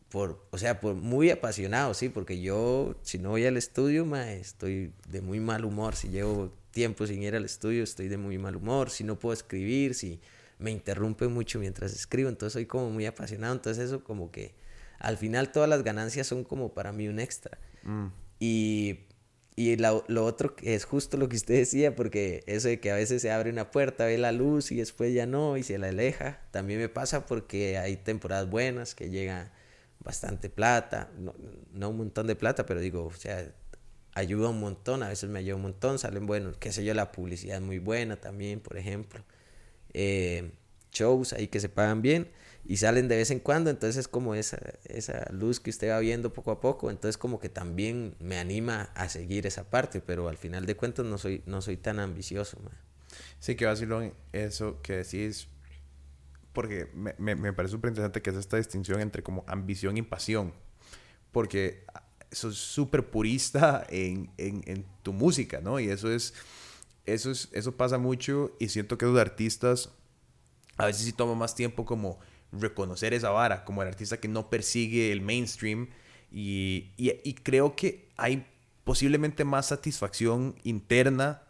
por, 0.09 0.49
o 0.51 0.57
sea, 0.57 0.81
por 0.81 0.95
muy 0.95 1.29
apasionado, 1.29 1.93
sí, 1.93 2.09
porque 2.09 2.41
yo, 2.41 2.97
si 3.03 3.19
no 3.19 3.29
voy 3.29 3.45
al 3.45 3.59
estudio, 3.59 4.07
estoy 4.17 4.95
de 5.11 5.21
muy 5.21 5.41
mal 5.41 5.67
humor. 5.67 5.95
Si 5.95 6.09
llevo 6.09 6.51
tiempo 6.71 7.07
sin 7.07 7.23
ir 7.23 7.37
al 7.37 7.45
estudio, 7.45 7.85
estoy 7.85 8.09
de 8.09 8.17
muy 8.17 8.39
mal 8.39 8.57
humor. 8.57 8.89
Si 8.89 9.05
no 9.05 9.19
puedo 9.19 9.35
escribir, 9.35 9.95
si 9.95 10.23
me 10.59 10.71
interrumpe 10.71 11.29
mucho 11.29 11.59
mientras 11.59 11.93
escribo, 11.93 12.31
entonces 12.31 12.55
soy 12.55 12.65
como 12.65 12.89
muy 12.89 13.05
apasionado. 13.05 13.53
Entonces 13.53 13.85
eso 13.85 14.05
como 14.05 14.31
que 14.31 14.55
al 14.99 15.19
final 15.19 15.53
todas 15.53 15.69
las 15.69 15.83
ganancias 15.83 16.27
son 16.27 16.45
como 16.45 16.73
para 16.73 16.93
mí 16.93 17.09
un 17.09 17.21
extra. 17.21 17.59
Mm. 17.83 18.07
Y 18.41 19.01
y 19.57 19.77
lo, 19.77 20.05
lo, 20.09 20.25
otro 20.25 20.55
es 20.63 20.85
justo 20.85 21.17
lo 21.17 21.29
que 21.29 21.37
usted 21.37 21.55
decía, 21.55 21.95
porque 21.95 22.43
eso 22.47 22.69
de 22.69 22.81
que 22.81 22.91
a 22.91 22.97
veces 22.97 23.23
se 23.23 23.31
abre 23.31 23.51
una 23.51 23.71
puerta, 23.71 24.05
ve 24.07 24.19
la 24.19 24.33
luz 24.33 24.73
y 24.73 24.77
después 24.77 25.15
ya 25.15 25.27
no 25.27 25.57
y 25.57 25.63
se 25.63 25.79
la 25.79 25.89
aleja, 25.89 26.41
también 26.51 26.81
me 26.81 26.89
pasa 26.89 27.27
porque 27.27 27.79
hay 27.79 27.97
temporadas 27.97 28.51
buenas 28.51 28.95
que 28.95 29.11
llega 29.11 29.53
bastante 30.01 30.51
plata, 30.51 31.11
no, 31.19 31.35
no 31.73 31.91
un 31.91 31.99
montón 31.99 32.27
de 32.27 32.35
plata, 32.35 32.67
pero 32.67 32.81
digo, 32.81 33.07
o 33.07 33.13
sea, 33.13 33.53
ayuda 34.15 34.49
un 34.49 34.61
montón, 34.61 35.03
a 35.05 35.09
veces 35.09 35.31
me 35.31 35.39
ayuda 35.39 35.57
un 35.57 35.63
montón, 35.63 35.99
salen 35.99 36.27
buenos, 36.27 36.57
qué 36.59 36.73
sé 36.73 36.85
yo, 36.85 36.93
la 36.95 37.13
publicidad 37.13 37.57
es 37.59 37.63
muy 37.63 37.79
buena 37.79 38.17
también, 38.17 38.61
por 38.61 38.77
ejemplo. 38.77 39.23
Eh, 39.93 40.51
shows 40.93 41.33
ahí 41.33 41.49
que 41.49 41.61
se 41.61 41.69
pagan 41.69 42.03
bien 42.03 42.29
y 42.67 42.79
salen 42.79 43.09
de 43.09 43.17
vez 43.17 43.31
en 43.31 43.41
cuando, 43.41 43.71
entonces 43.71 43.97
es 43.97 44.09
como 44.09 44.35
esa, 44.35 44.59
esa 44.85 45.27
luz 45.31 45.61
que 45.61 45.71
usted 45.71 45.91
va 45.91 45.99
viendo 45.99 46.33
poco 46.33 46.51
a 46.51 46.61
poco, 46.61 46.91
entonces 46.91 47.19
como 47.19 47.39
que 47.39 47.49
también 47.49 48.17
me 48.21 48.39
anima 48.39 48.91
a 48.95 49.09
seguir 49.09 49.47
esa 49.47 49.69
parte, 49.69 50.01
pero 50.01 50.29
al 50.29 50.39
final 50.39 50.65
de 50.65 50.77
cuentas 50.77 51.05
no 51.05 51.19
soy, 51.19 51.43
no 51.47 51.61
soy 51.61 51.77
tan 51.77 51.99
ambicioso. 51.99 52.59
Sí, 53.39 53.55
que 53.55 53.67
vacilón 53.67 54.15
eso 54.33 54.81
que 54.81 54.97
decís, 54.97 55.49
porque 56.53 56.89
me, 56.95 57.15
me, 57.19 57.35
me 57.35 57.53
parece 57.53 57.73
súper 57.73 57.91
interesante 57.91 58.23
que 58.23 58.31
es 58.31 58.37
esta 58.37 58.57
distinción 58.57 59.01
entre 59.01 59.23
como 59.23 59.45
ambición 59.47 59.97
y 59.99 60.03
pasión, 60.03 60.55
porque 61.33 61.85
sos 62.33 62.57
súper 62.57 63.11
purista 63.11 63.87
en, 63.91 64.31
en, 64.39 64.63
en, 64.67 64.87
tu 65.03 65.13
música, 65.13 65.61
¿no? 65.61 65.79
Y 65.79 65.89
eso 65.89 66.11
es, 66.11 66.35
eso 67.05 67.31
es, 67.31 67.49
eso 67.53 67.77
pasa 67.77 67.99
mucho 67.99 68.57
y 68.59 68.69
siento 68.69 68.97
que 68.97 69.07
los 69.07 69.19
artistas 69.19 69.91
a 70.77 70.87
veces 70.87 71.05
sí 71.05 71.13
toma 71.13 71.35
más 71.35 71.55
tiempo 71.55 71.85
como 71.85 72.19
reconocer 72.59 73.15
esa 73.15 73.31
vara, 73.31 73.65
como 73.65 73.83
el 73.83 73.89
artista 73.89 74.19
que 74.19 74.29
no 74.29 74.51
persigue 74.51 75.13
el 75.13 75.21
mainstream 75.21 75.89
y, 76.31 76.91
y, 76.97 77.35
creo 77.35 77.77
que 77.77 78.09
hay 78.17 78.47
posiblemente 78.83 79.45
más 79.45 79.67
satisfacción 79.67 80.57
interna 80.65 81.43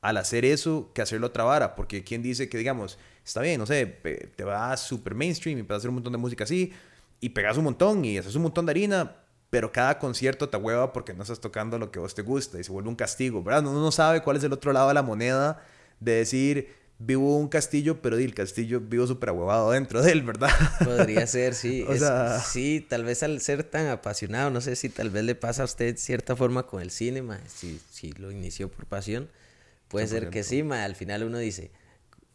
al 0.00 0.16
hacer 0.16 0.44
eso 0.44 0.90
que 0.94 1.00
hacerlo 1.00 1.28
otra 1.28 1.44
vara, 1.44 1.76
porque 1.76 2.02
quien 2.02 2.22
dice 2.22 2.48
que 2.48 2.58
digamos, 2.58 2.98
está 3.24 3.40
bien, 3.40 3.60
no 3.60 3.66
sé, 3.66 3.86
te 3.86 4.44
vas 4.44 4.80
super 4.80 5.14
mainstream 5.14 5.58
y 5.58 5.62
puedes 5.62 5.80
hacer 5.80 5.90
un 5.90 5.94
montón 5.94 6.12
de 6.12 6.18
música 6.18 6.44
así 6.44 6.72
y 7.20 7.28
pegas 7.28 7.56
un 7.56 7.64
montón 7.64 8.04
y 8.04 8.18
haces 8.18 8.34
un 8.34 8.42
montón 8.42 8.66
de 8.66 8.70
harina, 8.70 9.16
pero 9.48 9.70
cada 9.70 9.98
concierto 10.00 10.48
te 10.48 10.56
hueva 10.56 10.92
porque 10.92 11.14
no 11.14 11.22
estás 11.22 11.40
tocando 11.40 11.78
lo 11.78 11.92
que 11.92 12.00
vos 12.00 12.14
te 12.14 12.22
gusta 12.22 12.58
y 12.58 12.64
se 12.64 12.72
vuelve 12.72 12.88
un 12.88 12.96
castigo, 12.96 13.44
¿verdad? 13.44 13.64
Uno 13.64 13.80
no 13.80 13.92
sabe 13.92 14.22
cuál 14.22 14.36
es 14.36 14.44
el 14.44 14.52
otro 14.52 14.72
lado 14.72 14.88
de 14.88 14.94
la 14.94 15.02
moneda 15.02 15.62
de 16.00 16.12
decir, 16.14 16.74
vivo 17.06 17.36
un 17.36 17.48
castillo, 17.48 18.00
pero 18.00 18.16
el 18.16 18.34
castillo 18.34 18.80
vivo 18.80 19.06
súper 19.06 19.30
ahuevado 19.30 19.72
dentro 19.72 20.02
de 20.02 20.12
él, 20.12 20.22
¿verdad? 20.22 20.50
Podría 20.84 21.26
ser, 21.26 21.54
sí. 21.54 21.82
o 21.88 21.96
sea... 21.96 22.40
Sí, 22.40 22.84
tal 22.88 23.04
vez 23.04 23.22
al 23.22 23.40
ser 23.40 23.64
tan 23.64 23.86
apasionado, 23.88 24.50
no 24.50 24.60
sé 24.60 24.76
si 24.76 24.88
tal 24.88 25.10
vez 25.10 25.24
le 25.24 25.34
pasa 25.34 25.62
a 25.62 25.64
usted 25.64 25.96
cierta 25.96 26.36
forma 26.36 26.66
con 26.66 26.80
el 26.82 26.90
cine, 26.90 27.22
si, 27.46 27.80
si 27.90 28.12
lo 28.12 28.30
inició 28.30 28.70
por 28.70 28.86
pasión, 28.86 29.28
puede 29.88 30.06
ser 30.06 30.30
que 30.30 30.42
sí, 30.42 30.62
ma, 30.62 30.84
al 30.84 30.94
final 30.94 31.24
uno 31.24 31.38
dice, 31.38 31.70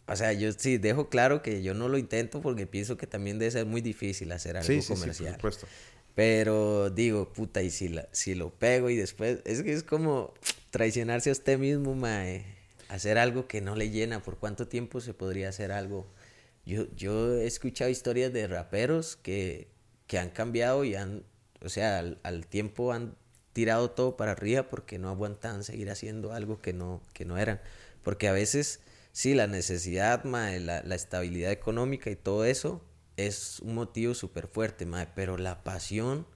o 0.08 0.16
sea, 0.16 0.34
yo 0.34 0.52
sí 0.54 0.78
dejo 0.78 1.10
claro 1.10 1.42
que 1.42 1.62
yo 1.64 1.74
no 1.74 1.90
lo 1.90 1.98
intento 1.98 2.42
porque 2.42 2.66
pienso 2.66 2.98
que 2.98 3.08
también 3.08 3.40
debe 3.40 3.52
ser 3.52 3.66
muy 3.66 3.82
difícil 3.82 4.32
hacer 4.32 4.58
algo 4.58 4.68
sí, 4.68 4.82
sí, 4.82 4.94
comercial. 4.94 5.36
Sí, 5.36 5.42
por 5.42 5.54
supuesto. 5.54 5.78
Pero 6.16 6.90
digo, 6.90 7.32
puta, 7.32 7.62
y 7.62 7.70
si, 7.70 7.90
la, 7.90 8.08
si 8.12 8.34
lo 8.34 8.50
pego 8.50 8.90
y 8.90 8.96
después, 8.96 9.40
es 9.46 9.62
que 9.62 9.72
es 9.72 9.84
como 9.84 10.34
traicionarse 10.72 11.30
a 11.30 11.34
usted 11.34 11.60
mismo, 11.60 11.94
mae. 11.94 12.57
Hacer 12.90 13.18
algo 13.18 13.48
que 13.48 13.62
no 13.62 13.76
le 13.76 13.90
llena. 13.90 14.22
¿Por 14.22 14.38
cuánto 14.38 14.68
tiempo 14.68 15.02
se 15.02 15.14
podría 15.14 15.50
hacer 15.50 15.72
algo? 15.72 16.08
Yo, 16.66 16.94
yo 16.96 17.36
he 17.36 17.48
escuchado 17.48 17.90
historias 17.90 18.34
de 18.34 18.48
raperos 18.48 19.16
que, 19.16 19.70
que 20.08 20.20
han 20.20 20.30
cambiado 20.30 20.84
y 20.84 20.96
han, 20.96 21.24
o 21.62 21.70
sea, 21.70 22.00
al, 22.00 22.20
al, 22.24 22.46
tiempo 22.48 22.92
han 22.92 23.16
tirado 23.54 23.92
todo 23.92 24.18
para 24.18 24.34
arriba 24.34 24.70
porque 24.70 25.00
no 25.00 25.10
aguantan 25.10 25.64
seguir 25.64 25.90
haciendo 25.90 26.34
algo 26.34 26.60
que 26.60 26.74
no, 26.74 27.02
que 27.14 27.26
no 27.26 27.38
eran. 27.38 27.62
Porque 28.04 28.28
a 28.28 28.34
veces, 28.34 28.82
sí, 29.12 29.34
la 29.34 29.48
necesidad, 29.48 30.24
mae, 30.24 30.60
la, 30.60 30.82
la 30.84 30.96
estabilidad 30.96 31.52
económica 31.52 32.10
y 32.10 32.16
todo 32.16 32.46
eso 32.46 32.82
es 33.18 33.60
un 33.62 33.76
motivo 33.76 34.14
súper 34.14 34.48
fuerte, 34.48 34.86
mae, 34.86 35.08
pero 35.16 35.38
la 35.38 35.64
pasión, 35.64 36.28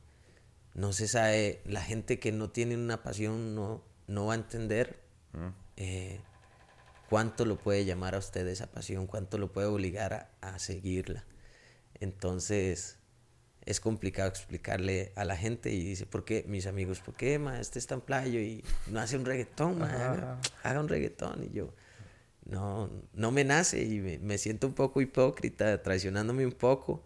no 0.73 0.93
se 0.93 1.07
sabe, 1.07 1.61
la 1.65 1.81
gente 1.81 2.19
que 2.19 2.31
no 2.31 2.49
tiene 2.49 2.75
una 2.75 3.03
pasión 3.03 3.55
no, 3.55 3.83
no 4.07 4.25
va 4.25 4.33
a 4.33 4.37
entender 4.37 4.99
mm. 5.33 5.47
eh, 5.77 6.21
cuánto 7.11 7.43
lo 7.43 7.57
puede 7.57 7.83
llamar 7.83 8.15
a 8.15 8.19
usted 8.19 8.47
esa 8.47 8.67
pasión, 8.67 9.05
cuánto 9.05 9.37
lo 9.37 9.51
puede 9.51 9.67
obligar 9.67 10.13
a, 10.13 10.29
a 10.39 10.59
seguirla. 10.59 11.25
Entonces, 11.99 12.99
es 13.65 13.81
complicado 13.81 14.29
explicarle 14.29 15.11
a 15.17 15.25
la 15.25 15.35
gente 15.35 15.71
y 15.73 15.83
dice, 15.83 16.05
¿por 16.05 16.23
qué? 16.23 16.45
Mis 16.47 16.67
amigos, 16.67 17.01
¿por 17.01 17.13
qué, 17.13 17.37
ma? 17.37 17.59
Este 17.59 17.79
está 17.79 17.95
en 17.95 18.01
playo 18.01 18.39
y 18.39 18.63
no 18.87 19.01
hace 19.01 19.17
un 19.17 19.25
reggaetón, 19.25 19.79
ma, 19.79 19.87
haga, 19.87 20.39
haga 20.63 20.79
un 20.79 20.87
reggaetón. 20.87 21.43
Y 21.43 21.49
yo, 21.49 21.73
no, 22.45 22.89
no 23.11 23.31
me 23.31 23.43
nace 23.43 23.83
y 23.83 23.99
me, 23.99 24.17
me, 24.19 24.37
siento 24.37 24.65
un 24.65 24.73
poco 24.73 25.01
hipócrita, 25.01 25.83
traicionándome 25.83 26.45
un 26.45 26.53
poco, 26.53 27.03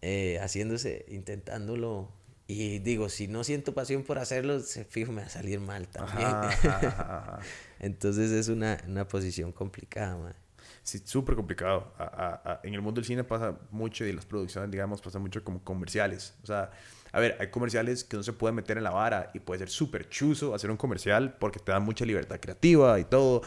eh, 0.00 0.38
haciéndose, 0.40 1.06
intentándolo. 1.08 2.08
Y 2.50 2.78
digo, 2.78 3.10
si 3.10 3.28
no 3.28 3.44
siento 3.44 3.74
pasión 3.74 4.04
por 4.04 4.18
hacerlo, 4.18 4.60
se 4.60 4.86
fijo, 4.86 5.12
me 5.12 5.20
va 5.20 5.26
a 5.26 5.30
salir 5.30 5.60
mal 5.60 5.86
también. 5.86 6.26
Ajá, 6.28 6.78
ajá. 6.78 7.38
Entonces 7.78 8.30
es 8.30 8.48
una, 8.48 8.82
una 8.86 9.06
posición 9.06 9.52
complicada, 9.52 10.16
man. 10.16 10.34
Sí, 10.82 11.02
súper 11.04 11.36
complicado. 11.36 11.92
A, 11.98 12.40
a, 12.42 12.60
en 12.62 12.72
el 12.72 12.80
mundo 12.80 13.00
del 13.02 13.06
cine 13.06 13.22
pasa 13.22 13.58
mucho 13.70 14.06
y 14.06 14.12
las 14.14 14.24
producciones, 14.24 14.70
digamos, 14.70 15.02
pasa 15.02 15.18
mucho 15.18 15.44
como 15.44 15.62
comerciales. 15.62 16.34
O 16.42 16.46
sea, 16.46 16.70
a 17.12 17.20
ver, 17.20 17.36
hay 17.38 17.50
comerciales 17.50 18.02
que 18.02 18.16
no 18.16 18.22
se 18.22 18.32
pueden 18.32 18.54
meter 18.54 18.78
en 18.78 18.84
la 18.84 18.92
vara 18.92 19.30
y 19.34 19.40
puede 19.40 19.58
ser 19.58 19.68
súper 19.68 20.08
chuzo 20.08 20.54
hacer 20.54 20.70
un 20.70 20.78
comercial 20.78 21.36
porque 21.38 21.58
te 21.58 21.72
da 21.72 21.80
mucha 21.80 22.06
libertad 22.06 22.40
creativa 22.40 22.98
y 22.98 23.04
todo 23.04 23.42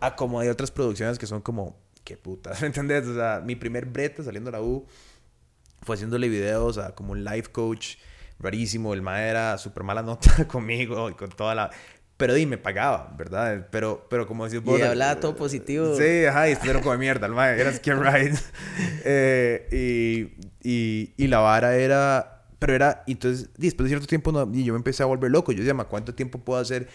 a 0.00 0.16
como 0.16 0.40
hay 0.40 0.48
otras 0.48 0.70
producciones 0.70 1.18
que 1.18 1.26
son 1.26 1.42
como, 1.42 1.78
qué 2.04 2.16
puta, 2.16 2.52
¿me 2.62 2.68
entendés? 2.68 3.06
O 3.06 3.14
sea, 3.14 3.42
mi 3.44 3.54
primer 3.54 3.84
brete 3.84 4.22
saliendo 4.22 4.50
de 4.50 4.56
la 4.56 4.62
U 4.62 4.86
fue 5.82 5.96
haciéndole 5.96 6.30
videos 6.30 6.78
a 6.78 6.94
como 6.94 7.12
un 7.12 7.22
life 7.22 7.52
coach 7.52 7.96
rarísimo, 8.38 8.94
el 8.94 9.02
ma 9.02 9.22
era 9.22 9.58
súper 9.58 9.82
mala 9.82 10.02
nota 10.02 10.44
conmigo 10.48 11.10
y 11.10 11.14
con 11.14 11.30
toda 11.30 11.54
la... 11.54 11.70
Pero 12.16 12.32
di, 12.32 12.46
me 12.46 12.56
pagaba, 12.56 13.14
¿verdad? 13.18 13.68
Pero, 13.70 14.06
pero 14.08 14.26
como 14.26 14.46
decís 14.46 14.62
vos... 14.62 14.78
Y 14.78 14.82
hablaba 14.82 15.20
todo 15.20 15.36
positivo. 15.36 15.94
Sí, 15.96 16.24
ajá, 16.24 16.48
y 16.48 16.52
estuvieron 16.52 16.82
como 16.82 16.96
mierda, 16.96 17.26
el 17.26 17.32
ma 17.32 17.50
era 17.50 17.70
skin 17.72 18.02
right. 18.02 18.34
eh, 19.04 19.68
y, 20.62 20.68
y, 20.68 21.12
y 21.16 21.26
la 21.26 21.40
vara 21.40 21.76
era... 21.76 22.42
Pero 22.58 22.74
era... 22.74 23.04
Entonces, 23.06 23.50
después 23.58 23.84
de 23.84 23.90
cierto 23.90 24.06
tiempo, 24.06 24.32
no, 24.32 24.50
y 24.50 24.64
yo 24.64 24.72
me 24.72 24.78
empecé 24.78 25.02
a 25.02 25.06
volver 25.06 25.30
loco. 25.30 25.52
Yo 25.52 25.62
decía, 25.62 25.74
¿cuánto 25.84 26.14
tiempo 26.14 26.38
puedo 26.38 26.58
hacer 26.58 26.88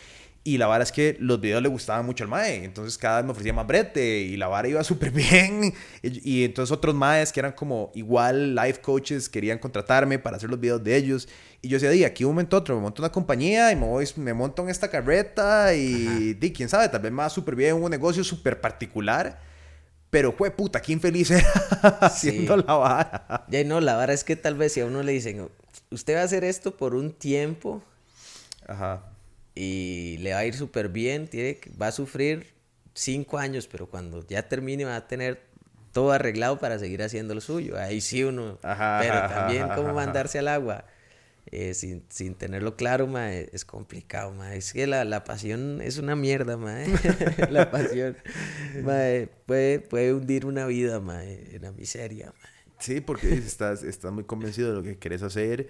y 0.43 0.57
la 0.57 0.65
vara 0.65 0.83
es 0.83 0.91
que 0.91 1.17
los 1.19 1.39
videos 1.39 1.61
le 1.61 1.69
gustaban 1.69 2.03
mucho 2.03 2.23
al 2.23 2.29
mae. 2.29 2.63
Entonces 2.63 2.97
cada 2.97 3.17
vez 3.17 3.25
me 3.25 3.31
ofrecía 3.31 3.53
más 3.53 3.67
brete. 3.67 4.21
Y 4.21 4.37
la 4.37 4.47
vara 4.47 4.67
iba 4.67 4.83
súper 4.83 5.11
bien. 5.11 5.73
Y, 6.01 6.39
y, 6.39 6.43
entonces 6.45 6.71
otros 6.71 6.95
maes 6.95 7.31
que 7.31 7.39
eran 7.39 7.51
como 7.51 7.91
igual 7.93 8.55
life 8.55 8.81
coaches 8.81 9.29
querían 9.29 9.59
contratarme 9.59 10.17
para 10.17 10.37
hacer 10.37 10.49
los 10.49 10.59
videos 10.59 10.83
de 10.83 10.95
ellos. 10.95 11.29
Y 11.61 11.67
yo 11.67 11.75
decía, 11.75 11.91
di, 11.91 12.03
aquí 12.03 12.23
un 12.23 12.31
momento 12.31 12.57
otro, 12.57 12.75
me 12.75 12.81
monto 12.81 13.03
una 13.03 13.11
compañía 13.11 13.71
y 13.71 13.75
me, 13.75 13.85
voy, 13.85 14.07
me 14.15 14.33
monto 14.33 14.63
en 14.63 14.69
esta 14.69 14.89
carreta. 14.89 15.75
Y 15.75 16.33
di, 16.33 16.51
quién 16.51 16.69
sabe, 16.69 16.89
tal 16.89 17.01
vez 17.01 17.11
me 17.11 17.19
va 17.19 17.29
súper 17.29 17.55
bien 17.55 17.75
un 17.75 17.91
negocio 17.91 18.23
súper 18.23 18.59
particular. 18.59 19.39
Pero, 20.09 20.33
fue 20.33 20.49
puta, 20.49 20.81
qué 20.81 20.91
infeliz 20.91 21.29
era 21.31 21.47
haciendo 22.01 22.57
sí. 22.57 22.63
la 22.67 22.73
vara. 22.73 23.45
Ya 23.47 23.63
no, 23.63 23.79
la 23.79 23.95
vara 23.95 24.11
es 24.11 24.23
que 24.23 24.35
tal 24.35 24.55
vez 24.55 24.73
si 24.73 24.81
a 24.81 24.85
uno 24.85 25.03
le 25.03 25.11
dicen, 25.11 25.49
usted 25.91 26.15
va 26.15 26.21
a 26.21 26.23
hacer 26.23 26.43
esto 26.43 26.75
por 26.75 26.95
un 26.95 27.13
tiempo. 27.13 27.83
Ajá 28.67 29.10
y 29.55 30.17
le 30.19 30.33
va 30.33 30.39
a 30.39 30.45
ir 30.45 30.55
súper 30.55 30.89
bien, 30.89 31.27
tiene, 31.27 31.59
va 31.81 31.87
a 31.87 31.91
sufrir 31.91 32.47
cinco 32.93 33.37
años, 33.37 33.67
pero 33.67 33.87
cuando 33.89 34.25
ya 34.27 34.47
termine 34.47 34.85
va 34.85 34.95
a 34.95 35.07
tener 35.07 35.41
todo 35.91 36.11
arreglado 36.11 36.59
para 36.59 36.79
seguir 36.79 37.03
haciendo 37.03 37.35
lo 37.35 37.41
suyo. 37.41 37.77
Ahí 37.77 38.01
sí 38.01 38.23
uno, 38.23 38.59
ajá, 38.63 38.99
pero 39.01 39.27
también 39.27 39.63
ajá, 39.63 39.75
cómo 39.75 39.93
mandarse 39.93 40.39
al 40.39 40.47
agua 40.47 40.85
eh, 41.47 41.73
sin, 41.73 42.03
sin, 42.09 42.35
tenerlo 42.35 42.75
claro, 42.75 43.07
ma, 43.07 43.33
es 43.33 43.65
complicado, 43.65 44.31
ma. 44.31 44.55
Es 44.55 44.73
que 44.73 44.87
la, 44.87 45.03
la 45.03 45.23
pasión 45.23 45.81
es 45.81 45.97
una 45.97 46.15
mierda, 46.15 46.55
ma. 46.55 46.79
la 47.49 47.69
pasión 47.71 48.15
ma, 48.83 48.99
puede, 49.45 49.79
puede 49.79 50.13
hundir 50.13 50.45
una 50.45 50.65
vida, 50.65 50.99
ma, 50.99 51.23
en 51.25 51.61
la 51.61 51.71
miseria, 51.71 52.27
ma. 52.27 52.49
Sí, 52.79 53.01
porque 53.01 53.33
estás, 53.33 53.83
estás 53.83 54.11
muy 54.11 54.23
convencido 54.23 54.69
de 54.69 54.75
lo 54.75 54.83
que 54.83 54.97
quieres 54.97 55.23
hacer 55.23 55.69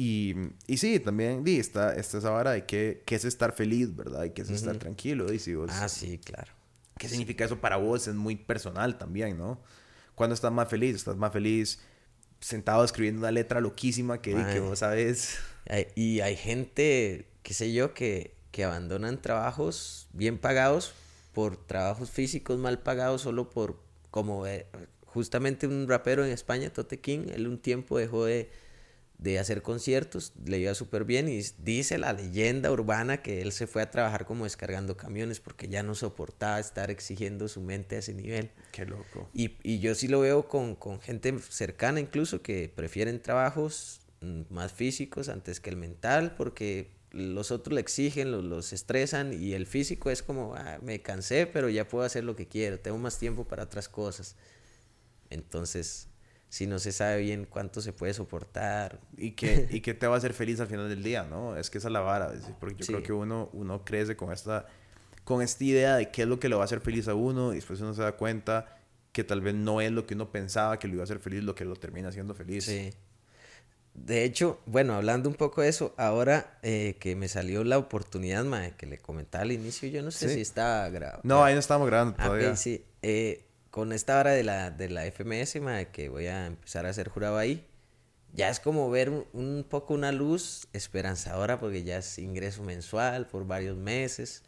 y, 0.00 0.36
y 0.68 0.76
sí, 0.76 1.00
también 1.00 1.42
di, 1.42 1.58
está, 1.58 1.92
está 1.96 2.18
esa 2.18 2.30
vara 2.30 2.52
de 2.52 2.64
que, 2.64 3.02
que 3.04 3.16
es 3.16 3.24
estar 3.24 3.52
feliz, 3.52 3.96
¿verdad? 3.96 4.22
Y 4.22 4.30
que 4.30 4.42
es 4.42 4.48
uh 4.48 4.52
-huh. 4.52 4.54
estar 4.54 4.76
tranquilo. 4.76 5.32
Y 5.32 5.40
si 5.40 5.56
vos, 5.56 5.72
ah, 5.72 5.88
sí, 5.88 6.18
claro. 6.18 6.52
¿Qué 6.96 7.08
significa 7.08 7.44
eso 7.44 7.60
para 7.60 7.78
vos? 7.78 8.06
Es 8.06 8.14
muy 8.14 8.36
personal 8.36 8.96
también, 8.96 9.36
¿no? 9.36 9.60
Cuando 10.14 10.34
estás 10.34 10.52
más 10.52 10.68
feliz, 10.68 10.94
estás 10.94 11.16
más 11.16 11.32
feliz 11.32 11.80
sentado 12.38 12.84
escribiendo 12.84 13.18
una 13.18 13.32
letra 13.32 13.60
loquísima 13.60 14.22
que, 14.22 14.36
que 14.52 14.60
vos 14.60 14.78
sabes. 14.78 15.38
Y 15.96 16.20
hay 16.20 16.36
gente, 16.36 17.26
qué 17.42 17.52
sé 17.52 17.72
yo, 17.72 17.92
que, 17.92 18.36
que 18.52 18.62
abandonan 18.62 19.20
trabajos 19.20 20.06
bien 20.12 20.38
pagados 20.38 20.92
por 21.32 21.56
trabajos 21.56 22.12
físicos 22.12 22.56
mal 22.60 22.78
pagados 22.82 23.22
solo 23.22 23.50
por, 23.50 23.82
como 24.12 24.46
eh, 24.46 24.68
justamente 25.06 25.66
un 25.66 25.88
rapero 25.88 26.24
en 26.24 26.30
España, 26.30 26.72
Tote 26.72 27.00
King, 27.00 27.26
él 27.34 27.48
un 27.48 27.58
tiempo 27.58 27.98
dejó 27.98 28.26
de 28.26 28.48
de 29.18 29.40
hacer 29.40 29.62
conciertos, 29.62 30.32
le 30.44 30.58
iba 30.58 30.74
súper 30.74 31.04
bien 31.04 31.28
y 31.28 31.42
dice 31.58 31.98
la 31.98 32.12
leyenda 32.12 32.70
urbana 32.70 33.20
que 33.20 33.42
él 33.42 33.50
se 33.50 33.66
fue 33.66 33.82
a 33.82 33.90
trabajar 33.90 34.24
como 34.24 34.44
descargando 34.44 34.96
camiones 34.96 35.40
porque 35.40 35.68
ya 35.68 35.82
no 35.82 35.96
soportaba 35.96 36.60
estar 36.60 36.90
exigiendo 36.92 37.48
su 37.48 37.60
mente 37.60 37.96
a 37.96 37.98
ese 37.98 38.14
nivel. 38.14 38.52
Qué 38.70 38.86
loco. 38.86 39.28
Y, 39.34 39.56
y 39.64 39.80
yo 39.80 39.96
sí 39.96 40.06
lo 40.06 40.20
veo 40.20 40.46
con, 40.46 40.76
con, 40.76 41.00
gente 41.00 41.36
cercana 41.48 41.98
incluso 41.98 42.42
que 42.42 42.72
prefieren 42.72 43.20
trabajos 43.20 44.00
mm, 44.20 44.42
más 44.50 44.72
físicos 44.72 45.28
antes 45.28 45.58
que 45.58 45.70
el 45.70 45.76
mental, 45.76 46.36
porque 46.36 46.92
los 47.10 47.50
otros 47.50 47.74
le 47.74 47.80
exigen, 47.80 48.30
los, 48.30 48.44
los 48.44 48.72
estresan 48.72 49.32
y 49.32 49.54
el 49.54 49.66
físico 49.66 50.10
es 50.10 50.22
como, 50.22 50.54
ah, 50.54 50.78
me 50.80 51.02
cansé, 51.02 51.46
pero 51.46 51.68
ya 51.68 51.88
puedo 51.88 52.04
hacer 52.04 52.22
lo 52.22 52.36
que 52.36 52.46
quiero, 52.46 52.78
tengo 52.78 52.98
más 52.98 53.18
tiempo 53.18 53.48
para 53.48 53.64
otras 53.64 53.88
cosas. 53.88 54.36
Entonces, 55.30 56.07
si 56.48 56.66
no 56.66 56.78
se 56.78 56.92
sabe 56.92 57.20
bien 57.20 57.46
cuánto 57.48 57.80
se 57.80 57.92
puede 57.92 58.14
soportar. 58.14 58.98
Y 59.16 59.32
que, 59.32 59.68
y 59.70 59.80
que 59.80 59.94
te 59.94 60.06
va 60.06 60.14
a 60.14 60.18
hacer 60.18 60.32
feliz 60.32 60.60
al 60.60 60.66
final 60.66 60.88
del 60.88 61.02
día, 61.02 61.24
¿no? 61.24 61.56
Es 61.56 61.70
que 61.70 61.78
esa 61.78 61.88
es 61.88 61.92
la 61.92 62.00
vara, 62.00 62.32
porque 62.60 62.82
yo 62.82 62.86
creo 62.86 63.02
que 63.02 63.12
uno, 63.12 63.50
uno 63.52 63.84
crece 63.84 64.16
con 64.16 64.32
esta, 64.32 64.66
con 65.24 65.42
esta 65.42 65.62
idea 65.64 65.96
de 65.96 66.10
qué 66.10 66.22
es 66.22 66.28
lo 66.28 66.40
que 66.40 66.48
le 66.48 66.54
va 66.54 66.62
a 66.62 66.64
hacer 66.64 66.80
feliz 66.80 67.08
a 67.08 67.14
uno 67.14 67.52
y 67.52 67.56
después 67.56 67.80
uno 67.80 67.94
se 67.94 68.02
da 68.02 68.12
cuenta 68.12 68.76
que 69.12 69.24
tal 69.24 69.40
vez 69.40 69.54
no 69.54 69.80
es 69.80 69.90
lo 69.90 70.06
que 70.06 70.14
uno 70.14 70.30
pensaba 70.30 70.78
que 70.78 70.86
lo 70.88 70.94
iba 70.94 71.02
a 71.02 71.04
hacer 71.04 71.18
feliz, 71.18 71.42
lo 71.42 71.54
que 71.54 71.64
lo 71.64 71.76
termina 71.76 72.08
haciendo 72.08 72.34
feliz. 72.34 72.64
Sí. 72.64 72.90
De 73.94 74.22
hecho, 74.22 74.60
bueno, 74.66 74.94
hablando 74.94 75.28
un 75.28 75.34
poco 75.34 75.60
de 75.62 75.68
eso, 75.68 75.92
ahora 75.96 76.58
eh, 76.62 76.96
que 77.00 77.16
me 77.16 77.26
salió 77.26 77.64
la 77.64 77.78
oportunidad, 77.78 78.44
mae, 78.44 78.74
que 78.76 78.86
le 78.86 78.98
comentaba 78.98 79.42
al 79.42 79.50
inicio, 79.50 79.88
yo 79.88 80.02
no 80.02 80.12
sé 80.12 80.32
si 80.32 80.40
estaba 80.40 80.88
grabando. 80.88 81.22
No, 81.24 81.42
ahí 81.42 81.54
no 81.54 81.60
estábamos 81.60 81.88
grabando 81.88 82.14
Ah, 82.16 82.26
todavía. 82.26 82.50
ok, 82.50 82.56
sí. 82.56 82.84
Eh, 83.02 83.44
con 83.78 83.92
esta 83.92 84.18
hora 84.18 84.32
de 84.32 84.42
la, 84.42 84.72
de 84.72 84.88
la 84.88 85.08
FMS, 85.08 85.60
mae, 85.60 85.86
que 85.92 86.08
voy 86.08 86.26
a 86.26 86.46
empezar 86.46 86.84
a 86.84 86.92
ser 86.92 87.08
jurado 87.08 87.38
ahí, 87.38 87.64
ya 88.34 88.48
es 88.48 88.58
como 88.58 88.90
ver 88.90 89.08
un, 89.08 89.24
un 89.32 89.64
poco 89.68 89.94
una 89.94 90.10
luz 90.10 90.66
esperanzadora, 90.72 91.60
porque 91.60 91.84
ya 91.84 91.98
es 91.98 92.18
ingreso 92.18 92.64
mensual 92.64 93.28
por 93.28 93.46
varios 93.46 93.76
meses. 93.76 94.42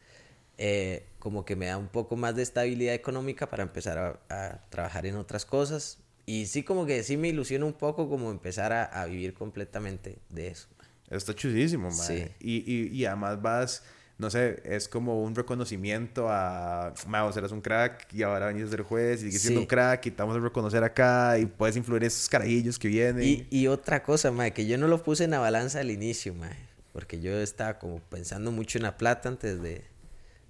Eh, 0.59 1.07
como 1.21 1.45
que 1.45 1.55
me 1.55 1.67
da 1.67 1.79
un 1.79 1.87
poco 1.87 2.17
más 2.17 2.35
de 2.35 2.43
estabilidad 2.43 2.93
económica 2.93 3.49
para 3.49 3.63
empezar 3.63 3.99
a, 3.99 4.21
a 4.29 4.69
trabajar 4.69 5.07
en 5.07 5.15
otras 5.15 5.47
cosas. 5.47 5.99
Y 6.27 6.47
sí, 6.47 6.65
como 6.65 6.85
que 6.85 7.05
sí 7.05 7.17
me 7.17 7.29
ilusiona 7.29 7.67
un 7.67 7.75
poco 7.75 8.09
como 8.09 8.33
empezar 8.33 8.73
a, 8.73 8.83
a 8.83 9.07
vivir 9.07 9.33
completamente 9.33 10.19
de 10.29 10.49
eso. 10.49 10.67
Está 11.09 11.37
chudísimo, 11.37 11.89
man. 11.89 11.93
Sí. 11.93 12.27
Y, 12.41 12.65
y, 12.67 12.89
y 12.89 13.05
además 13.05 13.41
vas, 13.41 13.85
no 14.21 14.29
sé, 14.29 14.61
es 14.65 14.87
como 14.87 15.23
un 15.23 15.35
reconocimiento 15.35 16.29
a, 16.29 16.93
man, 17.07 17.25
vos 17.25 17.37
eras 17.39 17.53
un 17.53 17.63
crack 17.63 18.13
y 18.13 18.23
ahora 18.23 18.49
venís 18.49 18.65
a 18.65 18.69
ser 18.69 18.83
juez 18.83 19.23
y 19.23 19.27
sigues 19.27 19.41
siendo 19.41 19.61
un 19.61 19.67
crack 19.67 20.05
y 20.07 20.11
te 20.11 20.23
vamos 20.23 20.37
a 20.37 20.41
reconocer 20.41 20.85
acá 20.85 21.39
y 21.39 21.47
puedes 21.47 21.75
influir 21.77 22.03
en 22.03 22.09
esos 22.09 22.29
carajillos 22.29 22.79
que 22.79 22.89
vienen. 22.89 23.25
Y, 23.25 23.47
y 23.51 23.67
otra 23.67 24.03
cosa, 24.03 24.31
mae, 24.31 24.53
que 24.53 24.67
yo 24.67 24.77
no 24.77 24.89
lo 24.89 25.03
puse 25.03 25.25
en 25.25 25.31
la 25.31 25.39
balanza 25.39 25.81
al 25.81 25.91
inicio, 25.91 26.35
mae, 26.35 26.55
porque 26.93 27.21
yo 27.21 27.33
estaba 27.41 27.79
como 27.79 27.99
pensando 27.99 28.53
mucho 28.53 28.77
en 28.77 28.83
la 28.83 28.99
plata 28.99 29.31
antes 29.31 29.63
de, 29.63 29.85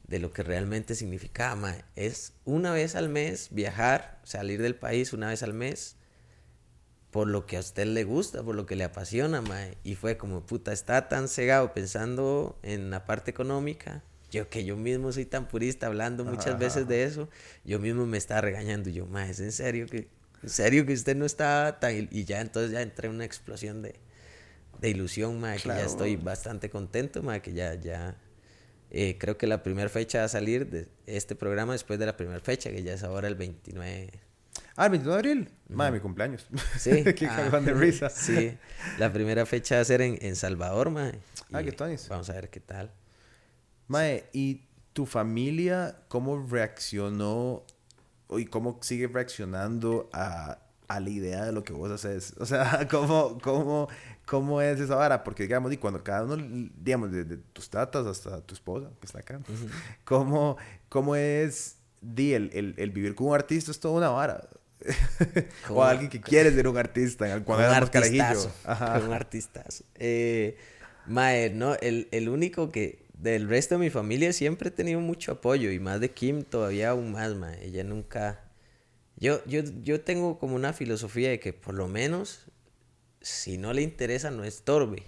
de 0.09 0.19
lo 0.19 0.33
que 0.33 0.43
realmente 0.43 0.97
significaba, 0.97 1.55
mae. 1.55 1.85
Es 1.95 2.33
una 2.45 2.73
vez 2.73 2.97
al 2.97 3.09
mes 3.09 3.51
viajar, 3.53 4.19
salir 4.25 4.61
del 4.61 4.75
país 4.75 5.13
una 5.13 5.29
vez 5.29 5.45
al 5.45 5.55
mes, 5.55 5.95
por 7.11 7.27
lo 7.29 7.47
que 7.47 7.57
a 7.57 7.61
usted 7.61 7.87
le 7.87 8.05
gusta, 8.05 8.43
por 8.43 8.55
lo 8.55 8.67
que 8.67 8.77
le 8.77 8.85
apasiona, 8.85 9.43
mae. 9.43 9.77
Y 9.85 9.97
fue 9.97 10.17
como, 10.17 10.47
puta, 10.47 10.73
está 10.73 11.09
tan 11.09 11.29
cegado 11.29 11.73
pensando 11.75 12.59
en 12.63 12.91
la 12.91 13.05
parte 13.07 13.31
económica. 13.31 14.05
Yo 14.31 14.49
que 14.49 14.65
yo 14.65 14.77
mismo 14.77 15.11
soy 15.13 15.27
tan 15.27 15.49
purista 15.49 15.87
hablando 15.89 16.25
muchas 16.25 16.55
Ajá, 16.55 16.57
veces 16.57 16.87
de 16.89 17.03
eso, 17.05 17.29
yo 17.65 17.81
mismo 17.81 18.07
me 18.07 18.17
estaba 18.19 18.41
regañando. 18.43 18.89
Yo, 18.91 19.07
mae, 19.07 19.31
¿es 19.31 19.41
en 19.41 19.51
serio 19.53 19.87
que, 19.89 20.09
en 20.43 20.49
serio 20.49 20.87
que 20.87 20.93
usted 20.93 21.17
no 21.17 21.27
está 21.27 21.79
tan... 21.81 22.09
Y 22.13 22.25
ya 22.25 22.41
entonces 22.41 22.71
ya 22.73 22.81
entré 22.83 23.09
en 23.09 23.17
una 23.17 23.25
explosión 23.25 23.83
de, 23.83 23.97
de 24.81 24.89
ilusión, 24.91 25.41
mae, 25.41 25.61
que 25.61 25.73
ya 25.73 25.85
estoy 25.85 26.17
bastante 26.17 26.71
contento, 26.71 27.23
mae, 27.25 27.43
que 27.43 27.53
ya, 27.53 27.75
ya... 27.75 28.17
eh, 28.91 29.17
creo 29.19 29.37
que 29.37 29.47
la 29.49 29.63
primera 29.65 29.89
fecha 29.89 30.21
va 30.21 30.25
a 30.27 30.29
salir 30.29 30.69
de 30.71 30.89
este 31.07 31.35
programa 31.35 31.73
después 31.73 31.99
de 31.99 32.07
la 32.07 32.17
primera 32.17 32.41
fecha, 32.41 32.71
que 32.71 32.83
ya 32.85 32.95
es 32.95 33.03
ahora 33.03 33.27
el 33.29 33.35
29 33.35 34.13
Ah, 34.81 34.87
el 34.87 34.93
29 34.93 35.23
de 35.23 35.31
abril. 35.31 35.51
Madre, 35.69 35.93
mi 35.93 36.01
cumpleaños. 36.01 36.47
Sí. 36.79 37.05
Qué 37.15 37.27
ah, 37.27 37.61
de 37.61 37.75
risa. 37.75 38.09
Sí. 38.09 38.57
La 38.99 39.13
primera 39.13 39.45
fecha 39.45 39.75
va 39.75 39.83
a 39.83 39.85
ser 39.85 40.01
en, 40.01 40.17
en 40.23 40.37
Salvador, 40.37 40.89
mae. 40.89 41.21
Ah, 41.53 41.63
qué 41.63 41.71
tuanis. 41.71 42.09
Vamos 42.09 42.31
a 42.31 42.33
ver 42.33 42.49
qué 42.49 42.61
tal. 42.61 42.91
Mae, 43.89 44.25
¿y 44.33 44.63
tu 44.95 45.05
familia 45.05 46.01
cómo 46.09 46.47
reaccionó 46.49 47.63
y 48.31 48.47
cómo 48.47 48.79
sigue 48.81 49.07
reaccionando 49.07 50.09
a, 50.15 50.61
a 50.89 51.01
la 51.01 51.11
idea 51.11 51.45
de 51.45 51.53
lo 51.53 51.63
que 51.63 51.75
vos 51.75 51.91
haces? 51.91 52.35
O 52.39 52.47
sea, 52.47 52.89
¿cómo, 52.91 53.37
cómo, 53.43 53.87
cómo 54.25 54.63
es 54.63 54.81
esa 54.81 54.95
vara? 54.95 55.23
Porque, 55.23 55.43
digamos, 55.43 55.71
y 55.75 55.77
cuando 55.77 56.03
cada 56.03 56.25
uno, 56.25 56.39
digamos, 56.81 57.13
desde 57.13 57.37
tus 57.37 57.69
tatas 57.69 58.07
hasta 58.07 58.41
tu 58.41 58.55
esposa, 58.55 58.89
que 58.99 59.05
está 59.05 59.19
acá, 59.19 59.41
¿cómo, 60.07 60.57
cómo 60.89 61.17
es, 61.17 61.77
di, 62.01 62.33
el, 62.33 62.51
el, 62.55 62.75
el 62.79 62.91
vivir 62.93 63.15
con 63.15 63.27
un 63.27 63.35
artista 63.35 63.71
es 63.73 63.79
toda 63.79 63.99
una 63.99 64.09
vara? 64.09 64.49
o 65.65 65.69
Como- 65.69 65.85
alguien 65.85 66.11
que 66.11 66.21
quiere 66.21 66.53
ser 66.53 66.67
un 66.69 66.77
artista 66.79 67.27
cuando 67.45 67.65
un 67.65 67.71
éramos 67.71 67.91
carajillo. 67.91 68.51
Ajá. 68.65 69.01
Un 69.05 69.13
artistazo. 69.13 69.85
Eh, 69.97 70.57
mae, 71.07 71.51
no, 71.51 71.75
el, 71.77 72.09
el 72.13 72.29
único 72.29 72.71
que 72.71 73.05
del 73.15 73.49
resto 73.49 73.75
de 73.75 73.81
mi 73.81 73.91
familia 73.91 74.33
siempre 74.33 74.69
he 74.69 74.73
tenido 74.73 75.01
mucho 75.01 75.33
apoyo 75.33 75.71
y 75.71 75.79
más 75.79 76.01
de 76.01 76.11
Kim 76.11 76.43
todavía 76.43 76.91
aún 76.91 77.13
más, 77.13 77.35
mae. 77.35 77.65
Ella 77.65 77.85
nunca... 77.85 78.45
Yo, 79.17 79.45
yo, 79.45 79.61
yo 79.83 80.01
tengo 80.01 80.39
como 80.39 80.55
una 80.55 80.73
filosofía 80.73 81.29
de 81.29 81.39
que 81.41 81.53
por 81.53 81.75
lo 81.75 81.89
menos 81.89 82.47
si 83.21 83.59
no 83.59 83.75
le 83.75 83.83
interesa 83.83 84.31
no 84.31 84.45
estorbe. 84.45 85.03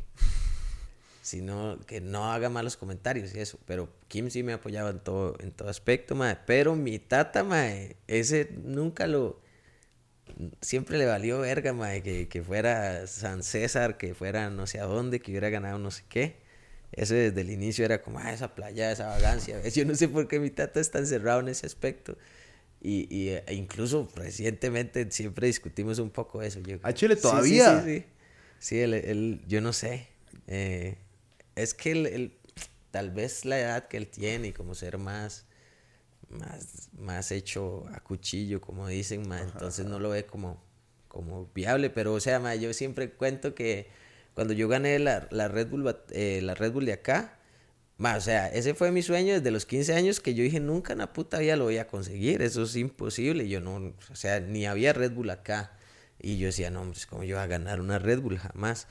sino 1.23 1.79
que 1.87 2.01
no 2.01 2.31
haga 2.33 2.49
malos 2.51 2.77
comentarios 2.77 3.35
y 3.35 3.41
eso. 3.41 3.59
Pero 3.65 3.89
Kim 4.09 4.29
sí 4.31 4.43
me 4.43 4.53
apoyaba 4.53 4.91
en 4.91 4.99
todo, 5.01 5.37
en 5.39 5.53
todo 5.53 5.69
aspecto, 5.71 6.15
mae. 6.15 6.37
Pero 6.47 6.75
mi 6.77 6.99
tata, 6.99 7.45
mae, 7.45 7.97
ese 8.07 8.51
nunca 8.65 9.07
lo... 9.07 9.41
Siempre 10.61 10.99
le 10.99 11.07
valió 11.07 11.41
verga, 11.41 11.73
mae, 11.73 12.03
que, 12.03 12.29
que 12.29 12.43
fuera 12.43 13.07
San 13.07 13.43
César, 13.43 13.97
que 13.99 14.15
fuera 14.15 14.51
no 14.51 14.67
sé 14.67 14.81
a 14.81 14.85
dónde, 14.85 15.21
que 15.21 15.31
hubiera 15.33 15.51
ganado 15.51 15.79
no 15.79 15.91
sé 15.91 16.05
qué. 16.09 16.37
Eso 16.93 17.15
desde 17.15 17.41
el 17.41 17.51
inicio 17.51 17.85
era 17.85 18.03
como, 18.03 18.19
ah, 18.19 18.33
esa 18.33 18.55
playa, 18.55 18.93
esa 18.93 19.09
vagancia. 19.09 19.61
Yo 19.69 19.85
no 19.85 19.95
sé 19.95 20.09
por 20.09 20.29
qué 20.29 20.39
mi 20.41 20.51
tata 20.51 20.81
está 20.81 20.99
encerrado 20.99 21.41
en 21.41 21.49
ese 21.49 21.67
aspecto. 21.67 22.17
Y, 22.81 23.07
y 23.15 23.31
e 23.31 23.55
incluso 23.55 24.09
recientemente 24.17 25.11
siempre 25.11 25.47
discutimos 25.47 25.99
un 25.99 26.11
poco 26.11 26.43
eso. 26.43 26.61
Yo, 26.61 26.79
¿A 26.83 26.93
Chile 26.93 27.15
Sí, 27.17 27.23
sí, 27.23 27.29
todavía? 27.29 27.83
Sí, 27.85 27.99
sí, 28.01 28.05
sí. 28.61 28.81
él, 28.81 28.95
él- 28.95 29.41
yo 29.49 29.61
no 29.61 29.73
sé. 29.73 30.09
Eh, 30.49 30.97
es 31.57 31.75
que 31.75 31.93
él, 31.93 32.07
él- 32.07 32.33
tal 32.91 33.11
vez 33.11 33.45
la 33.45 33.59
edad 33.61 33.89
que 33.89 33.97
él 33.97 34.09
tiene 34.09 34.49
y 34.49 34.53
como 34.53 34.75
ser 34.75 34.99
más, 34.99 35.47
más, 36.33 36.89
más 36.99 37.31
hecho 37.33 37.85
a 37.93 38.01
cuchillo, 38.01 38.61
como 38.61 38.89
dicen, 38.89 39.29
ma, 39.29 39.41
entonces 39.41 39.87
no 39.87 39.99
lo 39.99 40.11
ve 40.11 40.27
como, 40.27 40.63
como 41.09 41.51
viable. 41.55 41.91
Pero, 41.91 42.15
o 42.15 42.21
sea, 42.21 42.41
ma, 42.41 42.55
yo 42.55 42.73
siempre 42.73 43.11
cuento 43.11 43.55
que 43.55 43.89
cuando 44.35 44.55
yo 44.55 44.69
gané 44.69 44.99
la, 44.99 45.29
la 45.31 45.49
Red 45.49 45.69
Bull, 45.69 45.97
eh, 46.11 46.41
la 46.43 46.55
Red 46.55 46.73
Bull 46.73 46.87
de 46.87 46.95
acá, 46.95 47.39
ma, 47.99 48.17
o 48.17 48.21
sea, 48.21 48.49
ese 48.49 48.75
fue 48.75 48.91
mi 48.93 49.03
sueño 49.03 49.35
desde 49.35 49.51
los 49.51 49.67
15 49.67 49.95
años 49.95 50.21
que 50.21 50.35
yo 50.35 50.43
dije, 50.43 50.61
nunca 50.61 50.93
en 50.93 51.01
la 51.01 51.13
puta 51.13 51.39
vida 51.39 51.57
lo 51.57 51.65
voy 51.65 51.79
a 51.79 51.87
conseguir, 51.87 52.43
eso 52.43 52.63
es 52.65 52.77
imposible. 52.77 53.49
Yo 53.49 53.61
no, 53.61 53.95
o 54.11 54.17
sea, 54.17 54.41
ni 54.41 54.67
había 54.67 54.93
Red 54.93 55.13
Bull 55.13 55.31
acá. 55.31 55.73
Y 56.19 56.39
yo 56.39 56.47
decía, 56.47 56.71
no, 56.71 56.83
hombre, 56.83 57.01
¿cómo 57.09 57.25
yo 57.25 57.37
voy 57.37 57.45
a 57.45 57.47
ganar 57.49 57.81
una 57.81 57.99
Red 57.99 58.21
Bull? 58.21 58.39
Jamás. 58.39 58.87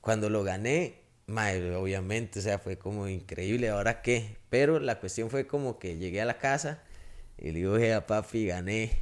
Cuando 0.00 0.30
lo 0.30 0.44
gané, 0.44 1.02
mae, 1.26 1.74
obviamente, 1.74 2.38
o 2.40 2.42
sea, 2.42 2.58
fue 2.58 2.78
como 2.78 3.08
increíble, 3.08 3.68
¿ahora 3.70 4.02
qué? 4.02 4.41
Pero 4.52 4.78
la 4.80 5.00
cuestión 5.00 5.30
fue 5.30 5.46
como 5.46 5.78
que 5.78 5.96
llegué 5.96 6.20
a 6.20 6.26
la 6.26 6.36
casa 6.36 6.82
y 7.38 7.52
le 7.52 7.60
dije 7.60 7.94
a 7.94 8.06
papi, 8.06 8.48
gané, 8.48 8.92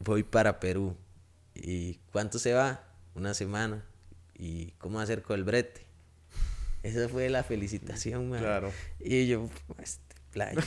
voy 0.00 0.24
para 0.24 0.58
Perú. 0.58 0.96
¿Y 1.54 2.00
cuánto 2.10 2.40
se 2.40 2.54
va? 2.54 2.84
Una 3.14 3.34
semana. 3.34 3.84
¿Y 4.36 4.72
cómo 4.78 4.98
hacer 4.98 5.22
con 5.22 5.38
el 5.38 5.44
brete? 5.44 5.82
Esa 6.82 7.08
fue 7.08 7.30
la 7.30 7.44
felicitación, 7.44 8.30
mae. 8.30 8.40
Claro. 8.40 8.72
Y 8.98 9.28
yo, 9.28 9.48
este 9.80 10.16
playa. 10.32 10.60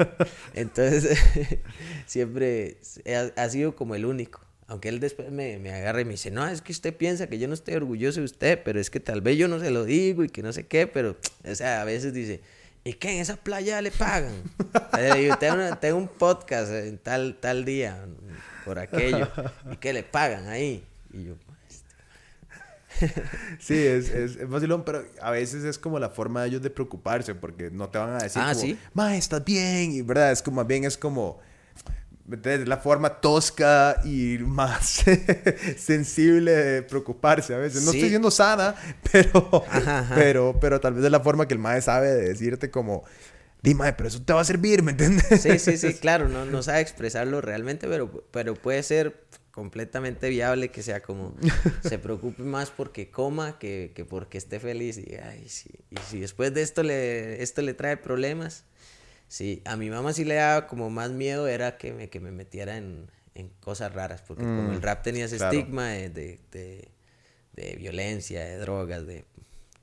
Entonces, 0.54 1.18
siempre 2.06 2.78
ha, 3.06 3.42
ha 3.42 3.48
sido 3.50 3.76
como 3.76 3.94
el 3.94 4.06
único. 4.06 4.40
Aunque 4.68 4.88
él 4.88 5.00
después 5.00 5.30
me, 5.30 5.58
me 5.58 5.70
agarra 5.70 6.00
y 6.00 6.06
me 6.06 6.12
dice, 6.12 6.30
no, 6.30 6.48
es 6.48 6.62
que 6.62 6.72
usted 6.72 6.96
piensa 6.96 7.26
que 7.26 7.38
yo 7.38 7.46
no 7.46 7.52
estoy 7.52 7.74
orgulloso 7.74 8.20
de 8.20 8.24
usted, 8.24 8.62
pero 8.64 8.80
es 8.80 8.88
que 8.88 9.00
tal 9.00 9.20
vez 9.20 9.36
yo 9.36 9.48
no 9.48 9.60
se 9.60 9.70
lo 9.70 9.84
digo 9.84 10.24
y 10.24 10.30
que 10.30 10.42
no 10.42 10.50
sé 10.54 10.66
qué, 10.66 10.86
pero, 10.86 11.18
o 11.46 11.54
sea, 11.54 11.82
a 11.82 11.84
veces 11.84 12.14
dice, 12.14 12.40
¿y 12.84 12.92
qué? 12.94 13.14
¿En 13.16 13.20
esa 13.20 13.36
playa 13.36 13.80
le 13.82 13.90
pagan? 13.90 14.32
Una- 15.52 15.80
tengo 15.80 15.96
un 15.98 16.08
podcast 16.08 16.70
en 16.72 16.98
tal, 16.98 17.36
tal 17.40 17.64
día, 17.64 18.04
por 18.64 18.78
aquello, 18.78 19.28
¿y 19.72 19.76
qué 19.76 19.92
le 19.92 20.02
pagan 20.02 20.48
ahí? 20.48 20.84
Y 21.12 21.24
yo, 21.24 21.34
Sí, 23.58 23.74
es, 23.76 24.08
es, 24.10 24.36
es 24.36 24.48
vacilón, 24.48 24.84
pero 24.84 25.04
a 25.20 25.30
veces 25.30 25.64
es 25.64 25.78
como 25.78 25.98
la 25.98 26.10
forma 26.10 26.42
de 26.42 26.48
ellos 26.48 26.62
de 26.62 26.70
preocuparse, 26.70 27.34
porque 27.34 27.70
no 27.70 27.88
te 27.88 27.98
van 27.98 28.10
a 28.14 28.18
decir 28.22 28.40
Ah, 28.44 28.50
como, 28.52 28.60
¿sí? 28.60 28.78
ma, 28.92 29.16
estás 29.16 29.44
bien, 29.44 29.92
y 29.92 30.02
verdad, 30.02 30.30
es 30.32 30.42
como, 30.42 30.56
más 30.56 30.66
bien 30.66 30.84
es 30.84 30.96
como, 30.96 31.40
Es 32.42 32.66
la 32.68 32.78
forma 32.78 33.20
tosca 33.20 34.00
y 34.04 34.38
más 34.38 35.04
sensible 35.76 36.52
de 36.52 36.82
preocuparse 36.82 37.54
a 37.54 37.58
veces. 37.58 37.82
No 37.82 37.90
Sí. 37.90 37.98
estoy 37.98 38.02
diciendo 38.08 38.30
sana, 38.30 38.74
pero, 39.12 39.64
Ajá, 39.68 39.98
ajá. 40.00 40.14
pero, 40.14 40.58
pero 40.60 40.80
tal 40.80 40.94
vez 40.94 41.04
es 41.04 41.10
la 41.10 41.20
forma 41.20 41.46
que 41.46 41.54
el 41.54 41.60
mae 41.60 41.82
sabe 41.82 42.08
de 42.14 42.28
decirte 42.28 42.70
como, 42.70 43.04
di, 43.62 43.74
mae, 43.74 43.92
pero 43.92 44.08
eso 44.08 44.22
te 44.22 44.32
va 44.32 44.40
a 44.40 44.44
servir, 44.44 44.82
¿me 44.82 44.92
entiendes? 44.92 45.26
Sí, 45.42 45.58
sí, 45.58 45.76
sí, 45.76 45.94
claro, 46.00 46.28
no, 46.28 46.44
no 46.46 46.62
sabe 46.62 46.80
expresarlo 46.80 47.40
realmente, 47.40 47.86
pero, 47.88 48.26
pero 48.30 48.54
puede 48.54 48.82
ser 48.82 49.24
completamente 49.50 50.28
viable 50.30 50.70
que 50.70 50.82
sea 50.82 51.00
como 51.00 51.36
se 51.86 51.98
preocupe 52.00 52.42
más 52.42 52.70
porque 52.70 53.10
coma 53.10 53.56
que, 53.60 53.92
que 53.94 54.04
porque 54.04 54.36
esté 54.36 54.58
feliz 54.58 54.98
y, 54.98 55.14
ay, 55.14 55.48
sí. 55.48 55.70
y 55.90 55.96
si 56.10 56.18
después 56.20 56.52
de 56.54 56.62
esto 56.62 56.82
le, 56.82 57.40
esto 57.40 57.62
le 57.62 57.72
trae 57.74 57.96
problemas, 57.96 58.64
sí, 59.28 59.62
a 59.64 59.76
mi 59.76 59.90
mamá 59.90 60.12
sí 60.12 60.24
le 60.24 60.34
daba 60.36 60.66
como 60.66 60.90
más 60.90 61.10
miedo 61.10 61.48
era 61.48 61.76
que 61.78 61.92
me, 61.92 62.10
que 62.10 62.20
me 62.20 62.30
metiera 62.32 62.76
en, 62.76 63.10
en 63.34 63.48
cosas 63.60 63.92
raras, 63.94 64.22
porque 64.22 64.48
como 64.50 64.72
el 64.72 64.80
Mm, 64.80 64.82
rap 64.82 65.02
tenía 65.02 65.24
ese 65.26 65.36
claro. 65.36 65.68
estigma 65.68 65.88
de, 65.90 66.08
de, 66.10 66.40
de- 66.52 66.88
de 67.54 67.76
violencia, 67.76 68.44
de 68.44 68.58
drogas, 68.58 69.06
de, 69.06 69.24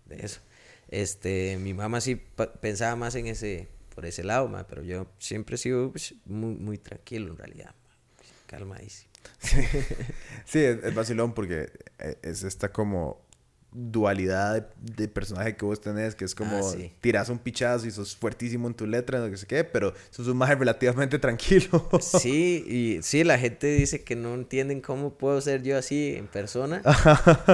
de 0.05 0.25
eso. 0.25 0.41
Este, 0.89 1.57
mi 1.57 1.73
mamá 1.73 2.01
sí 2.01 2.15
pensaba 2.61 2.95
más 2.97 3.15
en 3.15 3.27
ese, 3.27 3.67
por 3.95 4.05
ese 4.05 4.23
lado, 4.23 4.47
ma, 4.49 4.67
pero 4.67 4.83
yo 4.83 5.07
siempre 5.19 5.55
he 5.55 5.57
sido 5.57 5.91
pues, 5.91 6.15
muy, 6.25 6.55
muy 6.55 6.77
tranquilo 6.77 7.31
en 7.31 7.37
realidad, 7.37 7.75
ma, 7.85 7.95
calmadísimo. 8.47 9.11
Sí, 10.45 10.59
es, 10.59 10.83
es 10.83 10.93
vacilón 10.93 11.33
porque 11.33 11.69
eh, 11.99 12.17
es 12.21 12.43
esta 12.43 12.71
como 12.71 13.21
dualidad 13.73 14.55
de, 14.55 14.65
de 15.01 15.07
personaje 15.07 15.55
que 15.55 15.63
vos 15.65 15.79
tenés, 15.79 16.13
que 16.15 16.25
es 16.25 16.35
como 16.35 16.57
Ah, 16.57 16.63
sí. 16.63 16.91
tiras 17.01 17.29
un 17.29 17.39
pichazo 17.39 17.87
y 17.87 17.91
sos 17.91 18.15
fuertísimo 18.15 18.67
en 18.67 18.73
tu 18.73 18.85
letra, 18.85 19.19
no 19.19 19.37
sé 19.37 19.45
qué, 19.47 19.63
pero 19.63 19.93
sos 20.09 20.27
un 20.27 20.37
maje 20.37 20.55
relativamente 20.55 21.17
tranquilo. 21.19 21.89
Sí, 22.01 22.65
y 22.67 23.03
sí, 23.03 23.23
la 23.23 23.37
gente 23.39 23.67
dice 23.67 24.03
que 24.03 24.15
no 24.15 24.33
entienden 24.33 24.81
cómo 24.81 25.13
puedo 25.17 25.39
ser 25.41 25.63
yo 25.63 25.77
así 25.77 26.15
en 26.17 26.27
persona 26.27 26.81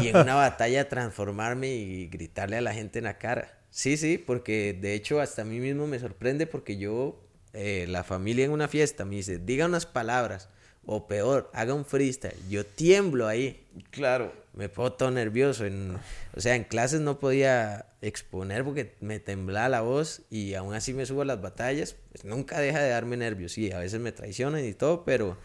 y 0.01 0.07
en 0.07 0.17
una 0.17 0.35
batalla 0.35 0.89
transformarme 0.89 1.73
y 1.75 2.07
gritarle 2.07 2.57
a 2.57 2.61
la 2.61 2.73
gente 2.73 2.99
en 2.99 3.05
la 3.05 3.17
cara. 3.17 3.53
Sí, 3.69 3.95
sí, 3.97 4.17
porque 4.17 4.77
de 4.79 4.93
hecho 4.95 5.21
hasta 5.21 5.43
a 5.43 5.45
mí 5.45 5.59
mismo 5.59 5.85
me 5.87 5.99
sorprende 5.99 6.47
porque 6.47 6.77
yo, 6.77 7.21
eh, 7.53 7.85
la 7.87 8.03
familia 8.03 8.45
en 8.45 8.51
una 8.51 8.67
fiesta 8.67 9.05
me 9.05 9.17
dice, 9.17 9.37
diga 9.37 9.67
unas 9.67 9.85
palabras 9.85 10.49
o 10.85 11.05
peor, 11.05 11.51
haga 11.53 11.73
un 11.73 11.85
freestyle. 11.85 12.33
Yo 12.49 12.65
tiemblo 12.65 13.27
ahí. 13.27 13.67
Claro. 13.91 14.31
Me 14.57 14.69
pongo 14.69 14.93
todo 14.93 15.11
nervioso. 15.11 15.65
En, 15.65 15.97
o 16.35 16.41
sea, 16.41 16.55
en 16.55 16.63
clases 16.63 16.99
no 16.99 17.19
podía 17.19 17.85
exponer 18.01 18.63
porque 18.63 18.95
me 18.99 19.19
temblaba 19.19 19.69
la 19.69 19.81
voz 19.81 20.23
y 20.29 20.55
aún 20.55 20.73
así 20.73 20.93
me 20.93 21.05
subo 21.05 21.21
a 21.21 21.25
las 21.25 21.41
batallas. 21.41 21.95
Pues 22.11 22.25
nunca 22.25 22.59
deja 22.59 22.81
de 22.81 22.89
darme 22.89 23.17
nervios. 23.17 23.51
Sí, 23.51 23.71
a 23.71 23.79
veces 23.79 23.99
me 23.99 24.11
traicionan 24.11 24.65
y 24.65 24.73
todo, 24.73 25.05
pero 25.05 25.37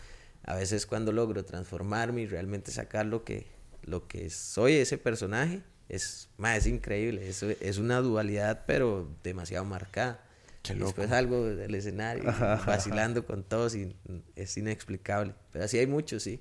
a 0.44 0.56
veces 0.56 0.86
cuando 0.86 1.12
logro 1.12 1.44
transformarme 1.44 2.22
y 2.22 2.26
realmente 2.26 2.70
sacar 2.70 3.06
lo 3.06 3.22
que, 3.24 3.46
lo 3.82 4.08
que 4.08 4.30
soy, 4.30 4.74
ese 4.74 4.98
personaje, 4.98 5.62
es, 5.88 6.30
ma, 6.38 6.56
es 6.56 6.66
increíble. 6.66 7.28
Es, 7.28 7.42
es 7.42 7.78
una 7.78 8.00
dualidad, 8.00 8.64
pero 8.66 9.14
demasiado 9.22 9.64
marcada. 9.64 10.24
Y 10.70 10.78
después 10.78 11.10
algo 11.10 11.44
del 11.44 11.74
escenario, 11.74 12.24
vacilando 12.66 13.26
con 13.26 13.42
todos 13.42 13.74
y 13.74 13.96
es 14.36 14.56
inexplicable. 14.56 15.34
Pero 15.50 15.64
así 15.64 15.78
hay 15.78 15.86
muchos, 15.86 16.22
sí. 16.22 16.40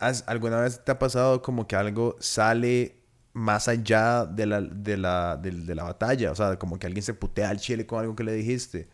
¿Has- 0.00 0.24
¿Alguna 0.26 0.60
vez 0.60 0.84
te 0.84 0.90
ha 0.92 0.98
pasado 0.98 1.42
como 1.42 1.66
que 1.68 1.76
algo 1.76 2.16
sale 2.20 2.96
más 3.32 3.68
allá 3.68 4.26
de 4.26 4.46
la, 4.46 4.60
de 4.60 4.96
la, 4.96 5.36
del- 5.36 5.66
de 5.66 5.74
la 5.74 5.84
batalla? 5.84 6.32
O 6.32 6.34
sea, 6.34 6.58
como 6.58 6.78
que 6.78 6.86
alguien 6.88 7.02
se 7.04 7.14
putea 7.14 7.50
al 7.50 7.58
chile 7.60 7.86
con 7.86 8.00
algo 8.00 8.16
que 8.16 8.24
le 8.24 8.32
dijiste. 8.32 8.88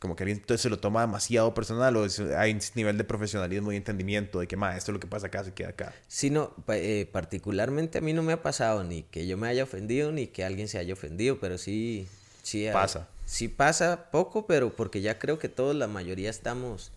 Como 0.00 0.16
que 0.16 0.22
alguien 0.22 0.38
entonces 0.38 0.62
se 0.62 0.70
lo 0.70 0.78
toma 0.78 1.02
demasiado 1.02 1.52
personal 1.52 1.94
o 1.96 2.06
es- 2.06 2.18
hay 2.20 2.52
un 2.52 2.60
nivel 2.74 2.96
de 2.96 3.04
profesionalismo 3.04 3.70
y 3.72 3.76
entendimiento 3.76 4.40
de 4.40 4.46
que, 4.48 4.56
ma, 4.56 4.74
esto 4.74 4.92
es 4.92 4.94
lo 4.94 5.00
que 5.00 5.06
pasa 5.06 5.26
acá, 5.26 5.44
se 5.44 5.52
queda 5.52 5.68
acá. 5.70 5.92
Sí, 6.08 6.30
no, 6.30 6.54
eh, 6.68 7.06
particularmente 7.12 7.98
a 7.98 8.00
mí 8.00 8.14
no 8.14 8.22
me 8.22 8.32
ha 8.32 8.42
pasado 8.42 8.82
ni 8.82 9.02
que 9.02 9.26
yo 9.26 9.36
me 9.36 9.48
haya 9.48 9.62
ofendido 9.64 10.10
ni 10.10 10.26
que 10.28 10.42
alguien 10.44 10.68
se 10.68 10.78
haya 10.78 10.94
ofendido, 10.94 11.38
pero 11.38 11.58
sí, 11.58 12.08
sí 12.42 12.66
eh, 12.66 12.72
Pasa. 12.72 13.08
Sí 13.26 13.48
pasa 13.48 14.10
poco, 14.10 14.46
pero 14.46 14.74
porque 14.74 15.02
ya 15.02 15.18
creo 15.18 15.38
que 15.38 15.48
todos, 15.50 15.76
la 15.76 15.86
mayoría 15.86 16.30
estamos 16.30 16.92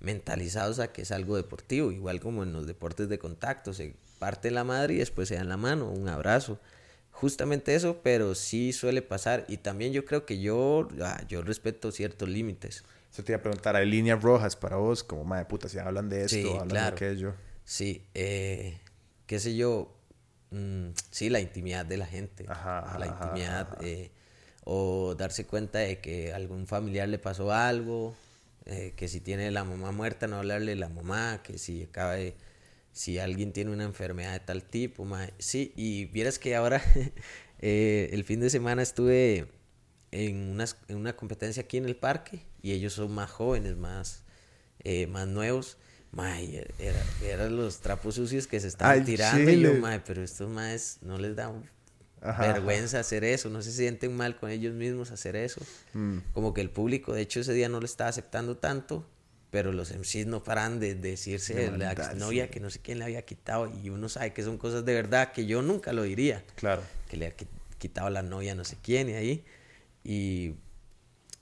mentalizados 0.00 0.78
a 0.78 0.92
que 0.92 1.02
es 1.02 1.10
algo 1.10 1.36
deportivo, 1.36 1.92
igual 1.92 2.20
como 2.20 2.42
en 2.42 2.52
los 2.52 2.66
deportes 2.66 3.08
de 3.08 3.18
contacto, 3.18 3.72
se 3.72 3.94
parte 4.18 4.50
la 4.50 4.64
madre 4.64 4.94
y 4.94 4.98
después 4.98 5.28
se 5.28 5.36
dan 5.36 5.48
la 5.48 5.56
mano, 5.56 5.90
un 5.90 6.08
abrazo. 6.08 6.58
Justamente 7.10 7.74
eso, 7.74 8.00
pero 8.02 8.34
sí 8.34 8.72
suele 8.72 9.00
pasar 9.00 9.44
y 9.48 9.56
también 9.58 9.92
yo 9.92 10.04
creo 10.04 10.26
que 10.26 10.38
yo, 10.40 10.88
ah, 11.02 11.22
yo 11.28 11.40
respeto 11.42 11.90
ciertos 11.90 12.28
límites. 12.28 12.84
Eso 13.12 13.24
te 13.24 13.32
iba 13.32 13.38
a 13.38 13.42
preguntar, 13.42 13.74
¿hay 13.76 13.86
líneas 13.88 14.22
rojas 14.22 14.54
para 14.56 14.76
vos? 14.76 15.02
Como, 15.02 15.24
madre 15.24 15.46
puta, 15.46 15.68
si 15.68 15.78
hablan 15.78 16.10
de 16.10 16.24
esto, 16.24 16.36
Sí, 16.36 16.48
hablan 16.50 16.68
claro. 16.68 16.96
de 16.98 17.06
aquello. 17.06 17.34
Sí, 17.64 18.04
eh, 18.14 18.78
qué 19.26 19.40
sé 19.40 19.56
yo, 19.56 19.96
mm, 20.50 20.88
sí, 21.10 21.30
la 21.30 21.40
intimidad 21.40 21.86
de 21.86 21.96
la 21.96 22.06
gente, 22.06 22.44
Ajá, 22.48 22.80
ajá, 22.80 22.98
la 22.98 23.06
ajá, 23.06 23.24
intimidad, 23.24 23.60
ajá. 23.72 23.78
eh, 23.80 24.10
o 24.64 25.14
darse 25.14 25.46
cuenta 25.46 25.78
de 25.78 26.00
que 26.00 26.32
a 26.32 26.36
algún 26.36 26.66
familiar 26.66 27.08
le 27.08 27.18
pasó 27.18 27.50
algo, 27.52 28.14
eh, 28.66 28.94
que 28.96 29.08
si 29.08 29.20
tiene 29.20 29.50
la 29.50 29.64
mamá 29.64 29.92
muerta, 29.92 30.26
no 30.26 30.36
hablarle 30.36 30.72
de 30.72 30.76
la 30.76 30.88
mamá, 30.88 31.40
que 31.42 31.58
si 31.58 31.84
acaba 31.84 32.14
de, 32.14 32.36
si 32.92 33.18
alguien 33.18 33.52
tiene 33.52 33.70
una 33.72 33.84
enfermedad 33.84 34.32
de 34.32 34.40
tal 34.40 34.64
tipo, 34.64 35.04
ma, 35.04 35.28
sí, 35.38 35.72
y 35.76 36.06
vieras 36.06 36.38
que 36.38 36.56
ahora, 36.56 36.82
eh, 37.60 38.10
el 38.12 38.24
fin 38.24 38.40
de 38.40 38.50
semana 38.50 38.82
estuve 38.82 39.48
en, 40.12 40.50
unas- 40.50 40.78
en 40.88 40.96
una 40.96 41.16
competencia 41.16 41.62
aquí 41.64 41.76
en 41.78 41.86
el 41.86 41.96
parque, 41.96 42.42
y 42.62 42.72
ellos 42.72 42.94
son 42.94 43.12
más 43.12 43.30
jóvenes, 43.30 43.76
más, 43.76 44.24
eh, 44.84 45.06
más 45.06 45.28
nuevos, 45.28 45.78
ma, 46.12 46.40
y 46.40 46.56
era, 46.78 47.02
eran 47.24 47.56
los 47.56 47.80
trapos 47.80 48.14
sucios 48.16 48.46
que 48.46 48.60
se 48.60 48.68
estaban 48.68 49.04
tirando, 49.04 49.52
y 49.52 49.60
yo, 49.60 49.80
chile. 49.80 50.00
pero 50.06 50.22
estos 50.22 50.48
más 50.50 50.98
no 51.02 51.18
les 51.18 51.36
da 51.36 51.52
Ajá, 52.28 52.52
vergüenza 52.52 52.98
hacer 53.00 53.24
eso, 53.24 53.48
no 53.50 53.62
se 53.62 53.72
sienten 53.72 54.16
mal 54.16 54.36
con 54.36 54.50
ellos 54.50 54.74
mismos 54.74 55.10
hacer 55.10 55.36
eso. 55.36 55.60
Mm. 55.94 56.18
Como 56.32 56.52
que 56.54 56.60
el 56.60 56.70
público, 56.70 57.12
de 57.14 57.22
hecho, 57.22 57.40
ese 57.40 57.52
día 57.52 57.68
no 57.68 57.80
lo 57.80 57.86
estaba 57.86 58.10
aceptando 58.10 58.56
tanto, 58.56 59.06
pero 59.50 59.72
los 59.72 59.90
MCs 59.92 60.26
no 60.26 60.42
paran 60.42 60.80
de 60.80 60.94
decirse 60.94 61.54
De 61.54 61.78
la 61.78 61.92
exnovia 61.92 62.50
que 62.50 62.60
no 62.60 62.68
sé 62.68 62.80
quién 62.80 62.98
le 62.98 63.04
había 63.04 63.22
quitado 63.22 63.70
y 63.82 63.90
uno 63.90 64.08
sabe 64.08 64.32
que 64.32 64.42
son 64.42 64.58
cosas 64.58 64.84
de 64.84 64.92
verdad 64.92 65.32
que 65.32 65.46
yo 65.46 65.62
nunca 65.62 65.92
lo 65.92 66.02
diría, 66.02 66.44
Claro. 66.56 66.82
que 67.08 67.16
le 67.16 67.26
ha 67.28 67.36
qui- 67.36 67.46
quitado 67.78 68.10
la 68.10 68.22
novia 68.22 68.54
no 68.54 68.64
sé 68.64 68.76
quién 68.82 69.08
y 69.08 69.14
ahí. 69.14 69.44
Y 70.04 70.54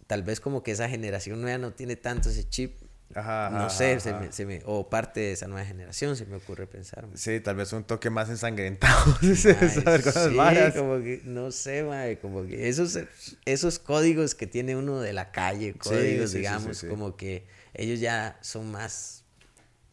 tal 0.06 0.22
vez 0.22 0.38
como 0.40 0.62
que 0.62 0.70
esa 0.72 0.88
generación 0.88 1.40
nueva 1.40 1.58
no 1.58 1.72
tiene 1.72 1.96
tanto 1.96 2.28
ese 2.28 2.48
chip. 2.48 2.76
Ajá, 3.14 3.48
no 3.50 3.70
sé, 3.70 3.92
ajá, 3.92 4.00
se 4.00 4.10
ajá. 4.10 4.20
me- 4.20 4.32
se 4.32 4.46
me- 4.46 4.62
o 4.64 4.90
parte 4.90 5.20
de 5.20 5.32
esa 5.32 5.46
nueva 5.46 5.64
generación, 5.64 6.16
se 6.16 6.26
me 6.26 6.36
ocurre 6.36 6.66
pensar. 6.66 7.06
Sí, 7.14 7.38
tal 7.40 7.56
vez 7.56 7.72
un 7.72 7.84
toque 7.84 8.10
más 8.10 8.28
ensangrentado. 8.28 9.16
saber 9.36 10.02
cosas 10.02 10.30
sí, 10.30 10.36
como 10.78 10.98
que, 11.00 11.20
no 11.24 11.50
sé, 11.52 11.84
mae, 11.84 12.18
como 12.18 12.44
que 12.46 12.68
esos, 12.68 12.98
esos 13.44 13.78
códigos 13.78 14.34
que 14.34 14.46
tiene 14.46 14.76
uno 14.76 15.00
de 15.00 15.12
la 15.12 15.30
calle, 15.30 15.74
códigos, 15.74 16.30
sí, 16.30 16.32
sí, 16.32 16.36
digamos, 16.38 16.84
como 16.84 17.16
que 17.16 17.46
ellos 17.74 18.00
ya 18.00 18.36
son 18.40 18.70
más 18.72 19.24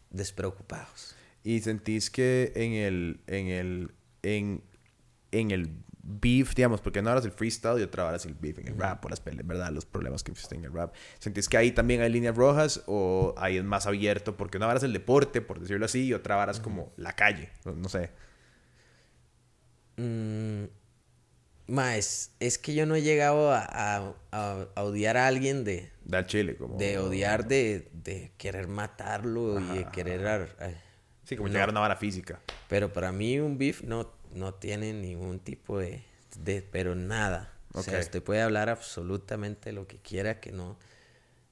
despreocupados. 0.09 1.15
Y 1.43 1.61
sentís 1.61 2.09
que 2.09 2.51
en 2.55 2.73
el, 2.73 3.19
en 3.27 3.47
el, 3.47 3.91
en, 4.23 4.61
en 5.31 5.51
el 5.51 5.69
beef, 6.03 6.55
digamos, 6.55 6.81
porque 6.81 6.99
una 6.99 7.11
hora 7.11 7.19
es 7.19 7.25
el 7.25 7.31
freestyle 7.31 7.79
y 7.79 7.83
otra 7.83 8.05
hora 8.05 8.17
es 8.17 8.25
el 8.25 8.33
beef 8.33 8.57
en 8.59 8.67
el 8.69 8.77
rap, 8.77 9.01
por 9.01 9.11
las 9.11 9.19
peleas, 9.19 9.45
¿verdad? 9.45 9.71
Los 9.71 9.85
problemas 9.85 10.23
que 10.23 10.31
existen 10.31 10.59
en 10.59 10.65
el 10.65 10.73
rap. 10.73 10.93
¿Sentís 11.19 11.47
que 11.47 11.57
ahí 11.57 11.71
también 11.71 12.01
hay 12.01 12.11
líneas 12.11 12.35
rojas 12.35 12.83
o 12.87 13.35
ahí 13.37 13.57
es 13.57 13.63
más 13.63 13.85
abierto? 13.85 14.35
Porque 14.35 14.57
una 14.57 14.67
hora 14.67 14.77
es 14.77 14.83
el 14.83 14.93
deporte, 14.93 15.41
por 15.41 15.59
decirlo 15.59 15.85
así, 15.85 16.05
y 16.05 16.13
otra 16.13 16.37
hora 16.37 16.51
es 16.51 16.59
como 16.59 16.91
la 16.97 17.13
calle, 17.13 17.49
no, 17.65 17.73
no 17.73 17.87
sé. 17.89 18.09
Mm, 19.97 20.63
ma, 21.67 21.95
es, 21.97 22.31
que 22.61 22.73
yo 22.73 22.85
no 22.85 22.95
he 22.95 23.01
llegado 23.01 23.51
a, 23.51 23.59
a- 23.61 24.13
a- 24.31 24.67
a 24.75 24.83
odiar 24.83 25.17
a 25.17 25.27
alguien 25.27 25.63
de, 25.63 25.91
al 26.11 26.25
chile, 26.25 26.55
como... 26.55 26.77
de 26.77 26.97
odiar, 26.97 27.47
de, 27.47 27.89
de 27.93 28.31
querer 28.37 28.67
matarlo 28.67 29.59
y 29.59 29.77
de 29.79 29.85
querer... 29.91 30.55
Sí, 31.23 31.35
como 31.37 31.47
no. 31.47 31.53
llegar 31.53 31.69
a 31.69 31.71
una 31.71 31.81
vara 31.81 31.95
física. 31.95 32.39
Pero 32.67 32.91
para 32.91 33.11
mí 33.11 33.39
un 33.39 33.57
beef 33.57 33.83
no, 33.83 34.11
no 34.33 34.53
tiene 34.53 34.93
ningún 34.93 35.39
tipo 35.39 35.79
de, 35.79 36.03
de 36.39 36.61
pero 36.61 36.95
nada. 36.95 37.53
O 37.73 37.83
sea, 37.83 37.99
usted 37.99 38.21
puede 38.21 38.41
hablar 38.41 38.69
absolutamente 38.69 39.71
lo 39.71 39.87
que 39.87 39.97
quiera 39.97 40.39
que 40.39 40.51
no, 40.51 40.77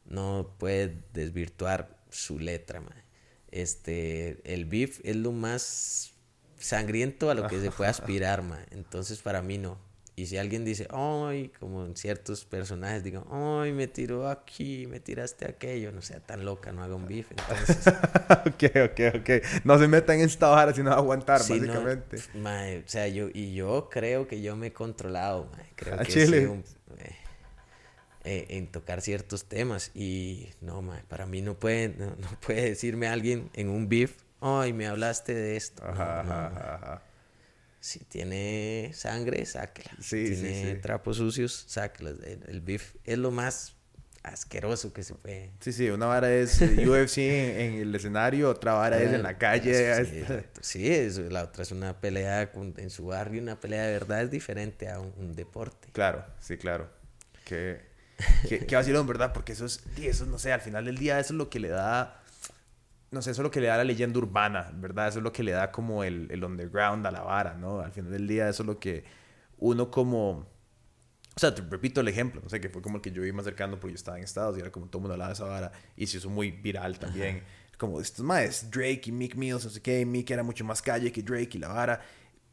no 0.05 0.53
puede 0.57 1.01
desvirtuar 1.13 1.97
su 2.09 2.39
letra, 2.39 2.81
mae. 2.81 3.03
Este, 3.51 4.41
el 4.43 4.65
beef 4.65 4.99
es 5.03 5.15
lo 5.15 5.31
más 5.31 6.13
sangriento 6.57 7.31
a 7.31 7.35
lo 7.35 7.47
que 7.47 7.59
se 7.61 7.71
puede 7.71 7.89
aspirar, 7.89 8.41
mae. 8.41 8.65
Entonces 8.71 9.19
para 9.19 9.41
mí 9.41 9.57
no. 9.57 9.77
Y 10.19 10.25
si 10.27 10.37
alguien 10.37 10.65
dice, 10.65 10.87
ay, 10.91 11.49
como 11.59 11.85
en 11.85 11.95
ciertos 11.95 12.43
personajes 12.45 13.03
digan, 13.03 13.23
ay, 13.31 13.71
me 13.73 13.87
tiró 13.87 14.27
aquí, 14.29 14.85
me 14.87 14.99
tiraste 14.99 15.45
aquello, 15.45 15.91
no 15.91 16.01
sea 16.01 16.19
tan 16.19 16.43
loca, 16.45 16.71
no 16.73 16.83
haga 16.83 16.95
un 16.95 17.07
beef. 17.07 17.31
Entonces, 17.31 17.95
ok, 18.45 18.63
ok, 18.91 18.99
ok. 19.19 19.29
No 19.63 19.77
se 19.79 19.87
metan 19.87 20.17
en 20.19 20.25
esta 20.25 20.47
vara 20.49 20.73
sino 20.73 20.91
a 20.91 20.95
aguantar, 20.95 21.41
no, 21.41 21.47
básicamente. 21.49 22.17
pf, 22.17 22.37
mae, 22.37 22.79
o 22.79 22.87
sea, 22.87 23.07
yo, 23.07 23.29
y 23.33 23.53
yo 23.53 23.89
creo 23.89 24.27
que 24.27 24.41
yo 24.41 24.55
me 24.55 24.67
he 24.67 24.73
controlado, 24.73 25.49
mae, 25.51 25.71
creo 25.75 25.95
A 25.99 26.03
que 26.03 26.11
Chile. 26.15 26.47
un- 26.47 26.63
eh, 26.97 27.15
eh, 28.25 28.47
en 28.49 28.67
tocar 28.67 29.01
ciertos 29.01 29.45
temas 29.45 29.91
y 29.95 30.49
no, 30.61 30.81
mae, 30.81 31.03
para 31.07 31.25
mí 31.25 31.41
no 31.41 31.57
puede, 31.57 31.89
no, 31.89 32.07
no 32.17 32.27
puede 32.45 32.61
decirme 32.69 33.07
alguien 33.07 33.49
en 33.53 33.69
un 33.69 33.87
beef, 33.89 34.17
ay, 34.41 34.73
me 34.73 34.87
hablaste 34.87 35.33
de 35.33 35.55
esto. 35.57 35.81
No, 35.87 35.91
Ajá, 35.91 36.19
no, 36.21 36.31
ajá, 36.31 36.75
ajá. 36.75 37.01
Si 37.89 38.01
tiene 38.01 38.91
sangre, 38.93 39.43
sáquela. 39.47 39.89
Sí, 39.99 40.35
sí, 40.35 40.43
tiene 40.43 40.75
sí. 40.75 40.79
trapos 40.79 41.17
sucios, 41.17 41.65
sáquelos. 41.67 42.19
El, 42.23 42.43
el 42.47 42.61
beef 42.61 42.93
es 43.03 43.17
lo 43.17 43.31
más 43.31 43.73
asqueroso 44.21 44.93
que 44.93 45.01
se 45.01 45.15
fue. 45.15 45.49
Sí, 45.59 45.73
sí, 45.73 45.89
una 45.89 46.05
vara 46.05 46.31
es 46.31 46.61
UFC 46.87 47.17
en, 47.17 47.73
el 47.79 47.95
escenario, 47.95 48.47
otra 48.47 48.73
vara 48.73 49.01
es 49.01 49.11
en 49.11 49.23
la 49.23 49.39
calle. 49.39 50.05
Sí, 50.05 50.85
sí 51.09 51.21
la 51.31 51.45
otra 51.45 51.63
es 51.63 51.71
una 51.71 51.99
pelea 51.99 52.51
en 52.53 52.91
su 52.91 53.07
barrio, 53.07 53.41
una 53.41 53.59
pelea 53.59 53.87
de 53.87 53.93
verdad 53.93 54.21
es 54.21 54.29
diferente 54.29 54.87
a 54.87 54.99
un, 54.99 55.33
deporte. 55.35 55.87
Claro, 55.91 56.23
sí, 56.39 56.57
claro. 56.57 56.91
Que, 57.43 57.81
que, 58.47 58.67
que 58.67 58.75
vacilón, 58.75 59.07
¿verdad? 59.07 59.33
Porque 59.33 59.53
eso 59.53 59.65
es, 59.65 59.81
eso 59.99 60.27
no 60.27 60.37
sé, 60.37 60.53
al 60.53 60.61
final 60.61 60.85
del 60.85 60.99
día 60.99 61.19
eso 61.19 61.33
es 61.33 61.37
lo 61.39 61.49
que 61.49 61.59
le 61.59 61.69
da, 61.69 62.21
no 63.11 63.21
sé, 63.21 63.31
eso 63.31 63.41
es 63.41 63.43
lo 63.43 63.51
que 63.51 63.61
le 63.61 63.67
da 63.67 63.77
la 63.77 63.83
leyenda 63.83 64.19
urbana, 64.19 64.71
¿verdad? 64.75 65.07
Eso 65.07 65.19
es 65.19 65.23
lo 65.23 65.31
que 65.31 65.43
le 65.43 65.51
da 65.51 65.71
como 65.71 66.03
el, 66.03 66.27
el 66.31 66.43
underground 66.43 67.05
a 67.07 67.11
la 67.11 67.21
vara, 67.21 67.55
¿no? 67.55 67.79
Al 67.79 67.91
final 67.91 68.11
del 68.11 68.27
día 68.27 68.49
eso 68.49 68.63
es 68.63 68.67
lo 68.67 68.79
que 68.79 69.03
uno 69.57 69.89
como 69.89 70.47
o 71.35 71.39
sea, 71.39 71.55
te 71.55 71.61
repito 71.61 72.01
el 72.01 72.09
ejemplo, 72.09 72.41
no 72.43 72.49
sé, 72.49 72.59
que 72.59 72.67
fue 72.67 72.81
como 72.81 72.97
el 72.97 73.01
que 73.01 73.13
yo 73.13 73.21
vi 73.21 73.31
más 73.31 73.45
cercano 73.45 73.79
porque 73.79 73.93
yo 73.93 73.95
estaba 73.95 74.17
en 74.17 74.25
Estados 74.25 74.57
y 74.57 74.59
era 74.59 74.73
como 74.73 74.87
todo 74.87 74.97
el 74.97 75.03
mundo 75.03 75.13
hablaba 75.13 75.29
de 75.29 75.35
esa 75.35 75.45
vara 75.45 75.71
y 75.95 76.05
se 76.05 76.17
hizo 76.17 76.29
muy 76.29 76.51
viral 76.51 76.99
también. 76.99 77.43
Como 77.77 78.01
estos 78.01 78.25
más, 78.25 78.69
Drake 78.69 79.03
y 79.05 79.13
Mick 79.13 79.35
Mills, 79.35 79.63
no 79.63 79.71
sé 79.71 79.81
qué, 79.81 80.05
Mick 80.05 80.29
era 80.31 80.43
mucho 80.43 80.65
más 80.65 80.81
calle 80.81 81.13
que 81.13 81.23
Drake 81.23 81.51
y 81.53 81.59
la 81.59 81.69
vara. 81.69 82.01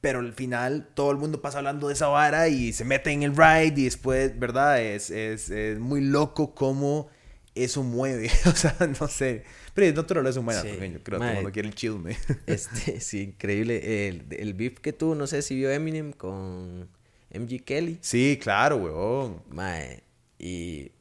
Pero 0.00 0.20
al 0.20 0.32
final 0.32 0.90
todo 0.94 1.10
el 1.10 1.16
mundo 1.16 1.42
pasa 1.42 1.58
hablando 1.58 1.88
de 1.88 1.94
esa 1.94 2.06
vara 2.06 2.46
y 2.46 2.72
se 2.72 2.84
mete 2.84 3.10
en 3.10 3.24
el 3.24 3.36
ride 3.36 3.74
y 3.76 3.84
después, 3.86 4.38
¿verdad? 4.38 4.80
Es, 4.80 5.10
es, 5.10 5.50
es 5.50 5.80
muy 5.80 6.00
loco 6.00 6.54
cómo 6.54 7.08
eso 7.56 7.82
mueve. 7.82 8.30
o 8.46 8.52
sea, 8.52 8.76
no 9.00 9.08
sé. 9.08 9.44
Pero 9.74 9.86
es 9.88 9.94
naturaleza 9.94 10.40
humana 10.40 10.62
sí. 10.62 10.68
yo 10.68 11.02
creo 11.02 11.22
el 11.22 11.34
mundo 11.34 11.52
quiere 11.52 11.68
el 11.68 11.74
chisme. 11.74 12.16
este, 12.46 13.00
sí, 13.00 13.22
increíble. 13.22 14.08
El, 14.08 14.26
el 14.30 14.54
beef 14.54 14.78
que 14.80 14.92
tuvo, 14.92 15.14
no 15.14 15.26
sé 15.26 15.42
si 15.42 15.56
vio 15.56 15.70
Eminem 15.70 16.12
con 16.12 16.88
MG 17.34 17.64
Kelly. 17.64 17.98
Sí, 18.00 18.38
claro, 18.40 18.76
weón. 18.76 19.42
Mae, 19.48 20.02
y 20.38 20.92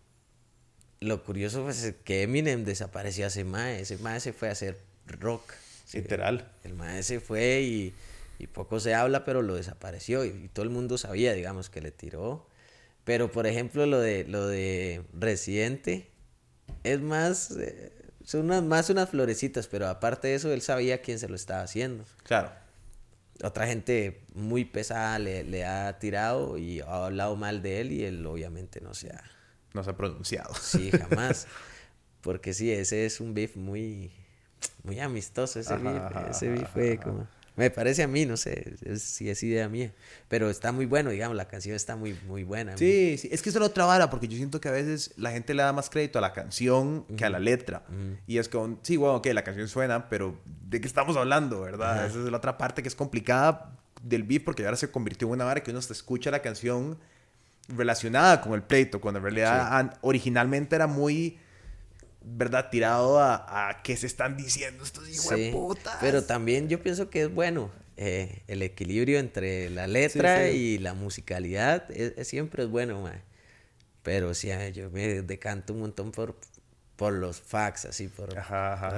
lo 0.99 1.23
curioso 1.23 1.65
fue 1.65 1.95
que 2.03 2.23
Eminem 2.23 2.63
desapareció 2.63 3.27
hace 3.27 3.43
mae. 3.43 3.81
Ese 3.81 3.97
mae 3.97 4.19
se 4.19 4.33
fue 4.33 4.49
a 4.49 4.51
hacer 4.51 4.79
rock. 5.05 5.53
Literal. 5.93 6.51
El 6.63 6.73
mae 6.73 7.03
se 7.03 7.19
fue 7.19 7.61
y, 7.61 7.93
y, 8.39 8.47
poco 8.47 8.79
se 8.79 8.93
habla, 8.93 9.23
pero 9.23 9.41
lo 9.41 9.55
desapareció. 9.55 10.25
Y, 10.25 10.49
todo 10.51 10.63
el 10.63 10.71
mundo 10.71 10.97
sabía, 10.97 11.33
digamos, 11.33 11.69
que 11.69 11.81
le 11.81 11.91
tiró. 11.91 12.47
Pero, 13.03 13.31
por 13.31 13.45
ejemplo, 13.45 13.85
lo 13.85 13.99
de, 13.99 14.25
lo 14.25 14.47
de 14.47 15.03
Residente 15.13 16.09
es 16.83 17.01
más... 17.01 17.51
Eh, 17.51 17.91
son 18.23 18.47
más 18.67 18.89
unas 18.89 19.09
florecitas, 19.09 19.67
pero 19.67 19.87
aparte 19.87 20.29
de 20.29 20.35
eso, 20.35 20.51
él 20.51 20.63
sabía 20.63 21.01
quién 21.01 21.19
se 21.19 21.27
lo 21.27 21.35
estaba 21.35 21.61
haciendo. 21.61 22.05
Claro 22.23 22.49
otra 23.43 23.67
gente 23.67 24.21
muy 24.33 24.65
pesada 24.65 25.19
le, 25.19 25.65
ha 25.65 25.99
tirado 25.99 26.57
y 26.57 26.81
ha 26.81 27.05
hablado 27.05 27.35
mal 27.35 27.61
de 27.61 27.81
él 27.81 27.91
y 27.91 28.05
él 28.05 28.25
obviamente 28.25 28.81
no 28.81 28.93
se 28.93 29.09
ha... 29.11 29.23
No 29.73 29.83
se 29.83 29.89
ha 29.89 29.97
pronunciado. 29.97 30.53
Sí, 30.55 30.89
jamás. 31.09 31.47
Porque 32.21 32.53
sí, 32.53 32.71
ese 32.71 33.05
es 33.05 33.19
un 33.19 33.33
beef 33.33 33.57
muy, 33.57 34.11
muy 34.83 34.99
amistoso, 34.99 35.59
ese 35.59 35.75
beef. 35.75 36.01
Ese 36.29 36.49
beef 36.49 36.69
fue 36.71 36.97
como... 36.97 37.27
Me 37.55 37.69
parece 37.69 38.03
a 38.03 38.07
mí, 38.07 38.25
no 38.25 38.35
sé 38.35 38.75
si 38.97 39.29
es 39.29 39.41
idea 39.43 39.69
mía. 39.69 39.93
Pero 40.27 40.49
está 40.49 40.71
muy 40.71 40.85
bueno, 40.85 41.09
digamos, 41.09 41.37
la 41.37 41.47
canción 41.47 41.75
está 41.75 41.95
muy, 41.95 42.17
muy 42.27 42.43
buena. 42.43 42.77
Sí, 42.77 43.17
sí, 43.17 43.29
es 43.31 43.41
que 43.41 43.49
es 43.49 43.55
la 43.55 43.65
otra 43.65 43.85
vara, 43.85 44.09
porque 44.09 44.27
yo 44.27 44.35
siento 44.35 44.59
que 44.59 44.67
a 44.67 44.71
veces 44.71 45.13
la 45.15 45.31
gente 45.31 45.53
le 45.53 45.63
da 45.63 45.71
más 45.71 45.89
crédito 45.89 46.19
a 46.19 46.21
la 46.21 46.33
canción 46.33 47.05
que 47.15 47.23
a 47.23 47.29
la 47.29 47.39
letra. 47.39 47.83
Y 48.27 48.37
es 48.37 48.49
como, 48.49 48.79
sí, 48.81 48.97
bueno, 48.97 49.15
ok, 49.15 49.27
la 49.27 49.43
canción 49.43 49.67
suena, 49.67 50.09
pero 50.09 50.37
¿de 50.67 50.81
qué 50.81 50.87
estamos 50.87 51.15
hablando, 51.15 51.61
verdad? 51.61 52.05
Esa 52.05 52.19
es 52.19 52.25
la 52.25 52.37
otra 52.37 52.57
parte 52.57 52.81
que 52.81 52.89
es 52.89 52.95
complicada 52.95 53.77
del 54.03 54.23
beat, 54.23 54.43
porque 54.43 54.65
ahora 54.65 54.77
se 54.77 54.91
convirtió 54.91 55.27
en 55.27 55.33
una 55.35 55.45
vara 55.45 55.63
que 55.63 55.71
uno 55.71 55.81
se 55.81 55.93
escucha 55.93 56.31
la 56.31 56.41
canción 56.41 56.97
relacionada 57.69 58.41
con 58.41 58.53
el 58.53 58.63
pleito, 58.63 59.01
cuando 59.01 59.19
en 59.19 59.23
realidad 59.23 59.97
originalmente 60.01 60.75
era 60.75 60.87
muy 60.87 61.39
¿verdad? 62.25 62.69
Tirado 62.69 63.19
a, 63.19 63.69
a 63.69 63.81
qué 63.83 63.95
se 63.95 64.07
están 64.07 64.35
diciendo 64.35 64.83
estos 64.83 65.07
hijos 65.09 65.29
de 65.29 65.51
putas. 65.51 65.97
Pero 66.01 66.23
también 66.23 66.67
yo 66.67 66.81
pienso 66.81 67.09
que 67.09 67.23
es 67.23 67.33
bueno 67.33 67.71
eh, 67.97 68.41
el 68.47 68.61
equilibrio 68.61 69.19
entre 69.19 69.69
la 69.69 69.87
letra 69.87 70.49
y 70.49 70.79
la 70.79 70.93
musicalidad. 70.93 71.89
Es, 71.91 72.27
siempre 72.27 72.63
es 72.63 72.69
bueno, 72.69 73.01
man. 73.01 73.21
Pero 74.03 74.33
sí, 74.33 74.49
yo 74.73 74.89
me 74.91 75.21
decanto 75.21 75.73
un 75.73 75.79
montón 75.79 76.11
por, 76.11 76.35
por 76.95 77.13
los 77.13 77.39
facts, 77.39 77.85
así, 77.85 78.07
por, 78.07 78.33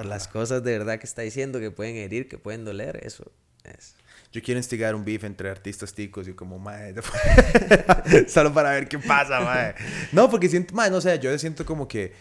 las 0.05 0.27
cosas 0.27 0.63
de 0.63 0.77
verdad 0.77 0.99
que 0.99 1.05
está 1.05 1.21
diciendo 1.21 1.59
que 1.59 1.71
pueden 1.71 1.95
herir, 1.95 2.27
que 2.27 2.37
pueden 2.37 2.65
doler. 2.65 2.99
Eso 3.03 3.31
es. 3.63 3.95
Yo 4.31 4.41
quiero 4.41 4.57
instigar 4.57 4.95
un 4.95 5.05
beef 5.05 5.23
entre 5.23 5.49
artistas 5.49 5.93
ticos 5.93 6.27
y 6.27 6.33
como, 6.33 6.59
mae, 6.59 6.93
solo 8.27 8.53
para 8.53 8.71
ver 8.71 8.87
qué 8.89 8.99
pasa, 8.99 9.39
mae. 9.41 9.75
No, 10.11 10.29
porque 10.29 10.49
siento, 10.49 10.73
mae, 10.75 10.89
no 10.89 10.99
sé, 10.99 11.17
yo 11.19 11.37
siento 11.37 11.65
como 11.65 11.87
que 11.87 12.13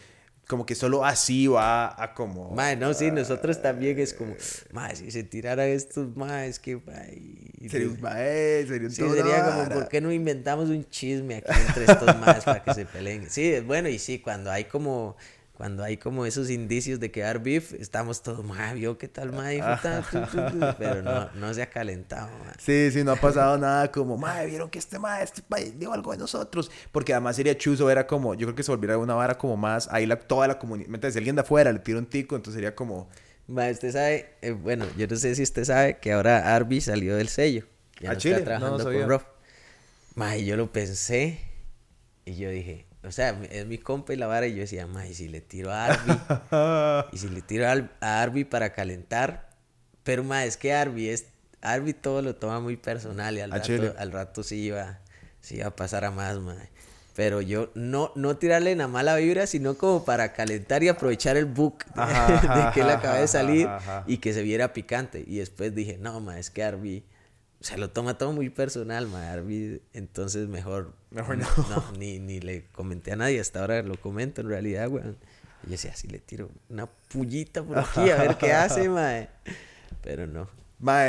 como 0.47 0.65
que 0.65 0.75
solo 0.75 1.05
así 1.05 1.49
va 1.49 2.01
a 2.01 2.15
como... 2.15 2.51
Mae, 2.53 2.77
no, 2.77 2.95
sí, 2.95 3.11
nosotros 3.11 3.61
también 3.61 3.99
es 3.99 4.15
como, 4.15 4.35
mae, 4.73 4.95
si 4.95 5.11
se 5.11 5.25
tiraran 5.25 5.69
estos 5.69 6.09
es 6.45 6.59
que, 6.61 6.77
mae... 6.77 7.69
Sería 7.69 7.89
un 7.89 8.01
mae, 8.01 8.65
sería 8.67 8.89
un 8.89 8.95
Sí, 8.95 9.03
sería 9.03 9.45
como, 9.45 9.69
¿por 9.69 9.89
qué 9.89 10.01
no 10.01 10.13
inventamos 10.13 10.69
un 10.69 10.89
chisme 10.89 11.37
aquí 11.37 11.53
entre 11.67 11.85
estos 11.85 12.17
maes 12.21 12.45
para 12.45 12.63
que 12.63 12.75
se 12.75 12.87
peleen? 12.87 13.29
Sí, 13.29 13.59
bueno, 13.61 13.89
y 13.89 13.99
sí, 13.99 14.21
cuando 14.21 14.53
hay 14.53 14.65
como 14.65 15.17
cuando 15.57 15.83
hay 15.83 15.97
como 15.97 16.27
esos 16.27 16.51
indicios 16.51 17.01
de 17.01 17.11
quedar 17.11 17.43
beef, 17.43 17.73
estamos 17.73 18.23
todos, 18.23 18.45
ma, 18.45 18.75
vio 18.75 18.99
qué 18.99 19.09
tal, 19.09 19.33
ma, 19.33 19.49
pero 20.79 21.03
no, 21.03 21.31
no 21.33 21.55
se 21.55 21.63
ha 21.63 21.71
calentado, 21.71 22.29
ma. 22.45 22.53
Sí, 22.59 22.91
sí, 22.91 23.03
no 23.03 23.13
ha 23.13 23.17
pasado 23.17 23.57
nada 23.57 23.91
como, 23.91 24.19
ma, 24.19 24.43
vieron 24.43 24.69
que 24.69 24.79
este 24.79 24.99
ma, 24.99 25.23
este 25.23 25.43
dio 25.79 25.95
algo 25.95 26.13
de 26.13 26.19
nosotros, 26.19 26.71
porque 26.93 27.15
además 27.15 27.37
sería 27.37 27.57
chuzo, 27.57 27.91
era 27.91 28.07
como, 28.07 28.35
yo 28.35 28.47
creo 28.47 28.55
que 28.55 28.63
se 28.63 28.71
volviera 28.71 28.99
una 28.99 29.15
vara 29.15 29.39
como 29.39 29.57
más, 29.57 29.89
ahí 29.91 30.05
la, 30.05 30.17
toda 30.17 30.47
la 30.47 30.59
comunidad, 30.59 31.11
si 31.11 31.17
alguien 31.17 31.37
de 31.37 31.41
afuera 31.41 31.73
le 31.73 31.79
tira 31.79 31.99
un 31.99 32.07
tico, 32.07 32.37
entonces 32.37 32.57
sería 32.57 32.75
como... 32.75 33.09
Ma, 33.47 33.71
usted 33.71 33.93
sabe, 33.93 34.35
eh, 34.43 34.51
bueno, 34.51 34.87
yo 34.99 35.07
no 35.07 35.17
sé 35.17 35.35
si 35.37 35.43
usted 35.43 35.65
sabe 35.65 35.99
que 35.99 36.13
ahora 36.13 36.55
Arby 36.55 36.81
salió 36.81 37.17
del 37.17 37.29
sello, 37.29 37.65
ya 38.01 38.13
no 38.13 38.19
está 38.19 38.45
trabajando 38.45 38.85
con 38.85 39.09
Rob. 39.09 39.23
Ma, 40.17 40.37
y 40.37 40.45
yo 40.45 40.57
lo 40.57 40.73
pensé, 40.73 41.39
y 42.25 42.35
yo 42.35 42.51
dije, 42.51 42.87
o 43.07 43.13
sea, 43.13 43.41
es 43.51 43.67
mi 43.67 43.79
compa 43.79 44.13
y 44.13 44.17
la 44.17 44.27
vara. 44.27 44.47
Y 44.47 44.55
yo 44.55 44.61
decía, 44.61 44.87
ma, 44.87 45.07
y 45.07 45.15
si 45.15 45.29
le 45.29 45.41
tiro 45.41 45.73
a 45.73 45.87
Arby. 45.87 47.07
y 47.13 47.19
si 47.19 47.29
le 47.29 47.43
tiro 47.43 47.67
a 47.67 48.23
Arby 48.23 48.45
para 48.45 48.73
calentar. 48.73 49.49
Pero, 50.03 50.25
ma, 50.25 50.45
es 50.45 50.57
que 50.57 50.73
Arby 50.73 51.09
es. 51.09 51.27
Arby 51.63 51.95
todo 51.95 52.23
lo 52.23 52.37
toma 52.37 52.61
muy 52.61 52.77
personal 52.77 53.37
y 53.37 53.41
al, 53.41 53.51
rato, 53.51 53.95
al 53.99 54.13
rato 54.13 54.43
sí 54.45 54.57
iba, 54.57 55.01
sí 55.41 55.57
iba 55.57 55.69
a 55.69 55.75
pasar 55.75 56.05
a 56.05 56.11
más, 56.11 56.39
ma. 56.39 56.57
Pero 57.17 57.41
yo 57.41 57.71
no, 57.75 58.13
no 58.15 58.37
tirarle 58.37 58.75
una 58.75 58.89
mala 58.89 59.17
vibra, 59.17 59.47
sino 59.47 59.75
como 59.75 60.05
para 60.05 60.35
calentar 60.35 60.83
y 60.83 60.89
aprovechar 60.89 61.37
el 61.39 61.47
book 61.47 61.85
de, 61.87 62.71
que 62.75 62.83
él 62.83 62.91
acaba 62.91 63.19
de 63.19 63.27
salir 63.27 63.69
y 64.07 64.19
que 64.19 64.35
se 64.35 64.43
viera 64.43 64.75
picante. 64.75 65.25
Y 65.27 65.39
después 65.39 65.75
dije, 65.75 65.97
no, 65.99 66.21
ma, 66.21 66.39
es 66.39 66.51
que 66.51 66.63
Arby 66.63 67.05
se 67.67 67.77
lo 67.77 67.91
toma 67.91 68.17
todo 68.17 68.33
muy 68.33 68.49
personal, 68.49 69.09
ma. 69.09 69.35
entonces 69.93 70.47
mejor, 70.47 70.95
mejor 71.11 71.39
no. 71.39 71.47
ni, 71.99 72.21
ni, 72.21 72.39
le 72.39 72.67
comenté 72.67 73.13
a 73.13 73.17
nadie, 73.17 73.41
hasta 73.41 73.61
ahora 73.61 73.83
lo 73.83 74.01
comento 74.01 74.41
en 74.41 74.49
realidad, 74.49 74.89
weón. 74.89 75.17
Y 75.65 75.67
yo 75.67 75.71
decía, 75.73 75.91
así 75.93 76.07
le 76.07 76.21
tiro 76.21 76.49
una 76.69 76.87
pullita 76.87 77.65
por 77.65 77.79
aquí 77.79 78.09
a 78.11 78.17
ver 78.19 78.39
qué 78.39 78.53
hace, 78.53 78.89
ma. 78.89 79.27
Pero 80.01 80.29
no. 80.29 80.49
Ma, 80.79 81.07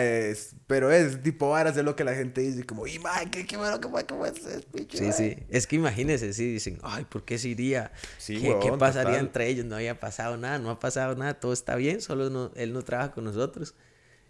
pero 0.65 0.91
es 0.91 1.21
tipo 1.21 1.49
varas 1.49 1.75
de 1.75 1.83
lo 1.83 1.95
que 1.95 2.03
la 2.03 2.15
gente 2.15 2.41
dice, 2.41 2.65
como, 2.65 2.87
y 2.87 2.97
ma, 2.97 3.19
qué, 3.29 3.45
qué 3.45 3.55
bueno, 3.55 3.77
bueno, 3.89 4.07
qué 4.07 4.13
bueno 4.15 4.35
es, 4.35 4.65
Sí, 4.89 5.11
sí. 5.11 5.37
Es 5.49 5.67
que 5.67 5.75
imagínense, 5.75 6.33
sí, 6.33 6.53
dicen, 6.53 6.79
ay, 6.81 7.05
¿por 7.05 7.23
qué 7.23 7.37
se 7.37 7.49
iría? 7.49 7.91
Sí, 8.17 8.41
¿Qué, 8.41 8.57
¿qué 8.63 8.71
pasaría 8.79 9.19
entre 9.19 9.47
ellos? 9.47 9.65
No 9.65 9.75
había 9.75 9.99
pasado 9.99 10.37
nada, 10.37 10.57
no 10.57 10.71
ha 10.71 10.79
pasado 10.79 11.15
nada, 11.15 11.35
todo 11.35 11.53
está 11.53 11.75
bien, 11.75 12.01
solo 12.01 12.31
no, 12.31 12.51
él 12.55 12.73
no 12.73 12.81
trabaja 12.81 13.11
con 13.11 13.25
nosotros. 13.25 13.75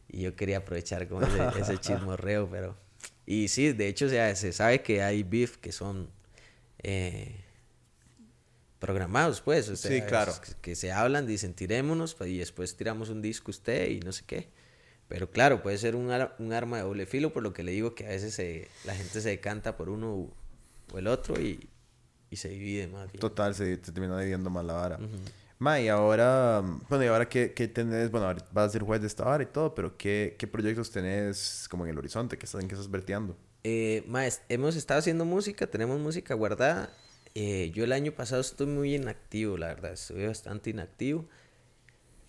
Y 0.09 0.21
yo 0.21 0.35
quería 0.35 0.57
aprovechar 0.57 1.07
como 1.07 1.21
ese, 1.21 1.77
chismorreo, 1.79 2.49
pero... 2.49 2.75
Y 3.25 3.49
sí, 3.49 3.73
de 3.73 3.87
hecho, 3.87 4.05
o 4.05 4.09
sea, 4.09 4.33
se 4.35 4.53
sabe 4.53 4.81
que 4.81 5.03
hay 5.03 5.23
beef 5.23 5.57
que 5.57 5.73
son 5.73 6.09
eh, 6.81 7.35
programados, 8.79 9.41
pues. 9.41 9.67
O 9.69 9.75
sea, 9.75 9.91
sí, 9.91 10.01
claro. 10.01 10.33
que, 10.61 10.75
se 10.75 10.93
hablan, 10.93 11.27
dicen, 11.27 11.53
tirémonos, 11.53 12.15
pues, 12.15 12.29
y 12.29 12.37
después 12.37 12.77
tiramos 12.77 13.09
un 13.09 13.21
disco 13.21 13.51
usted 13.51 13.89
y 13.89 13.99
no 13.99 14.13
sé 14.13 14.23
qué. 14.25 14.49
Pero 15.09 15.29
claro, 15.29 15.61
puede 15.61 15.77
ser 15.77 15.95
un, 15.95 16.09
un 16.39 16.53
arma 16.53 16.77
de 16.77 16.83
doble 16.83 17.05
filo, 17.05 17.33
por 17.33 17.43
lo 17.43 17.53
que 17.53 17.63
le 17.63 17.71
digo 17.71 17.95
que 17.95 18.05
a 18.05 18.09
veces 18.09 18.67
la 18.85 18.95
gente 18.95 19.21
se 19.21 19.29
decanta 19.29 19.77
por 19.77 19.89
uno 19.89 20.29
o 20.93 20.97
el 20.97 21.07
otro 21.07 21.39
y, 21.39 21.69
y 22.29 22.35
se 22.35 22.49
divide 22.49 22.87
más 22.87 23.11
bien. 23.11 23.19
Total, 23.19 23.55
se, 23.55 23.77
termina 23.77 24.17
dividiendo 24.17 24.49
más 24.49 24.65
la 24.65 24.73
vara. 24.73 24.99
Ma, 25.59 25.79
y 25.79 25.87
ahora, 25.87 26.61
bueno, 26.87 27.03
y 27.03 27.07
ahora 27.07 27.27
qué, 27.27 27.53
qué 27.53 27.67
tenés, 27.67 28.11
bueno, 28.11 28.27
vas 28.51 28.67
a 28.67 28.69
ser 28.69 28.83
juez 28.83 29.01
de 29.01 29.07
esta 29.07 29.27
hora 29.27 29.43
y 29.43 29.47
todo, 29.47 29.73
pero 29.73 29.97
¿qué, 29.97 30.35
qué 30.37 30.45
proyectos 30.47 30.91
tenés 30.91 31.67
como 31.69 31.85
en 31.85 31.91
el 31.91 31.97
horizonte? 31.97 32.37
¿Qué 32.37 32.45
estás, 32.45 32.61
¿En 32.61 32.67
qué 32.67 32.75
estás 32.75 32.91
verteando? 32.91 33.35
Eh, 33.63 34.03
ma, 34.07 34.23
hemos 34.49 34.75
estado 34.75 34.99
haciendo 34.99 35.25
música, 35.25 35.67
tenemos 35.67 35.99
música 35.99 36.35
guardada. 36.35 36.93
Eh, 37.33 37.71
yo 37.73 37.83
el 37.83 37.91
año 37.91 38.11
pasado 38.13 38.41
estuve 38.41 38.71
muy 38.71 38.95
inactivo, 38.95 39.57
la 39.57 39.67
verdad, 39.67 39.93
estuve 39.93 40.27
bastante 40.27 40.69
inactivo. 40.69 41.27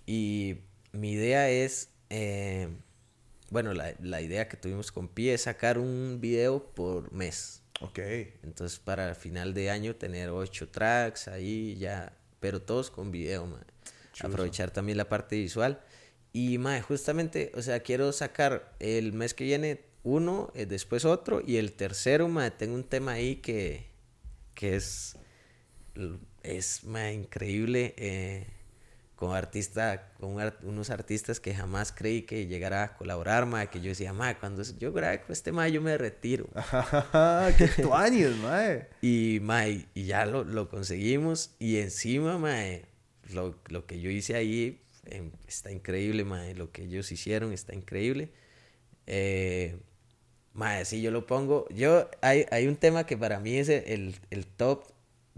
Y 0.06 0.60
mi 0.92 1.12
idea 1.12 1.50
es, 1.50 1.90
eh, 2.10 2.68
bueno, 3.50 3.74
la, 3.74 3.94
la 4.00 4.22
idea 4.22 4.48
que 4.48 4.56
tuvimos 4.56 4.90
con 4.90 5.06
Pi 5.09 5.30
es 5.30 5.42
sacar 5.42 5.78
un 5.78 6.18
video 6.20 6.64
por 6.74 7.12
mes. 7.12 7.62
Ok. 7.80 7.98
Entonces, 8.42 8.78
para 8.78 9.09
el 9.10 9.14
final 9.14 9.55
de 9.55 9.70
año, 9.70 9.94
tener 9.96 10.30
ocho 10.30 10.68
tracks 10.68 11.28
ahí 11.28 11.76
ya, 11.76 12.18
pero 12.40 12.60
todos 12.62 12.90
con 12.90 13.10
video, 13.10 13.47
mae. 13.47 13.62
Aprovechar 14.20 14.70
también 14.70 14.98
la 14.98 15.09
parte 15.09 15.36
visual. 15.36 15.81
Y, 16.32 16.59
mae, 16.59 16.82
justamente, 16.82 17.52
o 17.55 17.62
sea, 17.62 17.81
quiero 17.81 18.12
sacar 18.12 18.74
el 18.81 19.12
mes 19.12 19.35
que 19.35 19.44
viene 19.44 19.85
uno, 20.02 20.51
eh, 20.55 20.66
después 20.66 21.05
otro, 21.05 21.43
y 21.44 21.56
el 21.56 21.73
tercero, 21.73 22.28
mae, 22.28 22.51
tengo 22.51 22.74
un 22.74 22.85
tema 22.85 23.12
ahí 23.12 23.36
que, 23.36 23.86
que 24.55 24.77
es, 24.77 25.16
es, 26.43 26.85
mae, 26.85 27.15
increíble. 27.15 27.94
Eh, 27.97 28.47
con 29.19 29.35
artista, 29.35 30.12
con 30.20 30.36
unos 30.62 30.90
artistas 30.90 31.40
que 31.40 31.53
jamás 31.53 31.90
creí 31.90 32.23
que 32.23 32.47
llegara 32.47 32.85
a 32.85 32.97
colaborar, 32.97 33.47
ma, 33.47 33.66
que 33.66 33.81
yo 33.81 33.89
decía, 33.89 34.12
ma, 34.12 34.39
cuando 34.39 34.62
yo 34.78 34.93
grabé 34.93 35.23
con 35.23 35.32
este 35.32 35.51
ma, 35.51 35.66
yo 35.66 35.82
me 35.82 35.99
retiro. 35.99 36.47
¡Qué 37.59 37.66
tuaños, 37.82 38.36
ma! 38.36 38.78
Y, 39.03 39.40
ma, 39.43 39.66
y, 39.66 39.89
ya 39.95 40.24
lo, 40.24 40.45
lo, 40.45 40.69
conseguimos, 40.69 41.51
y 41.59 41.78
encima, 41.78 42.39
ma, 42.39 42.59
lo, 43.32 43.57
lo 43.66 43.86
que 43.86 44.01
yo 44.01 44.09
hice 44.09 44.36
ahí 44.36 44.81
em, 45.07 45.32
está 45.49 45.73
increíble, 45.73 46.24
ma, 46.24 46.45
lo 46.55 46.70
que 46.70 46.85
ellos 46.85 47.11
hicieron 47.11 47.53
está 47.53 47.74
increíble. 47.74 48.31
Eh, 49.09 49.81
ma, 50.53 50.85
si 50.85 51.03
yo 51.03 51.11
lo 51.11 51.27
pongo, 51.27 51.66
yo, 51.70 52.09
hay, 52.20 52.47
hay 52.53 52.69
un 52.69 52.77
tema 52.77 53.05
que 53.05 53.16
para 53.16 53.40
mí 53.40 53.57
es 53.57 53.69
el, 53.69 54.15
el 54.31 54.47
top 54.47 54.85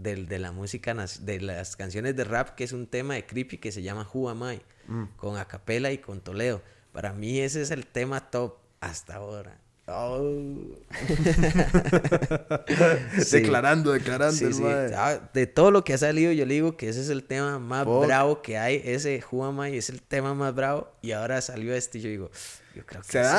de, 0.01 0.39
la 0.39 0.51
música, 0.51 0.93
de 0.93 1.41
las 1.41 1.75
canciones 1.75 2.15
de 2.15 2.23
rap, 2.23 2.55
que 2.55 2.63
es 2.63 2.73
un 2.73 2.87
tema 2.87 3.15
de 3.15 3.25
Creepy 3.25 3.57
que 3.57 3.71
se 3.71 3.81
llama 3.81 4.07
Who 4.13 4.29
Am 4.29 4.43
I, 4.51 4.61
mm. 4.87 5.03
con 5.15 5.37
Acapela 5.37 5.91
y 5.91 5.99
con 5.99 6.21
Toledo. 6.21 6.61
Para 6.91 7.13
mí 7.13 7.39
ese 7.39 7.61
es 7.61 7.71
el 7.71 7.85
tema 7.85 8.31
top 8.31 8.57
hasta 8.79 9.15
ahora. 9.15 9.57
Oh. 9.87 10.77
Declarando, 13.31 13.91
declarando. 13.91 14.69
Ah, 14.95 15.19
de 15.33 15.47
todo 15.47 15.71
lo 15.71 15.83
que 15.83 15.93
ha 15.93 15.97
salido, 15.97 16.31
yo 16.31 16.45
le 16.45 16.53
digo 16.53 16.77
que 16.77 16.89
ese 16.89 17.01
es 17.01 17.09
el 17.09 17.23
tema 17.23 17.59
más 17.59 17.85
bravo 17.85 18.41
que 18.41 18.57
hay. 18.57 18.81
Ese 18.85 19.15
I 19.15 19.77
es 19.77 19.89
el 19.89 20.01
tema 20.01 20.33
más 20.33 20.55
bravo. 20.55 20.91
Y 21.01 21.11
ahora 21.11 21.41
salió 21.41 21.73
este 21.73 21.97
y 21.97 22.01
yo 22.01 22.09
digo, 22.09 22.31
yo 22.75 22.85
creo 22.85 23.01
que 23.01 23.23
sí. 23.23 23.29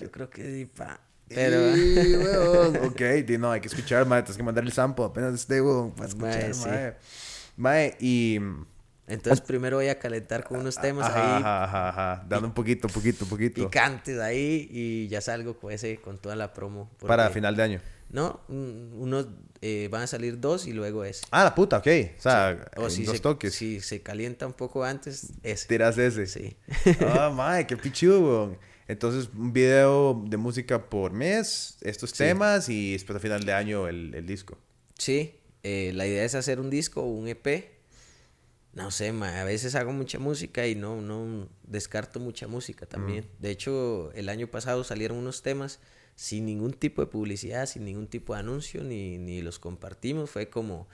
Yo 0.00 0.10
creo 0.10 0.30
que 0.30 0.44
sí, 0.44 0.66
pa. 0.66 1.00
Pero. 1.28 1.74
Sí, 1.74 2.14
ok, 2.86 3.30
no, 3.38 3.50
hay 3.50 3.60
que 3.60 3.68
escuchar, 3.68 4.06
mae. 4.06 4.22
Tienes 4.22 4.36
que 4.36 4.42
mandarle 4.42 4.68
el 4.68 4.74
sample 4.74 5.04
apenas 5.04 5.34
este, 5.34 5.60
weón, 5.60 5.92
para 5.92 6.08
escuchar, 6.08 6.54
mae. 6.66 6.96
Mae, 7.56 7.96
y. 8.00 8.40
Entonces, 9.06 9.40
primero 9.40 9.78
voy 9.78 9.88
a 9.88 9.98
calentar 9.98 10.44
con 10.44 10.60
unos 10.60 10.76
temas 10.76 11.08
ahí. 11.08 11.22
Ajá, 11.22 11.64
ajá, 11.64 11.88
ajá. 11.88 12.26
Dando 12.28 12.48
un 12.48 12.54
poquito, 12.54 12.88
poquito, 12.88 13.24
poquito. 13.24 13.64
Picantes 13.64 14.18
ahí 14.20 14.68
y 14.70 15.08
ya 15.08 15.22
salgo 15.22 15.56
con 15.58 15.72
ese, 15.72 15.96
con 15.96 16.18
toda 16.18 16.36
la 16.36 16.52
promo. 16.52 16.90
Para 17.06 17.30
final 17.30 17.56
de 17.56 17.62
año. 17.62 17.80
No, 18.10 18.40
unos 18.48 19.28
eh, 19.60 19.88
van 19.90 20.02
a 20.02 20.06
salir 20.06 20.40
dos 20.40 20.66
y 20.66 20.72
luego 20.72 21.04
ese. 21.04 21.26
Ah, 21.30 21.44
la 21.44 21.54
puta, 21.54 21.78
ok. 21.78 21.86
O 22.18 22.20
sea, 22.20 22.70
o 22.76 22.88
si 22.88 23.04
dos 23.04 23.16
se, 23.16 23.22
toques. 23.22 23.54
Si 23.54 23.80
se 23.80 24.02
calienta 24.02 24.46
un 24.46 24.52
poco 24.52 24.84
antes, 24.84 25.32
ese. 25.42 25.68
Tiras 25.68 25.98
ese. 25.98 26.26
Sí. 26.26 26.56
Ah, 27.06 27.30
mae, 27.34 27.66
qué 27.66 27.76
pichudo, 27.76 28.20
weón. 28.20 28.58
Entonces, 28.88 29.28
un 29.36 29.52
video 29.52 30.24
de 30.26 30.38
música 30.38 30.88
por 30.88 31.12
mes, 31.12 31.76
estos 31.82 32.14
temas 32.14 32.70
y 32.70 32.92
después 32.92 33.16
a 33.16 33.20
final 33.20 33.44
de 33.44 33.52
año 33.52 33.86
el, 33.86 34.14
el 34.14 34.26
disco. 34.26 34.56
Sí, 34.96 35.34
eh, 35.62 35.92
la 35.94 36.06
idea 36.06 36.24
es 36.24 36.34
hacer 36.34 36.58
un 36.58 36.70
disco 36.70 37.02
o 37.02 37.06
un 37.06 37.28
EP. 37.28 37.76
No 38.72 38.90
sé, 38.90 39.08
a 39.08 39.44
veces 39.44 39.74
hago 39.74 39.92
mucha 39.92 40.18
música 40.18 40.66
y 40.66 40.74
no, 40.74 41.02
no 41.02 41.48
descarto 41.64 42.18
mucha 42.18 42.48
música 42.48 42.86
también. 42.86 43.24
Mm. 43.24 43.42
De 43.42 43.50
hecho, 43.50 44.10
el 44.12 44.30
año 44.30 44.46
pasado 44.46 44.84
salieron 44.84 45.18
unos 45.18 45.42
temas 45.42 45.80
sin 46.14 46.46
ningún 46.46 46.72
tipo 46.72 47.02
de 47.02 47.08
publicidad, 47.08 47.66
sin 47.66 47.84
ningún 47.84 48.06
tipo 48.06 48.32
de 48.34 48.40
anuncio, 48.40 48.82
ni, 48.84 49.18
ni 49.18 49.42
los 49.42 49.58
compartimos. 49.58 50.30
Fue 50.30 50.48
como, 50.48 50.88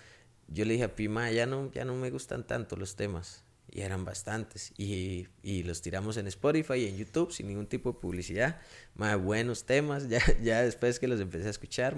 yo 0.49 0.65
le 0.65 0.73
dije 0.73 0.85
a 0.85 0.97
Pima, 0.97 1.31
ya 1.31 1.47
no, 1.47 1.71
ya 1.73 1.85
no 1.85 1.95
me 1.95 2.11
gustan 2.11 2.45
tanto 2.45 2.75
los 2.77 2.97
temas 2.97 3.44
y 3.75 3.81
eran 3.81 4.05
bastantes. 4.05 4.73
Y, 4.79 5.27
y, 5.43 5.65
los 5.65 5.83
tiramos 5.83 6.17
en 6.17 6.29
Spotify 6.29 6.75
y 6.75 6.87
en 6.87 6.97
YouTube 6.97 7.33
sin 7.33 7.49
ningún 7.49 7.67
tipo 7.67 7.93
de 7.93 7.99
publicidad. 7.99 8.61
Más 8.95 9.21
buenos 9.21 9.65
temas, 9.65 10.09
ya, 10.09 10.21
ya 10.41 10.63
después 10.63 11.01
que 11.01 11.09
los 11.09 11.21
empecé 11.21 11.49
a 11.49 11.51
escuchar, 11.51 11.97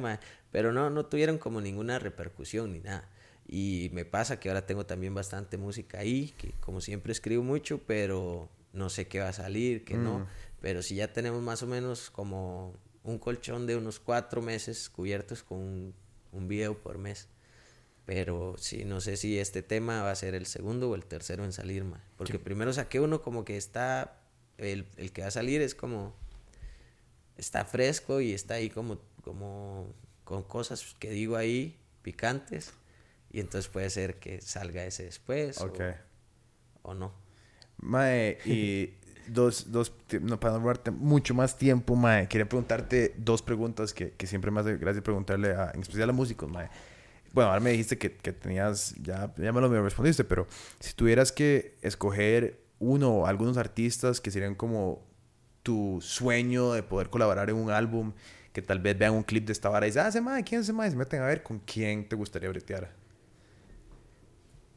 pero 0.50 0.72
no, 0.72 0.88
no 0.88 1.04
tuvieron 1.04 1.36
como 1.36 1.60
ninguna 1.60 1.98
repercusión 1.98 2.72
ni 2.72 2.80
nada. 2.80 3.08
Y 3.46 3.90
me 3.92 4.06
pasa 4.06 4.40
que 4.40 4.48
ahora 4.48 4.66
tengo 4.66 4.86
también 4.86 5.14
bastante 5.14 5.58
música 5.58 6.00
ahí, 6.00 6.34
que 6.38 6.52
como 6.60 6.80
siempre 6.80 7.12
escribo 7.12 7.44
mucho, 7.44 7.78
pero 7.86 8.48
no 8.72 8.88
sé 8.88 9.06
qué 9.06 9.20
va 9.20 9.28
a 9.28 9.34
salir, 9.34 9.84
qué 9.84 9.98
no. 9.98 10.20
Mm. 10.20 10.26
Pero 10.62 10.82
si 10.82 10.96
ya 10.96 11.12
tenemos 11.12 11.42
más 11.42 11.62
o 11.62 11.66
menos 11.66 12.08
como 12.10 12.74
un 13.04 13.18
colchón 13.18 13.66
de 13.66 13.76
unos 13.76 14.00
cuatro 14.00 14.40
meses 14.40 14.88
cubiertos 14.88 15.42
con 15.42 15.58
un, 15.58 15.94
un 16.32 16.48
video 16.48 16.78
por 16.82 16.96
mes. 16.96 17.28
Pero 18.06 18.54
sí, 18.56 18.84
no 18.84 19.00
sé 19.00 19.16
si 19.16 19.38
este 19.38 19.62
tema 19.62 20.02
va 20.02 20.12
a 20.12 20.14
ser 20.14 20.36
el 20.36 20.46
segundo 20.46 20.88
o 20.88 20.94
el 20.94 21.04
tercero 21.04 21.44
en 21.44 21.52
salir, 21.52 21.82
ma. 21.84 22.00
Porque 22.16 22.38
primero 22.38 22.72
saqué 22.72 23.00
uno 23.00 23.20
como 23.20 23.44
que 23.44 23.56
está. 23.56 24.20
El, 24.58 24.86
el, 24.96 25.12
que 25.12 25.22
va 25.22 25.28
a 25.28 25.32
salir 25.32 25.60
es 25.60 25.74
como. 25.74 26.14
Está 27.36 27.64
fresco 27.64 28.20
y 28.20 28.32
está 28.32 28.54
ahí 28.54 28.70
como, 28.70 28.98
como. 29.22 29.92
con 30.22 30.44
cosas 30.44 30.94
que 31.00 31.10
digo 31.10 31.34
ahí, 31.34 31.76
picantes. 32.02 32.72
Y 33.32 33.40
entonces 33.40 33.68
puede 33.68 33.90
ser 33.90 34.20
que 34.20 34.40
salga 34.40 34.84
ese 34.84 35.02
después. 35.02 35.60
O, 35.60 35.72
o, 36.82 36.94
no. 36.94 37.12
Mae, 37.78 38.38
y 38.44 38.94
dos, 39.26 39.72
dos, 39.72 39.92
no, 40.22 40.38
para 40.38 40.58
no 40.60 40.92
mucho 40.92 41.34
más 41.34 41.58
tiempo, 41.58 41.96
Mae, 41.96 42.28
quería 42.28 42.48
preguntarte 42.48 43.14
dos 43.18 43.42
preguntas 43.42 43.92
que, 43.92 44.12
que 44.12 44.28
siempre 44.28 44.52
más 44.52 44.64
hace 44.64 44.76
gracia 44.76 45.02
preguntarle, 45.02 45.50
a, 45.54 45.72
en 45.74 45.80
especial 45.80 46.08
a 46.08 46.12
músicos, 46.12 46.48
Mae 46.48 46.70
bueno, 47.36 47.50
ahora 47.50 47.60
me 47.60 47.70
dijiste 47.70 47.98
que, 47.98 48.16
que 48.16 48.32
tenías, 48.32 48.94
ya, 49.02 49.30
ya 49.36 49.52
me 49.52 49.60
lo 49.60 49.82
respondiste, 49.82 50.24
pero 50.24 50.46
si 50.80 50.94
tuvieras 50.94 51.32
que 51.32 51.76
escoger 51.82 52.58
uno 52.78 53.10
o 53.10 53.26
algunos 53.26 53.58
artistas 53.58 54.22
que 54.22 54.30
serían 54.30 54.54
como 54.54 55.06
tu 55.62 55.98
sueño 56.00 56.72
de 56.72 56.82
poder 56.82 57.10
colaborar 57.10 57.50
en 57.50 57.56
un 57.56 57.70
álbum, 57.70 58.14
que 58.54 58.62
tal 58.62 58.78
vez 58.80 58.96
vean 58.96 59.12
un 59.12 59.22
clip 59.22 59.44
de 59.44 59.52
esta 59.52 59.68
vara 59.68 59.86
y 59.86 59.90
dicen, 59.90 60.04
ah, 60.06 60.08
ese 60.08 60.22
mae, 60.22 60.44
¿quién 60.44 60.62
ese 60.62 60.72
mae? 60.72 60.90
Se 60.90 60.96
meten 60.96 61.20
a 61.20 61.26
ver 61.26 61.42
con 61.42 61.58
quién 61.58 62.08
te 62.08 62.16
gustaría 62.16 62.48
bretear. 62.48 62.90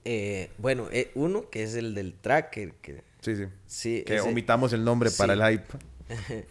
Eh, 0.04 0.52
bueno, 0.58 0.90
eh, 0.92 1.12
uno 1.16 1.50
que 1.50 1.64
es 1.64 1.76
el 1.76 1.96
del 1.96 2.14
track, 2.14 2.50
que, 2.50 3.04
sí, 3.22 3.38
sí. 3.38 3.46
sí 3.68 4.04
que 4.06 4.20
omitamos 4.20 4.74
el 4.74 4.84
nombre 4.84 5.12
para 5.12 5.32
el 5.32 5.42
hype. 5.42 5.78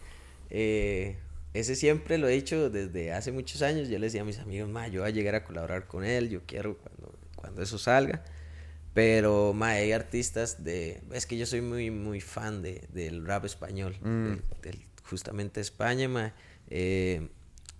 eh, 0.49 1.17
ese 1.59 1.75
siempre 1.75 2.17
lo 2.17 2.27
he 2.27 2.33
dicho 2.33 2.69
desde 2.69 3.13
hace 3.13 3.31
muchos 3.31 3.61
años. 3.61 3.89
Yo 3.89 3.99
le 3.99 4.07
decía 4.07 4.21
a 4.21 4.25
mis 4.25 4.39
amigos, 4.39 4.69
ma, 4.69 4.87
yo 4.87 5.01
voy 5.01 5.09
a 5.09 5.13
llegar 5.13 5.35
a 5.35 5.43
colaborar 5.43 5.87
con 5.87 6.03
él, 6.03 6.29
yo 6.29 6.41
quiero 6.45 6.77
cuando, 6.77 7.17
cuando 7.35 7.61
eso 7.61 7.77
salga. 7.77 8.23
Pero, 8.93 9.53
ma, 9.53 9.69
hay 9.69 9.91
artistas 9.91 10.63
de... 10.63 11.01
Es 11.11 11.25
que 11.25 11.37
yo 11.37 11.45
soy 11.45 11.61
muy, 11.61 11.91
muy 11.91 12.21
fan 12.21 12.61
de, 12.61 12.87
del 12.91 13.25
rap 13.25 13.45
español, 13.45 13.95
mm. 14.01 14.61
del, 14.61 14.85
justamente 15.03 15.61
España, 15.61 16.07
ma. 16.07 16.33
Eh, 16.67 17.29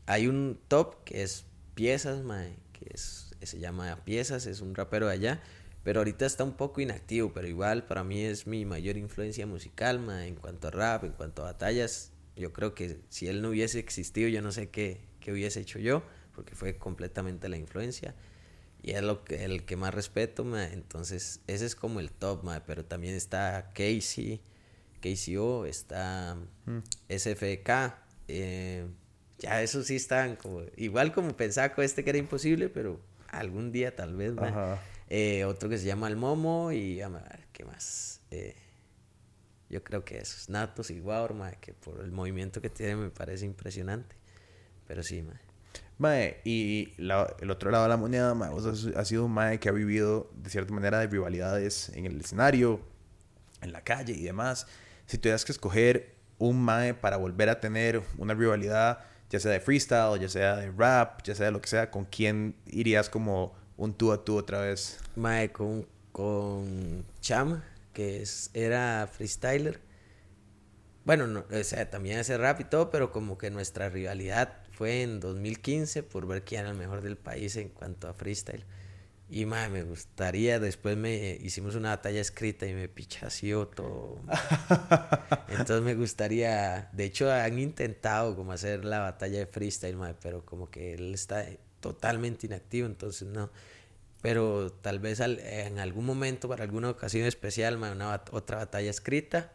hay 0.06 0.28
un 0.28 0.60
top 0.68 1.04
que 1.04 1.24
es 1.24 1.46
Piezas, 1.76 2.24
ma, 2.24 2.44
que 2.74 2.88
es, 2.94 3.36
se 3.42 3.60
llama 3.60 4.04
Piezas, 4.06 4.46
es 4.46 4.62
un 4.62 4.76
rapero 4.76 5.08
de 5.08 5.14
allá. 5.14 5.42
Pero 5.84 6.02
ahorita 6.02 6.26
está 6.26 6.44
un 6.44 6.54
poco 6.54 6.82
inactivo, 6.82 7.34
pero 7.34 7.48
igual 7.48 7.86
para 7.86 8.04
mí 8.04 8.22
es 8.22 8.46
mi 8.46 8.66
mayor 8.66 8.98
influencia 8.98 9.46
musical, 9.48 10.00
ma, 10.00 10.28
en 10.28 10.36
cuanto 10.36 10.68
a 10.68 10.72
rap, 10.72 11.06
en 11.06 11.14
cuanto 11.14 11.42
a 11.42 11.46
batallas 11.46 12.12
yo 12.40 12.54
creo 12.54 12.74
que 12.74 13.00
si 13.10 13.28
él 13.28 13.42
no 13.42 13.50
hubiese 13.50 13.80
existido, 13.80 14.30
yo 14.30 14.42
no 14.42 14.52
sé 14.52 14.70
qué, 14.70 15.02
qué 15.20 15.32
hubiese 15.32 15.60
hecho 15.60 15.78
yo, 15.78 16.04
porque 16.34 16.56
fue 16.56 16.78
completamente 16.78 17.50
la 17.50 17.58
influencia. 17.58 18.16
Y 18.82 18.92
es 18.92 19.04
lo 19.04 19.26
que, 19.26 19.44
el 19.44 19.66
que 19.66 19.76
más 19.76 19.94
respeto, 19.94 20.46
entonces 20.58 21.42
ese 21.48 21.66
es 21.66 21.76
como 21.76 22.00
el 22.00 22.12
top, 22.12 22.46
pero 22.66 22.86
también 22.86 23.14
está 23.14 23.72
Casey, 23.74 24.42
KCO, 25.02 25.66
está 25.66 26.38
mm. 26.66 26.80
SFK, 27.10 27.70
eh, 28.30 28.88
ya 29.38 29.62
eso 29.62 29.84
sí 29.84 29.98
están 29.98 30.38
como, 30.38 30.62
igual 30.78 31.12
como 31.12 31.36
pensaba 31.36 31.74
con 31.74 31.84
este 31.84 32.06
que 32.06 32.12
era 32.12 32.20
imposible, 32.20 32.70
pero 32.70 33.02
algún 33.28 33.74
día 33.74 33.96
tal 33.96 34.16
vez, 34.16 34.34
eh, 35.10 35.44
otro 35.44 35.68
que 35.68 35.78
se 35.78 35.86
llama 35.86 36.08
El 36.08 36.16
Momo 36.16 36.72
y, 36.72 37.02
a 37.02 37.10
ver, 37.10 37.48
¿qué 37.52 37.66
más? 37.66 38.22
Eh, 38.32 38.56
yo 39.70 39.84
creo 39.84 40.04
que 40.04 40.18
esos 40.18 40.50
Natos 40.50 40.90
y 40.90 41.00
Waur, 41.00 41.36
que 41.62 41.74
por 41.74 42.02
el 42.02 42.12
movimiento 42.12 42.62
que 42.62 42.70
tiene 42.70 42.96
me 42.96 43.10
parece 43.10 43.46
impresionante. 43.46 44.16
Pero 44.88 45.04
sí, 45.04 45.22
mae. 45.22 45.38
Mae, 46.00 46.42
y 46.44 46.94
el 46.98 47.52
otro 47.52 47.72
lado 47.72 47.84
de 47.84 47.90
la 47.90 47.98
moneda, 47.98 48.34
mae, 48.34 48.50
vos 48.50 48.66
has, 48.66 49.08
sido 49.08 49.26
un 49.26 49.34
mae 49.34 49.60
que 49.60 49.70
ha 49.70 49.72
vivido 49.72 50.32
de 50.34 50.50
cierta 50.50 50.74
manera 50.74 51.00
de 51.00 51.08
rivalidades 51.08 51.90
en 51.90 52.06
el 52.06 52.20
escenario, 52.20 52.80
en 53.62 53.72
la 53.72 53.84
calle 53.84 54.14
y 54.14 54.24
demás. 54.24 54.66
Si 55.06 55.18
tuvieras 55.18 55.46
que 55.46 55.52
escoger 55.52 56.16
un 56.38 56.60
mae 56.62 56.94
para 56.94 57.18
volver 57.18 57.50
a 57.50 57.60
tener 57.60 58.02
una 58.18 58.34
rivalidad, 58.34 59.00
ya 59.30 59.40
sea 59.40 59.52
de 59.52 59.60
freestyle, 59.60 60.20
ya 60.20 60.30
sea 60.30 60.56
de 60.56 60.72
rap, 60.72 61.22
ya 61.24 61.36
sea 61.36 61.48
de 61.48 61.52
lo 61.52 61.62
que 61.62 61.68
sea, 61.68 61.92
¿con 61.92 62.06
quién 62.06 62.56
irías 62.66 63.10
como 63.10 63.54
un 63.78 63.94
tú 63.94 64.12
a 64.12 64.24
tú 64.24 64.38
otra 64.38 64.62
vez? 64.62 65.00
Mae, 65.16 65.52
con, 65.52 65.86
con 66.12 67.06
Chama 67.20 67.64
que 67.94 68.22
es, 68.22 68.52
era 68.54 69.10
freestyler. 69.12 69.82
Bueno, 71.06 71.28
no, 71.28 71.46
o 71.52 71.64
sea, 71.64 71.90
también 71.90 72.20
hace 72.20 72.38
rap 72.38 72.60
y 72.62 72.66
todo, 72.66 72.90
pero 72.90 73.12
como 73.12 73.38
que 73.38 73.50
nuestra 73.50 73.90
rivalidad 73.90 74.60
fue 74.72 75.02
en 75.02 75.20
2015 75.20 76.04
por 76.04 76.28
ver 76.28 76.44
quién 76.44 76.62
era 76.62 76.72
el 76.72 76.78
mejor 76.78 77.02
del 77.02 77.18
país 77.18 77.56
en 77.56 77.70
cuanto 77.70 78.08
a 78.08 78.14
freestyle. 78.14 78.66
Y 79.32 79.46
madre, 79.46 79.70
me 79.70 79.84
gustaría, 79.84 80.60
después 80.60 80.98
me 80.98 81.38
hicimos 81.42 81.76
una 81.76 81.90
batalla 81.90 82.20
escrita 82.20 82.66
y 82.66 82.74
me 82.74 82.88
pichació 82.90 83.68
todo. 83.68 84.20
Entonces 85.50 85.82
me 85.82 85.94
gustaría, 85.94 86.90
de 86.94 87.06
hecho 87.06 87.32
han 87.32 87.60
intentado 87.60 88.36
como 88.36 88.54
hacer 88.54 88.86
la 88.86 89.00
batalla 89.00 89.38
de 89.40 89.46
freestyle, 89.46 89.98
madre, 89.98 90.16
pero 90.22 90.44
como 90.46 90.72
que 90.72 90.94
él 90.94 91.14
está 91.14 91.46
totalmente 91.80 92.48
inactivo, 92.48 92.88
entonces 92.88 93.28
no. 93.28 93.52
Pero 94.22 94.72
tal 94.72 95.00
vez 95.00 95.20
en 95.22 95.80
algún 95.80 96.06
momento, 96.06 96.50
para 96.50 96.64
alguna 96.64 96.90
ocasión 96.90 97.26
especial, 97.26 97.78
una, 97.78 98.22
otra 98.32 98.58
batalla 98.58 98.90
escrita 98.90 99.54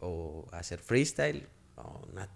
o 0.00 0.46
hacer 0.52 0.78
freestyle 0.78 1.48
o 1.76 2.06
una 2.12 2.28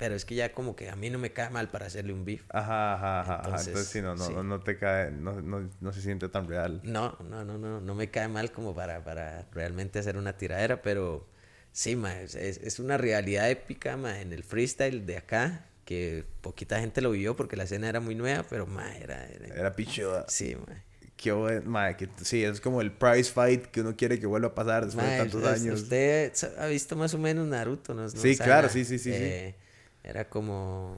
pero 0.00 0.14
es 0.14 0.24
que 0.24 0.34
ya 0.34 0.52
como 0.52 0.76
que 0.76 0.88
a 0.88 0.96
mí 0.96 1.10
no 1.10 1.18
me 1.18 1.34
cae 1.34 1.50
mal 1.50 1.68
para 1.68 1.84
hacerle 1.84 2.14
un 2.14 2.24
beef. 2.24 2.42
Ajá, 2.48 2.94
ajá, 2.94 3.20
ajá. 3.20 3.36
Entonces, 3.44 3.66
Entonces 3.68 3.88
sí, 3.92 4.00
no, 4.00 4.14
no, 4.14 4.42
no 4.42 4.60
te 4.60 4.78
cae, 4.78 5.10
no, 5.10 5.42
no, 5.42 5.68
no, 5.78 5.92
se 5.92 6.00
siente 6.00 6.30
tan 6.30 6.48
real. 6.48 6.80
No, 6.84 7.18
no, 7.28 7.44
no, 7.44 7.58
no, 7.58 7.82
no 7.82 7.94
me 7.94 8.10
cae 8.10 8.26
mal 8.26 8.50
como 8.50 8.74
para, 8.74 9.04
para 9.04 9.46
realmente 9.52 9.98
hacer 9.98 10.16
una 10.16 10.38
tiradera, 10.38 10.80
pero 10.80 11.28
sí, 11.72 11.96
ma, 11.96 12.18
es, 12.18 12.34
es 12.34 12.78
una 12.78 12.96
realidad 12.96 13.50
épica, 13.50 13.98
ma, 13.98 14.22
en 14.22 14.32
el 14.32 14.42
freestyle 14.42 15.04
de 15.04 15.18
acá, 15.18 15.66
que 15.84 16.24
poquita 16.40 16.80
gente 16.80 17.02
lo 17.02 17.10
vio 17.10 17.36
porque 17.36 17.56
la 17.56 17.64
escena 17.64 17.86
era 17.86 18.00
muy 18.00 18.14
nueva, 18.14 18.46
pero, 18.48 18.66
ma, 18.66 18.96
era... 18.96 19.26
Era, 19.26 19.54
era 19.54 19.76
pichuda. 19.76 20.24
Sí, 20.28 20.56
ma. 20.56 20.82
Qué 21.20 21.32
bueno, 21.32 21.68
ma, 21.68 21.94
que 21.98 22.08
sí, 22.22 22.42
es 22.42 22.62
como 22.62 22.80
el 22.80 22.92
prize 22.92 23.30
fight 23.30 23.66
que 23.66 23.82
uno 23.82 23.94
quiere 23.94 24.18
que 24.18 24.24
vuelva 24.24 24.48
a 24.48 24.54
pasar 24.54 24.86
después 24.86 25.06
de 25.06 25.18
tantos 25.18 25.44
años. 25.44 25.82
Usted 25.82 26.32
ha 26.58 26.64
visto 26.64 26.96
más 26.96 27.12
o 27.12 27.18
menos 27.18 27.46
Naruto, 27.46 27.92
¿no? 27.92 28.08
Sí, 28.08 28.38
claro, 28.38 28.70
sí, 28.70 28.86
sí, 28.86 28.98
sí, 28.98 29.12
sí. 29.12 29.18
Eh, 29.22 29.54
era 30.02 30.30
como 30.30 30.96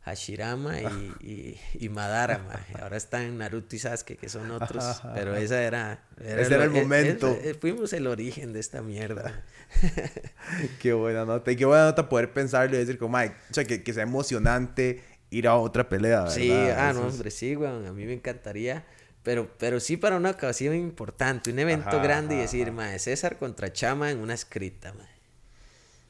Hashirama 0.00 0.80
y, 1.20 1.60
y, 1.74 1.88
Madara, 1.90 2.40
Ahora 2.80 2.96
están 2.96 3.36
Naruto 3.36 3.76
y 3.76 3.80
Sasuke, 3.80 4.16
que 4.16 4.30
son 4.30 4.50
otros. 4.50 5.02
pero 5.14 5.36
esa 5.36 5.62
era... 5.62 6.04
Ese 6.18 6.54
era 6.54 6.64
el 6.64 6.74
e, 6.74 6.80
momento. 6.80 7.38
Fuimos 7.60 7.92
el 7.92 8.06
origen 8.06 8.54
de 8.54 8.60
esta 8.60 8.80
mierda. 8.80 9.44
qué 10.80 10.94
buena 10.94 11.26
nota. 11.26 11.52
Y 11.52 11.56
qué 11.56 11.66
buena 11.66 11.84
nota 11.84 12.08
poder 12.08 12.32
pensarlo 12.32 12.76
y 12.76 12.78
decir 12.78 12.96
como, 12.96 13.18
Mike, 13.18 13.34
o 13.50 13.52
sea, 13.52 13.64
que, 13.64 13.82
que 13.82 13.92
sea 13.92 14.04
emocionante 14.04 15.04
ir 15.28 15.46
a 15.46 15.56
otra 15.56 15.86
pelea, 15.86 16.20
¿verdad? 16.20 16.34
Sí, 16.34 16.50
ah, 16.50 16.92
no, 16.94 17.02
hombre, 17.02 17.30
sí, 17.30 17.54
weón. 17.56 17.84
A 17.84 17.92
mí 17.92 18.06
me 18.06 18.14
encantaría. 18.14 18.86
Pero, 19.22 19.50
pero 19.58 19.80
sí 19.80 19.96
para 19.96 20.16
una 20.16 20.30
ocasión 20.30 20.74
importante, 20.74 21.50
un 21.50 21.58
evento 21.58 22.00
grande 22.00 22.36
y 22.36 22.38
decir, 22.38 22.72
mae, 22.72 22.98
César 22.98 23.38
contra 23.38 23.72
Chama 23.72 24.10
en 24.10 24.18
una 24.18 24.34
escrita, 24.34 24.92
mae. 24.94 25.20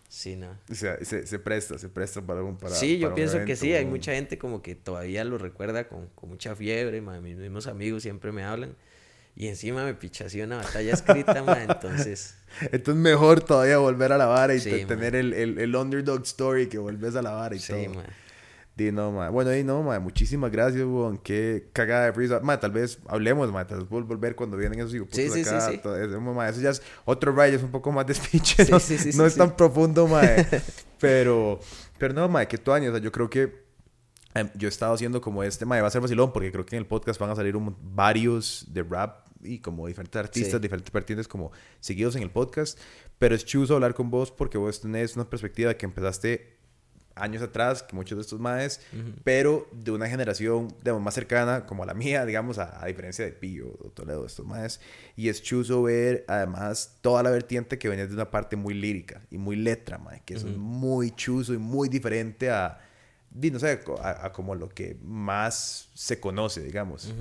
Sí, 0.08 0.34
no. 0.34 0.58
O 0.68 0.74
sea, 0.74 0.96
se, 1.04 1.26
se 1.26 1.38
presta, 1.38 1.78
se 1.78 1.88
presta 1.88 2.20
para 2.20 2.42
un 2.42 2.56
para, 2.56 2.74
Sí, 2.74 2.98
yo 2.98 3.14
pienso 3.14 3.44
que 3.44 3.54
sí, 3.54 3.72
hay 3.74 3.84
mucha 3.84 4.12
gente 4.12 4.38
como 4.38 4.60
que 4.60 4.74
todavía 4.74 5.24
lo 5.24 5.38
recuerda 5.38 5.88
con, 5.88 6.08
con 6.16 6.30
mucha 6.30 6.56
fiebre, 6.56 7.00
mis 7.00 7.36
mismos 7.36 7.66
amigos 7.68 8.02
siempre 8.02 8.32
me 8.32 8.44
hablan. 8.44 8.74
Y 9.36 9.46
encima 9.46 9.84
me 9.84 9.94
pichació 9.94 10.44
una 10.44 10.56
batalla 10.56 10.92
escrita, 10.92 11.42
ma, 11.44 11.62
entonces... 11.62 12.34
Entonces 12.60 12.96
mejor 12.96 13.40
todavía 13.40 13.78
volver 13.78 14.12
a 14.12 14.18
la 14.18 14.26
vara 14.26 14.54
y 14.54 14.60
tener 14.60 15.14
el, 15.14 15.32
el, 15.32 15.58
el, 15.58 15.76
underdog 15.76 16.22
story 16.22 16.68
que 16.68 16.78
vuelves 16.78 17.14
a 17.14 17.22
la 17.22 17.30
vara 17.30 17.54
y 17.54 17.60
sí, 17.60 17.72
todo. 17.72 18.02
Di, 18.80 18.90
no, 18.92 19.12
ma. 19.12 19.28
Bueno, 19.28 19.54
y 19.54 19.62
no, 19.62 19.82
ma. 19.82 20.00
Muchísimas 20.00 20.50
gracias, 20.50 20.82
weón. 20.84 21.18
Qué 21.18 21.68
cagada 21.74 22.06
de 22.06 22.12
freestyle. 22.14 22.42
Ma, 22.42 22.58
tal 22.58 22.70
vez 22.70 22.98
hablemos, 23.06 23.52
ma. 23.52 23.66
Tal 23.66 23.80
vez 23.80 23.88
volver 23.88 24.34
cuando 24.34 24.56
vienen 24.56 24.80
esos 24.80 24.94
hijos 24.94 25.08
sí, 25.12 25.28
sí, 25.28 25.42
acá. 25.42 25.60
Sí, 25.60 25.80
sí, 25.82 25.88
eso, 26.02 26.20
ma, 26.20 26.48
eso 26.48 26.62
ya 26.62 26.70
es 26.70 26.82
otro 27.04 27.32
ride, 27.32 27.56
es 27.56 27.62
un 27.62 27.70
poco 27.70 27.92
más 27.92 28.06
de 28.08 28.14
speech. 28.14 28.70
no, 28.70 28.78
no 29.16 29.26
es 29.26 29.34
tan 29.36 29.54
profundo, 29.54 30.06
ma. 30.06 30.22
pero, 30.98 31.60
pero 31.98 32.14
no, 32.14 32.26
ma, 32.28 32.46
que 32.46 32.56
tu 32.56 32.72
año. 32.72 32.88
O 32.88 32.92
sea, 32.92 33.02
yo 33.02 33.12
creo 33.12 33.28
que 33.28 33.64
em, 34.32 34.48
yo 34.54 34.66
he 34.66 34.70
estado 34.70 34.94
haciendo 34.94 35.20
como 35.20 35.42
este, 35.42 35.66
ma, 35.66 35.78
va 35.82 35.88
a 35.88 35.90
ser 35.90 36.00
vacilón, 36.00 36.32
porque 36.32 36.50
creo 36.50 36.64
que 36.64 36.76
en 36.76 36.80
el 36.80 36.86
podcast 36.86 37.20
van 37.20 37.28
a 37.28 37.36
salir 37.36 37.54
varios 37.82 38.64
de 38.72 38.82
rap 38.82 39.26
y 39.42 39.58
como 39.58 39.86
diferentes 39.88 40.18
artistas, 40.18 40.58
diferentes 40.58 40.90
vertientes 40.90 41.28
como 41.28 41.52
seguidos 41.80 42.16
en 42.16 42.22
el 42.22 42.30
podcast. 42.30 42.78
Pero 43.18 43.34
es 43.34 43.44
chuso 43.44 43.74
hablar 43.74 43.92
con 43.92 44.10
vos 44.10 44.30
porque 44.30 44.56
vos 44.56 44.80
tenés 44.80 45.16
una 45.16 45.28
perspectiva 45.28 45.74
que 45.74 45.84
empezaste 45.84 46.59
años 47.14 47.42
atrás 47.42 47.82
que 47.82 47.94
muchos 47.94 48.16
de 48.16 48.22
estos 48.22 48.40
maes, 48.40 48.80
pero 49.24 49.68
de 49.72 49.90
una 49.90 50.08
generación 50.08 50.68
digamos, 50.78 51.02
más 51.02 51.14
cercana, 51.14 51.66
como 51.66 51.82
a 51.82 51.86
la 51.86 51.94
mía, 51.94 52.24
digamos, 52.24 52.58
a, 52.58 52.84
diferencia 52.86 53.24
de 53.24 53.32
Pillo 53.32 53.76
o 53.84 53.90
Toledo, 53.90 54.26
estos 54.26 54.46
maes. 54.46 54.80
Y 55.16 55.28
es 55.28 55.42
chuso 55.42 55.82
ver, 55.82 56.24
además, 56.28 56.98
toda 57.00 57.22
la 57.22 57.30
vertiente 57.30 57.78
que 57.78 57.88
venía 57.88 58.06
de 58.06 58.14
una 58.14 58.30
parte 58.30 58.56
muy 58.56 58.74
lírica 58.74 59.22
y 59.30 59.38
muy 59.38 59.56
letra, 59.56 59.98
mae, 59.98 60.22
que 60.24 60.34
es 60.34 60.44
muy 60.44 61.10
chuso 61.12 61.52
y 61.52 61.58
muy 61.58 61.88
diferente 61.88 62.50
a, 62.50 62.78
no 63.32 63.58
sé, 63.58 63.80
a, 64.02 64.32
como 64.32 64.54
lo 64.54 64.68
que 64.68 64.96
más 65.02 65.88
se 65.94 66.20
conoce, 66.20 66.62
digamos. 66.62 67.12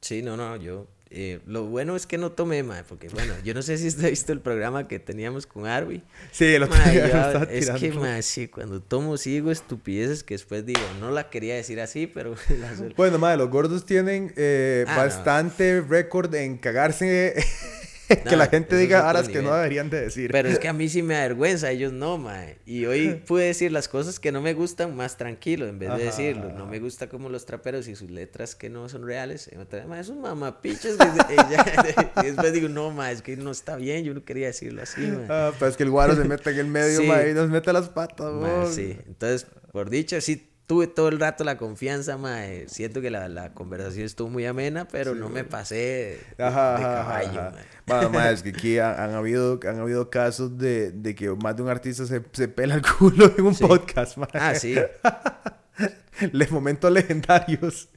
Sí, 0.00 0.22
no, 0.22 0.36
no, 0.36 0.56
yo 0.56 0.86
eh, 1.08 1.40
lo 1.46 1.64
bueno 1.66 1.94
es 1.94 2.04
que 2.04 2.18
no 2.18 2.32
tomé, 2.32 2.64
mae, 2.64 2.82
porque 2.82 3.08
bueno, 3.08 3.32
yo 3.44 3.54
no 3.54 3.62
sé 3.62 3.78
si 3.78 3.86
usted 3.86 4.06
ha 4.06 4.10
visto 4.10 4.32
el 4.32 4.40
programa 4.40 4.88
que 4.88 4.98
teníamos 4.98 5.46
con 5.46 5.66
Arby. 5.66 6.02
Sí, 6.32 6.46
el 6.46 6.64
otro 6.64 6.76
día 6.90 7.46
Es 7.50 7.70
que, 7.70 7.92
mae, 7.92 8.22
sí, 8.22 8.48
cuando 8.48 8.82
tomo 8.82 9.16
sigo 9.16 9.52
estupideces 9.52 10.24
que 10.24 10.34
después 10.34 10.66
digo, 10.66 10.80
no 10.98 11.12
la 11.12 11.30
quería 11.30 11.54
decir 11.54 11.80
así, 11.80 12.08
pero... 12.08 12.34
bueno, 12.96 13.18
mae, 13.18 13.36
los 13.36 13.50
gordos 13.50 13.86
tienen 13.86 14.32
eh, 14.36 14.84
ah, 14.88 14.96
bastante 14.96 15.80
récord 15.80 16.34
en 16.34 16.58
cagarse 16.58 17.36
que 18.28 18.36
la 18.36 18.46
gente 18.46 18.76
diga 18.76 19.08
aras 19.08 19.28
que 19.28 19.42
no 19.42 19.54
deberían 19.54 19.90
de 19.90 20.02
decir. 20.02 20.30
Pero 20.30 20.48
es 20.48 20.58
que 20.58 20.68
a 20.68 20.72
mí 20.74 20.88
sí 20.88 21.02
me 21.02 21.16
avergüenza, 21.16 21.70
ellos 21.70 21.92
no, 21.92 22.18
mae. 22.18 22.58
Y 22.66 22.86
hoy 22.86 23.14
pude 23.26 23.46
decir 23.46 23.72
las 23.72 23.88
cosas 23.88 24.20
que 24.20 24.32
no 24.32 24.40
me 24.40 24.54
gustan 24.54 24.94
más 24.94 25.16
tranquilo, 25.16 25.66
en 25.66 25.78
vez 25.78 25.96
de 25.96 26.04
decirlo. 26.04 26.52
No 26.52 26.66
me 26.66 26.78
gusta 26.78 27.08
como 27.08 27.28
los 27.28 27.46
traperos 27.46 27.88
y 27.88 27.96
sus 27.96 28.10
letras 28.10 28.54
que 28.54 28.70
no 28.70 28.88
son 28.88 29.06
reales. 29.06 29.48
es 29.48 30.08
un 30.08 30.20
mamapiches. 30.20 30.96
y 32.22 32.26
después 32.26 32.52
digo, 32.52 32.68
no, 32.68 32.90
mae, 32.90 33.12
es 33.12 33.22
que 33.22 33.36
no 33.36 33.50
está 33.50 33.76
bien, 33.76 34.04
yo 34.04 34.14
no 34.14 34.24
quería 34.24 34.46
decirlo 34.48 34.82
así, 34.82 35.00
mae. 35.00 35.26
Ah, 35.28 35.52
pero 35.58 35.70
es 35.70 35.76
que 35.76 35.82
el 35.82 35.90
guaro 35.90 36.14
se 36.14 36.24
mete 36.24 36.50
en 36.50 36.58
el 36.58 36.66
medio, 36.66 37.02
mae, 37.04 37.30
y 37.30 37.34
nos 37.34 37.48
mete 37.48 37.72
las 37.72 37.88
patas, 37.88 38.32
mae. 38.32 38.72
Sí, 38.72 38.96
entonces, 39.06 39.46
por 39.72 39.90
dicho, 39.90 40.20
sí 40.20 40.50
tuve 40.66 40.86
todo 40.86 41.08
el 41.08 41.20
rato 41.20 41.44
la 41.44 41.56
confianza, 41.56 42.16
mae. 42.16 42.68
Siento 42.68 43.00
que 43.00 43.10
la, 43.10 43.28
la 43.28 43.54
conversación 43.54 44.04
estuvo 44.04 44.28
muy 44.28 44.46
amena, 44.46 44.86
pero 44.88 45.14
no 45.14 45.28
me 45.28 45.44
pasé 45.44 45.76
de, 45.76 46.20
caballo, 46.36 47.52
Mae. 48.10 48.32
es 48.32 48.42
que 48.42 48.50
aquí 48.50 48.78
han, 48.78 49.14
habido, 49.14 49.60
han 49.68 49.78
habido 49.78 50.10
casos 50.10 50.58
de, 50.58 50.90
de, 50.90 51.14
que 51.14 51.30
más 51.30 51.56
de 51.56 51.62
un 51.62 51.68
artista 51.68 52.04
se, 52.06 52.22
se 52.32 52.48
pela 52.48 52.74
el 52.74 52.82
culo 52.98 53.32
en 53.36 53.46
un 53.46 53.56
podcast, 53.56 54.16
mae. 54.16 54.28
Ah, 54.34 54.54
sí. 54.54 54.74
Les 56.32 56.50
momentos 56.50 56.90
legendarios. 56.90 57.88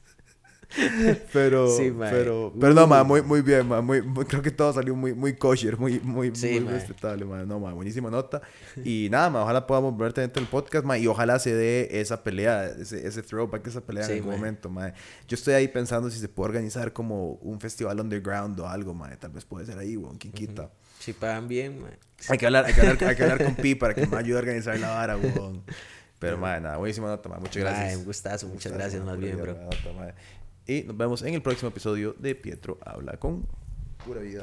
pero, 1.32 1.68
pero, 1.98 2.52
pero 2.58 2.74
no, 2.74 2.86
ma, 2.86 3.02
muy, 3.02 3.22
muy 3.22 3.42
bien, 3.42 3.66
ma, 3.66 3.80
muy, 3.80 4.02
creo 4.26 4.40
que 4.40 4.50
todo 4.50 4.72
salió 4.72 4.94
muy, 4.94 5.14
muy 5.14 5.34
kosher, 5.34 5.76
muy, 5.76 5.98
muy, 6.00 6.30
muy 6.30 6.58
respetable, 6.60 7.24
ma. 7.24 7.44
No, 7.44 7.58
ma, 7.58 7.72
buenísima 7.72 8.10
nota. 8.10 8.40
Y 8.84 9.08
nada, 9.10 9.30
ma, 9.30 9.42
ojalá 9.42 9.66
podamos 9.66 9.96
verte 9.96 10.20
dentro 10.20 10.40
del 10.40 10.48
podcast, 10.48 10.84
ma, 10.84 10.96
y 10.96 11.06
ojalá 11.06 11.38
se 11.38 11.54
dé 11.54 12.00
esa 12.00 12.22
pelea, 12.22 12.66
ese, 12.66 13.06
ese 13.06 13.22
throwback, 13.22 13.66
esa 13.66 13.80
pelea 13.80 14.06
en 14.06 14.12
algún 14.12 14.34
momento, 14.34 14.70
ma. 14.70 14.92
Yo 15.26 15.34
estoy 15.34 15.54
ahí 15.54 15.68
pensando 15.68 16.08
si 16.08 16.18
se 16.18 16.28
puede 16.28 16.50
organizar 16.50 16.92
como 16.92 17.32
un 17.34 17.60
festival 17.60 17.98
underground 18.00 18.58
o 18.60 18.68
algo, 18.68 18.94
ma, 18.94 19.10
tal 19.16 19.32
vez 19.32 19.44
puede 19.44 19.66
ser 19.66 19.78
ahí, 19.78 19.96
weón, 19.96 20.18
quien 20.18 20.32
quita. 20.32 20.70
Si 21.00 21.12
pagan 21.14 21.48
bien, 21.48 21.82
Hay 22.28 22.38
que 22.38 22.46
hablar, 22.46 22.66
hay 22.66 22.74
que 22.74 22.80
hablar, 22.80 23.04
hay 23.04 23.16
que 23.16 23.22
hablar 23.22 23.44
con 23.44 23.54
Pi 23.56 23.74
para 23.74 23.94
que 23.94 24.06
me 24.06 24.18
ayude 24.18 24.36
a 24.36 24.40
organizar 24.40 24.78
la 24.78 24.90
vara, 24.90 25.16
weón. 25.16 25.64
Pero, 26.18 26.36
ma, 26.38 26.60
nada, 26.60 26.76
buenísima 26.76 27.08
nota, 27.08 27.28
ma. 27.28 27.38
Muchas 27.38 27.62
gracias. 27.62 27.96
un 27.96 28.04
gustazo, 28.04 28.46
muchas 28.46 28.72
gracias, 28.72 29.02
más 29.02 29.18
bien, 29.18 29.36
bro. 29.36 29.56
Y 30.70 30.84
nos 30.84 30.96
vemos 30.96 31.22
en 31.22 31.34
el 31.34 31.42
próximo 31.42 31.70
episodio 31.70 32.14
de 32.16 32.36
Pietro 32.36 32.78
Habla 32.86 33.16
con 33.18 33.44
Pura 34.06 34.20
Vida. 34.20 34.38